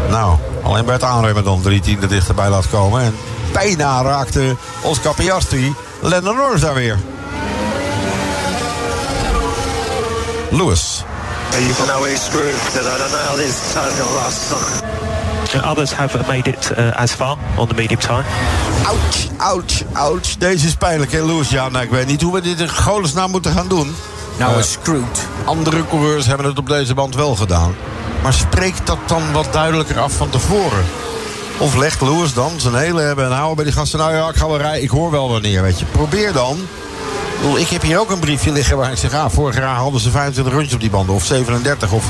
Nou, 0.09 0.37
alleen 0.63 0.85
bij 0.85 0.93
het 0.93 1.03
aanremmen 1.03 1.43
dan 1.43 1.61
drie 1.61 1.81
tienden 1.81 2.09
dichterbij 2.09 2.49
laat 2.49 2.69
komen. 2.69 3.01
En 3.01 3.15
bijna 3.53 4.01
raakte 4.01 4.55
Oscar 4.81 5.15
Piastri 5.15 5.73
Lando 6.01 6.33
Norris 6.33 6.61
daar 6.61 6.73
weer. 6.73 6.99
Lewis. 10.49 11.03
No, 11.51 12.03
he's 12.05 12.25
screwed 12.25 12.55
because 12.65 12.87
I 12.87 12.97
don't 12.97 13.11
know 13.11 13.25
how 13.27 13.35
this 13.35 13.73
to 13.73 14.05
last. 14.15 14.51
Uh, 15.53 15.71
Others 15.71 15.91
have 15.91 16.27
made 16.27 16.47
it 16.47 16.71
uh, 16.77 16.93
as 16.95 17.13
far 17.13 17.37
on 17.57 17.67
the 17.67 17.73
medium 17.73 17.99
time. 17.99 18.25
Ouch, 18.85 19.27
ouch, 19.37 19.83
ouch. 19.93 20.37
Deze 20.37 20.67
is 20.67 20.75
pijnlijk, 20.75 21.11
hè, 21.11 21.25
Lewis? 21.25 21.49
Ja, 21.49 21.69
nou, 21.69 21.83
ik 21.83 21.89
weet 21.89 22.07
niet 22.07 22.21
hoe 22.21 22.33
we 22.33 22.41
dit 22.41 22.59
in 22.59 22.69
godesnaam 22.69 23.31
moeten 23.31 23.51
gaan 23.51 23.67
doen. 23.67 23.95
Nou, 24.37 24.59
is 24.59 24.71
screwed. 24.71 25.27
Andere 25.45 25.87
coureurs 25.87 26.25
hebben 26.25 26.45
het 26.45 26.57
op 26.57 26.67
deze 26.67 26.93
band 26.93 27.15
wel 27.15 27.35
gedaan. 27.35 27.75
Maar 28.23 28.33
spreekt 28.33 28.87
dat 28.87 28.99
dan 29.05 29.31
wat 29.31 29.47
duidelijker 29.53 29.99
af 29.99 30.13
van 30.13 30.29
tevoren? 30.29 30.85
Of 31.57 31.75
legt 31.75 32.01
Lewis 32.01 32.33
dan 32.33 32.51
zijn 32.57 32.75
hele 32.75 33.01
hebben 33.01 33.25
en 33.25 33.31
houden 33.31 33.55
bij 33.55 33.65
die 33.65 33.73
gasten... 33.73 33.99
nou 33.99 34.13
ja, 34.13 34.29
ik 34.29 34.35
ga 34.35 34.47
wel 34.47 34.57
rijden, 34.57 34.83
ik 34.83 34.89
hoor 34.89 35.11
wel 35.11 35.29
wanneer, 35.29 35.61
weet 35.61 35.79
je. 35.79 35.85
Probeer 35.85 36.33
dan. 36.33 36.59
Ik 37.41 37.67
heb 37.67 37.81
hier 37.81 37.99
ook 37.99 38.11
een 38.11 38.19
briefje 38.19 38.51
liggen 38.51 38.77
waar 38.77 38.91
ik 38.91 38.97
zeg... 38.97 39.13
ah, 39.13 39.29
vorig 39.29 39.57
jaar 39.57 39.75
hadden 39.75 40.01
ze 40.01 40.09
25 40.09 40.53
rondjes 40.53 40.73
op 40.73 40.79
die 40.79 40.89
banden, 40.89 41.15
of 41.15 41.25
37. 41.25 41.91
Of 41.91 42.09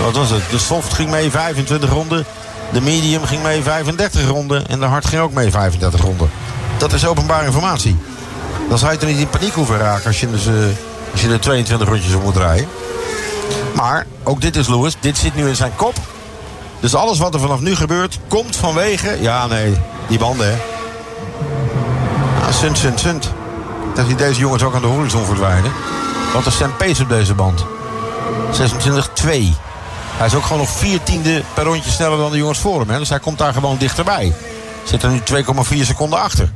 wat 0.00 0.16
was 0.16 0.30
het? 0.30 0.42
De 0.50 0.58
soft 0.58 0.92
ging 0.92 1.10
mee 1.10 1.30
25 1.30 1.90
ronden. 1.90 2.24
De 2.72 2.80
medium 2.80 3.24
ging 3.24 3.42
mee 3.42 3.62
35 3.62 4.28
ronden. 4.28 4.68
En 4.68 4.80
de 4.80 4.86
hard 4.86 5.06
ging 5.06 5.22
ook 5.22 5.32
mee 5.32 5.50
35 5.50 6.00
ronden. 6.00 6.30
Dat 6.76 6.92
is 6.92 7.06
openbare 7.06 7.46
informatie. 7.46 7.96
Dan 8.68 8.78
zou 8.78 8.92
je 8.92 8.98
toch 8.98 9.08
niet 9.08 9.18
in 9.18 9.28
paniek 9.28 9.52
hoeven 9.52 9.78
raken... 9.78 10.06
als 10.06 10.20
je, 10.20 10.30
dus, 10.30 10.46
eh, 10.46 11.32
er 11.32 11.40
22 11.40 11.88
rondjes 11.88 12.14
op 12.14 12.22
moet 12.22 12.36
rijden. 12.36 12.68
Maar 13.74 14.06
ook 14.22 14.40
dit 14.40 14.56
is 14.56 14.68
Lewis. 14.68 14.96
Dit 15.00 15.18
zit 15.18 15.34
nu 15.34 15.48
in 15.48 15.56
zijn 15.56 15.72
kop. 15.76 15.94
Dus 16.80 16.94
alles 16.94 17.18
wat 17.18 17.34
er 17.34 17.40
vanaf 17.40 17.60
nu 17.60 17.76
gebeurt, 17.76 18.18
komt 18.28 18.56
vanwege... 18.56 19.16
Ja, 19.20 19.46
nee, 19.46 19.74
die 20.08 20.18
banden, 20.18 20.46
hè. 20.46 20.56
Ah, 22.46 22.52
sunt, 22.52 22.78
sunt, 22.78 23.00
sunt. 23.00 23.30
Dat 23.94 24.06
die 24.06 24.16
deze 24.16 24.40
jongens 24.40 24.62
ook 24.62 24.74
aan 24.74 24.80
de 24.80 24.86
horizon 24.86 25.24
verdwijnen. 25.24 25.72
Wat 26.32 26.46
is 26.46 26.56
zijn 26.56 26.70
op 27.00 27.08
deze 27.08 27.34
band? 27.34 27.64
26-2. 27.64 27.64
Hij 30.16 30.26
is 30.26 30.34
ook 30.34 30.42
gewoon 30.42 30.58
nog 30.58 30.70
viertiende 30.70 31.42
per 31.54 31.64
rondje 31.64 31.90
sneller 31.90 32.18
dan 32.18 32.30
de 32.30 32.36
jongens 32.36 32.58
voor 32.58 32.80
hem. 32.86 32.98
Dus 32.98 33.08
hij 33.08 33.18
komt 33.18 33.38
daar 33.38 33.52
gewoon 33.52 33.76
dichterbij. 33.76 34.34
Zit 34.84 35.02
er 35.02 35.10
nu 35.10 35.20
2,4 35.20 35.80
seconden 35.80 36.20
achter. 36.20 36.52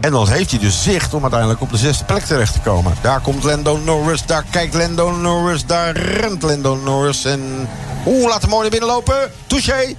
En 0.00 0.10
dan 0.10 0.28
heeft 0.28 0.50
hij 0.50 0.60
dus 0.60 0.82
zicht 0.82 1.14
om 1.14 1.22
uiteindelijk 1.22 1.60
op 1.60 1.70
de 1.70 1.76
zesde 1.76 2.04
plek 2.04 2.24
terecht 2.24 2.52
te 2.52 2.60
komen. 2.60 2.94
Daar 3.00 3.20
komt 3.20 3.42
Lando 3.42 3.78
Norris, 3.84 4.26
daar 4.26 4.44
kijkt 4.50 4.74
Lando 4.74 5.10
Norris, 5.10 5.66
daar 5.66 5.96
rent 5.96 6.42
Lando 6.42 6.76
Norris. 6.76 7.24
En 7.24 7.68
oeh, 8.06 8.28
laat 8.28 8.40
hem 8.40 8.50
mooi 8.50 8.62
naar 8.62 8.70
binnen 8.70 8.88
lopen. 8.88 9.30
Touché. 9.46 9.94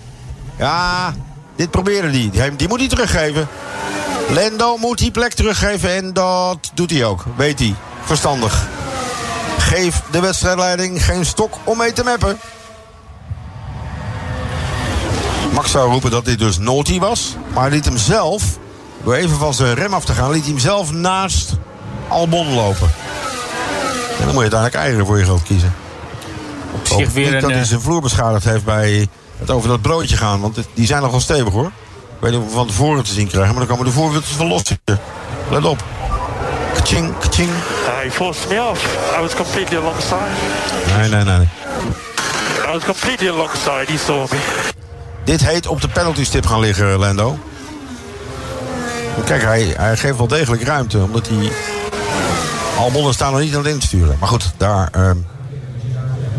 Ja, 0.58 1.14
dit 1.56 1.72
probeerde 1.72 2.08
hij. 2.08 2.30
Die, 2.32 2.56
die 2.56 2.68
moet 2.68 2.80
hij 2.80 2.90
teruggeven. 2.90 3.48
Lando 4.30 4.78
moet 4.78 4.98
die 4.98 5.12
plek 5.12 5.34
teruggeven 5.34 5.96
en 5.96 6.14
dat 6.14 6.72
doet 6.74 6.92
hij 6.92 7.06
ook. 7.06 7.24
Weet 7.36 7.60
hij. 7.60 7.76
Verstandig. 8.04 8.68
Geef 9.58 10.02
de 10.12 10.20
wedstrijdleiding 10.20 11.06
geen 11.06 11.26
stok 11.26 11.54
om 11.64 11.78
mee 11.78 11.94
te 11.94 12.04
meppen. 12.04 12.40
Max 15.54 15.72
zou 15.72 15.92
roepen 15.92 16.12
dat 16.12 16.26
dit 16.26 16.40
dus 16.40 16.58
naughty 16.58 17.00
was. 17.00 17.36
Maar 17.54 17.70
liet 17.70 17.86
hem 17.86 17.98
zelf, 17.98 18.44
door 19.04 19.14
even 19.14 19.38
van 19.38 19.54
zijn 19.54 19.76
rem 19.76 19.94
af 19.94 20.06
te 20.06 20.14
gaan... 20.14 20.32
liet 20.32 20.44
hij 20.44 20.52
hem 20.52 20.60
zelf 20.60 20.92
naast 20.92 21.54
Albon 22.08 22.54
lopen. 22.54 22.92
En 24.20 24.26
dan 24.26 24.34
moet 24.34 24.34
je 24.34 24.40
uiteindelijk 24.40 24.76
eieren 24.76 25.06
voor 25.06 25.18
je 25.18 25.26
geld 25.26 25.44
kiezen. 25.44 25.74
Op 26.72 26.88
zich 26.88 27.12
weer 27.12 27.26
niet 27.26 27.34
een... 27.34 27.42
dat 27.42 27.50
hij 27.50 27.60
eh, 27.60 27.66
zijn 27.66 27.82
vloer 27.82 28.02
beschadigd 28.02 28.46
heeft 28.46 28.66
bij 28.66 29.08
het 29.38 29.52
over 29.52 29.70
dat 29.70 29.82
broodje 29.82 30.18
gaan. 30.18 30.42
Want 30.42 30.58
die 30.74 30.86
zijn 30.86 31.02
nogal 31.02 31.20
stevig 31.20 31.54
hoor. 31.54 31.72
Ik 32.16 32.22
weet 32.22 32.32
niet 32.32 32.42
of 32.42 32.48
we 32.48 32.54
van 32.54 32.68
tevoren 32.68 33.04
te 33.04 33.14
zien 33.14 33.28
krijgen. 33.28 33.56
Maar 33.56 33.66
dan 33.66 33.76
komen 33.76 33.92
de 33.92 34.00
voorwieltjes 34.00 34.36
van 34.36 34.48
los. 34.48 34.64
Let 35.50 35.66
op. 35.66 35.84
Kaching, 36.74 37.18
kaching. 37.20 37.50
Uh, 37.50 38.04
he 38.04 38.12
forced 38.12 38.50
me 38.50 38.62
off. 38.70 38.98
I 39.18 39.22
was 39.22 39.36
completely 39.36 39.78
alongside. 39.78 40.30
Nee, 40.98 41.10
nee, 41.10 41.24
nee. 41.24 41.48
I 42.68 42.72
was 42.72 42.84
completely 42.84 43.30
alongside. 43.30 43.86
He 43.88 43.98
saw 43.98 44.32
me. 44.32 44.38
Dit 45.24 45.46
heet 45.46 45.68
op 45.68 45.82
de 45.82 45.88
penalty 45.88 46.24
stip 46.24 46.46
gaan 46.46 46.60
liggen, 46.60 46.98
Lando. 46.98 47.38
Kijk, 49.26 49.42
hij, 49.42 49.74
hij 49.78 49.98
geeft 49.98 50.18
wel 50.18 50.28
degelijk 50.28 50.64
ruimte. 50.64 50.98
Omdat 50.98 51.28
hij... 51.28 51.52
Albon 52.78 53.14
staan 53.14 53.32
nog 53.32 53.42
niet 53.42 53.56
aan 53.56 53.64
het 53.64 53.74
insturen. 53.74 54.18
Maar 54.20 54.30
goed, 54.30 54.54
daar 54.58 54.90
ehm, 54.92 55.18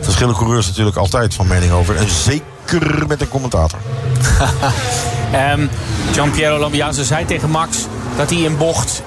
verschillen 0.01 0.35
coureurs 0.35 0.67
natuurlijk 0.67 0.97
altijd 0.97 1.35
van 1.35 1.47
mening 1.47 1.73
over. 1.73 1.97
En 1.97 2.09
zeker 2.09 3.07
met 3.07 3.21
een 3.21 3.29
commentator. 3.29 3.79
Ehm 5.33 5.67
Gianpiero 6.13 6.59
Lambiase 6.59 7.05
zei 7.05 7.25
tegen 7.25 7.51
Max 7.51 7.87
dat 8.17 8.31
hij 8.31 8.39
in 8.39 8.57
bocht, 8.57 9.03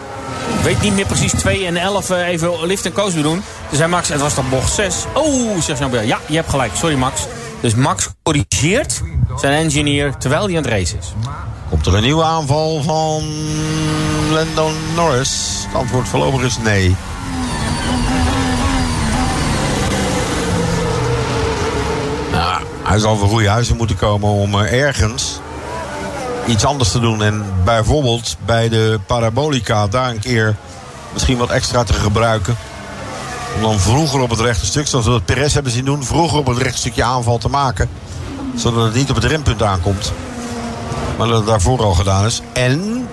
weet 0.63 0.81
niet 0.81 0.93
meer 0.93 1.05
precies, 1.05 1.31
2 1.31 1.65
en 1.65 1.77
11 1.77 2.09
eh, 2.09 2.27
even 2.27 2.65
lift 2.65 2.85
en 2.85 2.93
coast 2.93 3.13
wil 3.13 3.23
doen. 3.23 3.43
Toen 3.69 3.77
zei 3.77 3.89
Max, 3.89 4.09
het 4.09 4.21
was 4.21 4.35
dan 4.35 4.49
bocht 4.49 4.73
6. 4.73 4.95
Oh, 5.13 5.61
zegt 5.61 5.77
Gianpiero. 5.77 6.05
Ja, 6.05 6.19
je 6.27 6.35
hebt 6.35 6.49
gelijk. 6.49 6.71
Sorry 6.75 6.95
Max. 6.95 7.27
Dus 7.59 7.75
Max 7.75 8.09
corrigeert 8.23 9.01
zijn 9.35 9.53
engineer 9.53 10.17
terwijl 10.17 10.45
hij 10.45 10.57
aan 10.57 10.63
het 10.63 10.71
race 10.71 10.97
is. 10.97 11.13
Komt 11.69 11.85
er 11.85 11.95
een 11.95 12.03
nieuwe 12.03 12.23
aanval 12.23 12.81
van 12.83 13.23
Lando 14.31 14.71
Norris? 14.95 15.65
Het 15.67 15.75
antwoord 15.75 16.07
voorlopig 16.07 16.41
is 16.41 16.57
nee. 16.57 16.95
Nou, 22.31 22.63
hij 22.83 22.99
zal 22.99 23.17
voor 23.17 23.29
goede 23.29 23.49
huizen 23.49 23.77
moeten 23.77 23.95
komen 23.95 24.29
om 24.29 24.59
eh, 24.59 24.81
ergens 24.81 25.39
iets 26.45 26.65
anders 26.65 26.91
te 26.91 26.99
doen. 26.99 27.23
En 27.23 27.45
bijvoorbeeld 27.63 28.37
bij 28.45 28.69
de 28.69 28.99
parabolica 29.05 29.87
daar 29.87 30.09
een 30.09 30.19
keer 30.19 30.55
misschien 31.13 31.37
wat 31.37 31.49
extra 31.49 31.83
te 31.83 31.93
gebruiken. 31.93 32.57
Om 33.55 33.61
dan 33.61 33.79
vroeger 33.79 34.21
op 34.21 34.29
het 34.29 34.39
rechte 34.39 34.65
stuk, 34.65 34.87
zoals 34.87 35.05
we 35.05 35.11
dat 35.11 35.25
Perez 35.25 35.53
hebben 35.53 35.71
zien 35.71 35.85
doen... 35.85 36.03
vroeger 36.03 36.39
op 36.39 36.47
het 36.47 36.57
rechte 36.57 36.77
stukje 36.77 37.03
aanval 37.03 37.37
te 37.37 37.49
maken. 37.49 37.89
Zodat 38.55 38.83
het 38.83 38.93
niet 38.93 39.09
op 39.09 39.15
het 39.15 39.25
rempunt 39.25 39.63
aankomt. 39.63 40.11
Maar 41.17 41.27
dat 41.27 41.37
het 41.37 41.47
daarvoor 41.47 41.83
al 41.83 41.93
gedaan 41.93 42.25
is. 42.25 42.41
En 42.53 43.07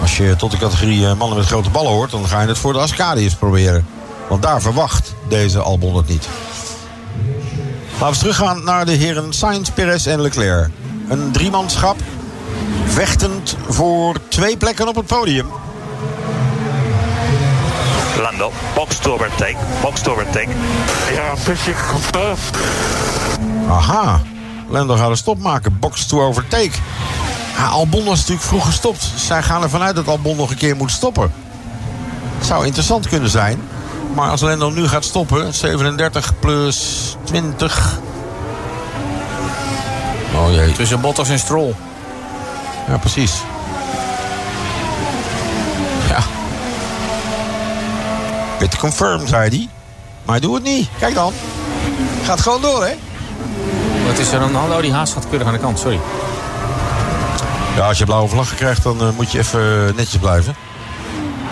als 0.00 0.16
je 0.16 0.36
tot 0.36 0.50
de 0.50 0.56
categorie 0.56 1.06
eh, 1.06 1.14
mannen 1.14 1.38
met 1.38 1.46
grote 1.46 1.70
ballen 1.70 1.92
hoort... 1.92 2.10
dan 2.10 2.26
ga 2.26 2.40
je 2.40 2.48
het 2.48 2.58
voor 2.58 2.72
de 2.72 2.78
Ascadiërs 2.78 3.34
proberen. 3.34 3.86
Want 4.28 4.42
daar 4.42 4.60
verwacht 4.60 5.14
deze 5.28 5.58
Albon 5.58 5.96
het 5.96 6.08
niet. 6.08 6.28
Laten 8.00 8.12
we 8.12 8.18
teruggaan 8.18 8.64
naar 8.64 8.84
de 8.84 8.92
heren 8.92 9.32
Sainz, 9.32 9.70
Perez 9.70 10.06
en 10.06 10.20
Leclerc. 10.20 10.70
Een 11.08 11.30
driemanschap 11.32 11.96
vechtend 12.88 13.56
voor 13.68 14.16
twee 14.28 14.56
plekken 14.56 14.88
op 14.88 14.94
het 14.96 15.06
podium. 15.06 15.46
Lando, 18.20 18.52
box 18.74 18.98
to 18.98 19.12
overtake, 19.12 19.56
box 19.82 20.00
to 20.00 20.12
overtake. 20.12 20.48
Ja, 21.12 21.34
pushing 21.44 21.76
confirmed. 21.90 22.38
Aha, 23.68 24.20
Lando 24.68 24.96
gaat 24.96 25.10
een 25.10 25.16
stop 25.16 25.38
maken. 25.38 25.78
Box 25.78 26.06
to 26.06 26.22
overtake. 26.22 26.70
Ja, 27.56 27.66
Albon 27.66 28.04
was 28.04 28.18
natuurlijk 28.18 28.46
vroeg 28.46 28.66
gestopt. 28.66 29.12
Zij 29.16 29.42
gaan 29.42 29.62
ervan 29.62 29.82
uit 29.82 29.96
dat 29.96 30.08
Albon 30.08 30.36
nog 30.36 30.50
een 30.50 30.56
keer 30.56 30.76
moet 30.76 30.90
stoppen. 30.90 31.32
Zou 32.40 32.64
interessant 32.64 33.08
kunnen 33.08 33.30
zijn. 33.30 33.60
Maar 34.14 34.30
als 34.30 34.40
Lando 34.40 34.70
nu 34.70 34.88
gaat 34.88 35.04
stoppen, 35.04 35.54
37 35.54 36.38
plus 36.38 37.16
20. 37.24 37.98
Oh 40.34 40.52
jee. 40.52 40.72
Tussen 40.72 41.00
Bottas 41.00 41.28
en 41.28 41.38
Stroll. 41.38 41.74
Ja, 42.88 42.96
precies. 42.96 43.32
Ja. 46.08 46.20
Bit 48.58 48.76
confirm, 48.76 49.26
zei 49.26 49.48
hij. 49.48 49.68
Maar 50.24 50.36
hij 50.36 50.40
doet 50.40 50.54
het 50.54 50.62
niet. 50.62 50.88
Kijk 50.98 51.14
dan. 51.14 51.32
Gaat 52.24 52.40
gewoon 52.40 52.60
door, 52.62 52.84
hè? 52.84 52.94
Wat 54.06 54.18
is 54.18 54.32
er 54.32 54.38
dan? 54.38 54.56
Oh, 54.56 54.80
die 54.80 54.92
haas 54.92 55.12
gaat 55.12 55.28
keurig 55.28 55.46
aan 55.46 55.52
de 55.52 55.58
kant, 55.58 55.78
sorry. 55.78 56.00
Ja, 57.76 57.86
als 57.86 57.98
je 57.98 58.04
blauwe 58.04 58.28
vlaggen 58.28 58.56
krijgt, 58.56 58.82
dan 58.82 59.00
eh, 59.00 59.08
moet 59.16 59.32
je 59.32 59.38
even 59.38 59.92
netjes 59.96 60.20
blijven. 60.20 60.56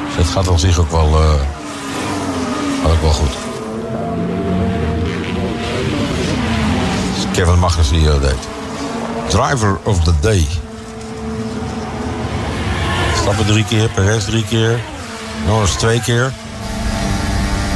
Dus 0.06 0.16
dat 0.16 0.26
gaat 0.26 0.48
op 0.48 0.58
zich 0.58 0.78
ook 0.78 0.90
wel, 0.90 1.06
eh, 1.06 1.30
gaat 2.82 2.92
ook 2.92 3.02
wel 3.02 3.12
goed. 3.12 3.30
Kevin 7.32 7.58
Magnus 7.58 7.88
die 7.88 8.04
dat 8.04 8.22
deed. 8.22 8.48
Driver 9.28 9.78
of 9.82 10.04
the 10.04 10.12
day. 10.20 10.46
Stappen 13.26 13.46
drie 13.46 13.64
keer, 13.64 13.88
Perez 13.88 14.24
drie 14.24 14.44
keer. 14.44 14.80
Norris 15.46 15.70
twee 15.70 16.00
keer. 16.00 16.32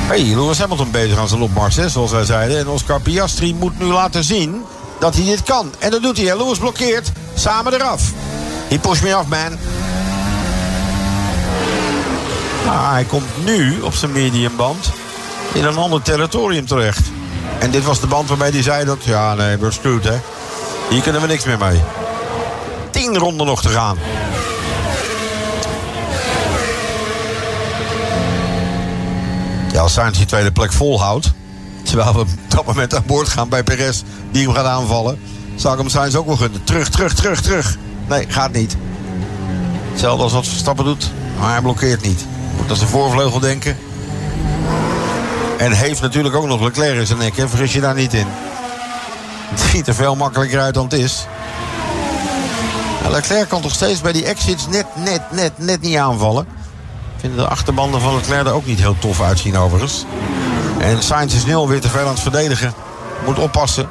Hey, 0.06 0.22
Lewis 0.22 0.58
Hamilton 0.58 0.90
bezig 0.90 1.18
aan 1.18 1.28
zijn 1.28 1.40
opmars, 1.40 1.76
hè, 1.76 1.88
zoals 1.88 2.10
wij 2.10 2.24
zeiden. 2.24 2.58
En 2.58 2.68
Oscar 2.68 3.00
Piastri 3.00 3.54
moet 3.54 3.78
nu 3.78 3.84
laten 3.84 4.24
zien 4.24 4.62
dat 5.00 5.14
hij 5.14 5.24
dit 5.24 5.42
kan. 5.42 5.72
En 5.78 5.90
dat 5.90 6.02
doet 6.02 6.16
hij. 6.16 6.36
Lewis 6.36 6.58
blokkeert. 6.58 7.12
Samen 7.34 7.74
eraf. 7.74 8.02
He 8.68 8.78
pushed 8.78 9.02
me 9.02 9.16
off, 9.18 9.28
man. 9.28 9.58
Hij 12.92 13.04
komt 13.04 13.44
nu 13.44 13.80
op 13.80 13.94
zijn 13.94 14.12
mediumband 14.12 14.90
in 15.52 15.64
een 15.64 15.76
ander 15.76 16.02
territorium 16.02 16.66
terecht. 16.66 17.06
En 17.58 17.70
dit 17.70 17.84
was 17.84 18.00
de 18.00 18.06
band 18.06 18.28
waarmee 18.28 18.50
hij 18.50 18.62
zei 18.62 18.84
dat... 18.84 19.04
Ja, 19.04 19.34
nee, 19.34 19.56
we're 19.56 19.72
screwed, 19.72 20.04
hè. 20.04 20.18
Hier 20.90 21.02
kunnen 21.02 21.20
we 21.20 21.26
niks 21.26 21.44
meer 21.44 21.58
mee. 21.58 21.80
Tien 22.90 23.18
ronden 23.18 23.46
nog 23.46 23.62
te 23.62 23.68
gaan. 23.68 23.96
Ja, 29.72 29.80
als 29.80 29.92
Sainz 29.92 30.16
die 30.16 30.26
tweede 30.26 30.52
plek 30.52 30.72
volhoudt... 30.72 31.32
terwijl 31.82 32.12
we 32.12 32.18
op 32.20 32.28
dat 32.48 32.66
moment 32.66 32.94
aan 32.94 33.02
boord 33.06 33.28
gaan 33.28 33.48
bij 33.48 33.62
Perez... 33.62 34.02
die 34.30 34.44
hem 34.44 34.54
gaat 34.54 34.64
aanvallen... 34.64 35.18
zou 35.54 35.74
ik 35.74 35.80
hem 35.80 35.88
Sainz 35.88 36.14
ook 36.14 36.26
wel 36.26 36.36
gunnen. 36.36 36.64
Terug, 36.64 36.88
terug, 36.88 37.14
terug, 37.14 37.40
terug. 37.40 37.76
Nee, 38.08 38.26
gaat 38.28 38.52
niet. 38.52 38.76
Hetzelfde 39.90 40.22
als 40.22 40.32
wat 40.32 40.46
Verstappen 40.46 40.84
doet, 40.84 41.10
maar 41.38 41.50
hij 41.50 41.60
blokkeert 41.60 42.02
niet. 42.02 42.24
Moet 42.56 42.70
aan 42.70 42.76
zijn 42.76 42.88
voorvleugel 42.88 43.40
denken. 43.40 43.76
En 45.58 45.72
heeft 45.72 46.00
natuurlijk 46.00 46.34
ook 46.34 46.46
nog 46.46 46.60
Leclerc 46.60 46.98
in 46.98 47.06
zijn 47.06 47.18
nek, 47.18 47.36
hè? 47.36 47.48
vergis 47.48 47.72
je 47.72 47.80
daar 47.80 47.94
niet 47.94 48.14
in. 48.14 48.26
Het 49.50 49.60
ziet 49.60 49.86
er 49.86 49.94
veel 49.94 50.16
makkelijker 50.16 50.60
uit 50.60 50.74
dan 50.74 50.84
het 50.84 50.92
is. 50.92 51.26
Leclerc 53.10 53.48
kan 53.48 53.60
toch 53.60 53.72
steeds 53.72 54.00
bij 54.00 54.12
die 54.12 54.24
exits 54.24 54.66
net, 54.66 54.86
net, 55.04 55.22
net, 55.30 55.52
net 55.58 55.80
niet 55.80 55.96
aanvallen. 55.96 56.46
Ik 57.20 57.26
vind 57.26 57.38
de 57.38 57.48
achterbanden 57.48 58.00
van 58.00 58.14
Leclerc 58.14 58.46
er 58.46 58.52
ook 58.52 58.66
niet 58.66 58.78
heel 58.78 58.96
tof 58.98 59.20
uitzien 59.20 59.56
overigens. 59.56 60.04
En 60.78 61.02
Sainz 61.02 61.34
is 61.34 61.44
nu 61.44 61.54
alweer 61.54 61.80
te 61.80 61.88
het 61.88 62.20
verdedigen. 62.20 62.74
Moet 63.24 63.38
oppassen. 63.38 63.90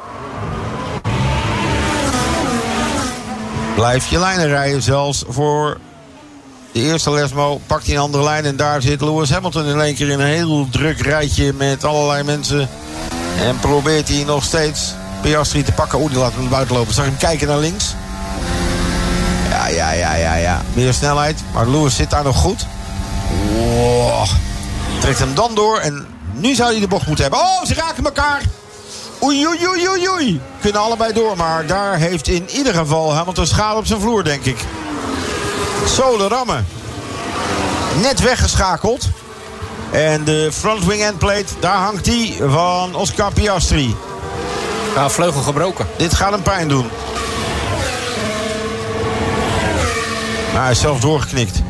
Blijf 3.76 4.10
je 4.10 4.20
lijnen 4.20 4.48
rijden, 4.48 4.82
zelfs 4.82 5.24
voor 5.28 5.78
de 6.72 6.82
eerste 6.82 7.12
lesmo. 7.12 7.62
Pakt 7.68 7.86
hij 7.86 7.96
een 7.96 8.02
andere 8.02 8.24
lijn 8.24 8.46
en 8.46 8.56
daar 8.56 8.82
zit 8.82 9.02
Lewis 9.02 9.30
Hamilton 9.30 9.66
in 9.66 9.82
één 9.82 9.96
keer 9.96 10.10
in 10.10 10.20
een 10.20 10.28
heel 10.28 10.68
druk 10.70 11.02
rijtje 11.02 11.54
met 11.54 11.84
allerlei 11.84 12.24
mensen. 12.24 12.70
En 13.40 13.60
probeert 13.60 14.10
hij 14.10 14.24
nog 14.24 14.44
steeds 14.44 14.94
Piastri 15.22 15.64
te 15.64 15.72
pakken. 15.72 16.00
Oeh, 16.00 16.10
die 16.10 16.20
laat 16.20 16.34
hem 16.34 16.50
buiten 16.50 16.76
lopen. 16.76 16.94
Zag 16.94 17.06
hem 17.06 17.18
kijken 17.18 17.48
naar 17.48 17.60
links? 17.60 17.96
Ja, 19.50 19.68
ja, 19.68 19.92
ja, 19.92 20.14
ja, 20.16 20.36
ja. 20.36 20.62
Meer 20.74 20.94
snelheid. 20.94 21.44
Maar 21.54 21.68
Lewis 21.68 21.96
zit 21.96 22.10
daar 22.10 22.24
nog 22.24 22.38
goed. 22.38 22.66
Wow. 23.60 24.28
Trekt 25.00 25.20
hem 25.20 25.36
dan 25.36 25.56
door 25.56 25.78
en 25.78 26.08
nu 26.34 26.56
zou 26.56 26.72
hij 26.72 26.80
de 26.80 26.88
bocht 26.88 27.08
moeten 27.08 27.24
hebben. 27.24 27.42
Oh, 27.42 27.66
ze 27.66 27.74
raken 27.74 28.06
elkaar. 28.06 28.42
Oei, 29.24 29.48
oei, 29.48 29.68
oei, 29.68 29.90
oei, 29.90 30.10
oei. 30.10 30.42
Kunnen 30.62 30.82
allebei 30.82 31.14
door, 31.14 31.38
maar 31.38 31.66
daar 31.66 31.98
heeft 31.98 32.28
in 32.28 32.50
ieder 32.50 32.74
geval 32.74 33.14
Hamilton 33.14 33.46
schade 33.46 33.78
op 33.78 33.86
zijn 33.86 34.02
vloer, 34.02 34.24
denk 34.24 34.46
ik. 34.46 34.58
De 35.98 36.28
rammen. 36.28 36.68
Net 38.02 38.20
weggeschakeld. 38.20 39.08
En 39.92 40.24
de 40.24 40.50
front 40.52 40.86
wing 40.86 41.02
end 41.02 41.18
plate, 41.18 41.54
daar 41.60 41.78
hangt 41.78 42.06
die 42.06 42.38
van 42.48 42.96
Oscar 42.96 43.34
Piastri. 43.34 43.96
Ja, 44.96 45.10
vleugel 45.10 45.42
gebroken. 45.42 45.88
Dit 45.98 46.14
gaat 46.14 46.32
hem 46.32 46.42
pijn 46.42 46.68
doen. 46.68 46.90
Maar 50.54 50.62
hij 50.62 50.72
is 50.72 50.80
zelf 50.80 51.00
doorgeknikt. 51.00 51.62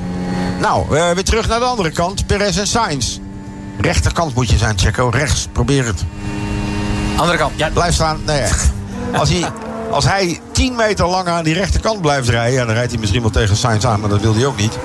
Nou, 0.59 0.97
eh, 0.97 1.11
weer 1.11 1.23
terug 1.23 1.47
naar 1.47 1.59
de 1.59 1.65
andere 1.65 1.91
kant. 1.91 2.25
Perez 2.27 2.57
en 2.57 2.67
Sainz. 2.67 3.17
Rechterkant 3.79 4.35
moet 4.35 4.49
je 4.49 4.57
zijn, 4.57 4.79
Checo. 4.79 5.09
Rechts, 5.09 5.47
probeer 5.51 5.85
het. 5.85 6.03
Andere 7.15 7.37
kant, 7.37 7.51
ja. 7.55 7.69
Blijf 7.69 7.93
staan. 7.93 8.19
Nee, 8.25 8.39
echt. 8.39 8.71
Als 9.19 9.29
hij, 9.29 9.51
als 9.91 10.05
hij 10.05 10.39
10 10.51 10.75
meter 10.75 11.07
lang 11.07 11.27
aan 11.27 11.43
die 11.43 11.53
rechterkant 11.53 12.01
blijft 12.01 12.29
rijden... 12.29 12.59
Ja, 12.59 12.65
dan 12.65 12.73
rijdt 12.73 12.91
hij 12.91 12.99
misschien 12.99 13.21
wel 13.21 13.29
tegen 13.29 13.55
Sainz 13.55 13.85
aan, 13.85 13.99
maar 13.99 14.09
dat 14.09 14.21
wil 14.21 14.35
hij 14.35 14.45
ook 14.45 14.57
niet. 14.57 14.77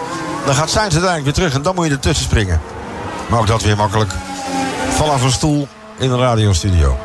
Dan 0.44 0.54
gaat 0.54 0.70
Sainz 0.70 0.92
uiteindelijk 0.92 1.24
weer 1.24 1.32
terug 1.32 1.54
en 1.54 1.62
dan 1.62 1.74
moet 1.74 1.86
je 1.86 1.92
ertussen 1.92 2.24
springen. 2.24 2.60
Maar 3.28 3.38
ook 3.38 3.46
dat 3.46 3.62
weer 3.62 3.76
makkelijk. 3.76 4.12
Vanaf 4.88 5.22
een 5.22 5.32
stoel 5.32 5.68
in 5.98 6.10
een 6.10 6.18
radiostudio. 6.18 6.98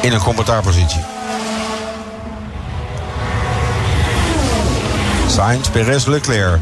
In 0.00 0.12
een 0.12 0.22
commentaarpositie. 0.22 1.17
Sainz, 5.38 5.68
Perez, 5.68 6.06
Leclerc. 6.06 6.60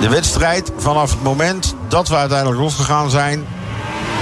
De 0.00 0.08
wedstrijd 0.08 0.72
vanaf 0.76 1.10
het 1.10 1.22
moment 1.22 1.74
dat 1.88 2.08
we 2.08 2.16
uiteindelijk 2.16 2.60
losgegaan 2.60 3.10
zijn... 3.10 3.46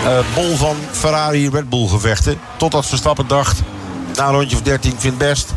Uh, 0.05 0.18
bol 0.34 0.56
van 0.56 0.76
Ferrari 0.90 1.48
Red 1.48 1.68
Bull 1.68 1.88
gevechten. 1.88 2.38
Totdat 2.56 2.86
Verstappen 2.86 3.26
dacht, 3.26 3.60
na 4.16 4.30
rondje 4.30 4.56
of 4.56 4.62
13 4.62 4.94
vind 4.98 5.18
best. 5.18 5.52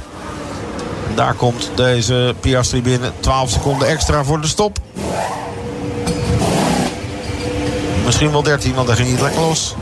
Daar 1.15 1.33
komt 1.33 1.71
deze 1.75 2.35
Piastri 2.39 2.81
binnen. 2.81 3.13
12 3.19 3.49
seconden 3.49 3.87
extra 3.87 4.23
voor 4.23 4.41
de 4.41 4.47
stop. 4.47 4.77
Misschien 8.05 8.31
wel 8.31 8.43
13, 8.43 8.73
want 8.73 8.87
hij 8.87 8.95
ging 8.95 9.09
niet 9.09 9.21
lekker 9.21 9.41
los. 9.41 9.75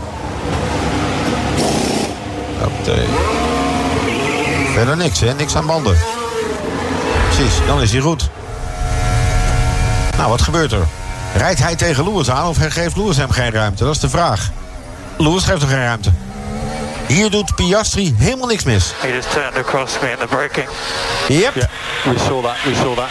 Verder 4.74 4.98
niks, 4.98 5.20
hè? 5.20 5.34
Niks 5.34 5.56
aan 5.56 5.66
banden. 5.66 6.15
Precies, 7.36 7.66
dan 7.68 7.82
is 7.82 7.91
hij 7.91 8.02
goed. 8.02 8.30
Nou, 10.18 10.30
wat 10.30 10.41
gebeurt 10.41 10.72
er? 10.72 10.88
Rijdt 11.34 11.60
hij 11.60 11.76
tegen 11.76 12.03
Lewis 12.03 12.30
aan 12.30 12.48
of 12.48 12.57
geeft 12.70 12.98
Lewis 12.98 13.18
hem 13.18 13.30
geen 13.32 13.52
ruimte? 13.52 13.84
Dat 13.84 13.95
is 13.95 13.99
de 13.99 14.10
vraag. 14.10 14.49
Lewis 15.18 15.44
geeft 15.44 15.62
hem 15.62 15.70
geen 15.70 15.84
ruimte. 15.84 16.12
Hier 17.07 17.30
doet 17.30 17.56
Piastri 17.56 18.16
helemaal 18.18 18.48
niks 18.48 18.64
mis. 18.64 18.94
He 18.98 19.14
just 19.14 19.32
turned 19.32 19.57
across 19.57 19.94
me 20.02 20.12
in 20.12 20.18
the 20.18 20.28
braking. 20.28 20.68
Yep. 21.28 21.56
Yeah, 21.56 21.68
we 22.03 22.20
saw 22.20 22.44
that, 22.44 22.56
we 22.64 22.76
saw 22.76 22.95
that. 22.95 23.10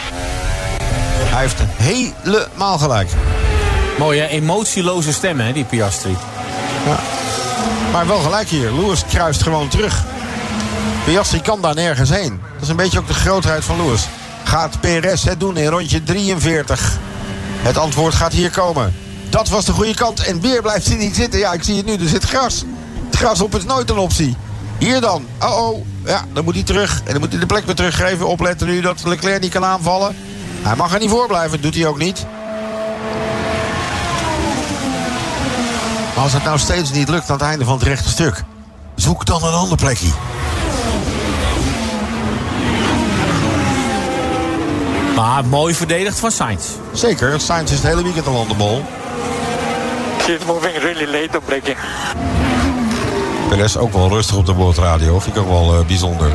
Hij 1.17 1.41
heeft 1.41 1.59
helemaal 1.75 2.77
gelijk. 2.77 3.09
Mooie 3.97 4.27
emotieloze 4.27 5.13
stem, 5.13 5.39
hè, 5.39 5.53
die 5.53 5.63
Piastri. 5.63 6.17
Ja. 6.85 6.99
Maar 7.91 8.07
wel 8.07 8.19
gelijk 8.19 8.47
hier. 8.47 8.71
Lewis 8.71 9.05
kruist 9.05 9.43
gewoon 9.43 9.67
terug. 9.67 10.03
Piastri 11.03 11.41
kan 11.41 11.61
daar 11.61 11.75
nergens 11.75 12.09
heen. 12.09 12.41
Dat 12.53 12.61
is 12.61 12.69
een 12.69 12.75
beetje 12.75 12.99
ook 12.99 13.07
de 13.07 13.13
grootheid 13.13 13.63
van 13.63 13.85
Lewis. 13.85 14.07
Gaat 14.45 14.79
Perez 14.79 15.23
het 15.23 15.39
doen 15.39 15.57
in 15.57 15.67
rondje 15.67 16.03
43? 16.03 16.97
Het 17.57 17.77
antwoord 17.77 18.13
gaat 18.13 18.33
hier 18.33 18.51
komen. 18.51 18.93
Dat 19.29 19.49
was 19.49 19.65
de 19.65 19.71
goede 19.71 19.93
kant. 19.93 20.25
En 20.25 20.41
weer 20.41 20.61
blijft 20.61 20.87
hij 20.87 20.95
niet 20.95 21.15
zitten. 21.15 21.39
Ja, 21.39 21.53
ik 21.53 21.63
zie 21.63 21.77
het 21.77 21.85
nu. 21.85 21.93
Er 21.93 22.07
zit 22.07 22.23
gras. 22.23 22.63
Het 23.05 23.15
gras 23.15 23.41
op 23.41 23.55
is 23.55 23.63
nooit 23.63 23.89
een 23.89 23.97
optie. 23.97 24.35
Hier 24.77 25.01
dan. 25.01 25.25
Oh, 25.41 25.67
oh. 25.67 25.85
Ja, 26.05 26.25
dan 26.33 26.43
moet 26.43 26.53
hij 26.53 26.63
terug. 26.63 27.01
En 27.05 27.11
dan 27.11 27.19
moet 27.19 27.31
hij 27.31 27.39
de 27.39 27.45
plek 27.45 27.65
weer 27.65 27.75
teruggeven. 27.75 28.27
Opletten 28.27 28.67
nu 28.67 28.81
dat 28.81 29.03
Leclerc 29.05 29.41
niet 29.41 29.51
kan 29.51 29.65
aanvallen. 29.65 30.15
Hij 30.61 30.75
mag 30.75 30.93
er 30.93 30.99
niet 30.99 31.09
voor 31.09 31.27
blijven. 31.27 31.61
doet 31.61 31.75
hij 31.75 31.87
ook 31.87 31.97
niet. 31.97 32.25
Maar 36.15 36.23
als 36.23 36.33
het 36.33 36.43
nou 36.43 36.57
steeds 36.57 36.91
niet 36.91 37.09
lukt 37.09 37.29
aan 37.29 37.37
het 37.37 37.45
einde 37.45 37.65
van 37.65 37.73
het 37.73 37.83
rechte 37.83 38.09
stuk... 38.09 38.43
zoek 38.95 39.25
dan 39.25 39.43
een 39.43 39.53
ander 39.53 39.77
plekje. 39.77 40.11
Maar 45.15 45.45
mooi 45.45 45.75
verdedigd 45.75 46.19
van 46.19 46.31
Sainz. 46.31 46.65
Zeker, 46.91 47.39
Sainz 47.41 47.71
is 47.71 47.77
het 47.77 47.87
hele 47.87 48.03
weekend 48.03 48.27
al 48.27 48.39
aan 48.41 48.47
de 48.47 48.53
bol. 48.53 48.83
She's 50.21 50.45
moving 50.45 50.77
really 50.77 51.21
late 51.21 51.37
op 51.37 51.43
braking. 51.45 51.77
Perez 53.49 53.75
ook 53.75 53.93
wel 53.93 54.09
rustig 54.09 54.35
op 54.35 54.45
de 54.45 54.53
boordradio. 54.53 55.19
Vind 55.19 55.35
ik 55.35 55.41
ook 55.41 55.49
wel 55.49 55.79
uh, 55.79 55.85
bijzonder. 55.85 56.31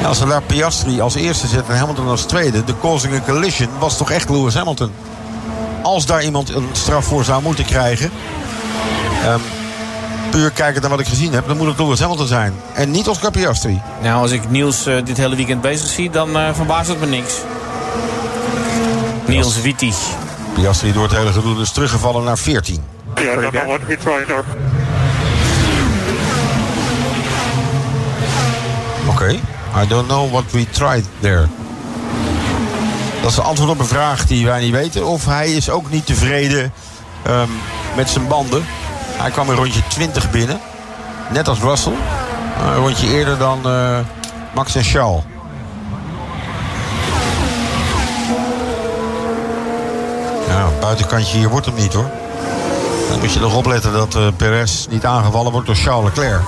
Ja, 0.00 0.08
als 0.08 0.18
ze 0.18 0.26
daar 0.26 0.42
Piastri 0.42 1.00
als 1.00 1.14
eerste 1.14 1.46
zet 1.46 1.68
en 1.68 1.76
Hamilton 1.76 2.08
als 2.08 2.22
tweede... 2.22 2.64
de 2.64 2.74
causing 2.80 3.14
a 3.14 3.20
collision 3.20 3.68
was 3.78 3.96
toch 3.96 4.10
echt 4.10 4.28
Lewis 4.28 4.54
Hamilton. 4.54 4.92
Als 5.82 6.06
daar 6.06 6.24
iemand 6.24 6.54
een 6.54 6.68
straf 6.72 7.04
voor 7.04 7.24
zou 7.24 7.42
moeten 7.42 7.64
krijgen... 7.64 8.10
Um, 9.26 9.40
puur 10.30 10.50
kijken 10.50 10.80
naar 10.80 10.90
wat 10.90 11.00
ik 11.00 11.06
gezien 11.06 11.32
heb... 11.32 11.46
dan 11.46 11.56
moet 11.56 11.66
het 11.66 11.78
Lewis 11.78 12.00
Hamilton 12.00 12.26
zijn. 12.26 12.54
En 12.74 12.90
niet 12.90 13.08
Oscar 13.08 13.30
Piastri. 13.30 13.82
Nou, 14.02 14.22
als 14.22 14.30
ik 14.30 14.50
Niels 14.50 14.86
uh, 14.86 15.04
dit 15.04 15.16
hele 15.16 15.36
weekend 15.36 15.60
bezig 15.60 15.88
zie... 15.88 16.10
dan 16.10 16.36
uh, 16.36 16.48
verbaast 16.54 16.88
het 16.88 17.00
me 17.00 17.06
niks. 17.06 17.34
Niels 19.26 19.60
Wittig. 19.60 19.96
Piastri 20.54 20.92
door 20.92 21.02
het 21.02 21.12
hele 21.12 21.32
gedoe 21.32 21.54
dus 21.56 21.70
teruggevallen 21.70 22.24
naar 22.24 22.38
14. 22.38 22.84
Ja. 23.14 23.32
Oké. 29.08 29.08
Okay. 29.08 29.40
I 29.82 29.86
don't 29.88 30.06
know 30.06 30.30
what 30.30 30.50
we 30.50 30.70
tried 30.70 31.04
there. 31.20 31.46
Dat 33.20 33.30
is 33.30 33.36
de 33.36 33.42
antwoord 33.42 33.70
op 33.70 33.78
een 33.78 33.86
vraag 33.86 34.26
die 34.26 34.44
wij 34.44 34.60
niet 34.60 34.72
weten. 34.72 35.06
Of 35.06 35.24
hij 35.24 35.52
is 35.52 35.70
ook 35.70 35.90
niet 35.90 36.06
tevreden 36.06 36.72
um, 37.26 37.48
met 37.96 38.10
zijn 38.10 38.28
banden. 38.28 38.64
Hij 39.16 39.30
kwam 39.30 39.50
in 39.50 39.56
rondje 39.56 39.80
20 39.88 40.30
binnen. 40.30 40.60
Net 41.32 41.48
als 41.48 41.58
Russell. 41.58 41.92
Een 42.60 42.74
rondje 42.74 43.08
eerder 43.08 43.38
dan 43.38 43.60
uh, 43.66 43.98
Max 44.54 44.74
en 44.74 44.84
Charles. 44.84 45.22
Ja, 50.48 50.68
buitenkantje 50.80 51.38
hier 51.38 51.48
wordt 51.48 51.66
hem 51.66 51.74
niet 51.74 51.92
hoor. 51.92 52.10
Dan 53.10 53.18
moet 53.18 53.32
je 53.32 53.40
nog 53.40 53.56
opletten 53.56 53.92
dat 53.92 54.14
uh, 54.14 54.26
Perez 54.36 54.86
niet 54.90 55.04
aangevallen 55.04 55.52
wordt 55.52 55.66
door 55.66 55.76
Charles 55.76 56.04
Leclerc. 56.04 56.40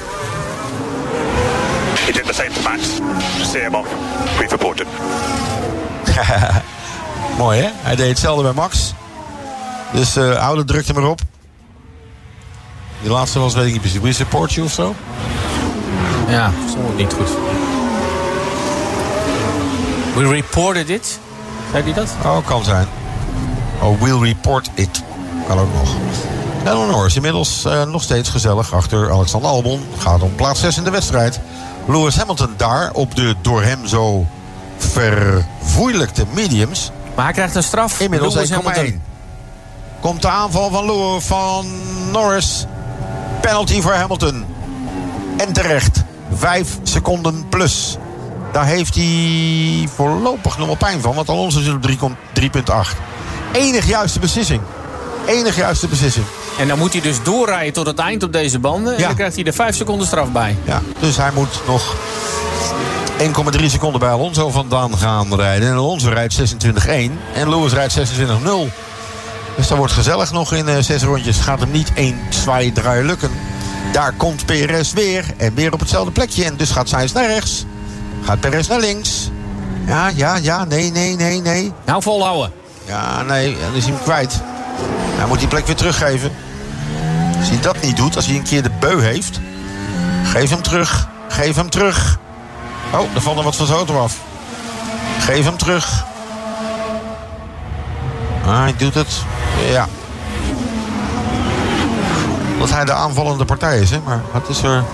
He 1.94 2.12
did 2.12 2.26
the 2.26 2.32
same 2.32 2.50
to 2.50 2.60
Max. 2.62 2.82
See 3.50 3.60
him 3.60 3.74
off. 3.74 3.88
We've 4.38 4.50
reported. 4.56 4.86
Mooi 7.38 7.60
hè? 7.60 7.68
Hij 7.72 7.96
deed 7.96 8.08
hetzelfde 8.08 8.42
bij 8.42 8.52
Max. 8.52 8.94
Dus 9.92 10.16
uh, 10.16 10.46
oude 10.46 10.64
drukte 10.64 10.94
maar 10.94 11.04
op. 11.04 11.20
Die 13.00 13.10
laatste 13.10 13.38
was, 13.38 13.54
weet 13.54 13.66
ik 13.66 13.72
niet 13.72 13.80
precies, 13.80 14.00
we 14.00 14.12
support 14.12 14.52
you 14.52 14.66
of 14.66 14.72
zo? 14.72 14.94
Ja, 16.28 16.50
stond 16.68 16.96
niet 16.96 17.12
goed. 17.12 17.28
We 20.14 20.28
reported 20.28 20.88
it. 20.88 21.18
Heb 21.70 21.86
je 21.86 21.92
dat? 21.92 22.08
Oh, 22.24 22.46
kan 22.46 22.64
zijn. 22.64 22.86
Oh, 23.82 24.00
we'll 24.00 24.18
report 24.18 24.70
it. 24.74 25.02
Kan 25.46 25.58
ook 25.58 25.72
nog. 25.74 25.94
Lennon 26.64 26.88
Norris 26.88 27.16
inmiddels 27.16 27.64
uh, 27.66 27.82
nog 27.84 28.02
steeds 28.02 28.28
gezellig 28.28 28.72
achter 28.74 29.10
Alexander 29.12 29.50
Albon. 29.50 29.80
Gaat 29.98 30.22
om 30.22 30.34
plaats 30.34 30.60
6 30.60 30.76
in 30.76 30.84
de 30.84 30.90
wedstrijd. 30.90 31.40
Lewis 31.86 32.16
Hamilton 32.16 32.54
daar 32.56 32.90
op 32.92 33.14
de 33.14 33.34
door 33.42 33.62
hem 33.62 33.86
zo 33.86 34.26
vervoeilijkte 34.76 36.24
mediums. 36.34 36.90
Maar 37.14 37.24
hij 37.24 37.34
krijgt 37.34 37.54
een 37.54 37.62
straf. 37.62 38.00
Inmiddels 38.00 38.50
1,1. 38.50 38.58
Komt 40.00 40.22
de 40.22 40.28
aanval 40.28 40.70
van, 40.70 40.86
Lewis, 40.86 41.24
van 41.24 41.66
Norris. 42.12 42.66
Penalty 43.40 43.80
voor 43.80 43.92
Hamilton. 43.92 44.44
En 45.36 45.52
terecht. 45.52 46.04
5 46.34 46.78
seconden 46.82 47.48
plus. 47.48 47.96
Daar 48.52 48.66
heeft 48.66 48.94
hij 48.94 49.88
voorlopig 49.94 50.58
nog 50.58 50.66
wel 50.66 50.76
pijn 50.76 51.00
van. 51.00 51.14
Want 51.14 51.28
Alonso 51.28 51.60
zit 51.60 51.74
op 51.74 51.90
3,8. 52.40 53.07
Enig 53.52 53.86
juiste 53.86 54.18
beslissing. 54.18 54.60
Enig 55.26 55.56
juiste 55.56 55.88
beslissing. 55.88 56.26
En 56.58 56.68
dan 56.68 56.78
moet 56.78 56.92
hij 56.92 57.02
dus 57.02 57.22
doorrijden 57.22 57.72
tot 57.72 57.86
het 57.86 57.98
eind 57.98 58.22
op 58.22 58.32
deze 58.32 58.58
banden. 58.58 58.96
En 58.96 59.02
dan 59.02 59.14
krijgt 59.14 59.36
hij 59.36 59.44
er 59.44 59.52
5 59.52 59.76
seconden 59.76 60.06
straf 60.06 60.32
bij. 60.32 60.56
Ja, 60.64 60.82
dus 60.98 61.16
hij 61.16 61.30
moet 61.34 61.60
nog 61.66 61.96
1,3 63.58 63.64
seconden 63.66 64.00
bij 64.00 64.10
Alonso 64.10 64.50
vandaan 64.50 64.98
gaan 64.98 65.34
rijden. 65.34 65.68
En 65.68 65.74
Alonso 65.74 66.08
rijdt 66.08 66.54
26-1. 66.54 66.90
En 67.34 67.48
Lewis 67.48 67.72
rijdt 67.72 67.98
26-0. 67.98 68.02
Dus 69.56 69.68
dat 69.68 69.78
wordt 69.78 69.92
gezellig 69.92 70.32
nog 70.32 70.52
in 70.52 70.68
uh, 70.68 70.76
zes 70.78 71.02
rondjes. 71.02 71.38
Gaat 71.38 71.60
hem 71.60 71.70
niet 71.70 71.92
1, 71.94 72.18
2, 72.28 72.72
3 72.72 73.04
lukken. 73.04 73.30
Daar 73.92 74.12
komt 74.12 74.46
Perez 74.46 74.92
weer. 74.92 75.24
En 75.36 75.54
weer 75.54 75.72
op 75.72 75.80
hetzelfde 75.80 76.10
plekje. 76.10 76.44
En 76.44 76.56
dus 76.56 76.70
gaat 76.70 76.88
Sainz 76.88 77.12
naar 77.12 77.26
rechts. 77.26 77.64
Gaat 78.24 78.40
Perez 78.40 78.68
naar 78.68 78.80
links. 78.80 79.30
Ja, 79.86 80.10
ja, 80.14 80.36
ja. 80.36 80.64
Nee, 80.64 80.90
nee, 80.90 81.16
nee, 81.16 81.40
nee. 81.40 81.72
Nou 81.84 82.02
volhouden. 82.02 82.52
Ja, 82.88 83.22
nee. 83.22 83.56
Dan 83.60 83.74
is 83.74 83.84
hij 83.84 83.92
hem 83.92 84.02
kwijt. 84.02 84.40
Hij 85.16 85.26
moet 85.26 85.38
die 85.38 85.48
plek 85.48 85.66
weer 85.66 85.76
teruggeven. 85.76 86.30
Als 87.38 87.48
hij 87.48 87.60
dat 87.60 87.82
niet 87.82 87.96
doet, 87.96 88.16
als 88.16 88.26
hij 88.26 88.36
een 88.36 88.42
keer 88.42 88.62
de 88.62 88.70
beu 88.80 89.00
heeft... 89.00 89.40
Geef 90.24 90.50
hem 90.50 90.62
terug. 90.62 91.08
Geef 91.28 91.56
hem 91.56 91.70
terug. 91.70 92.18
Oh, 92.92 93.14
er 93.14 93.20
valt 93.20 93.38
er 93.38 93.44
wat 93.44 93.56
van 93.56 93.66
zijn 93.66 93.78
auto 93.78 94.02
af. 94.02 94.16
Geef 95.18 95.44
hem 95.44 95.56
terug. 95.56 96.04
Ah, 98.46 98.58
hij 98.58 98.74
doet 98.76 98.94
het. 98.94 99.22
Ja. 99.70 99.86
Dat 102.58 102.70
hij 102.70 102.84
de 102.84 102.92
aanvallende 102.92 103.44
partij 103.44 103.80
is, 103.80 103.90
hè. 103.90 104.00
Maar 104.04 104.20
wat 104.32 104.48
is 104.48 104.62
er... 104.62 104.84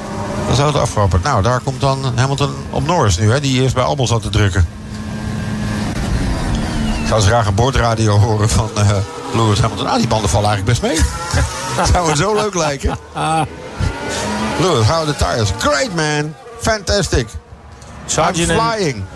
Zou 0.52 0.72
het 0.72 0.80
afgelopen. 0.80 1.20
Nou, 1.22 1.42
daar 1.42 1.60
komt 1.60 1.80
dan 1.80 2.12
Hamilton 2.16 2.54
op 2.70 2.86
Norris 2.86 3.18
nu, 3.18 3.30
hè. 3.30 3.40
Die 3.40 3.62
eerst 3.62 3.74
bij 3.74 3.84
Albon 3.84 4.06
zat 4.06 4.22
te 4.22 4.30
drukken. 4.30 4.68
Ik 7.14 7.20
zou 7.20 7.32
eens 7.32 7.40
graag 7.40 7.50
een 7.50 7.62
boordradio 7.62 8.18
horen 8.18 8.48
van 8.48 8.70
uh, 8.78 8.90
Lewis 9.34 9.60
Hamilton. 9.60 9.86
Ah, 9.86 9.96
die 9.96 10.06
banden 10.06 10.30
vallen 10.30 10.48
eigenlijk 10.48 10.80
best 10.80 10.92
mee. 10.92 11.00
Dat 11.76 11.88
zou 11.92 12.08
me 12.08 12.16
zo 12.16 12.34
leuk 12.34 12.54
lijken. 12.54 12.98
Lewis, 14.60 14.86
how 14.86 15.06
the 15.06 15.16
tires? 15.16 15.50
Great, 15.58 15.94
man. 15.94 16.34
Fantastic. 16.60 17.28
Sargent 18.06 18.50
I'm 18.50 18.60
flying. 18.60 18.94
En, 18.94 19.06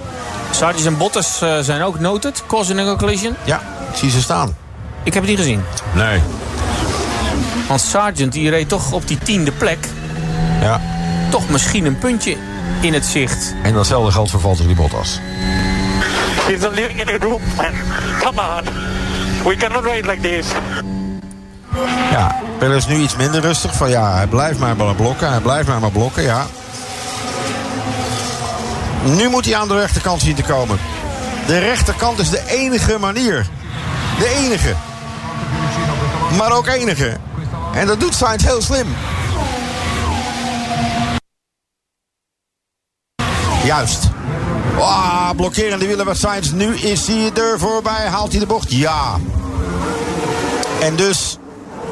Sargent 0.51 0.87
en 0.87 0.97
Bottas 0.97 1.43
uh, 1.43 1.59
zijn 1.59 1.83
ook 1.83 2.01
noted. 2.01 2.43
Causing 2.47 2.81
a 2.81 2.97
collision. 2.97 3.37
Ja, 3.45 3.61
ik 3.91 3.97
zie 3.97 4.11
ze 4.11 4.21
staan. 4.21 4.57
Ik 5.03 5.15
heb 5.15 5.23
het 5.23 5.31
niet 5.31 5.41
gezien. 5.41 5.65
Nee. 5.95 6.21
Want 7.69 7.81
Sargent 7.81 8.33
die 8.33 8.51
reed 8.51 8.69
toch 8.69 8.93
op 8.93 9.09
die 9.09 9.19
tiende 9.19 9.53
plek. 9.53 9.89
Ja. 10.61 10.81
Toch 11.31 11.49
misschien 11.49 11.87
een 11.87 11.99
puntje 11.99 12.37
in 12.81 12.95
het 12.95 13.05
zicht. 13.05 13.55
En 13.63 13.75
datzelfde 13.75 14.13
geldt 14.13 14.31
voor 14.31 14.41
Valtteri 14.41 14.75
Bottas. 14.75 15.21
He's 16.49 16.63
living 16.63 16.99
in 16.99 17.09
a 17.09 17.19
room, 17.19 17.43
man. 17.57 17.75
Come 18.23 18.39
on. 18.39 18.65
We 19.45 19.57
cannot 19.57 19.85
ride 19.85 20.07
like 20.07 20.21
this. 20.23 20.47
Ja, 22.11 22.41
Perez 22.59 22.77
is 22.77 22.87
nu 22.87 22.97
iets 23.03 23.17
minder 23.17 23.41
rustig. 23.41 23.75
Van 23.75 23.91
ja, 23.91 24.15
hij 24.15 24.27
blijft 24.27 24.59
maar 24.59 24.77
maar 24.77 24.95
blokken. 24.95 25.31
Hij 25.31 25.41
blijft 25.41 25.69
maar 25.69 25.81
maar 25.81 25.91
blokken, 25.91 26.23
ja. 26.23 26.47
Nu 29.05 29.29
moet 29.29 29.45
hij 29.45 29.57
aan 29.57 29.69
de 29.69 29.79
rechterkant 29.79 30.21
zien 30.21 30.35
te 30.35 30.43
komen. 30.43 30.79
De 31.47 31.59
rechterkant 31.59 32.19
is 32.19 32.31
de 32.31 32.43
enige 32.47 32.99
manier. 32.99 33.47
De 34.19 34.29
enige. 34.29 34.75
Maar 36.37 36.53
ook 36.53 36.67
enige. 36.67 37.17
En 37.75 37.87
dat 37.87 38.01
doet 38.01 38.15
Sainz 38.15 38.45
heel 38.45 38.63
slim. 38.63 38.87
Juist. 43.65 44.11
Oh, 44.79 45.31
blokkerende 45.37 45.87
wielen 45.87 46.05
bij 46.05 46.15
Sainz. 46.15 46.51
Nu 46.51 46.77
is 46.77 47.07
hij 47.07 47.31
er 47.35 47.59
voorbij. 47.59 48.07
Haalt 48.07 48.31
hij 48.31 48.41
de 48.41 48.47
bocht? 48.47 48.73
Ja. 48.73 49.17
En 50.81 50.97
dus 50.97 51.39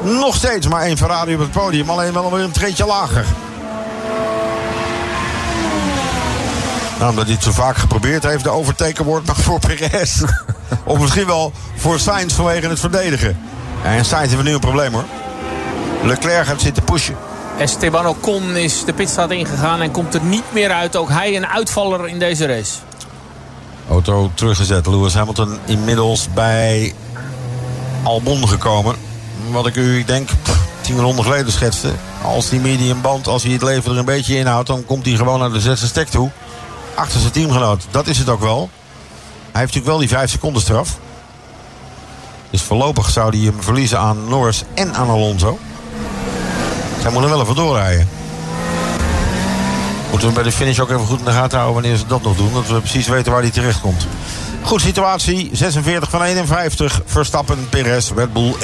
nog 0.01 0.35
steeds 0.35 0.67
maar 0.67 0.81
één 0.81 0.97
Ferrari 0.97 1.33
op 1.33 1.39
het 1.39 1.51
podium. 1.51 1.89
Alleen 1.89 2.13
wel 2.13 2.31
weer 2.31 2.43
een 2.43 2.51
treetje 2.51 2.85
lager. 2.85 3.25
Nou, 6.97 7.09
omdat 7.09 7.25
hij 7.25 7.33
het 7.33 7.43
zo 7.43 7.51
vaak 7.51 7.77
geprobeerd 7.77 8.23
heeft, 8.23 8.43
de 8.43 8.49
overteken 8.49 9.05
wordt 9.05 9.25
nog 9.25 9.37
voor 9.37 9.59
Perez. 9.59 10.23
of 10.83 10.99
misschien 10.99 11.27
wel 11.27 11.51
voor 11.75 11.99
Sainz 11.99 12.33
vanwege 12.33 12.67
het 12.67 12.79
verdedigen. 12.79 13.39
En 13.83 14.05
Sainz 14.05 14.31
heeft 14.31 14.43
nu 14.43 14.53
een 14.53 14.59
probleem 14.59 14.93
hoor. 14.93 15.05
Leclerc 16.03 16.45
gaat 16.45 16.61
zitten 16.61 16.83
pushen. 16.83 17.15
Esteban 17.57 18.07
Ocon 18.07 18.55
is 18.55 18.85
de 18.85 18.93
pitstraat 18.93 19.31
ingegaan 19.31 19.81
en 19.81 19.91
komt 19.91 20.13
er 20.13 20.23
niet 20.23 20.53
meer 20.53 20.71
uit. 20.71 20.95
Ook 20.95 21.09
hij 21.09 21.35
een 21.35 21.47
uitvaller 21.47 22.07
in 22.07 22.19
deze 22.19 22.45
race. 22.45 22.73
Auto 23.89 24.31
teruggezet. 24.33 24.87
Lewis 24.87 25.13
Hamilton 25.13 25.57
inmiddels 25.65 26.27
bij 26.33 26.93
Albon 28.03 28.47
gekomen. 28.47 28.95
wat 29.51 29.67
ik 29.67 29.75
u, 29.75 29.97
ik 29.97 30.07
denk, 30.07 30.29
tien 30.81 30.99
ronden 30.99 31.23
geleden 31.23 31.51
schetste. 31.51 31.91
Als 32.23 32.49
die 32.49 32.59
medium 32.59 33.01
band, 33.01 33.27
als 33.27 33.43
hij 33.43 33.51
het 33.51 33.61
leven 33.61 33.91
er 33.91 33.97
een 33.97 34.05
beetje 34.05 34.37
inhoudt... 34.37 34.67
dan 34.67 34.85
komt 34.85 35.05
hij 35.05 35.15
gewoon 35.15 35.39
naar 35.39 35.51
de 35.51 35.59
zesde 35.59 35.87
stek 35.87 36.07
toe. 36.07 36.29
Achter 36.95 37.19
zijn 37.19 37.31
teamgenoot. 37.31 37.87
Dat 37.91 38.07
is 38.07 38.17
het 38.17 38.29
ook 38.29 38.41
wel. 38.41 38.69
Hij 39.51 39.61
heeft 39.61 39.73
natuurlijk 39.73 39.85
wel 39.85 39.97
die 39.97 40.09
vijf 40.09 40.29
seconden 40.29 40.61
straf. 40.61 40.97
Dus 42.49 42.61
voorlopig 42.61 43.09
zou 43.09 43.37
hij 43.37 43.45
hem 43.45 43.61
verliezen 43.61 43.99
aan 43.99 44.29
Norris 44.29 44.63
en 44.73 44.95
aan 44.95 45.09
Alonso. 45.09 45.59
Zij 47.07 47.15
moeten 47.15 47.35
wel 47.35 47.43
even 47.43 47.55
doorrijden. 47.55 48.09
Moeten 50.09 50.27
we 50.27 50.33
bij 50.33 50.43
de 50.43 50.51
finish 50.51 50.79
ook 50.79 50.89
even 50.89 51.05
goed 51.05 51.19
in 51.19 51.25
de 51.25 51.31
gaten 51.31 51.57
houden 51.57 51.81
wanneer 51.81 51.97
ze 51.97 52.07
dat 52.07 52.21
nog 52.21 52.35
doen. 52.35 52.53
Dat 52.53 52.67
we 52.67 52.79
precies 52.79 53.07
weten 53.07 53.31
waar 53.31 53.41
hij 53.41 53.51
terecht 53.51 53.81
komt. 53.81 54.07
Goed 54.61 54.81
situatie. 54.81 55.49
46 55.51 56.09
van 56.09 56.21
51. 56.21 57.01
Verstappen, 57.05 57.69
Perez, 57.69 58.11
Red 58.15 58.33
Bull 58.33 58.55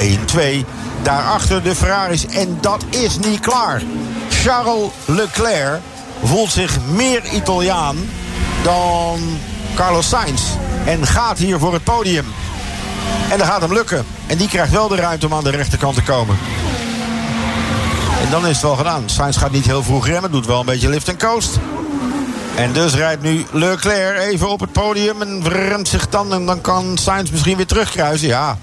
1-2. 0.62 0.64
Daarachter 1.02 1.62
de 1.62 1.74
Ferraris. 1.74 2.26
En 2.26 2.58
dat 2.60 2.84
is 2.90 3.18
niet 3.18 3.40
klaar. 3.40 3.82
Charles 4.30 4.90
Leclerc 5.04 5.80
voelt 6.22 6.50
zich 6.50 6.78
meer 6.90 7.22
Italiaan 7.32 7.96
dan 8.62 9.38
Carlos 9.74 10.08
Sainz. 10.08 10.42
En 10.84 11.06
gaat 11.06 11.38
hier 11.38 11.58
voor 11.58 11.72
het 11.72 11.84
podium. 11.84 12.26
En 13.30 13.38
dat 13.38 13.46
gaat 13.46 13.60
hem 13.60 13.72
lukken. 13.72 14.06
En 14.26 14.36
die 14.36 14.48
krijgt 14.48 14.72
wel 14.72 14.88
de 14.88 14.96
ruimte 14.96 15.26
om 15.26 15.34
aan 15.34 15.44
de 15.44 15.50
rechterkant 15.50 15.94
te 15.94 16.02
komen. 16.02 16.38
En 18.24 18.30
dan 18.30 18.46
is 18.46 18.52
het 18.52 18.62
wel 18.62 18.76
gedaan. 18.76 19.02
Sainz 19.06 19.38
gaat 19.38 19.50
niet 19.50 19.66
heel 19.66 19.82
vroeg 19.82 20.06
remmen. 20.06 20.30
Doet 20.30 20.46
wel 20.46 20.60
een 20.60 20.66
beetje 20.66 20.88
lift 20.88 21.08
en 21.08 21.18
coast. 21.18 21.58
En 22.54 22.72
dus 22.72 22.94
rijdt 22.94 23.22
nu 23.22 23.44
Leclerc 23.52 24.18
even 24.18 24.48
op 24.48 24.60
het 24.60 24.72
podium. 24.72 25.22
En 25.22 25.48
remt 25.48 25.88
zich 25.88 26.08
dan. 26.08 26.32
En 26.32 26.46
dan 26.46 26.60
kan 26.60 26.98
Sainz 26.98 27.30
misschien 27.30 27.56
weer 27.56 27.66
terugkruisen. 27.66 28.28
Ja. 28.28 28.58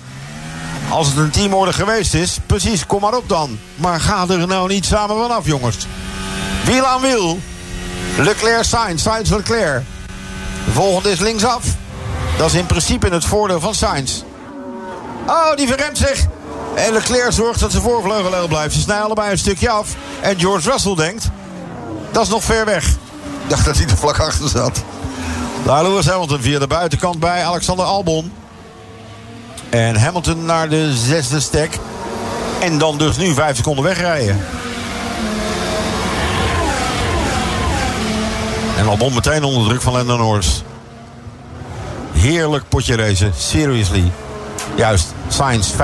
Als 0.90 1.08
het 1.08 1.18
een 1.18 1.30
teamorde 1.30 1.74
geweest 1.74 2.14
is. 2.14 2.38
Precies, 2.46 2.86
kom 2.86 3.02
maar 3.02 3.16
op 3.16 3.30
dan. 3.30 3.60
Maar 3.76 4.00
ga 4.00 4.26
er 4.30 4.48
nou 4.48 4.68
niet 4.68 4.86
samen 4.86 5.16
vanaf, 5.16 5.46
jongens. 5.46 5.78
Wiel 6.66 6.86
aan 6.86 7.02
wiel. 7.02 7.40
Leclerc, 8.18 8.64
Sainz. 8.64 9.02
Sainz, 9.02 9.30
Leclerc. 9.30 9.84
De 10.66 10.72
volgende 10.72 11.12
is 11.12 11.20
linksaf. 11.20 11.64
Dat 12.38 12.48
is 12.48 12.54
in 12.54 12.66
principe 12.66 13.08
het 13.08 13.26
voordeel 13.26 13.60
van 13.60 13.76
Sainz. 13.76 14.22
Oh, 15.28 15.56
die 15.56 15.68
verremt 15.68 15.98
zich. 15.98 16.28
En 16.76 16.94
Leclerc 16.94 17.32
zorgt 17.32 17.60
dat 17.60 17.72
zijn 17.72 17.84
voorvleugel 17.84 18.34
heel 18.34 18.48
blijft. 18.48 18.74
Ze 18.74 18.82
snijden 18.82 19.06
allebei 19.06 19.32
een 19.32 19.38
stukje 19.38 19.70
af. 19.70 19.96
En 20.22 20.40
George 20.40 20.72
Russell 20.72 20.96
denkt... 20.96 21.30
Dat 22.12 22.24
is 22.24 22.30
nog 22.30 22.44
ver 22.44 22.66
weg. 22.66 22.88
Ik 22.88 23.48
dacht 23.48 23.66
dat 23.66 23.78
hij 23.78 23.86
er 23.86 23.98
vlak 23.98 24.20
achter 24.20 24.50
zat. 24.50 24.84
Daar 25.64 25.84
Lewis 25.84 26.06
Hamilton 26.08 26.42
via 26.42 26.60
de 26.60 26.68
buitenkant 26.68 27.20
bij 27.20 27.46
Alexander 27.46 27.86
Albon. 27.86 28.32
En 29.70 29.96
Hamilton 29.96 30.46
naar 30.46 30.70
de 30.70 30.94
zesde 30.94 31.40
stek. 31.40 31.78
En 32.60 32.78
dan 32.78 32.98
dus 32.98 33.18
nu 33.18 33.34
vijf 33.34 33.56
seconden 33.56 33.84
wegrijden. 33.84 34.46
En 38.78 38.88
Albon 38.88 39.14
meteen 39.14 39.44
onder 39.44 39.68
druk 39.68 39.82
van 39.82 39.94
Lando 39.94 40.18
Norris. 40.18 40.64
Heerlijk 42.12 42.64
potje 42.70 42.96
racen. 42.96 43.34
Seriously. 43.38 44.12
Juist, 44.76 45.08
Sainz 45.28 45.72
25%. 45.72 45.76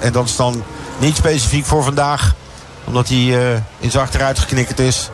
En 0.00 0.12
dat 0.12 0.24
is 0.24 0.36
dan 0.36 0.62
niet 0.98 1.16
specifiek 1.16 1.64
voor 1.64 1.82
vandaag. 1.82 2.34
Omdat 2.84 3.08
hij 3.08 3.18
uh, 3.18 3.52
in 3.78 3.90
zijn 3.90 4.02
achteruit 4.04 4.38
geknikkerd 4.38 4.78
is. 4.78 5.10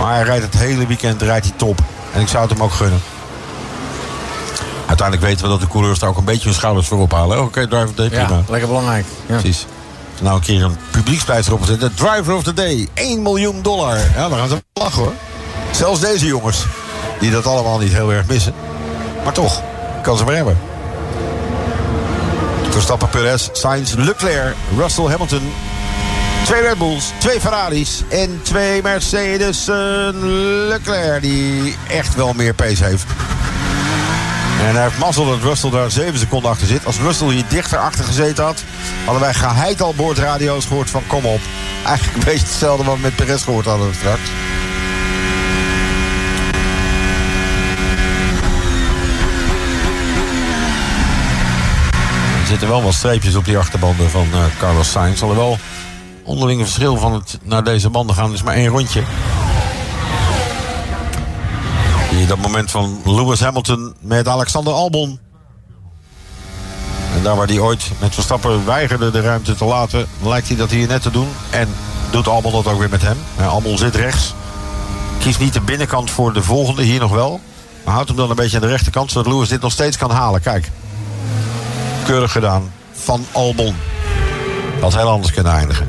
Maar 0.00 0.14
hij 0.14 0.22
rijdt 0.22 0.44
het 0.44 0.58
hele 0.58 0.86
weekend 0.86 1.22
rijdt 1.22 1.46
hij 1.46 1.54
top. 1.56 1.78
En 2.12 2.20
ik 2.20 2.28
zou 2.28 2.42
het 2.42 2.52
hem 2.52 2.62
ook 2.62 2.72
gunnen. 2.72 3.00
Uiteindelijk 4.86 5.26
weten 5.26 5.42
we 5.44 5.50
dat 5.50 5.60
de 5.60 5.68
coureurs 5.68 5.98
daar 5.98 6.08
ook 6.08 6.16
een 6.16 6.24
beetje 6.24 6.44
hun 6.44 6.54
schouders 6.54 6.86
voor 6.86 6.98
ophalen. 6.98 7.36
Oké, 7.38 7.46
okay, 7.46 7.66
driver 7.66 7.88
of 7.88 7.94
the 7.94 8.08
day, 8.08 8.18
Ja, 8.18 8.24
prima. 8.24 8.42
lekker 8.48 8.68
belangrijk. 8.68 9.06
Ja. 9.26 9.36
Precies. 9.38 9.66
Nou 10.20 10.34
een 10.36 10.42
keer 10.42 10.62
een 10.62 10.76
publieksprijs 10.90 11.46
erop 11.46 11.64
zetten. 11.64 11.94
Driver 11.94 12.34
of 12.34 12.42
the 12.42 12.54
day, 12.54 12.88
1 12.94 13.22
miljoen 13.22 13.62
dollar. 13.62 13.98
Ja, 14.16 14.28
dan 14.28 14.38
gaan 14.38 14.48
ze 14.48 14.62
lachen 14.72 15.02
hoor. 15.02 15.12
Zelfs 15.70 16.00
deze 16.00 16.26
jongens. 16.26 16.64
Die 17.20 17.30
dat 17.30 17.46
allemaal 17.46 17.78
niet 17.78 17.92
heel 17.92 18.12
erg 18.12 18.26
missen. 18.26 18.54
Maar 19.24 19.32
toch, 19.32 19.62
kan 20.02 20.16
ze 20.16 20.24
maar 20.24 20.34
hebben. 20.34 20.58
Verstappen, 22.74 23.08
Perez, 23.08 23.48
Sainz, 23.52 23.92
Leclerc, 23.92 24.54
Russell, 24.76 25.04
Hamilton. 25.04 25.52
Twee 26.44 26.60
Red 26.60 26.78
Bulls, 26.78 27.12
twee 27.18 27.40
Ferraris 27.40 28.02
en 28.08 28.40
twee 28.42 28.82
Mercedes 28.82 29.66
Leclerc. 30.68 31.22
Die 31.22 31.76
echt 31.88 32.14
wel 32.14 32.32
meer 32.32 32.54
pace 32.54 32.84
heeft. 32.84 33.04
En 34.60 34.74
hij 34.74 34.82
heeft 34.82 34.98
mazzel 34.98 35.26
dat 35.26 35.42
Russell 35.42 35.70
daar 35.70 35.90
7 35.90 36.18
seconden 36.18 36.50
achter 36.50 36.66
zit. 36.66 36.86
Als 36.86 36.98
Russell 36.98 37.28
hier 37.28 37.44
dichter 37.48 37.78
achter 37.78 38.04
gezeten 38.04 38.44
had... 38.44 38.62
hadden 39.04 39.22
wij 39.22 39.34
geheid 39.34 39.82
al 39.82 39.94
boordradio's 39.94 40.66
gehoord 40.66 40.90
van 40.90 41.06
kom 41.06 41.24
op. 41.24 41.40
Eigenlijk 41.84 42.16
een 42.16 42.24
beetje 42.24 42.46
hetzelfde 42.46 42.84
wat 42.84 42.94
we 42.94 43.00
met 43.00 43.16
Perez 43.16 43.44
gehoord 43.44 43.66
hadden 43.66 43.94
straks. 43.94 44.30
Zitten 52.60 52.72
wel 52.72 52.82
wat 52.82 52.94
streepjes 52.94 53.34
op 53.34 53.44
die 53.44 53.58
achterbanden 53.58 54.10
van 54.10 54.26
uh, 54.32 54.44
Carlos 54.58 54.90
Sainz. 54.90 55.22
Alhoewel 55.22 55.58
onderlinge 56.24 56.64
verschil 56.64 56.96
van 56.96 57.12
het 57.12 57.38
naar 57.42 57.64
deze 57.64 57.90
banden 57.90 58.16
gaan 58.16 58.32
is 58.32 58.42
maar 58.42 58.54
één 58.54 58.68
rondje. 58.68 59.02
Hier 62.10 62.26
dat 62.26 62.38
moment 62.38 62.70
van 62.70 63.00
Lewis 63.04 63.40
Hamilton 63.40 63.94
met 64.00 64.28
Alexander 64.28 64.72
Albon. 64.72 65.18
En 67.16 67.22
daar 67.22 67.36
waar 67.36 67.46
hij 67.46 67.58
ooit 67.58 67.90
met 68.00 68.14
Verstappen 68.14 68.66
weigerde 68.66 69.10
de 69.10 69.20
ruimte 69.20 69.54
te 69.54 69.64
laten, 69.64 70.06
lijkt 70.22 70.48
hij 70.48 70.56
dat 70.56 70.70
hier 70.70 70.88
net 70.88 71.02
te 71.02 71.10
doen. 71.10 71.28
En 71.50 71.68
doet 72.10 72.28
Albon 72.28 72.52
dat 72.52 72.66
ook 72.66 72.78
weer 72.78 72.90
met 72.90 73.02
hem. 73.02 73.16
Albon 73.46 73.78
zit 73.78 73.94
rechts. 73.94 74.34
Kiest 75.18 75.40
niet 75.40 75.52
de 75.52 75.60
binnenkant 75.60 76.10
voor 76.10 76.32
de 76.32 76.42
volgende, 76.42 76.82
hier 76.82 77.00
nog 77.00 77.12
wel. 77.12 77.40
Maar 77.84 77.94
houdt 77.94 78.08
hem 78.08 78.18
dan 78.18 78.30
een 78.30 78.36
beetje 78.36 78.56
aan 78.56 78.62
de 78.62 78.68
rechterkant, 78.68 79.10
zodat 79.10 79.32
Lewis 79.32 79.48
dit 79.48 79.60
nog 79.60 79.72
steeds 79.72 79.96
kan 79.96 80.10
halen. 80.10 80.40
Kijk. 80.40 80.70
Keurig 82.04 82.32
gedaan 82.32 82.72
van 82.92 83.26
Albon. 83.32 83.76
Dat 84.80 84.94
heel 84.94 85.08
anders 85.08 85.32
kunnen 85.32 85.52
eindigen. 85.52 85.86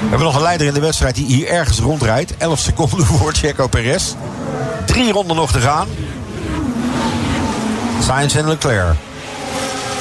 We 0.00 0.08
hebben 0.08 0.26
nog 0.26 0.34
een 0.36 0.42
leider 0.42 0.66
in 0.66 0.74
de 0.74 0.80
wedstrijd 0.80 1.14
die 1.14 1.26
hier 1.26 1.48
ergens 1.48 1.78
rondrijdt. 1.78 2.36
11 2.36 2.58
seconden 2.58 3.06
voor 3.16 3.32
Checo 3.32 3.66
Perez. 3.66 4.14
Drie 4.86 5.12
ronden 5.12 5.36
nog 5.36 5.52
te 5.52 5.60
gaan. 5.60 5.88
Sainz 8.02 8.36
en 8.36 8.48
Leclerc. 8.48 8.94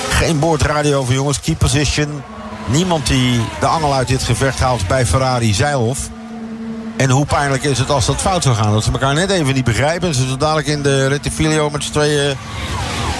Geen 0.10 0.40
boordradio 0.40 1.03
voor 1.03 1.14
jongens. 1.14 1.40
Keep 1.40 1.57
position. 1.57 2.22
Niemand 2.65 3.07
die 3.07 3.41
de 3.60 3.65
angel 3.65 3.94
uit 3.94 4.07
dit 4.07 4.24
gevecht 4.24 4.60
haalt 4.60 4.88
bij 4.88 5.06
Ferrari 5.06 5.53
Zeilhof. 5.53 6.10
En 6.98 7.10
hoe 7.10 7.26
pijnlijk 7.26 7.64
is 7.64 7.80
het 7.80 7.90
als 7.90 8.06
dat 8.06 8.22
fout 8.22 8.44
zou 8.44 8.56
gaan? 8.56 8.72
Dat 8.72 8.84
ze 8.84 8.91
elkaar 8.91 9.14
net 9.14 9.30
even 9.30 9.53
niet 9.53 9.64
begrijpen. 9.64 10.15
Ze 10.15 10.28
zo 10.28 10.38
dadelijk 10.38 10.68
in 10.68 10.82
de 10.82 11.07
Retifilio 11.07 11.69
met 11.69 11.84
z'n 11.84 11.91
tweeën 11.91 12.38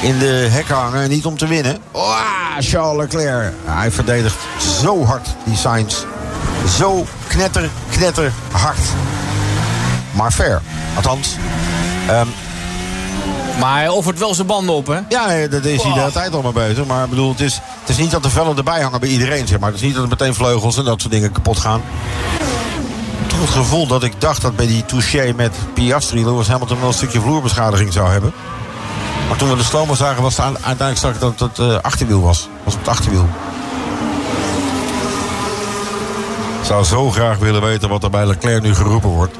in 0.02 0.20
de 0.20 0.48
hek 0.52 0.70
hangen. 0.70 1.10
Niet 1.10 1.26
om 1.26 1.38
te 1.38 1.48
winnen. 1.48 1.78
Oh, 1.92 2.20
Charles 2.60 3.02
Leclerc. 3.02 3.54
Hij 3.66 3.92
verdedigt 3.92 4.36
zo 4.80 5.06
hard, 5.06 5.28
die 5.44 5.58
Sainz. 5.58 5.96
Zo 6.78 7.06
knetter, 7.28 7.70
knetter 7.90 8.32
hard. 8.52 8.80
Maar 10.12 10.32
fair. 10.32 10.62
Althans. 10.96 11.36
Um, 12.10 12.28
maar 13.60 13.78
hij 13.78 13.90
offert 13.90 14.20
wel 14.20 14.34
zijn 14.34 14.48
banden 14.48 14.76
op, 14.76 14.88
hè? 14.88 15.00
Ja, 15.10 15.48
dat 15.48 15.66
is 15.66 15.82
hij 15.82 15.94
de 15.94 16.00
hele 16.00 16.12
tijd 16.12 16.34
al 16.34 16.42
mee 16.42 16.52
bezig. 16.52 16.86
Maar 16.86 17.04
ik 17.04 17.10
bedoel, 17.10 17.30
het 17.30 17.40
is, 17.40 17.60
het 17.80 17.90
is 17.90 17.98
niet 17.98 18.12
dat 18.12 18.24
de 18.24 18.30
vellen 18.30 18.58
erbij 18.58 18.82
hangen 18.82 19.00
bij 19.00 19.10
iedereen, 19.10 19.48
zeg 19.48 19.60
maar. 19.60 19.70
Het 19.70 19.80
is 19.80 19.86
niet 19.86 19.94
dat 19.94 20.04
er 20.04 20.10
meteen 20.10 20.34
vleugels 20.34 20.78
en 20.78 20.84
dat 20.84 21.02
soort 21.02 21.14
dingen 21.14 21.32
kapot 21.32 21.60
gaan. 21.60 21.82
Toch 23.28 23.40
het 23.40 23.50
gevoel 23.50 23.88
dat 23.88 24.04
ik 24.04 24.22
dacht 24.22 24.42
dat 24.42 24.56
bij 24.56 24.68
die 24.68 24.86
touché 24.86 25.34
met 25.36 25.56
Piastri... 25.74 26.26
Lewis 26.26 26.48
Hamilton 26.48 26.80
wel 26.80 26.88
een 26.88 26.94
stukje 26.94 27.22
vloerbeschadiging 27.22 27.94
zou 27.94 28.10
hebben. 28.10 28.34
Maar 29.28 29.38
toen 29.38 29.50
we 29.50 29.56
de 29.56 29.64
slow 29.64 29.96
zagen, 29.96 30.24
was 30.24 30.38
het 30.38 30.46
uiteindelijk 30.46 30.98
zag 30.98 31.14
ik 31.14 31.20
dat 31.20 31.40
het 31.40 31.58
uh, 31.58 31.78
achterwiel 31.82 32.22
was. 32.22 32.50
was 32.64 32.74
op 32.74 32.80
het 32.80 32.90
achterwiel. 32.90 33.26
Ik 36.60 36.66
zou 36.66 36.84
zo 36.84 37.12
graag 37.12 37.38
willen 37.38 37.62
weten 37.62 37.90
wat 37.90 38.04
er 38.04 38.10
bij 38.10 38.26
Leclerc 38.26 38.62
nu 38.62 38.76
geroepen 38.76 39.10
wordt. 39.10 39.36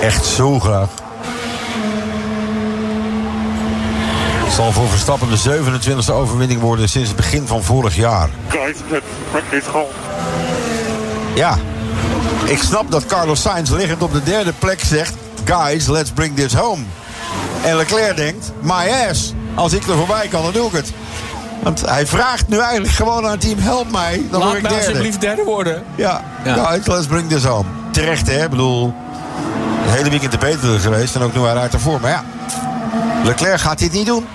Echt 0.00 0.24
zo 0.24 0.60
graag. 0.60 0.88
Het 4.44 4.52
zal 4.52 4.72
voor 4.72 4.88
Verstappen 4.88 5.28
de 5.28 5.62
27e 6.08 6.12
overwinning 6.12 6.60
worden 6.60 6.88
sinds 6.88 7.08
het 7.08 7.16
begin 7.16 7.46
van 7.46 7.62
vorig 7.62 7.96
jaar. 7.96 8.28
Guys, 8.48 8.76
let's 8.90 9.06
bring 9.30 9.48
this 9.48 9.64
home. 9.64 9.92
Ja, 11.34 11.58
ik 12.44 12.62
snap 12.62 12.90
dat 12.90 13.06
Carlos 13.06 13.40
Sainz 13.40 13.70
liggend 13.70 14.02
op 14.02 14.12
de 14.12 14.22
derde 14.22 14.52
plek 14.58 14.80
zegt... 14.80 15.14
Guys, 15.44 15.86
let's 15.86 16.10
bring 16.10 16.36
this 16.36 16.54
home. 16.54 16.82
En 17.64 17.76
Leclerc 17.76 18.16
denkt, 18.16 18.52
my 18.62 18.90
ass. 19.10 19.32
Als 19.54 19.72
ik 19.72 19.86
er 19.86 19.96
voorbij 19.96 20.28
kan, 20.28 20.42
dan 20.42 20.52
doe 20.52 20.66
ik 20.66 20.72
het. 20.72 20.92
Want 21.62 21.80
hij 21.86 22.06
vraagt 22.06 22.48
nu 22.48 22.58
eigenlijk 22.58 22.92
gewoon 22.94 23.24
aan 23.24 23.30
het 23.30 23.40
team, 23.40 23.58
help 23.58 23.90
mij. 23.90 24.22
Dan 24.30 24.38
Laat 24.40 24.48
word 24.48 24.56
ik 24.56 24.62
mij 24.62 24.70
derde. 24.70 24.86
alsjeblieft 24.86 25.20
derde 25.20 25.42
worden. 25.44 25.82
Ja, 25.94 26.22
Ja. 26.44 26.64
Guys, 26.64 26.86
let's 26.86 27.06
bring 27.06 27.28
this 27.28 27.44
home. 27.44 27.68
Terecht, 27.90 28.26
hè? 28.26 28.42
Ik 28.44 28.50
bedoel, 28.50 28.94
het 29.84 29.96
hele 29.96 30.10
weekend 30.10 30.30
te 30.30 30.38
beter 30.38 30.80
geweest. 30.80 31.14
En 31.14 31.22
ook 31.22 31.34
nu 31.34 31.40
hij 31.42 31.52
rijdt 31.54 31.74
ervoor. 31.74 32.00
Maar 32.00 32.10
ja, 32.10 32.24
Leclerc 33.24 33.60
gaat 33.60 33.78
dit 33.78 33.92
niet 33.92 34.06
doen. 34.06 34.26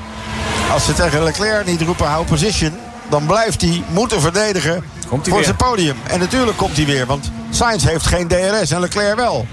Als 0.73 0.85
ze 0.85 0.93
tegen 0.93 1.23
Leclerc 1.23 1.65
niet 1.65 1.81
roepen 1.81 2.07
hou 2.07 2.25
position... 2.25 2.73
dan 3.09 3.25
blijft 3.25 3.61
hij 3.61 3.83
moeten 3.91 4.21
verdedigen 4.21 4.83
Komt 5.07 5.21
hij 5.21 5.29
voor 5.33 5.33
weer. 5.33 5.43
zijn 5.43 5.55
podium. 5.55 5.95
En 6.07 6.19
natuurlijk 6.19 6.57
komt 6.57 6.75
hij 6.75 6.85
weer, 6.85 7.05
want 7.05 7.31
Sainz 7.49 7.83
heeft 7.85 8.05
geen 8.05 8.27
DRS 8.27 8.71
en 8.71 8.79
Leclerc 8.79 9.15
wel. 9.15 9.45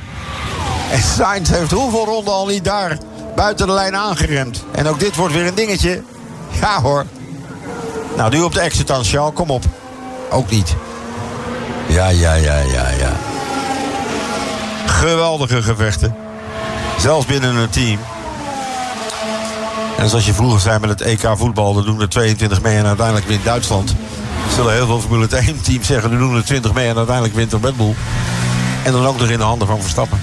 En 0.92 1.02
Sainz 1.16 1.50
heeft 1.50 1.70
hoeveel 1.70 2.04
ronden 2.04 2.32
al 2.34 2.46
niet 2.46 2.64
daar 2.64 2.98
buiten 3.36 3.66
de 3.66 3.72
lijn 3.72 3.96
aangeremd. 3.96 4.64
En 4.72 4.86
ook 4.86 5.00
dit 5.00 5.16
wordt 5.16 5.34
weer 5.34 5.46
een 5.46 5.54
dingetje. 5.54 6.02
Ja 6.60 6.80
hoor. 6.80 7.04
Nou, 8.16 8.30
nu 8.30 8.40
op 8.40 8.54
de 8.54 8.60
exit 8.60 8.86
dan, 8.86 9.04
Charles. 9.04 9.34
Kom 9.34 9.50
op. 9.50 9.64
Ook 10.30 10.50
niet. 10.50 10.74
Ja, 11.86 12.08
ja, 12.08 12.34
ja, 12.34 12.58
ja, 12.58 12.88
ja. 12.88 13.12
Geweldige 14.86 15.62
gevechten. 15.62 16.16
Zelfs 16.98 17.26
binnen 17.26 17.56
een 17.56 17.70
team. 17.70 17.98
En 19.98 20.08
zoals 20.08 20.26
je 20.26 20.34
vroeger 20.34 20.60
zei 20.60 20.78
met 20.78 20.90
het 20.90 21.00
EK 21.00 21.30
voetbal, 21.34 21.74
dan 21.74 21.84
doen 21.84 22.00
er 22.00 22.08
22 22.08 22.62
mee 22.62 22.76
en 22.76 22.86
uiteindelijk 22.86 23.26
wint 23.26 23.44
Duitsland. 23.44 23.94
Zullen 24.54 24.72
heel 24.72 24.86
veel 24.86 25.00
Formule 25.00 25.28
1 25.28 25.60
teams 25.60 25.86
zeggen, 25.86 26.12
er 26.12 26.18
doen 26.18 26.36
er 26.36 26.44
20 26.44 26.72
mee 26.72 26.88
en 26.88 26.96
uiteindelijk 26.96 27.34
wint 27.34 27.50
de 27.50 27.58
Red 27.62 27.76
Bull. 27.76 27.94
En 28.84 28.92
dan 28.92 29.06
ook 29.06 29.18
nog 29.18 29.28
in 29.28 29.38
de 29.38 29.44
handen 29.44 29.68
van 29.68 29.80
Verstappen. 29.80 30.20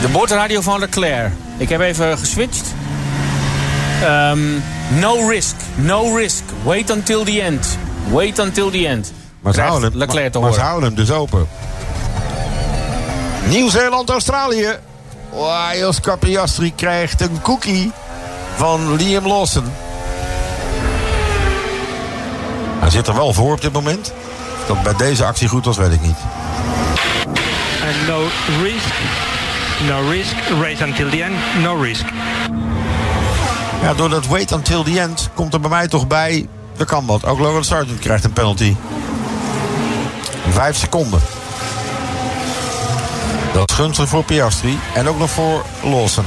De 0.00 0.08
boordradio 0.12 0.60
van 0.60 0.78
Leclerc. 0.78 1.32
Ik 1.56 1.68
heb 1.68 1.80
even 1.80 2.18
geswitcht. 2.18 2.66
Ehm, 4.02 4.38
no 4.88 5.28
risk, 5.28 5.54
no 5.74 6.16
risk. 6.16 6.42
Wait 6.62 6.90
until 6.90 7.24
the 7.24 7.42
end. 7.42 7.66
Wait 8.10 8.38
until 8.38 8.70
the 8.70 8.86
end. 8.88 9.12
Maar 9.40 9.54
ze 9.54 9.60
houden 9.60 9.90
hem, 9.90 9.98
Leclerc 9.98 10.32
te 10.32 10.38
maar, 10.38 10.48
maar 10.48 10.58
ze 10.58 10.64
horen. 10.64 10.70
houden 10.80 10.88
hem 10.96 11.06
dus 11.06 11.16
open. 11.16 11.48
Nieuw-Zeeland-Australië. 13.48 14.68
Wow, 15.30 15.86
Oscar 15.88 16.18
Piastri 16.18 16.74
krijgt 16.74 17.20
een 17.20 17.40
cookie 17.42 17.92
van 18.56 18.96
Liam 18.96 19.26
Lawson. 19.26 19.64
Hij 22.78 22.90
zit 22.90 23.06
er 23.06 23.14
wel 23.14 23.32
voor 23.32 23.52
op 23.52 23.60
dit 23.60 23.72
moment. 23.72 24.12
Of 24.60 24.66
Dat 24.66 24.82
bij 24.82 25.06
deze 25.06 25.24
actie 25.24 25.48
goed 25.48 25.64
was, 25.64 25.76
weet 25.76 25.92
ik 25.92 26.00
niet. 26.00 26.16
And 27.82 28.06
no 28.06 28.22
risk. 28.62 28.94
No 29.86 30.10
risk. 30.10 30.34
Race 30.62 30.84
until 30.84 31.10
the 31.10 31.22
end. 31.22 31.34
No 31.62 31.82
risk. 31.82 32.04
Ja, 33.82 33.94
door 33.94 34.08
dat 34.08 34.26
wait 34.26 34.52
until 34.52 34.82
the 34.82 35.00
end 35.00 35.30
komt 35.34 35.54
er 35.54 35.60
bij 35.60 35.70
mij 35.70 35.88
toch 35.88 36.06
bij... 36.06 36.48
Er 36.76 36.84
kan 36.84 37.06
wat. 37.06 37.24
Ook 37.26 37.38
Logan 37.38 37.64
Sargent 37.64 37.98
krijgt 37.98 38.24
een 38.24 38.32
penalty. 38.32 38.76
Vijf 40.48 40.76
seconden. 40.76 41.20
Dat 43.52 43.70
is 43.70 43.76
gunstig 43.76 44.08
voor 44.08 44.24
Piastri. 44.24 44.78
En 44.94 45.08
ook 45.08 45.18
nog 45.18 45.30
voor 45.30 45.64
Lawson. 45.82 46.24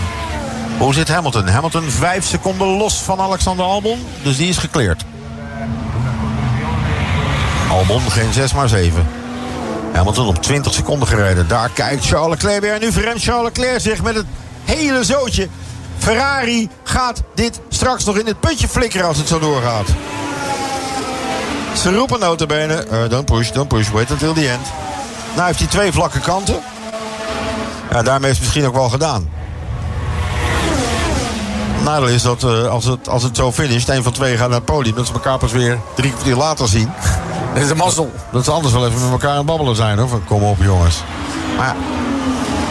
Hoe 0.78 0.94
zit 0.94 1.08
Hamilton? 1.08 1.48
Hamilton 1.48 1.84
vijf 1.84 2.26
seconden 2.26 2.68
los 2.68 2.96
van 2.96 3.20
Alexander 3.20 3.66
Albon. 3.66 4.06
Dus 4.24 4.38
die 4.38 4.50
is 4.50 4.58
gekleerd. 4.58 5.04
Albon 7.70 8.12
geen 8.12 8.34
6 8.34 8.54
maar 8.54 8.70
7. 8.70 9.08
Hamilton 9.94 10.28
op 10.28 10.42
20 10.42 10.74
seconden 10.74 11.08
gereden. 11.08 11.48
Daar 11.48 11.70
kijkt 11.70 12.06
Charles 12.06 12.30
Leclerc 12.30 12.62
weer. 12.62 12.74
En 12.74 12.80
nu 12.80 12.92
verremt 12.92 13.24
Charles 13.24 13.44
Leclerc 13.44 13.80
zich 13.80 14.04
met 14.04 14.16
het 14.16 14.26
hele 14.64 15.04
zootje. 15.04 15.48
Ferrari 15.98 16.70
gaat 16.84 17.22
dit 17.36 17.60
straks 17.70 18.04
nog 18.04 18.18
in 18.18 18.26
het 18.26 18.40
putje 18.40 18.68
flikkeren 18.68 19.08
als 19.08 19.18
het 19.18 19.28
zo 19.28 19.40
doorgaat. 19.40 19.88
Ze 21.78 21.96
roepen 21.96 22.20
notabene, 22.20 22.86
uh, 22.92 23.10
don't 23.10 23.26
push, 23.26 23.52
don't 23.52 23.68
push, 23.68 23.90
wait 23.90 24.12
until 24.12 24.34
the 24.34 24.50
end. 24.50 24.68
Nou 25.36 25.48
heeft 25.48 25.60
hij 25.60 25.68
twee 25.68 25.92
vlakke 25.92 26.20
kanten. 26.20 26.60
Ja, 27.92 28.02
daarmee 28.02 28.30
is 28.30 28.36
het 28.36 28.46
misschien 28.46 28.66
ook 28.66 28.76
wel 28.76 28.90
gedaan. 28.90 29.30
Nadeel 31.84 32.08
is 32.08 32.22
dat 32.22 32.44
eh, 32.44 32.68
als, 32.68 32.86
het, 32.86 33.10
als 33.10 33.24
het 33.24 33.36
zo 33.36 33.52
finisht, 33.52 33.90
een 33.90 34.04
van 34.04 34.12
twee 34.12 34.38
gaat 34.38 34.50
naar 34.50 34.58
het 34.58 34.66
podium, 34.66 34.96
dat 34.96 35.08
ze 35.08 35.14
elkaar 35.14 35.38
pas 35.38 35.52
weer 35.52 35.80
drie 35.96 36.12
kwartier 36.12 36.36
later 36.36 36.68
zien. 36.68 36.92
Dat 37.54 37.64
is 37.64 37.70
een 37.70 37.78
mazzel. 37.78 38.12
Dat 38.32 38.44
ze 38.44 38.52
anders 38.52 38.74
wel 38.74 38.88
even 38.88 39.02
met 39.02 39.12
elkaar 39.12 39.30
aan 39.30 39.38
het 39.38 39.46
babbelen 39.46 39.76
zijn 39.76 39.98
hoor. 39.98 40.22
Kom 40.28 40.44
op 40.44 40.58
jongens. 40.62 41.04
Maar 41.58 41.66
ja, 41.66 41.76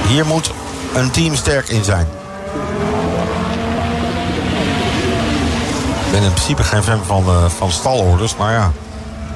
hier 0.09 0.27
moet 0.27 0.51
een 0.95 1.11
team 1.11 1.35
sterk 1.35 1.69
in 1.69 1.85
zijn. 1.85 2.07
Ik 6.05 6.13
ben 6.13 6.23
in 6.23 6.33
principe 6.33 6.63
geen 6.63 6.83
fan 6.83 7.05
van, 7.05 7.25
eh, 7.27 7.45
van 7.49 7.71
stalorders, 7.71 8.37
maar 8.37 8.53
ja. 8.53 8.73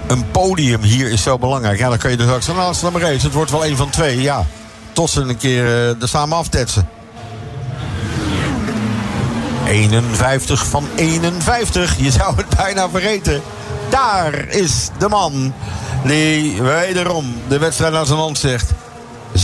Een 0.07 0.31
podium 0.31 0.83
hier 0.83 1.11
is 1.11 1.23
zo 1.23 1.39
belangrijk. 1.39 1.79
Ja, 1.79 1.89
dan 1.89 1.99
kun 1.99 2.11
je 2.11 2.17
dus 2.17 2.27
ook 2.31 2.43
zeggen, 2.43 2.65
nou, 2.65 2.75
laat 2.83 2.93
maar 2.93 3.03
eens. 3.03 3.23
Het 3.23 3.33
wordt 3.33 3.51
wel 3.51 3.67
een 3.67 3.77
van 3.77 3.91
twee, 3.91 4.21
ja. 4.21 4.45
Tot 4.93 5.11
ze 5.11 5.21
een 5.21 5.37
keer 5.37 5.65
eh, 5.65 6.03
er 6.03 6.09
samen 6.09 6.37
aftetsen. 6.37 6.89
51 9.67 10.67
van 10.67 10.89
51. 10.95 11.99
Je 11.99 12.11
zou 12.11 12.37
het 12.37 12.49
bijna 12.57 12.89
vergeten. 12.89 13.43
Daar 13.89 14.49
is 14.49 14.89
de 14.99 15.09
man 15.09 15.55
die 16.05 16.63
wederom 16.63 17.35
de 17.49 17.59
wedstrijd 17.59 17.93
naar 17.93 18.07
zijn 18.07 18.19
hand 18.19 18.39
zegt. 18.39 18.71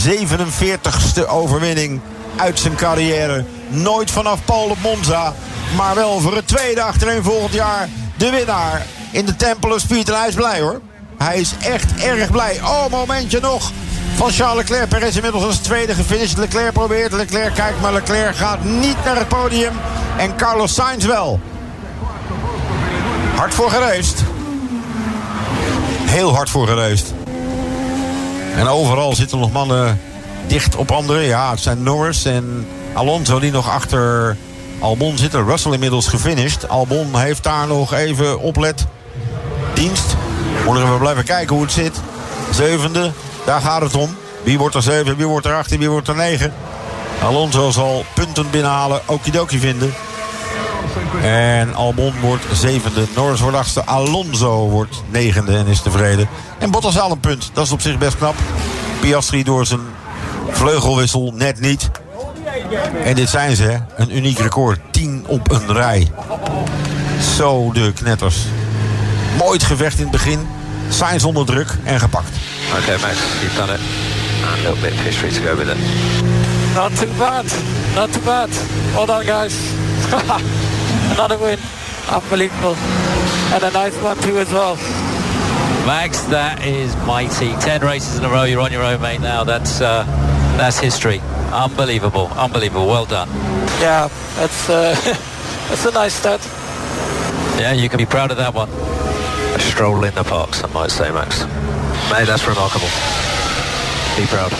47ste 0.07 1.27
overwinning 1.27 2.01
uit 2.35 2.59
zijn 2.59 2.75
carrière. 2.75 3.45
Nooit 3.67 4.11
vanaf 4.11 4.45
Paul 4.45 4.69
op 4.69 4.77
Monza. 4.81 5.33
Maar 5.77 5.95
wel 5.95 6.19
voor 6.19 6.35
het 6.35 6.47
tweede 6.47 6.81
achterin 6.81 7.23
volgend 7.23 7.53
jaar. 7.53 7.89
De 8.17 8.29
winnaar 8.29 8.85
in 9.11 9.25
de 9.25 9.35
Temple 9.35 9.73
of 9.73 9.79
Speed. 9.79 10.09
En 10.09 10.15
hij 10.15 10.27
is 10.27 10.35
blij 10.35 10.61
hoor. 10.61 10.81
Hij 11.17 11.39
is 11.39 11.53
echt 11.59 11.95
erg 11.95 12.31
blij. 12.31 12.59
Oh, 12.61 12.89
momentje 12.89 13.39
nog. 13.39 13.71
Van 14.15 14.31
Charles 14.31 14.55
Leclerc. 14.57 14.89
Perez 14.89 15.15
inmiddels 15.15 15.43
als 15.43 15.57
tweede 15.57 15.93
gefinished. 15.93 16.37
Leclerc 16.37 16.73
probeert. 16.73 17.13
Leclerc 17.13 17.53
kijkt, 17.53 17.81
maar 17.81 17.93
Leclerc 17.93 18.35
gaat 18.35 18.63
niet 18.63 18.97
naar 19.05 19.15
het 19.15 19.27
podium. 19.27 19.73
En 20.17 20.35
Carlos 20.35 20.73
Sainz 20.73 21.05
wel. 21.05 21.39
Hard 23.35 23.53
voor 23.53 23.69
gereisd. 23.69 24.23
Heel 26.05 26.35
hard 26.35 26.49
voor 26.49 26.67
gereisd. 26.67 27.13
En 28.55 28.67
overal 28.67 29.15
zitten 29.15 29.39
nog 29.39 29.51
mannen 29.51 29.99
dicht 30.47 30.75
op 30.75 30.91
anderen. 30.91 31.23
Ja, 31.23 31.49
het 31.49 31.59
zijn 31.59 31.83
Norris 31.83 32.25
en 32.25 32.67
Alonso 32.93 33.39
die 33.39 33.51
nog 33.51 33.69
achter 33.69 34.37
Albon 34.79 35.17
zitten. 35.17 35.45
Russell 35.45 35.71
inmiddels 35.71 36.07
gefinished. 36.07 36.69
Albon 36.69 37.19
heeft 37.19 37.43
daar 37.43 37.67
nog 37.67 37.93
even 37.93 38.39
oplet. 38.39 38.85
Dienst. 39.73 40.15
Moeten 40.65 40.93
we 40.93 40.99
blijven 40.99 41.23
kijken 41.23 41.55
hoe 41.55 41.63
het 41.63 41.73
zit. 41.73 41.99
Zevende, 42.51 43.11
daar 43.45 43.61
gaat 43.61 43.81
het 43.81 43.95
om. 43.95 44.15
Wie 44.43 44.57
wordt 44.57 44.75
er 44.75 44.81
zeven, 44.81 45.17
wie 45.17 45.27
wordt 45.27 45.45
er 45.45 45.55
acht, 45.55 45.77
wie 45.77 45.89
wordt 45.89 46.07
er 46.07 46.15
negen. 46.15 46.53
Alonso 47.23 47.71
zal 47.71 48.05
punten 48.13 48.49
binnenhalen. 48.49 49.01
Okidoki 49.05 49.59
vinden. 49.59 49.93
En 51.21 51.75
Albon 51.75 52.13
wordt 52.21 52.43
zevende. 52.53 53.05
Norris 53.15 53.39
wordt 53.39 53.57
achtste. 53.57 53.85
Alonso 53.85 54.69
wordt 54.69 55.03
negende 55.09 55.57
en 55.57 55.67
is 55.67 55.81
tevreden. 55.81 56.29
En 56.57 56.71
Bottas 56.71 56.95
haalt 56.95 57.11
een 57.11 57.19
punt. 57.19 57.49
Dat 57.53 57.65
is 57.65 57.71
op 57.71 57.81
zich 57.81 57.97
best 57.97 58.17
knap. 58.17 58.35
Piastri 58.99 59.43
door 59.43 59.65
zijn 59.65 59.81
vleugelwissel 60.49 61.33
net 61.35 61.59
niet. 61.59 61.89
En 63.03 63.15
dit 63.15 63.29
zijn 63.29 63.55
ze, 63.55 63.79
een 63.95 64.15
uniek 64.17 64.39
record. 64.39 64.79
10 64.91 65.23
op 65.27 65.51
een 65.51 65.73
rij. 65.73 66.11
Zo 67.35 67.71
de 67.71 67.91
knetters. 67.93 68.37
Mooi 69.37 69.53
het 69.53 69.63
gevecht 69.63 69.97
in 69.97 70.03
het 70.03 70.11
begin. 70.11 70.47
Sainz 70.93 71.23
onder 71.23 71.45
druk 71.45 71.75
en 71.83 71.99
gepakt. 71.99 72.35
Okay, 72.77 72.97
Max, 73.01 73.17
you've 73.41 73.55
done 73.55 73.73
it. 73.73 73.79
And 74.45 74.59
a 74.59 74.69
little 74.69 74.81
bit 74.81 74.91
of 74.93 74.99
history 74.99 75.31
to 75.31 75.41
go 75.41 75.55
with 75.55 75.69
it. 75.69 75.77
Not 76.75 76.95
too 76.95 77.09
bad. 77.17 77.45
Not 77.95 78.13
too 78.13 78.21
bad. 78.21 78.49
Well 78.93 79.05
done, 79.05 79.25
guys. 79.25 79.55
Another 81.13 81.37
win. 81.37 81.57
Unbelievable. 82.09 82.75
And 83.53 83.63
a 83.63 83.71
nice 83.71 83.95
one, 84.03 84.17
too, 84.17 84.37
as 84.37 84.51
well. 84.51 84.75
Max, 85.85 86.21
that 86.25 86.63
is 86.65 86.95
mighty. 87.05 87.53
Ten 87.59 87.81
races 87.81 88.17
in 88.17 88.25
a 88.25 88.29
row. 88.29 88.43
You're 88.43 88.61
on 88.61 88.71
your 88.71 88.83
own, 88.83 89.01
mate. 89.01 89.19
Now 89.19 89.43
that's 89.43 89.81
uh, 89.81 90.05
that's 90.57 90.79
history. 90.79 91.21
Unbelievable, 91.51 92.27
unbelievable. 92.37 92.87
Well 92.87 93.05
done. 93.05 93.27
Yeah, 93.81 94.09
that's, 94.35 94.69
uh, 94.69 94.95
that's 95.69 95.85
a 95.85 95.91
nice 95.91 96.13
stat. 96.13 96.41
Yeah, 97.59 97.73
you 97.73 97.89
can 97.89 97.97
be 97.97 98.05
proud 98.05 98.31
of 98.31 98.37
that 98.37 98.53
one. 98.53 98.69
Stroll 99.69 100.03
in 100.03 100.11
the 100.13 100.23
park, 100.23 100.53
some 100.53 100.73
might 100.73 100.91
say, 100.91 101.11
Max. 101.11 101.45
Mate, 102.09 102.25
that's 102.25 102.45
remarkable. 102.45 102.87
Be 104.15 104.21
proud. 104.29 104.51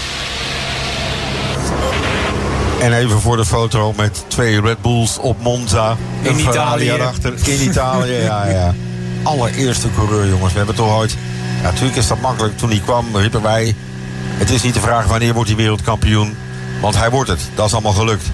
En 2.81 2.93
even 2.93 3.19
voor 3.19 3.37
de 3.37 3.45
foto 3.45 3.93
met 3.97 4.23
twee 4.27 4.61
Red 4.61 4.81
Bulls 4.81 5.17
op 5.17 5.41
Monza. 5.41 5.97
In 6.21 6.29
Een 6.29 6.39
Italië. 6.39 6.91
erachter. 6.91 7.33
In 7.43 7.61
Italië, 7.61 8.13
ja, 8.13 8.45
ja. 8.47 8.73
Allereerste 9.23 9.87
coureur, 9.95 10.27
jongens. 10.27 10.51
We 10.51 10.57
hebben 10.57 10.75
toch 10.75 10.97
ooit... 10.97 11.15
Ja, 11.61 11.69
natuurlijk 11.69 11.95
is 11.95 12.07
dat 12.07 12.19
makkelijk. 12.21 12.57
Toen 12.57 12.69
hij 12.69 12.79
kwam, 12.79 13.05
riepen 13.15 13.41
wij... 13.41 13.75
Het 14.33 14.49
is 14.49 14.63
niet 14.63 14.73
de 14.73 14.79
vraag 14.79 15.05
wanneer 15.05 15.33
wordt 15.33 15.49
hij 15.49 15.57
wereldkampioen. 15.57 16.35
Want 16.81 16.97
hij 16.97 17.09
wordt 17.09 17.29
het. 17.29 17.41
Dat 17.55 17.65
is 17.65 17.73
allemaal 17.73 17.93
gelukt. 17.93 18.25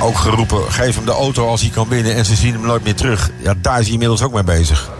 Ook 0.00 0.16
geroepen, 0.18 0.72
geef 0.72 0.94
hem 0.94 1.04
de 1.04 1.12
auto 1.12 1.48
als 1.48 1.60
hij 1.60 1.70
kan 1.70 1.88
winnen. 1.88 2.14
En 2.14 2.24
ze 2.24 2.34
zien 2.34 2.52
hem 2.52 2.66
nooit 2.66 2.84
meer 2.84 2.94
terug. 2.94 3.30
Ja, 3.42 3.54
daar 3.60 3.78
is 3.78 3.84
hij 3.84 3.92
inmiddels 3.92 4.22
ook 4.22 4.32
mee 4.32 4.42
bezig. 4.44 4.90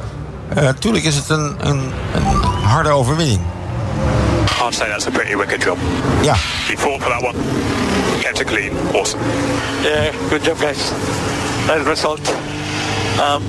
Eh, 0.55 0.63
Natuurlijk 0.63 1.05
is 1.05 1.15
het 1.17 1.29
een, 1.29 1.55
een, 1.59 1.93
een 2.15 2.43
harde 2.65 2.91
overwinning. 2.91 3.41
I'd 4.67 4.75
say 4.75 4.89
that's 4.89 5.07
a 5.07 5.11
pretty 5.11 5.37
wicked 5.37 5.63
job. 5.63 5.77
Ja. 6.23 6.35
You 6.67 6.79
fought 6.79 7.03
for 7.03 7.11
that 7.11 7.23
one. 7.23 7.35
Kept 8.21 8.41
it 8.41 8.47
clean. 8.47 8.71
Awesome. 8.95 9.23
Yeah, 9.83 10.13
good 10.29 10.45
job, 10.45 10.59
guys. 10.59 10.79
nice 11.67 11.83
result. 11.89 12.21
Um, 13.19 13.43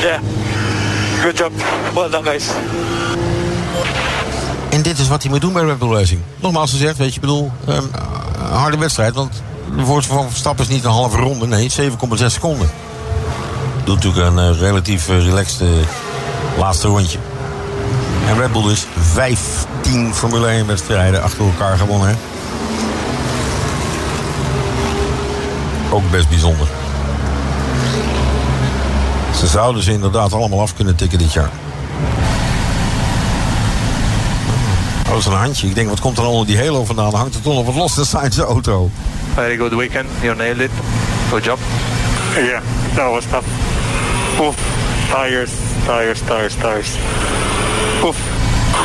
yeah, 0.00 0.20
good 1.22 1.36
job. 1.38 1.52
Well 1.94 2.10
done, 2.10 2.24
guys. 2.24 2.46
En 4.70 4.82
dit 4.82 4.98
is 4.98 5.08
wat 5.08 5.22
hij 5.22 5.30
moet 5.30 5.40
doen 5.40 5.52
bij 5.52 5.62
Red 5.64 5.78
Bull 5.78 5.92
Racing. 5.92 6.20
Nogmaals 6.40 6.70
gezegd, 6.70 6.96
weet 6.96 7.08
je, 7.08 7.14
ik 7.14 7.20
bedoel, 7.20 7.52
um, 7.68 7.90
een 8.38 8.56
harde 8.56 8.76
wedstrijd. 8.78 9.14
Want 9.14 9.42
de 9.76 9.84
voorsprong 9.84 10.20
van 10.20 10.30
Verstappen 10.30 10.64
is 10.64 10.70
niet 10.70 10.84
een 10.84 10.90
halve 10.90 11.16
ronde, 11.16 11.46
nee, 11.46 11.70
7,6 11.80 12.26
seconden. 12.26 12.70
Doet 13.86 13.94
natuurlijk 13.94 14.26
een 14.26 14.52
uh, 14.52 14.60
relatief 14.60 15.08
uh, 15.08 15.24
relaxed 15.24 15.60
uh, 15.60 15.68
laatste 16.58 16.88
rondje. 16.88 17.18
En 18.28 18.38
Red 18.38 18.52
Bull 18.52 18.62
dus 18.62 18.86
15 18.98 20.14
Formule 20.14 20.46
1 20.46 20.66
wedstrijden 20.66 21.22
achter 21.22 21.44
elkaar 21.44 21.76
gewonnen. 21.78 22.08
Hè? 22.08 22.14
Ook 25.90 26.10
best 26.10 26.28
bijzonder. 26.28 26.66
Ze 29.36 29.46
zouden 29.46 29.82
ze 29.82 29.92
inderdaad 29.92 30.32
allemaal 30.32 30.60
af 30.60 30.74
kunnen 30.74 30.96
tikken 30.96 31.18
dit 31.18 31.32
jaar. 31.32 31.50
Oh, 35.04 35.10
dat 35.10 35.18
is 35.18 35.26
een 35.26 35.32
handje. 35.32 35.66
Ik 35.68 35.74
denk, 35.74 35.88
wat 35.88 36.00
komt 36.00 36.18
er 36.18 36.24
onder 36.24 36.46
die 36.46 36.58
halo 36.58 36.84
vandaan? 36.84 37.14
Hangt 37.14 37.34
het 37.34 37.46
onder 37.46 37.64
wat 37.64 37.74
los? 37.74 37.94
Dat 37.94 38.06
zijn 38.06 38.32
zijn 38.32 38.46
auto. 38.46 38.90
Very 39.34 39.56
good 39.56 39.74
weekend. 39.74 40.08
You 40.20 40.36
nailed 40.36 40.60
it. 40.60 40.70
Good 41.30 41.44
job. 41.44 41.58
Yeah, 42.34 42.60
that 42.94 43.10
was 43.10 43.24
tough. 43.30 43.65
Oof. 44.40 44.56
Tires, 45.10 45.50
tires, 45.84 46.20
tires, 46.26 46.54
tires. 46.54 46.88
Oof. 48.02 48.16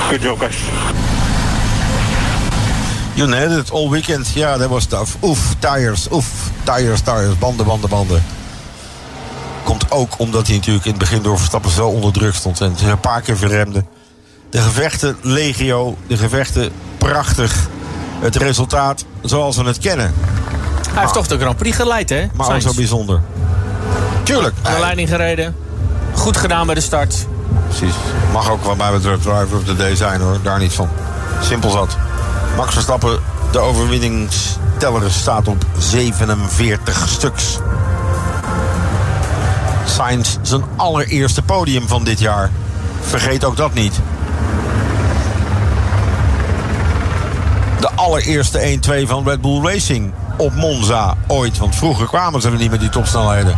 Good 0.09 0.21
job, 0.21 0.39
guys. 0.39 0.57
You 3.13 3.27
nailed 3.27 3.57
it 3.57 3.71
all 3.71 3.89
weekend. 3.89 4.27
Ja, 4.33 4.39
yeah, 4.39 4.59
that 4.59 4.69
was 4.69 4.85
tough. 4.85 5.15
Oef, 5.21 5.55
tires, 5.59 6.07
oef, 6.11 6.27
tires, 6.63 7.01
tires. 7.01 7.37
Banden, 7.37 7.65
banden, 7.65 7.89
banden. 7.89 8.23
Komt 9.63 9.91
ook 9.91 10.19
omdat 10.19 10.47
hij 10.47 10.55
natuurlijk 10.55 10.85
in 10.85 10.91
het 10.91 10.99
begin 10.99 11.21
door 11.21 11.37
Verstappen 11.37 11.71
zo 11.71 11.87
onder 11.87 12.13
druk 12.13 12.33
stond. 12.33 12.61
En 12.61 12.75
een 12.85 12.99
paar 12.99 13.21
keer 13.21 13.37
verremde. 13.37 13.83
De 14.49 14.61
gevechten 14.61 15.17
legio, 15.21 15.97
de 16.07 16.17
gevechten 16.17 16.71
prachtig. 16.97 17.69
Het 18.19 18.35
resultaat 18.35 19.05
zoals 19.21 19.57
we 19.57 19.63
het 19.63 19.77
kennen. 19.77 20.13
Hij 20.91 21.01
heeft 21.01 21.13
toch 21.13 21.27
de 21.27 21.39
Grand 21.39 21.57
Prix 21.57 21.75
geleid, 21.75 22.09
hè? 22.09 22.25
Maar 22.33 22.55
ook 22.55 22.61
zo 22.61 22.73
bijzonder. 22.73 23.21
Tuurlijk. 24.23 24.55
Aan 24.61 24.73
de 24.73 24.79
leiding 24.79 25.09
gereden. 25.09 25.55
Goed 26.13 26.37
gedaan 26.37 26.65
bij 26.65 26.75
de 26.75 26.81
start. 26.81 27.27
Precies. 27.67 27.95
Mag 28.31 28.51
ook 28.51 28.63
wat 28.63 28.77
mij 28.77 28.91
betreft 28.91 29.21
driver 29.21 29.57
of 29.57 29.63
the 29.63 29.75
day 29.75 29.95
zijn, 29.95 30.21
hoor. 30.21 30.37
Daar 30.43 30.59
niet 30.59 30.73
van. 30.73 30.89
Simpel 31.41 31.69
zat. 31.69 31.97
Max 32.55 32.73
Verstappen, 32.73 33.19
de 33.51 33.59
overwinningsteller, 33.59 35.11
staat 35.11 35.47
op 35.47 35.65
47 35.77 37.07
stuks. 37.09 37.57
Sainz 39.85 40.37
zijn 40.41 40.63
allereerste 40.75 41.41
podium 41.41 41.87
van 41.87 42.03
dit 42.03 42.19
jaar. 42.19 42.49
Vergeet 43.01 43.43
ook 43.43 43.57
dat 43.57 43.73
niet. 43.73 43.93
De 47.79 47.89
allereerste 47.95 48.79
1-2 49.03 49.07
van 49.07 49.23
Red 49.23 49.41
Bull 49.41 49.61
Racing 49.63 50.13
op 50.37 50.53
Monza 50.53 51.17
ooit. 51.27 51.57
Want 51.57 51.75
vroeger 51.75 52.07
kwamen 52.07 52.41
ze 52.41 52.49
er 52.49 52.57
niet 52.57 52.71
met 52.71 52.79
die 52.79 52.89
topsnelheden. 52.89 53.57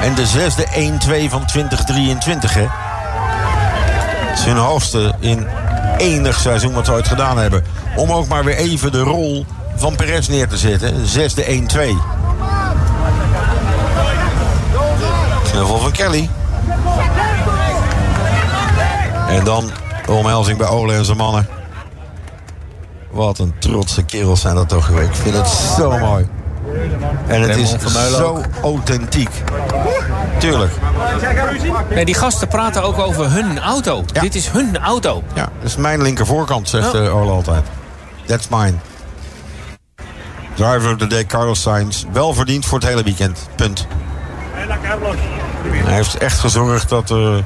En 0.00 0.14
de 0.14 0.26
zesde 0.26 0.66
1-2 0.66 1.30
van 1.30 1.46
2023, 1.46 2.54
hè. 2.54 2.66
Is 4.32 4.44
hun 4.44 4.56
hoogste 4.56 5.14
in 5.18 5.46
enig 5.96 6.40
seizoen 6.40 6.72
wat 6.72 6.86
ze 6.86 6.92
ooit 6.92 7.08
gedaan 7.08 7.38
hebben. 7.38 7.64
Om 7.96 8.12
ook 8.12 8.28
maar 8.28 8.44
weer 8.44 8.56
even 8.56 8.92
de 8.92 9.00
rol 9.00 9.46
van 9.76 9.96
Perez 9.96 10.28
neer 10.28 10.48
te 10.48 10.56
zetten. 10.56 11.06
Zesde 11.06 11.44
1-2. 11.44 11.48
Snuffel 15.46 15.78
van 15.78 15.92
Kelly. 15.92 16.30
En 19.28 19.44
dan 19.44 19.70
de 20.06 20.12
omhelzing 20.12 20.58
bij 20.58 20.68
Ole 20.68 20.94
en 20.94 21.04
zijn 21.04 21.16
mannen. 21.16 21.48
Wat 23.10 23.38
een 23.38 23.54
trotse 23.58 24.02
kerels 24.02 24.40
zijn 24.40 24.54
dat 24.54 24.68
toch 24.68 24.84
geweest. 24.84 25.08
Ik 25.08 25.14
vind 25.14 25.36
het 25.36 25.48
zo 25.48 25.98
mooi. 25.98 26.28
En 27.26 27.42
het 27.42 27.56
is 27.56 27.74
zo 28.10 28.40
authentiek. 28.62 29.42
Tuurlijk. 30.42 30.72
Nee, 31.90 32.04
die 32.04 32.14
gasten 32.14 32.48
praten 32.48 32.82
ook 32.82 32.98
over 32.98 33.30
hun 33.30 33.58
auto. 33.58 34.04
Ja. 34.12 34.20
Dit 34.20 34.34
is 34.34 34.48
hun 34.48 34.78
auto. 34.78 35.22
Ja, 35.34 35.48
dat 35.60 35.70
is 35.70 35.76
mijn 35.76 36.02
linkervoorkant, 36.02 36.68
zegt 36.68 36.92
ja. 36.92 37.08
Ole 37.08 37.30
altijd. 37.30 37.64
That's 38.26 38.48
mine. 38.48 38.74
Driver 40.54 40.92
of 40.92 40.96
the 40.96 41.06
day, 41.06 41.26
Carlos 41.26 41.62
Sainz. 41.62 42.04
Wel 42.12 42.34
verdiend 42.34 42.66
voor 42.66 42.78
het 42.78 42.88
hele 42.88 43.02
weekend. 43.02 43.48
Punt. 43.56 43.86
Hij 45.62 45.94
heeft 45.94 46.18
echt 46.18 46.38
gezorgd 46.38 46.88
dat 46.88 47.10
uh, 47.10 47.36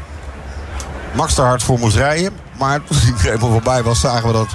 Max 1.12 1.38
er 1.38 1.44
hard 1.44 1.62
voor 1.62 1.78
moest 1.78 1.96
rijden. 1.96 2.32
Maar 2.58 2.80
toen 2.84 3.14
hij 3.16 3.32
er 3.32 3.38
voorbij 3.38 3.82
was, 3.82 4.00
zagen 4.00 4.26
we 4.26 4.32
dat 4.32 4.48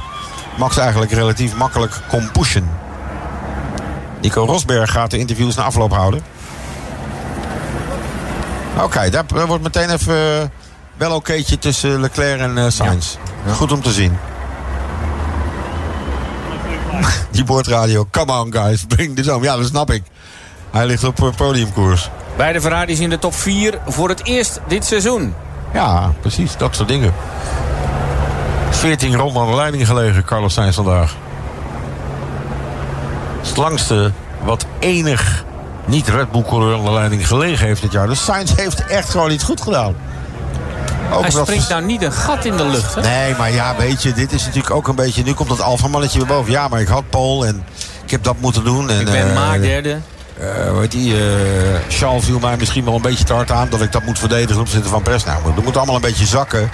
Max 0.57 0.77
eigenlijk 0.77 1.11
relatief 1.11 1.55
makkelijk 1.55 1.99
kon 2.09 2.31
pushen. 2.31 2.69
Nico 4.21 4.45
Rosberg 4.45 4.91
gaat 4.91 5.11
de 5.11 5.17
interviews 5.17 5.55
na 5.55 5.63
afloop 5.63 5.93
houden. 5.93 6.21
Oké, 8.75 8.83
okay, 8.83 9.09
daar 9.09 9.25
wordt 9.47 9.63
meteen 9.63 9.89
even 9.89 10.15
uh, 10.15 10.47
wel 10.97 11.11
okéetje 11.11 11.59
tussen 11.59 11.99
Leclerc 11.99 12.39
en 12.39 12.57
uh, 12.57 12.65
Sainz. 12.67 13.15
Ja. 13.45 13.53
Goed 13.53 13.71
om 13.71 13.81
te 13.81 13.91
zien. 13.91 14.17
Die 17.31 17.43
boordradio, 17.43 18.07
come 18.11 18.39
on 18.39 18.53
guys, 18.53 18.85
bring 18.85 19.15
this 19.15 19.27
home. 19.27 19.43
Ja, 19.43 19.55
dat 19.57 19.65
snap 19.65 19.91
ik. 19.91 20.03
Hij 20.71 20.85
ligt 20.85 21.03
op 21.03 21.33
podiumkoers. 21.35 22.09
Beide 22.37 22.61
Ferraris 22.61 22.99
in 22.99 23.09
de 23.09 23.19
top 23.19 23.33
4 23.33 23.79
voor 23.87 24.09
het 24.09 24.25
eerst 24.25 24.59
dit 24.67 24.85
seizoen. 24.85 25.33
Ja, 25.73 26.13
precies, 26.21 26.57
dat 26.57 26.75
soort 26.75 26.87
dingen. 26.87 27.13
14 28.69 29.15
ronden 29.15 29.41
aan 29.41 29.49
de 29.49 29.55
leiding 29.55 29.87
gelegen, 29.87 30.25
Carlos 30.25 30.53
Sainz 30.53 30.75
vandaag. 30.75 31.15
Het 33.35 33.41
is 33.41 33.49
het 33.49 33.57
langste 33.57 34.11
wat 34.43 34.65
enig 34.79 35.43
niet 35.91 36.07
Red 36.07 36.31
Bull 36.31 36.43
coureur 36.43 36.77
aan 36.77 36.83
de 36.83 36.91
leiding 36.91 37.27
gelegen 37.27 37.67
heeft 37.67 37.81
dit 37.81 37.91
jaar. 37.91 38.07
Dus 38.07 38.23
Sainz 38.23 38.55
heeft 38.55 38.85
echt 38.85 39.09
gewoon 39.09 39.31
iets 39.31 39.43
goed 39.43 39.61
gedaan. 39.61 39.95
Ook 41.13 41.21
Hij 41.21 41.31
springt 41.31 41.69
nou 41.69 41.85
niet 41.85 42.01
een 42.01 42.11
gat 42.11 42.45
in 42.45 42.57
de 42.57 42.65
lucht, 42.65 42.95
hè? 42.95 43.01
Nee, 43.01 43.35
maar 43.35 43.51
ja, 43.51 43.75
weet 43.75 44.03
je, 44.03 44.13
dit 44.13 44.31
is 44.31 44.45
natuurlijk 44.45 44.73
ook 44.73 44.87
een 44.87 44.95
beetje... 44.95 45.23
Nu 45.23 45.33
komt 45.33 45.49
dat 45.49 45.61
alfamannetje 45.61 46.17
weer 46.17 46.27
boven. 46.27 46.51
Ja, 46.51 46.67
maar 46.67 46.81
ik 46.81 46.87
had 46.87 47.09
Paul 47.09 47.45
en 47.45 47.63
ik 48.03 48.11
heb 48.11 48.23
dat 48.23 48.35
moeten 48.39 48.63
doen. 48.63 48.89
En, 48.89 48.99
ik 48.99 49.05
ben 49.05 49.27
uh, 49.27 49.35
maar 49.35 49.61
derde. 49.61 49.97
Uh, 50.41 50.77
weet 50.77 50.91
die, 50.91 51.13
uh, 51.13 51.21
Charles 51.89 52.25
viel 52.25 52.39
mij 52.39 52.57
misschien 52.57 52.85
wel 52.85 52.95
een 52.95 53.01
beetje 53.01 53.23
te 53.23 53.33
hard 53.33 53.51
aan... 53.51 53.69
dat 53.69 53.81
ik 53.81 53.91
dat 53.91 54.03
moet 54.03 54.19
verdedigen 54.19 54.61
op 54.61 54.67
zitten 54.67 54.91
van 54.91 55.01
pres. 55.01 55.23
Nou, 55.23 55.39
dat 55.55 55.63
moet 55.63 55.77
allemaal 55.77 55.95
een 55.95 56.01
beetje 56.01 56.25
zakken. 56.25 56.69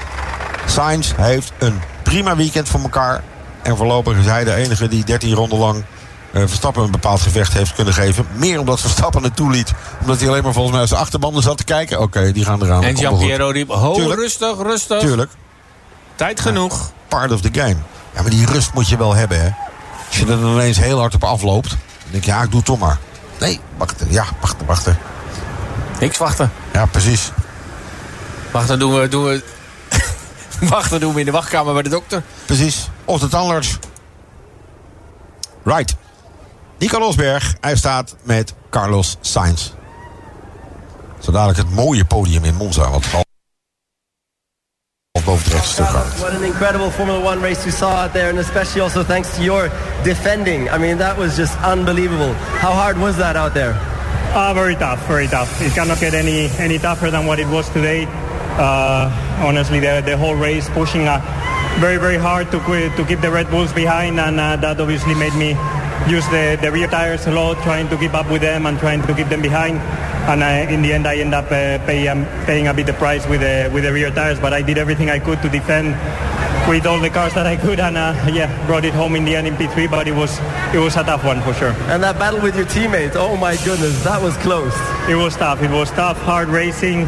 Sainz 0.66 1.12
heeft 1.16 1.52
een 1.58 1.82
prima 2.04 2.36
weekend 2.36 2.70
voor 2.70 2.82
elkaar. 2.82 3.24
En 3.62 3.78
voorlopig 3.78 4.18
is 4.18 4.26
hij 4.26 4.44
de 4.44 4.54
enige 4.54 4.88
die 4.88 5.06
13 5.06 5.34
ronden 5.34 5.60
lang... 5.60 5.84
Uh, 6.38 6.44
Verstappen 6.48 6.84
een 6.84 6.92
bepaald 6.92 7.22
gevecht 7.22 7.54
heeft 7.54 7.74
kunnen 7.74 7.94
geven. 7.94 8.28
Meer 8.34 8.60
omdat 8.60 8.80
Verstappen 8.80 9.24
het 9.24 9.36
toeliet. 9.36 9.74
Omdat 10.02 10.20
hij 10.20 10.30
alleen 10.30 10.44
maar 10.44 10.54
volgens 10.54 10.76
mij 10.76 10.88
zijn 10.88 11.00
achterbanden 11.00 11.44
zat 11.44 11.58
te 11.58 11.64
kijken. 11.64 11.98
Oké, 11.98 12.18
okay, 12.18 12.32
die 12.32 12.46
gaan 12.46 12.64
eraan. 12.64 12.84
En 12.84 12.98
Giampiero 12.98 13.50
riep, 13.50 13.70
ho, 13.70 13.94
Tuurlijk. 13.94 14.20
rustig, 14.20 14.58
rustig. 14.58 15.00
Tuurlijk. 15.00 15.32
Tijd 16.16 16.40
genoeg. 16.40 16.78
Ja, 16.80 16.92
part 17.08 17.32
of 17.32 17.42
the 17.42 17.50
game. 17.52 17.76
Ja, 18.14 18.22
maar 18.22 18.30
die 18.30 18.46
rust 18.46 18.74
moet 18.74 18.90
je 18.90 18.98
wel 18.98 19.14
hebben, 19.14 19.42
hè. 19.42 19.50
Als 20.08 20.18
je 20.18 20.26
er 20.26 20.40
ineens 20.40 20.78
heel 20.78 21.00
hard 21.00 21.14
op 21.14 21.24
afloopt... 21.24 21.70
dan 21.70 22.12
denk 22.12 22.24
je, 22.24 22.32
ja, 22.32 22.42
ik 22.42 22.50
doe 22.50 22.58
het 22.58 22.66
toch 22.66 22.80
maar. 22.80 22.98
Nee, 23.40 23.60
wachten. 23.78 24.08
Ja, 24.10 24.26
wachten, 24.42 24.66
wachten. 24.66 24.98
Niks 26.00 26.18
wachten. 26.18 26.52
Ja, 26.74 26.86
precies. 26.86 27.32
Wachten 28.52 28.80
doen 28.80 29.00
we, 29.00 29.08
doen 29.08 29.24
we... 29.24 29.44
wachten 30.70 31.00
doen 31.00 31.14
we 31.14 31.20
in 31.20 31.26
de 31.26 31.32
wachtkamer 31.32 31.74
bij 31.74 31.84
de 31.84 31.90
dokter. 31.90 32.24
Precies. 32.46 32.90
Of 33.06 33.20
de 33.20 33.28
tandarts. 33.28 33.78
Right. 35.64 35.96
Nico 36.80 37.00
Losberg, 37.00 37.56
hij 37.62 37.76
staat 37.76 38.16
met 38.24 38.54
Carlos 38.70 39.18
Sainz. 39.22 39.72
Zo 41.20 41.32
dadelijk 41.32 41.58
het 41.58 41.70
mooie 41.72 42.06
podium 42.06 42.44
in 42.44 42.56
Monza. 42.56 42.90
Wat. 42.90 43.26
What 46.18 46.32
an 46.32 46.44
incredible 46.44 46.92
Formula 46.92 47.20
One 47.20 47.42
race 47.42 47.64
we 47.64 47.72
saw 47.72 48.02
out 48.02 48.14
there. 48.14 48.30
And 48.30 48.40
especially 48.40 48.82
also 48.82 49.04
thanks 49.04 49.36
to 49.36 49.42
your 49.42 49.72
defending. 50.04 50.70
I 50.70 50.78
mean, 50.78 50.98
that 50.98 51.18
was 51.18 51.36
just 51.36 51.58
unbelievable. 51.64 52.34
How 52.34 52.72
hard 52.72 52.98
was 52.98 53.16
that 53.18 53.36
out 53.36 53.54
there? 53.54 53.74
Uh, 54.34 54.54
very 54.54 54.76
tough, 54.76 55.06
very 55.08 55.28
tough. 55.28 55.62
It 55.62 55.74
cannot 55.74 56.00
get 56.00 56.14
any, 56.14 56.50
any 56.60 56.78
tougher 56.78 57.12
than 57.12 57.26
what 57.26 57.40
it 57.40 57.48
was 57.48 57.70
today. 57.70 58.08
Uh, 58.58 59.10
honestly, 59.44 59.80
the, 59.80 60.02
the 60.06 60.16
whole 60.18 60.36
race 60.36 60.70
pushing 60.70 61.08
uh, 61.08 61.20
very, 61.80 61.98
very 61.98 62.18
hard 62.18 62.50
to, 62.52 62.60
to 62.60 63.06
keep 63.06 63.20
the 63.22 63.32
Red 63.32 63.50
Bulls 63.50 63.74
behind. 63.74 64.20
And 64.20 64.40
uh, 64.40 64.56
that 64.58 64.80
obviously 64.80 65.16
made 65.16 65.34
me 65.34 65.56
use 66.10 66.26
the, 66.28 66.58
the 66.62 66.72
rear 66.72 66.88
tires 66.88 67.28
a 67.28 67.32
lot, 67.32 67.62
trying 67.64 67.90
to 67.90 67.98
keep 67.98 68.14
up 68.14 68.30
with 68.32 68.42
them 68.42 68.66
and 68.66 68.80
trying 68.80 69.02
to 69.04 69.14
keep 69.14 69.28
them 69.28 69.42
behind. 69.42 69.78
And 70.30 70.44
I, 70.44 70.62
in 70.72 70.82
the 70.82 70.94
end, 70.94 71.08
I 71.08 71.18
end 71.18 71.34
up 71.34 71.46
uh, 71.46 71.80
pay, 71.86 72.08
um, 72.08 72.26
paying 72.46 72.68
a 72.68 72.74
bit 72.74 72.86
the 72.86 72.94
price 72.94 73.26
with 73.28 73.42
the, 73.42 73.70
with 73.74 73.84
the 73.84 73.94
rear 73.94 74.12
tires. 74.12 74.40
But 74.40 74.54
I 74.54 74.62
did 74.62 74.78
everything 74.78 75.10
I 75.10 75.20
could 75.20 75.42
to 75.42 75.50
defend 75.50 75.96
with 76.68 76.86
all 76.86 77.00
the 77.00 77.10
cars 77.10 77.34
that 77.34 77.48
I 77.48 77.56
could, 77.56 77.80
and 77.80 77.98
uh, 77.98 78.14
yeah, 78.32 78.52
brought 78.68 78.84
it 78.84 78.94
home 78.94 79.16
in 79.16 79.24
the 79.24 79.36
end 79.36 79.48
in 79.48 79.56
P3. 79.56 79.90
But 79.90 80.08
it 80.08 80.14
was 80.14 80.38
it 80.74 80.80
was 80.80 80.96
a 80.98 81.04
tough 81.04 81.24
one 81.24 81.42
for 81.42 81.54
sure. 81.54 81.72
And 81.88 82.04
that 82.04 82.20
battle 82.20 82.42
with 82.42 82.56
your 82.58 82.66
teammates, 82.66 83.16
oh 83.16 83.38
my 83.38 83.56
goodness, 83.64 84.04
that 84.04 84.22
was 84.22 84.36
close. 84.38 84.76
It 85.10 85.16
was 85.16 85.36
tough. 85.36 85.64
It 85.64 85.72
was 85.72 85.90
tough, 85.92 86.18
hard 86.18 86.50
racing. 86.50 87.08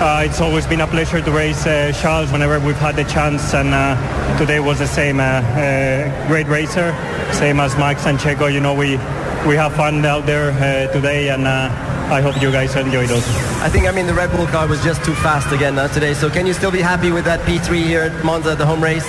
Uh, 0.00 0.22
it's 0.26 0.40
always 0.40 0.66
been 0.66 0.80
a 0.80 0.86
pleasure 0.86 1.20
to 1.20 1.30
race 1.30 1.66
uh, 1.66 1.92
Charles 2.02 2.32
whenever 2.32 2.58
we've 2.58 2.76
had 2.76 2.96
the 2.96 3.04
chance, 3.04 3.54
and 3.54 3.72
uh, 3.72 4.38
today 4.38 4.58
was 4.58 4.80
the 4.80 4.86
same. 4.86 5.20
Uh, 5.20 5.22
uh, 5.22 6.26
great 6.26 6.48
racer, 6.48 6.92
same 7.32 7.60
as 7.60 7.76
Max 7.76 8.04
and 8.04 8.18
Checo. 8.18 8.52
You 8.52 8.60
know, 8.60 8.74
we 8.74 8.98
we 9.46 9.54
have 9.56 9.74
fun 9.74 10.04
out 10.04 10.26
there 10.26 10.50
uh, 10.50 10.92
today, 10.92 11.28
and 11.28 11.46
uh, 11.46 11.68
I 12.10 12.20
hope 12.20 12.40
you 12.42 12.50
guys 12.50 12.74
enjoyed 12.76 13.10
it. 13.10 13.24
I 13.62 13.68
think, 13.68 13.86
I 13.86 13.92
mean, 13.92 14.06
the 14.06 14.14
Red 14.14 14.30
Bull 14.30 14.46
car 14.46 14.66
was 14.66 14.82
just 14.82 15.04
too 15.04 15.14
fast 15.14 15.52
again 15.52 15.78
uh, 15.78 15.88
today. 15.88 16.14
So 16.14 16.28
can 16.28 16.46
you 16.46 16.52
still 16.52 16.70
be 16.70 16.80
happy 16.80 17.10
with 17.10 17.24
that 17.24 17.40
P3 17.40 17.82
here 17.82 18.02
at 18.02 18.24
Monza, 18.24 18.54
the 18.54 18.66
home 18.66 18.82
race? 18.82 19.06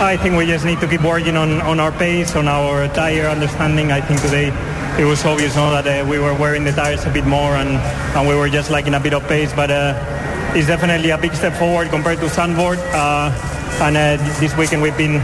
I 0.00 0.16
think 0.16 0.36
we 0.36 0.46
just 0.46 0.64
need 0.64 0.80
to 0.80 0.88
keep 0.88 1.02
working 1.02 1.36
on, 1.36 1.60
on 1.62 1.78
our 1.78 1.92
pace, 1.92 2.34
on 2.34 2.48
our 2.48 2.88
tire 2.88 3.26
understanding. 3.26 3.92
I 3.92 4.00
think 4.00 4.20
today 4.20 4.48
it 5.00 5.04
was 5.04 5.24
obvious 5.24 5.54
no, 5.56 5.70
that 5.70 5.86
uh, 5.86 6.08
we 6.08 6.18
were 6.18 6.34
wearing 6.34 6.64
the 6.64 6.72
tires 6.72 7.04
a 7.04 7.10
bit 7.10 7.26
more 7.26 7.54
and, 7.56 7.70
and 8.16 8.28
we 8.28 8.34
were 8.34 8.48
just 8.48 8.70
lacking 8.70 8.94
a 8.94 9.00
bit 9.00 9.14
of 9.14 9.22
pace. 9.28 9.52
But 9.52 9.70
uh, 9.70 9.94
it's 10.54 10.66
definitely 10.66 11.10
a 11.10 11.18
big 11.18 11.34
step 11.34 11.52
forward 11.54 11.88
compared 11.90 12.18
to 12.20 12.28
Sandboard. 12.28 12.78
Uh, 12.92 13.30
and 13.80 13.96
uh, 13.96 14.16
this 14.40 14.54
weekend 14.56 14.82
we've 14.82 14.96
been 14.96 15.18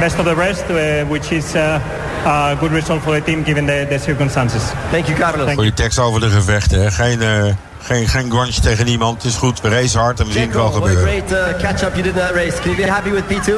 best 0.00 0.18
of 0.18 0.24
the 0.24 0.34
rest, 0.34 0.64
uh, 0.70 1.04
which 1.06 1.32
is 1.32 1.54
uh, 1.54 1.80
a 2.24 2.56
good 2.60 2.72
result 2.72 3.02
for 3.02 3.12
the 3.12 3.20
team 3.20 3.42
given 3.42 3.66
the, 3.66 3.86
the 3.88 3.98
circumstances. 3.98 4.62
Thank 4.90 5.06
you, 5.08 5.16
Carlos. 5.18 5.52
Voor 5.54 5.62
die 5.62 5.72
tekst 5.72 5.98
over 5.98 6.20
de 6.20 6.28
gevechten. 6.30 6.82
Hè. 6.82 6.90
Geen, 6.90 7.22
uh, 7.22 7.44
geen, 7.82 8.08
geen 8.08 8.30
grunge 8.30 8.60
tegen 8.60 8.84
niemand. 8.84 9.22
Het 9.22 9.32
is 9.32 9.36
goed. 9.38 9.60
We 9.60 9.68
racen 9.68 10.00
hard 10.00 10.20
en 10.20 10.26
we 10.26 10.32
zien 10.32 10.42
het 10.42 10.52
wel 10.54 10.70
What 10.70 10.82
a 10.82 10.86
gebeuren. 10.86 11.22
great 11.22 11.32
uh, 11.32 11.60
catch-up 11.62 11.94
you 11.94 12.02
did 12.02 12.12
in 12.12 12.18
that 12.20 12.34
race. 12.34 12.60
Can 12.60 12.70
you 12.70 12.76
be 12.76 12.90
happy 12.90 13.10
with 13.10 13.24
P2? 13.24 13.50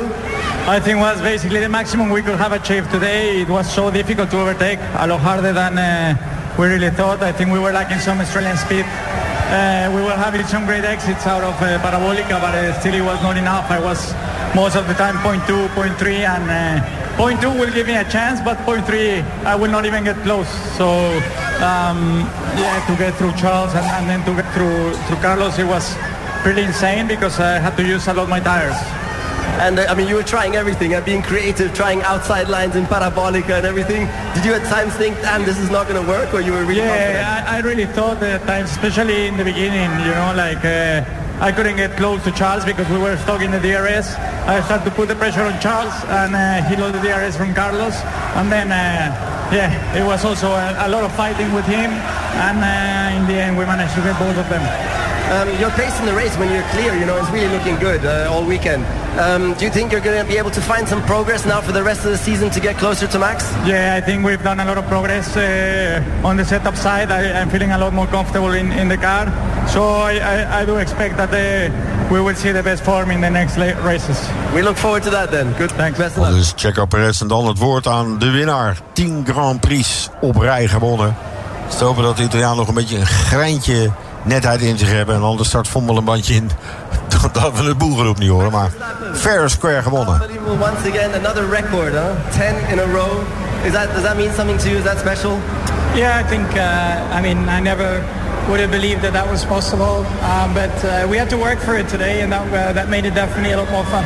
I 0.77 0.81
think 0.81 0.99
was 1.01 1.21
basically 1.21 1.61
the 1.61 1.69
maximum 1.69 2.11
we 2.13 2.23
could 2.23 2.39
have 2.39 2.55
achieved 2.55 2.91
today. 2.91 3.41
It 3.41 3.49
was 3.49 3.73
so 3.73 3.91
difficult 3.91 4.31
to 4.31 4.39
overtake, 4.41 4.79
a 4.99 5.07
lot 5.07 5.21
harder 5.21 5.53
than 5.53 5.79
uh, 5.79 6.15
we 6.59 6.67
really 6.67 6.91
thought. 6.91 7.23
I 7.23 7.33
think 7.33 7.51
we 7.53 7.59
were 7.59 7.73
lacking 7.73 8.01
some 8.01 8.21
Australian 8.23 8.57
speed. 8.57 8.85
Uh, 9.53 9.93
we 9.95 10.01
were 10.01 10.17
having 10.17 10.47
some 10.47 10.65
great 10.65 10.83
exits 10.83 11.27
out 11.27 11.45
of 11.45 11.53
uh, 11.61 11.79
Parabolica, 11.85 12.41
but 12.41 12.55
uh, 12.55 12.73
still 12.81 12.95
it 12.95 13.03
was 13.03 13.21
not 13.23 13.37
enough. 13.37 13.71
I 13.71 13.79
was 13.79 14.15
most 14.55 14.77
of 14.77 14.89
the 14.89 14.95
time 14.95 15.17
0.2, 15.17 15.69
0.3, 15.77 16.25
and 16.25 16.49
uh, 16.49 17.17
point 17.19 17.39
two 17.43 17.51
will 17.51 17.71
give 17.71 17.87
me 17.87 17.97
a 17.97 18.05
chance, 18.09 18.41
but 18.41 18.57
point 18.65 18.87
0.3 18.87 19.21
I 19.45 19.55
will 19.55 19.71
not 19.71 19.85
even 19.85 20.05
get 20.05 20.17
close. 20.23 20.49
So 20.79 20.89
um, 21.61 22.25
yeah, 22.57 22.83
to 22.89 22.97
get 22.97 23.13
through 23.17 23.33
Charles 23.37 23.75
and, 23.75 23.85
and 23.85 24.09
then 24.09 24.25
to 24.25 24.33
get 24.41 24.51
through 24.55 24.95
through 25.05 25.21
Carlos, 25.21 25.59
it 25.59 25.67
was 25.67 25.85
pretty 26.41 26.63
insane 26.63 27.07
because 27.07 27.39
I 27.39 27.59
had 27.59 27.77
to 27.77 27.85
use 27.85 28.09
a 28.09 28.15
lot 28.15 28.31
my 28.31 28.41
tires. 28.41 29.02
And 29.63 29.79
uh, 29.79 29.87
I 29.89 29.95
mean, 29.95 30.09
you 30.09 30.17
were 30.17 30.23
trying 30.23 30.57
everything, 30.57 30.95
uh, 30.95 31.01
being 31.01 31.23
creative, 31.23 31.73
trying 31.75 32.03
outside 32.03 32.49
lines 32.49 32.77
in 32.77 32.85
Parabolica 32.85 33.59
and 33.59 33.67
everything. 33.67 34.09
Did 34.35 34.45
you 34.45 34.55
at 34.55 34.65
times 34.69 34.95
think, 34.95 35.17
damn, 35.21 35.45
this 35.45 35.59
is 35.59 35.71
not 35.71 35.89
going 35.89 36.03
to 36.03 36.09
work, 36.09 36.33
or 36.35 36.41
you 36.41 36.53
were 36.53 36.65
really? 36.65 36.81
Yeah, 36.81 37.45
I, 37.47 37.59
I 37.59 37.61
really 37.61 37.87
thought 37.87 38.23
at 38.23 38.43
times, 38.47 38.71
especially 38.71 39.27
in 39.27 39.37
the 39.37 39.45
beginning, 39.45 39.91
you 40.01 40.13
know, 40.13 40.33
like 40.37 40.65
uh, 40.65 41.05
I 41.43 41.51
couldn't 41.51 41.77
get 41.77 41.97
close 41.97 42.23
to 42.23 42.31
Charles 42.31 42.65
because 42.65 42.89
we 42.89 42.99
were 42.99 43.17
stuck 43.17 43.43
in 43.43 43.51
the 43.51 43.59
DRS. 43.59 44.15
I 44.47 44.61
started 44.63 44.85
to 44.85 44.95
put 44.95 45.09
the 45.09 45.17
pressure 45.17 45.43
on 45.43 45.59
Charles 45.61 45.93
and 46.07 46.37
uh, 46.37 46.63
he 46.69 46.77
lost 46.77 46.95
the 46.95 47.03
DRS 47.03 47.37
from 47.37 47.53
Carlos. 47.53 47.97
And 48.39 48.47
then, 48.47 48.71
uh, 48.71 49.11
yeah, 49.51 49.99
it 49.99 50.07
was 50.07 50.25
also 50.25 50.53
a, 50.53 50.87
a 50.87 50.89
lot 50.89 51.03
of 51.03 51.13
fighting 51.17 51.53
with 51.53 51.67
him. 51.67 51.91
And 52.47 52.59
uh, 52.63 53.19
in 53.19 53.27
the 53.27 53.43
end, 53.43 53.59
we 53.59 53.65
managed 53.65 53.95
to 53.95 54.03
get 54.03 54.17
both 54.19 54.39
of 54.39 54.49
them. 54.49 54.63
Um, 55.33 55.49
your 55.59 55.71
pace 55.71 55.99
in 55.99 56.05
the 56.05 56.13
race 56.13 56.37
when 56.37 56.53
you're 56.53 56.69
clear, 56.75 56.93
you 56.95 57.07
know, 57.07 57.17
is 57.17 57.31
really 57.31 57.49
looking 57.57 57.77
good 57.77 58.05
uh, 58.05 58.31
all 58.31 58.45
weekend. 58.45 58.85
Um, 59.19 59.55
do 59.55 59.65
you 59.65 59.71
think 59.71 59.91
you're 59.91 60.03
going 60.03 60.21
to 60.23 60.31
be 60.31 60.37
able 60.37 60.51
to 60.51 60.61
find 60.61 60.87
some 60.87 61.01
progress 61.03 61.47
now 61.47 61.63
for 61.63 61.73
the 61.73 61.83
rest 61.83 62.05
of 62.05 62.11
the 62.11 62.19
season 62.19 62.51
to 62.51 62.61
get 62.61 62.77
closer 62.77 63.07
to 63.07 63.19
Max? 63.19 63.51
Yeah, 63.67 63.95
I 63.97 64.03
think 64.03 64.27
we've 64.27 64.43
done 64.43 64.61
a 64.61 64.65
lot 64.67 64.77
of 64.77 64.87
progress 64.89 65.35
uh, 65.35 66.03
on 66.23 66.37
the 66.37 66.45
setup 66.45 66.77
side. 66.77 67.11
I, 67.11 67.41
I'm 67.41 67.49
feeling 67.49 67.73
a 67.73 67.79
lot 67.79 67.95
more 67.95 68.07
comfortable 68.09 68.53
in, 68.53 68.73
in 68.73 68.89
the 68.89 68.99
car. 68.99 69.25
So 69.69 69.83
I, 69.85 70.19
I, 70.19 70.61
I 70.61 70.65
do 70.67 70.77
expect 70.77 71.17
that 71.17 71.33
uh, 71.33 72.13
we 72.13 72.21
will 72.21 72.35
see 72.37 72.53
the 72.53 72.63
best 72.63 72.83
form 72.85 73.11
in 73.11 73.23
the 73.23 73.31
next 73.31 73.57
la- 73.57 73.83
races. 73.87 74.19
We 74.55 74.61
look 74.61 74.77
forward 74.77 75.03
to 75.05 75.11
that 75.11 75.31
then. 75.31 75.55
Good. 75.57 75.71
Thanks. 75.73 75.99
Best 75.99 76.19
of 76.19 76.25
luck. 76.25 76.35
Dus 76.35 76.53
Checo 76.57 76.85
Perez 76.87 77.21
en 77.21 77.29
dan 77.29 77.47
het 77.47 77.59
woord 77.59 77.87
aan 77.87 78.19
de 78.19 78.31
winnaar. 78.31 78.77
10 78.93 79.27
Grand 79.29 79.61
Prix 79.61 80.11
op 80.21 80.37
rij 80.37 80.69
gewonnen. 80.69 81.17
Dus 81.67 81.77
te 81.79 81.85
hopen 81.85 82.03
dat 82.03 82.17
de 82.17 82.23
Italiaan 82.23 82.57
nog 82.57 82.69
een 82.69 82.75
beetje 82.75 82.99
een 82.99 83.07
greintje 83.07 83.91
netheid 84.23 84.61
in 84.61 84.79
zich 84.79 84.91
hebben. 84.91 85.15
En 85.15 85.23
anders 85.23 85.49
start 85.49 85.69
Vommel 85.69 85.97
een 85.97 86.05
bandje 86.05 86.35
in. 86.35 86.51
Dat 87.33 87.59
we 87.59 87.65
het 87.65 87.79
boelgeroep 87.79 88.19
niet 88.19 88.29
horen. 88.29 88.51
Maar 88.51 88.71
fair 89.15 89.51
square 89.51 89.83
gewonnen. 89.83 90.21
Once 90.47 90.89
again, 90.89 91.15
another 91.15 91.49
record, 91.51 91.93
huh? 91.93 92.11
10 92.31 92.69
in 92.71 92.79
a 92.79 92.85
row. 92.85 93.23
Is 93.65 93.73
that, 93.73 93.93
does 93.95 94.03
that 94.03 94.17
mean 94.17 94.33
something 94.37 94.59
to 94.61 94.69
you? 94.69 94.79
Is 94.79 94.85
that 94.85 94.99
special? 94.99 95.39
Yeah, 95.95 96.21
I 96.21 96.29
think, 96.29 96.47
uh, 96.57 97.17
I 97.19 97.21
mean, 97.21 97.49
I 97.49 97.61
never 97.61 98.03
would 98.49 98.61
have 98.61 98.71
believed 98.71 99.03
that 99.03 99.13
that 99.13 99.31
was 99.31 99.45
possible. 99.45 100.05
Um, 100.23 100.55
but 100.55 100.85
uh, 100.85 101.07
we 101.11 101.17
had 101.17 101.31
to 101.31 101.37
work 101.37 101.59
for 101.59 101.77
it 101.77 101.89
today, 101.89 102.23
and 102.23 102.33
that, 102.33 102.47
uh, 102.53 102.73
that 102.73 102.89
made 102.89 103.05
it 103.05 103.15
definitely 103.15 103.53
a 103.53 103.57
lot 103.57 103.71
more 103.71 103.85
fun. 103.85 104.05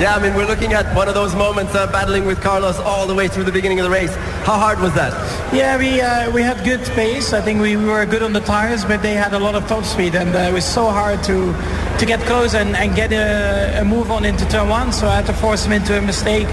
Yeah, 0.00 0.16
I 0.16 0.22
mean, 0.22 0.34
we're 0.34 0.46
looking 0.46 0.72
at 0.72 0.92
one 0.96 1.06
of 1.06 1.14
those 1.14 1.34
moments 1.36 1.74
uh, 1.76 1.86
battling 1.92 2.24
with 2.24 2.40
Carlos 2.40 2.78
all 2.80 3.06
the 3.06 3.14
way 3.14 3.28
through 3.28 3.44
the 3.44 3.52
beginning 3.52 3.78
of 3.78 3.84
the 3.84 3.90
race. 3.90 4.12
How 4.44 4.58
hard 4.58 4.80
was 4.80 4.92
that? 4.94 5.12
Yeah, 5.54 5.78
we 5.78 6.00
uh, 6.00 6.30
we 6.32 6.42
had 6.42 6.64
good 6.64 6.82
pace. 6.96 7.32
I 7.32 7.40
think 7.40 7.60
we 7.60 7.76
were 7.76 8.04
good 8.04 8.22
on 8.22 8.32
the 8.32 8.40
tires, 8.40 8.84
but 8.84 9.00
they 9.00 9.14
had 9.14 9.32
a 9.32 9.38
lot 9.38 9.54
of 9.54 9.66
top 9.68 9.84
speed, 9.84 10.16
and 10.16 10.34
uh, 10.34 10.50
it 10.50 10.52
was 10.52 10.64
so 10.64 10.90
hard 10.90 11.22
to 11.24 11.54
to 11.98 12.06
get 12.06 12.18
close 12.26 12.54
and, 12.54 12.74
and 12.74 12.96
get 12.96 13.12
a, 13.12 13.80
a 13.80 13.84
move 13.84 14.10
on 14.10 14.24
into 14.24 14.44
turn 14.48 14.68
one. 14.68 14.92
So 14.92 15.06
I 15.06 15.16
had 15.16 15.26
to 15.26 15.32
force 15.34 15.64
him 15.64 15.72
into 15.72 15.96
a 15.96 16.02
mistake, 16.02 16.48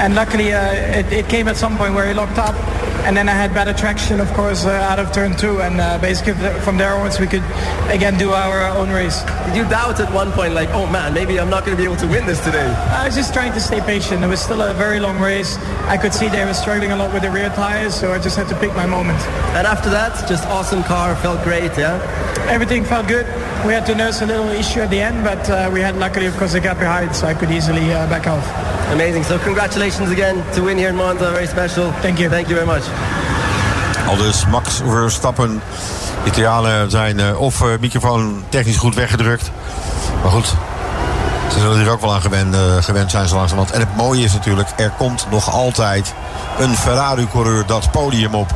and 0.00 0.14
luckily 0.14 0.54
uh, 0.54 0.72
it, 0.72 1.12
it 1.12 1.28
came 1.28 1.48
at 1.48 1.56
some 1.56 1.76
point 1.76 1.92
where 1.92 2.06
he 2.08 2.14
locked 2.14 2.38
up, 2.38 2.54
and 3.06 3.16
then 3.16 3.28
I 3.28 3.34
had 3.34 3.54
better 3.54 3.72
traction, 3.72 4.18
of 4.18 4.32
course, 4.34 4.66
uh, 4.66 4.70
out 4.90 4.98
of 4.98 5.12
turn 5.12 5.36
two, 5.36 5.62
and 5.62 5.80
uh, 5.80 5.96
basically 5.98 6.34
from 6.66 6.76
there 6.76 6.92
onwards 6.92 7.20
we 7.20 7.28
could 7.28 7.44
again 7.88 8.18
do 8.18 8.32
our 8.32 8.66
own 8.76 8.90
race. 8.90 9.22
Did 9.46 9.54
you 9.54 9.64
doubt 9.68 10.00
at 10.00 10.12
one 10.12 10.32
point, 10.32 10.54
like, 10.54 10.70
oh 10.70 10.86
man, 10.90 11.14
maybe 11.14 11.38
I'm 11.38 11.48
not 11.48 11.64
going 11.64 11.76
to 11.76 11.80
be 11.80 11.86
able 11.86 12.00
to 12.02 12.08
win 12.08 12.26
this 12.26 12.42
today? 12.42 12.66
I 12.66 13.06
was 13.06 13.14
just 13.14 13.32
trying 13.32 13.52
to 13.52 13.60
stay 13.60 13.80
patient. 13.80 14.24
It 14.24 14.26
was 14.26 14.40
still 14.40 14.60
a 14.60 14.74
very 14.74 14.98
long 14.98 15.20
race. 15.20 15.56
I 15.86 15.96
could 15.96 16.12
see 16.12 16.28
they 16.28 16.44
were 16.44 16.52
struggling 16.52 16.90
a 16.90 16.96
lot 16.96 17.12
with 17.12 17.22
the 17.22 17.30
rear 17.30 17.48
tires, 17.50 17.94
so 17.94 18.12
I 18.12 18.18
just 18.18 18.36
had 18.36 18.48
to 18.48 18.58
pick 18.58 18.74
my 18.74 18.86
moment. 18.86 19.20
And 19.54 19.68
after 19.68 19.88
that, 19.90 20.28
just 20.28 20.44
awesome 20.46 20.82
car, 20.82 21.14
felt 21.14 21.44
great, 21.44 21.78
yeah? 21.78 22.02
Everything 22.48 22.84
felt 22.84 23.06
good. 23.06 23.26
We 23.64 23.72
had 23.72 23.86
to 23.86 23.94
nurse 23.94 24.20
a 24.20 24.26
little 24.26 24.48
issue 24.48 24.80
at 24.80 24.90
the 24.90 25.00
end, 25.00 25.22
but 25.22 25.48
uh, 25.48 25.70
we 25.72 25.80
had 25.80 25.96
luckily, 25.96 26.26
of 26.26 26.36
course, 26.36 26.54
a 26.54 26.60
gap 26.60 26.78
behind, 26.78 27.14
so 27.14 27.28
I 27.28 27.34
could 27.34 27.52
easily 27.52 27.92
uh, 27.92 28.08
back 28.08 28.26
off. 28.26 28.44
Amazing. 28.92 29.24
So 29.24 29.38
congratulations 29.38 30.10
again 30.10 30.36
to 30.54 30.62
win 30.62 30.78
here 30.78 30.90
in 30.90 30.96
Monza. 30.96 31.30
Very 31.32 31.46
special. 31.46 31.90
Thank 32.02 32.20
you. 32.20 32.28
Thank 32.28 32.48
you 32.48 32.54
very 32.54 32.66
much. 32.66 32.84
Al 34.06 34.16
dus 34.16 34.46
Max 34.46 34.80
Verstappen. 34.88 35.62
Italianen 36.24 36.90
zijn 36.90 37.18
uh, 37.18 37.40
of 37.40 37.60
uh, 37.60 37.68
microfoon 37.80 38.44
technisch 38.48 38.76
goed 38.76 38.94
weggedrukt. 38.94 39.50
Maar 40.22 40.30
goed, 40.30 40.54
ze 41.52 41.60
zullen 41.60 41.78
hier 41.78 41.90
ook 41.90 42.00
wel 42.00 42.14
aan 42.14 42.20
gewend, 42.20 42.54
uh, 42.54 42.60
gewend 42.80 43.10
zijn 43.10 43.28
zo 43.28 43.36
langzamerhand. 43.36 43.74
En 43.74 43.80
het 43.80 43.96
mooie 43.96 44.24
is 44.24 44.32
natuurlijk, 44.32 44.68
er 44.76 44.92
komt 44.98 45.26
nog 45.30 45.52
altijd 45.52 46.14
een 46.58 46.76
Ferrari-coureur 46.76 47.66
dat 47.66 47.90
podium 47.90 48.34
op. 48.34 48.50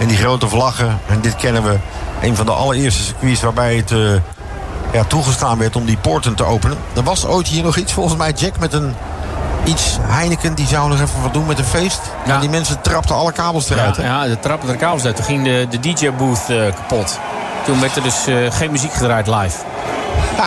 En 0.00 0.06
die 0.06 0.16
grote 0.16 0.48
vlaggen, 0.48 0.98
en 1.06 1.20
dit 1.20 1.36
kennen 1.36 1.62
we, 1.62 1.78
een 2.20 2.36
van 2.36 2.46
de 2.46 2.52
allereerste 2.52 3.02
circuits 3.02 3.42
waarbij 3.42 3.76
het 3.76 3.92
ja, 4.92 5.04
toegestaan 5.04 5.58
werd 5.58 5.76
om 5.76 5.84
die 5.84 5.96
poorten 5.96 6.34
te 6.34 6.44
openen. 6.44 6.78
Er 6.94 7.02
was 7.02 7.26
ooit 7.26 7.48
hier 7.48 7.62
nog 7.62 7.76
iets, 7.76 7.92
volgens 7.92 8.16
mij 8.16 8.32
Jack, 8.32 8.58
met 8.58 8.72
een 8.72 8.94
iets. 9.64 9.98
Heineken 10.00 10.54
die 10.54 10.66
zou 10.66 10.88
nog 10.88 11.00
even 11.00 11.22
wat 11.22 11.32
doen 11.32 11.46
met 11.46 11.58
een 11.58 11.64
feest. 11.64 12.00
Ja. 12.26 12.34
En 12.34 12.40
die 12.40 12.48
mensen 12.48 12.80
trapten 12.80 13.14
alle 13.14 13.32
kabels 13.32 13.70
eruit. 13.70 13.96
Ja, 13.96 14.02
ja 14.02 14.28
ze 14.28 14.38
trapten 14.38 14.68
de 14.68 14.76
kabels 14.76 15.04
uit. 15.04 15.16
Toen 15.16 15.24
ging 15.24 15.44
de, 15.44 15.66
de 15.70 15.80
DJ-booth 15.80 16.50
uh, 16.50 16.74
kapot. 16.74 17.18
Toen 17.64 17.80
werd 17.80 17.96
er 17.96 18.02
dus 18.02 18.28
uh, 18.28 18.50
geen 18.50 18.70
muziek 18.70 18.92
gedraaid 18.92 19.26
live. 19.26 19.58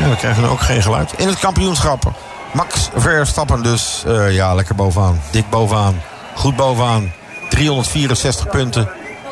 ja, 0.00 0.08
we 0.08 0.16
krijgen 0.16 0.42
er 0.42 0.50
ook 0.50 0.60
geen 0.60 0.82
geluid. 0.82 1.12
In 1.16 1.26
het 1.26 1.38
kampioenschap. 1.38 2.12
Max 2.52 2.88
Verstappen 2.94 3.62
dus. 3.62 4.04
Uh, 4.06 4.34
ja, 4.34 4.54
lekker 4.54 4.74
bovenaan. 4.74 5.20
Dik 5.30 5.50
bovenaan. 5.50 6.02
Goed 6.34 6.56
bovenaan. 6.56 7.12
364 7.48 8.48
punten. 8.48 8.88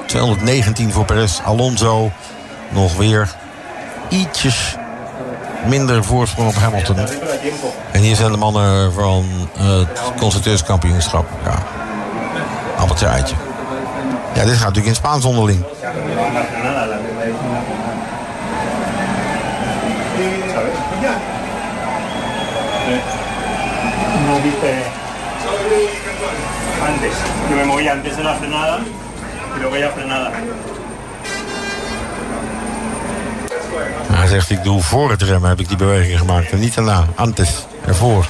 219 0.06 0.92
voor 0.92 1.04
Perez. 1.04 1.40
Alonso 1.44 2.10
nog 2.68 2.96
weer 2.96 3.34
ietsjes 4.08 4.76
minder 5.66 6.04
voorsprong 6.04 6.48
op 6.48 6.54
Hamilton. 6.54 6.96
En 7.92 8.00
hier 8.00 8.16
zijn 8.16 8.30
de 8.30 8.38
mannen 8.38 8.92
van 8.92 9.24
het 9.58 10.02
constructeurskampioenschap. 10.16 11.26
Ja, 11.44 11.62
appeltje. 12.76 13.06
Ja, 13.06 14.44
dit 14.44 14.52
gaat 14.52 14.60
natuurlijk 14.60 14.86
in 14.86 14.94
Spaans 14.94 15.24
onderling. 15.24 15.64
Antes. 26.88 27.16
Yo 27.48 27.56
me 27.56 27.64
moví 27.64 27.88
antes 27.88 28.16
de 28.16 28.22
la 28.22 28.34
frenada 28.34 28.78
y 29.56 29.60
luego 29.60 29.76
ya 29.76 29.90
frenada. 29.90 30.30
Zegt, 34.32 34.50
ik 34.50 34.64
doe 34.64 34.82
voor 34.82 35.10
het 35.10 35.22
remmen 35.22 35.48
heb 35.48 35.60
ik 35.60 35.68
die 35.68 35.76
beweging 35.76 36.18
gemaakt. 36.18 36.50
En 36.50 36.58
niet 36.58 36.74
daarna. 36.74 37.06
Antes, 37.14 37.66
ervoor. 37.86 38.26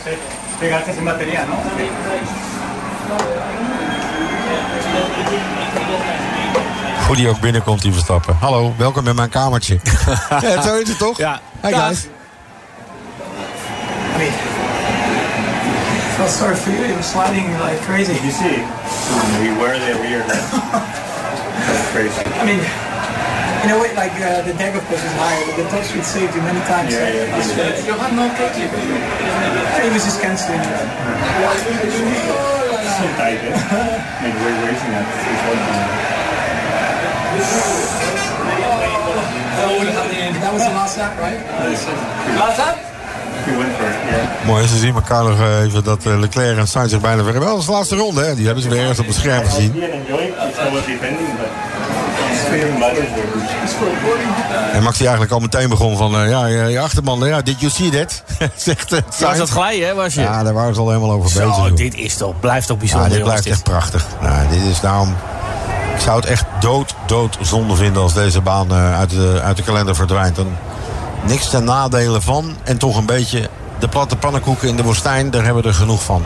Hoe 7.07 7.16
die 7.16 7.29
ook 7.29 7.41
binnenkomt, 7.41 7.83
die 7.83 7.93
Verstappen. 7.93 8.37
Hallo, 8.41 8.74
welkom 8.77 9.09
in 9.09 9.15
mijn 9.15 9.29
kamertje. 9.29 9.79
ja, 10.41 10.62
zo 10.62 10.77
is 10.77 10.89
het 10.89 10.99
toch? 10.99 11.19
Ja. 11.19 11.41
Hey 11.61 11.70
Dag. 11.70 11.87
guys. 11.87 12.05
I 12.05 12.09
mean, 14.19 14.33
felt 16.16 16.31
sorry 16.31 16.57
for 16.57 16.70
you. 16.70 16.97
Was 16.97 17.11
sliding 17.11 17.47
like 17.47 17.81
crazy. 17.87 18.12
You 18.12 18.33
see, 18.33 18.62
we 19.41 19.55
were 19.61 19.79
there 19.79 19.99
weird. 20.01 20.27
That's 20.27 21.91
crazy. 21.93 22.41
I 22.41 22.45
mean, 22.45 22.61
in 23.62 23.70
a 23.70 23.78
way, 23.78 23.94
like 23.94 24.12
uh, 24.18 24.43
the 24.43 24.55
deck 24.55 24.74
of 24.74 24.82
course 24.90 25.05
is 25.05 25.14
higher, 25.14 25.43
but 25.47 25.56
the 25.56 25.66
top 25.70 25.84
speed 25.84 26.05
saved 26.05 26.34
you 26.34 26.43
many 26.43 26.60
times. 26.66 26.93
Yeah, 26.93 27.06
yeah. 27.06 27.86
You 27.86 27.94
had 27.94 28.12
no 28.14 28.26
kick. 28.34 28.52
He 28.59 29.89
was 29.90 30.02
just 30.02 30.20
canceling. 30.20 30.62
So 32.98 33.06
tight, 33.16 33.39
eh? 33.39 33.55
I 33.55 34.26
mean, 34.26 34.34
we're 34.43 34.59
racing 34.66 34.93
at 34.98 35.06
That 40.43 40.52
was 40.52 40.62
the 40.62 40.74
last 40.74 40.98
lap, 40.98 41.18
right? 41.18 41.39
Last 42.36 42.59
lap? 42.59 42.76
We 43.47 43.56
went 43.56 43.72
for 43.76 43.86
it, 43.86 43.94
yeah. 44.10 44.47
Mooi, 44.47 44.66
ze 44.66 44.76
zien 44.76 44.94
elkaar 44.94 45.24
nog 45.24 45.40
eh, 45.40 45.62
even 45.62 45.84
dat 45.84 46.06
eh, 46.06 46.18
Leclerc 46.18 46.59
en 46.59 46.68
Sainz 46.68 46.90
zich 46.90 47.01
bijna 47.01 47.22
verre. 47.22 47.39
Wel, 47.39 47.48
dat 47.48 47.59
is 47.59 47.66
de 47.66 47.72
laatste 47.72 47.97
ronde, 47.97 48.24
hè. 48.24 48.34
Die 48.34 48.44
hebben 48.44 48.62
ze 48.62 48.68
weer 48.68 48.80
ergens 48.80 48.98
op 48.98 49.06
het 49.06 49.14
scherm 49.14 49.44
gezien. 49.44 49.72
En 54.73 54.83
Max 54.83 54.97
die 54.97 55.07
eigenlijk 55.07 55.33
al 55.33 55.41
meteen 55.41 55.69
begon 55.69 55.97
van... 55.97 56.17
eh, 56.17 56.29
ja, 56.29 56.47
je, 56.47 56.81
achterman, 56.81 57.27
ja, 57.27 57.43
did 57.43 57.61
you 57.61 57.73
see 57.73 57.91
that? 57.91 58.23
Zegt 58.57 58.93
uh, 58.93 58.99
Was 59.21 59.37
dat 59.37 59.51
glijden, 59.51 59.89
hè, 59.89 59.95
was 59.95 60.15
je? 60.15 60.21
Ja, 60.21 60.43
daar 60.43 60.55
waren 60.55 60.75
ze 60.75 60.81
al 60.81 60.89
helemaal 60.89 61.11
over 61.11 61.41
bezig. 61.41 61.55
Zo, 61.55 61.75
dit 61.75 61.95
is 61.95 62.17
toch, 62.17 62.41
blijft 62.41 62.67
toch 62.67 62.77
Ja, 62.77 62.83
bijzonder, 62.83 63.09
dit 63.09 63.19
jongens, 63.19 63.41
blijft 63.41 63.59
echt 63.59 63.71
prachtig. 63.71 64.07
Nou, 64.21 64.49
dit 64.49 64.63
is 64.63 64.81
daarom... 64.81 65.17
Ik 65.95 66.01
zou 66.01 66.17
het 66.17 66.27
echt 66.27 66.45
dood, 66.61 66.95
dood 67.07 67.39
zonde 67.41 67.77
vinden 67.77 68.03
als 68.03 68.15
deze 68.15 68.41
baan 68.41 68.71
eh, 68.71 68.99
uit, 68.99 69.11
de, 69.11 69.41
uit 69.43 69.57
de 69.57 69.63
kalender 69.63 69.95
verdwijnt. 69.95 70.37
Dan 70.37 70.57
niks 71.23 71.49
ten 71.49 71.65
nadele 71.65 72.21
van. 72.21 72.57
En 72.63 72.79
toch 72.79 72.97
een 72.97 73.07
beetje 73.07 73.49
de 73.79 73.89
platte 73.89 74.17
pannenkoeken 74.17 74.69
in 74.69 74.77
de 74.77 74.83
woestijn, 74.83 75.31
daar 75.31 75.45
hebben 75.45 75.63
we 75.63 75.69
er 75.69 75.75
genoeg 75.75 76.03
van. 76.03 76.23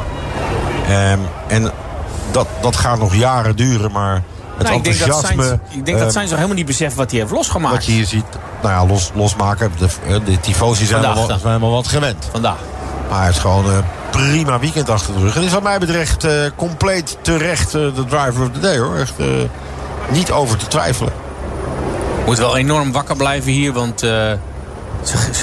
Ehm, 0.89 1.19
en 1.47 1.71
dat, 2.31 2.47
dat 2.61 2.77
gaat 2.77 2.99
nog 2.99 3.15
jaren 3.15 3.57
duren, 3.57 3.93
maar 3.93 4.23
Nou, 4.63 4.77
ik 4.77 4.85
denk 4.85 4.99
dat. 4.99 5.21
Sainz, 5.21 5.53
ik 5.69 5.85
denk 5.85 5.99
dat 5.99 6.01
ehm, 6.01 6.11
Sainz 6.11 6.29
nog 6.29 6.35
helemaal 6.35 6.57
niet 6.57 6.67
beseft 6.67 6.95
wat 6.95 7.11
hij 7.11 7.21
heeft 7.21 7.33
losgemaakt. 7.33 7.75
wat 7.75 7.87
je 7.87 7.93
hier 7.93 8.07
ziet, 8.07 8.25
nou 8.63 8.75
ja, 8.75 8.93
los, 8.93 9.11
losmaken. 9.15 9.73
De, 9.79 9.89
eh, 10.07 10.25
de 10.25 10.41
tifosi 10.41 10.87
zijn, 10.87 11.03
wel 11.61 11.71
wat 11.71 11.89
gewend. 11.89 12.29
Vandaag. 12.31 12.59
Maar 13.11 13.21
hij 13.21 13.31
is 13.31 13.39
gewoon 13.39 13.67
een 13.71 13.85
prima 14.11 14.59
weekend 14.59 14.91
achter 14.91 15.15
de 15.15 15.21
rug. 15.21 15.37
En 15.37 15.43
is 15.43 15.53
wat 15.53 15.63
mij 15.63 15.79
betreft 15.79 16.25
eh, 16.25 16.33
compleet 16.57 17.19
terecht 17.21 17.75
eh, 17.75 17.95
de 17.95 18.05
driver 18.09 18.43
of 18.43 18.51
the 18.53 18.61
day 18.61 18.79
hoor. 18.79 18.97
Echt 18.97 19.19
eh, 19.19 19.27
niet 20.11 20.31
over 20.31 20.59
te 20.59 20.67
twijfelen. 20.67 21.13
Moet 22.27 22.39
wel 22.39 22.57
enorm 22.57 22.93
wakker 22.93 23.17
blijven 23.17 23.53
hier, 23.53 23.73
want 23.73 24.03
eh, 24.03 24.33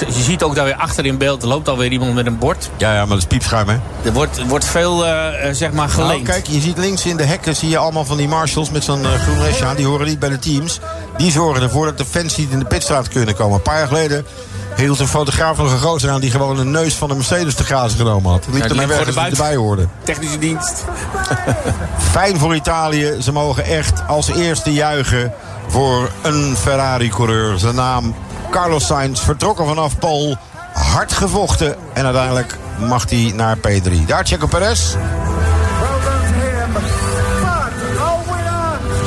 je 0.06 0.22
ziet 0.22 0.42
ook 0.42 0.54
daar 0.54 0.64
weer 0.64 0.74
achter 0.76 1.06
in 1.06 1.18
beeld, 1.18 1.42
er 1.42 1.48
loopt 1.48 1.68
alweer 1.68 1.92
iemand 1.92 2.14
met 2.14 2.26
een 2.26 2.38
bord. 2.38 2.70
Ja, 2.76 2.92
ja, 2.92 2.98
maar 2.98 3.08
dat 3.08 3.18
is 3.18 3.24
piepschuim 3.24 3.68
hè. 3.68 3.76
Er 4.04 4.12
wordt, 4.12 4.46
wordt 4.46 4.64
veel, 4.64 5.06
eh, 5.06 5.12
zeg 5.52 5.72
maar, 5.72 5.86
Nou, 5.86 6.00
geleend. 6.08 6.28
kijk, 6.28 6.46
je 6.46 6.60
ziet 6.60 6.78
links 6.78 7.06
in 7.06 7.16
de 7.16 7.24
hekken 7.24 7.56
zie 7.56 7.68
je 7.68 7.76
allemaal 7.78 8.04
van 8.04 8.16
die 8.16 8.28
marshals 8.28 8.70
met 8.70 8.84
zo'n 8.84 9.04
eh, 9.04 9.12
groen 9.12 9.40
restje 9.42 9.64
aan. 9.64 9.76
Die 9.76 9.86
horen 9.86 10.06
niet 10.06 10.18
bij 10.18 10.28
de 10.28 10.38
teams. 10.38 10.80
Die 11.16 11.30
zorgen 11.30 11.62
ervoor 11.62 11.86
dat 11.86 11.98
de 11.98 12.04
fans 12.04 12.36
niet 12.36 12.50
in 12.50 12.58
de 12.58 12.64
pitstraat 12.64 13.08
kunnen 13.08 13.34
komen. 13.34 13.54
Een 13.56 13.62
paar 13.62 13.78
jaar 13.78 13.86
geleden 13.86 14.26
hield 14.76 14.98
een 15.00 15.08
fotograaf 15.08 15.56
nog 15.56 15.72
een 15.72 15.78
gozer 15.78 16.10
aan... 16.10 16.20
die 16.20 16.30
gewoon 16.30 16.58
een 16.58 16.70
neus 16.70 16.94
van 16.94 17.10
een 17.10 17.16
Mercedes 17.16 17.54
te 17.54 17.64
grazen 17.64 17.98
genomen 17.98 18.30
had. 18.30 18.42
Die 18.44 18.52
liep 18.52 18.62
Ja, 18.62 18.68
er 18.68 18.74
die 18.74 18.80
voor 18.80 18.88
weg 18.88 18.98
de 18.98 19.04
als 19.06 19.14
hij 19.14 19.22
buiten- 19.24 19.44
erbij 19.44 19.56
hoorde. 19.56 19.86
Technische 20.04 20.38
dienst. 20.38 20.84
Fijn 22.12 22.38
voor 22.38 22.54
Italië. 22.54 23.16
Ze 23.20 23.32
mogen 23.32 23.64
echt 23.64 24.02
als 24.08 24.28
eerste 24.28 24.72
juichen 24.72 25.32
voor 25.68 26.10
een 26.22 26.56
Ferrari-coureur. 26.56 27.58
Zijn 27.58 27.74
naam 27.74 28.14
Carlos 28.54 28.86
Sainz, 28.86 29.20
vertrokken 29.20 29.66
vanaf 29.66 29.98
Pol. 29.98 30.36
Hard 30.72 31.12
gevochten 31.12 31.76
en 31.92 32.04
uiteindelijk 32.04 32.56
mag 32.78 33.10
hij 33.10 33.32
naar 33.34 33.56
P3. 33.56 34.06
Daar 34.06 34.26
Checo 34.26 34.46
Perez. 34.46 34.94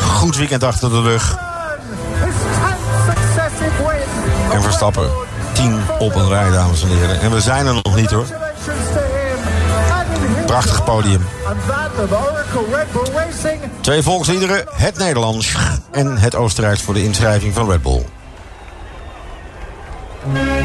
Goed 0.02 0.38
weekend 0.38 0.64
achter 0.64 0.90
de 0.90 1.02
rug. 1.02 1.38
En 4.52 4.62
Verstappen. 4.62 5.10
10 5.52 5.80
op 6.00 6.16
een 6.16 6.28
rij, 6.28 6.50
dames 6.50 6.82
en 6.82 6.88
heren. 6.88 7.22
En 7.22 7.32
we 7.32 7.42
zijn 7.42 7.66
er 7.66 7.74
nog 7.74 7.96
niet 7.96 8.12
hoor. 8.12 8.26
Prachtig 10.46 10.84
podium. 10.84 11.26
Twee 13.82 14.02
volksliederen, 14.02 14.64
het 14.72 14.98
Nederlands 14.98 15.56
en 15.92 16.18
het 16.18 16.36
Oostenrijks 16.36 16.82
voor 16.82 16.94
de 16.94 17.04
inschrijving 17.04 17.54
van 17.54 17.70
Red 17.70 17.82
Bull. 17.82 18.06
Mm-hmm. 20.28 20.57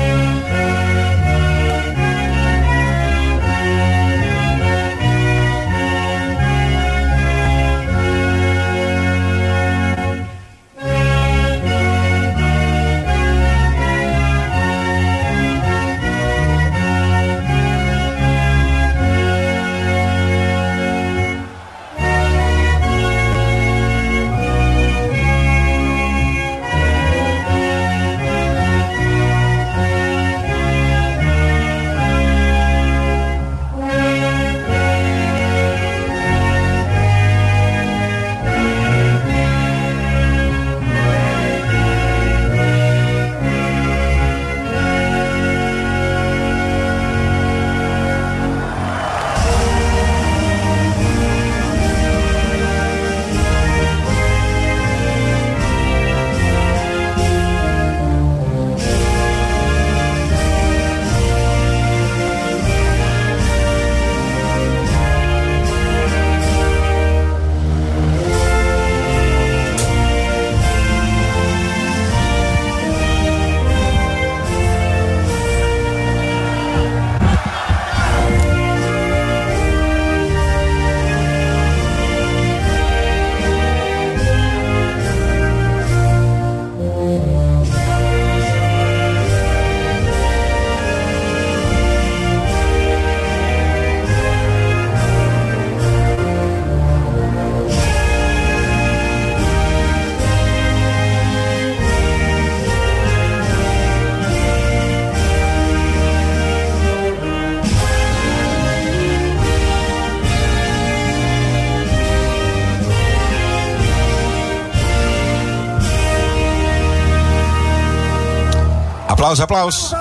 Applaus, 119.41 119.93
applaus. 119.93 119.95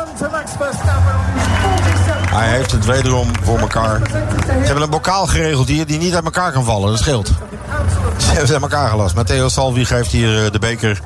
Hij 2.29 2.49
heeft 2.49 2.71
het 2.71 2.85
wederom 2.85 3.27
voor 3.43 3.59
elkaar. 3.59 4.01
Ze 4.45 4.65
hebben 4.65 4.83
een 4.83 4.89
bokaal 4.89 5.27
geregeld 5.27 5.67
hier 5.67 5.85
die 5.85 5.97
niet 5.97 6.15
uit 6.15 6.23
elkaar 6.23 6.51
kan 6.51 6.63
vallen. 6.63 6.89
Dat 6.89 6.99
scheelt. 6.99 7.27
Ze 8.17 8.27
hebben 8.27 8.47
ze 8.47 8.53
uit 8.53 8.61
elkaar 8.61 8.89
gelast. 8.89 9.15
Matteo 9.15 9.49
Salvi 9.49 9.85
geeft 9.85 10.11
hier 10.11 10.45
eh, 10.45 10.51
de 10.51 10.59
beker. 10.59 11.01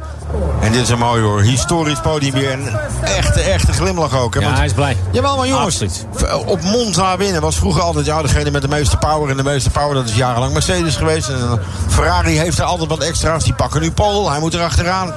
En 0.62 0.72
dit 0.72 0.82
is 0.82 0.90
een 0.90 0.98
mooi 0.98 1.22
hoor. 1.22 1.42
Historisch 1.42 2.00
podium 2.00 2.34
weer. 2.34 2.52
En 2.52 2.80
echte, 3.02 3.42
echte 3.42 3.74
glimlach 3.74 4.18
ook. 4.18 4.34
Hè? 4.34 4.40
Ja, 4.40 4.56
hij 4.56 4.66
is 4.66 4.74
blij. 4.74 4.98
Jawel, 5.12 5.38
maar 5.38 5.48
jongens. 5.48 5.82
Absoluut. 5.82 6.06
Op 6.46 6.62
Monza 6.62 7.18
winnen 7.18 7.42
was 7.42 7.56
vroeger 7.56 7.82
altijd 7.82 8.06
ja, 8.06 8.22
degene 8.22 8.52
met 8.52 8.62
de 8.62 8.68
meeste 8.68 8.98
power. 8.98 9.30
En 9.30 9.38
de 9.38 9.44
meeste 9.44 9.70
power, 9.70 9.94
dat 9.96 10.06
is 10.06 10.16
jarenlang 10.16 10.54
Mercedes 10.54 10.96
geweest. 10.96 11.30
En 11.30 11.36
eh, 11.36 11.54
Ferrari 11.88 12.38
heeft 12.38 12.58
er 12.58 12.66
altijd 12.66 12.90
wat 12.90 13.00
extra's. 13.00 13.44
Die 13.44 13.54
pakken 13.54 13.82
nu 13.82 13.92
Pol. 13.92 14.32
Hij 14.32 14.40
moet 14.40 14.54
er 14.54 14.62
achteraan. 14.62 15.14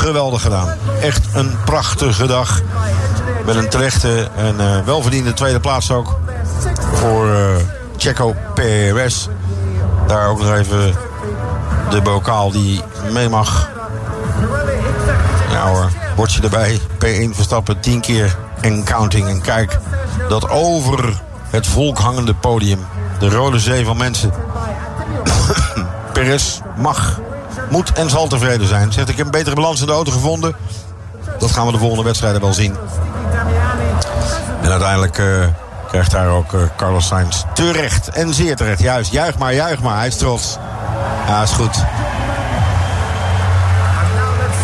Geweldig 0.00 0.42
gedaan. 0.42 0.68
Echt 1.00 1.26
een 1.34 1.56
prachtige 1.64 2.26
dag. 2.26 2.60
Met 3.46 3.56
een 3.56 3.68
terechte 3.68 4.28
en 4.36 4.60
eh, 4.60 4.84
welverdiende 4.84 5.32
tweede 5.32 5.60
plaats 5.60 5.90
ook. 5.90 6.18
Voor 6.94 7.34
eh 7.34 7.56
Checo 7.96 8.34
Perez. 8.54 9.28
Daar 10.06 10.28
ook 10.28 10.38
nog 10.40 10.54
even 10.54 10.94
de 11.90 12.02
bokaal 12.02 12.50
die 12.50 12.82
mee 13.12 13.28
mag. 13.28 13.70
Ja 15.50 15.68
hoor, 15.68 15.90
bordje 16.16 16.42
erbij. 16.42 16.80
P1 16.80 17.34
Verstappen 17.34 17.80
10 17.80 18.00
keer 18.00 18.36
en 18.60 18.84
counting. 18.84 19.28
En 19.28 19.40
kijk, 19.40 19.78
dat 20.28 20.50
over 20.50 21.20
het 21.50 21.66
volk 21.66 21.98
hangende 21.98 22.34
podium. 22.34 22.86
De 23.18 23.28
rode 23.28 23.58
zee 23.58 23.84
van 23.84 23.96
mensen. 23.96 24.32
Perez 26.12 26.60
mag, 26.76 27.20
moet 27.70 27.92
en 27.92 28.10
zal 28.10 28.28
tevreden 28.28 28.68
zijn. 28.68 28.92
Zegt 28.92 29.08
ik 29.08 29.18
een 29.18 29.30
betere 29.30 29.54
balans 29.54 29.80
in 29.80 29.86
de 29.86 29.92
auto 29.92 30.12
gevonden. 30.12 30.56
Dat 31.38 31.50
gaan 31.50 31.66
we 31.66 31.72
de 31.72 31.78
volgende 31.78 32.04
wedstrijden 32.04 32.40
wel 32.40 32.52
zien. 32.52 32.76
En 34.62 34.70
uiteindelijk 34.70 35.18
eh, 35.18 35.26
krijgt 35.88 36.10
daar 36.10 36.28
ook 36.28 36.52
eh, 36.52 36.60
Carlos 36.76 37.06
Sainz 37.06 37.42
terecht. 37.54 38.08
En 38.08 38.34
zeer 38.34 38.56
terecht, 38.56 38.80
juist. 38.80 39.12
Juich 39.12 39.38
maar, 39.38 39.54
juich 39.54 39.80
maar. 39.80 39.96
Hij 39.96 40.06
is 40.06 40.16
trots. 40.16 40.58
Ja, 41.26 41.42
is 41.42 41.50
goed. 41.50 41.84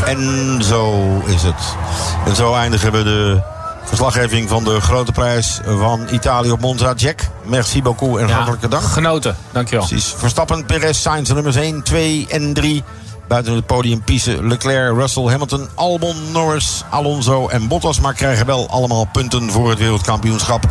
En 0.04 0.58
zo 0.62 1.04
is 1.24 1.42
het. 1.42 1.76
En 2.26 2.36
zo 2.36 2.54
eindigen 2.54 2.92
we 2.92 3.02
de 3.02 3.40
verslaggeving 3.84 4.48
van 4.48 4.64
de 4.64 4.80
grote 4.80 5.12
prijs 5.12 5.60
van 5.64 6.06
Italië 6.10 6.50
op 6.50 6.60
Monza. 6.60 6.92
Jack, 6.96 7.20
merci 7.46 7.82
beaucoup 7.82 8.18
en 8.18 8.28
hartelijke 8.28 8.68
dank. 8.68 8.82
Genoten, 8.82 9.36
dankjewel. 9.52 9.86
Precies. 9.86 10.14
Verstappen, 10.16 10.64
Perez, 10.64 11.00
Sainz, 11.00 11.30
nummers 11.30 11.56
1, 11.56 11.82
2 11.82 12.26
en 12.28 12.52
3. 12.52 12.84
Buiten 13.28 13.54
het 13.54 13.66
podium 13.66 14.02
Piezen, 14.02 14.48
Leclerc, 14.48 14.94
Russell, 14.94 15.28
Hamilton, 15.28 15.68
Albon, 15.74 16.16
Norris, 16.32 16.84
Alonso 16.90 17.48
en 17.48 17.68
Bottas. 17.68 18.00
Maar 18.00 18.14
krijgen 18.14 18.46
wel 18.46 18.68
allemaal 18.68 19.08
punten 19.12 19.50
voor 19.50 19.70
het 19.70 19.78
wereldkampioenschap. 19.78 20.64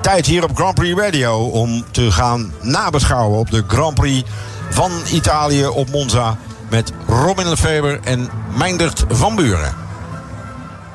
Tijd 0.00 0.26
hier 0.26 0.44
op 0.44 0.56
Grand 0.56 0.74
Prix 0.74 1.00
Radio 1.00 1.44
om 1.44 1.84
te 1.90 2.12
gaan 2.12 2.52
nabeschouwen 2.60 3.38
op 3.38 3.50
de 3.50 3.64
Grand 3.66 3.94
Prix 3.94 4.28
van 4.70 4.90
Italië 5.12 5.66
op 5.66 5.90
Monza. 5.90 6.36
Met 6.70 6.92
Robin 7.06 7.48
Lefeber 7.48 8.00
en 8.04 8.28
Meindert 8.56 9.04
van 9.08 9.36
Buren. 9.36 9.74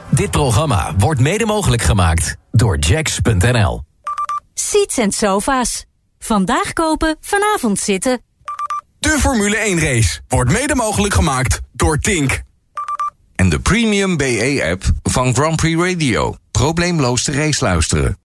Dit 0.10 0.32
programma 0.32 0.94
wordt 0.98 1.20
mede 1.20 1.46
mogelijk 1.46 1.82
gemaakt 1.82 2.38
door 2.52 2.78
Jacks.nl. 2.78 3.87
Seats 4.60 5.00
and 5.00 5.14
sofa's. 5.14 5.86
Vandaag 6.20 6.74
kopen, 6.74 7.18
vanavond 7.22 7.80
zitten. 7.80 8.22
De 9.00 9.10
Formule 9.20 9.58
1 9.58 9.80
race 9.80 10.20
wordt 10.28 10.52
mede 10.52 10.76
mogelijk 10.76 11.14
gemaakt 11.14 11.60
door 11.72 11.98
Tink. 11.98 12.42
En 13.36 13.50
de 13.50 13.60
Premium 13.60 14.18
BE-app 14.18 14.84
van 15.04 15.34
Grand 15.34 15.56
Prix 15.56 15.82
Radio. 15.82 16.36
Probleemloos 16.52 17.24
de 17.24 17.32
race 17.32 17.64
luisteren. 17.64 18.16